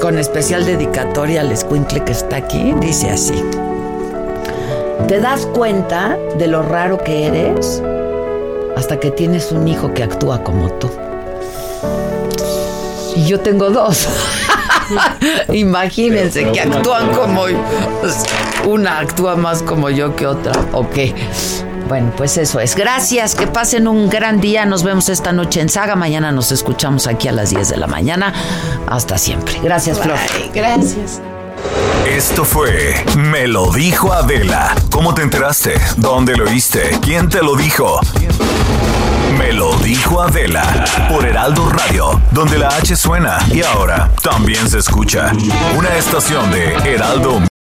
con 0.02 0.18
especial 0.20 0.66
dedicatoria 0.66 1.42
al 1.42 1.52
escuincle 1.52 2.04
que 2.04 2.12
está 2.12 2.38
aquí, 2.38 2.74
dice 2.80 3.10
así. 3.10 3.44
¿Te 5.08 5.20
das 5.20 5.46
cuenta 5.46 6.18
de 6.38 6.48
lo 6.48 6.64
raro 6.64 6.98
que 6.98 7.28
eres 7.28 7.82
hasta 8.76 9.00
que 9.00 9.12
tienes 9.12 9.52
un 9.52 9.68
hijo 9.68 9.94
que 9.94 10.04
actúa 10.04 10.44
como 10.44 10.70
tú? 10.72 10.90
Y 13.16 13.26
yo 13.26 13.40
tengo 13.40 13.70
dos. 13.70 14.08
Imagínense 15.54 16.52
que 16.52 16.62
actúan 16.62 17.14
como 17.14 17.48
yo. 17.48 17.58
Una 18.68 19.00
actúa 19.00 19.36
más 19.36 19.62
como 19.62 19.90
yo 19.90 20.16
que 20.16 20.28
otra. 20.28 20.54
Ok. 20.74 20.98
Bueno, 21.88 22.12
pues 22.18 22.38
eso 22.38 22.60
es. 22.60 22.76
Gracias, 22.76 23.36
que 23.36 23.48
pasen 23.48 23.88
un 23.88 24.10
gran 24.10 24.41
día. 24.41 24.66
Nos 24.66 24.84
vemos 24.84 25.10
esta 25.10 25.32
noche 25.32 25.62
en 25.62 25.70
Saga. 25.70 25.95
Mañana 25.95 26.32
nos 26.32 26.52
escuchamos 26.52 27.07
aquí 27.07 27.28
a 27.28 27.32
las 27.32 27.52
10 27.52 27.70
de 27.70 27.78
la 27.78 27.88
mañana. 27.88 28.34
Hasta 28.88 29.18
siempre. 29.18 29.60
Gracias, 29.62 29.99
Flor. 29.99 30.18
Bye, 30.38 30.52
gracias. 30.53 31.22
Esto 32.07 32.45
fue 32.45 33.03
Me 33.16 33.48
lo 33.48 33.72
dijo 33.72 34.14
Adela. 34.14 34.76
¿Cómo 34.91 35.14
te 35.14 35.22
enteraste? 35.22 35.74
¿Dónde 35.98 36.36
lo 36.36 36.45
oíste? 36.45 36.98
¿Quién 37.02 37.30
te 37.30 37.41
lo 37.41 37.56
dijo? 37.56 37.99
Me 39.38 39.52
lo 39.53 39.76
dijo 39.80 40.22
Adela 40.22 40.86
por 41.10 41.26
Heraldo 41.26 41.70
Radio, 41.70 42.22
donde 42.32 42.57
la 42.57 42.70
H 42.70 42.95
suena 42.95 43.38
y 43.52 43.64
ahora 43.64 44.12
también 44.22 44.70
se 44.70 44.80
escucha. 44.80 45.32
Una 45.78 45.95
estación 45.95 46.49
de 46.52 46.74
Heraldo 46.86 47.41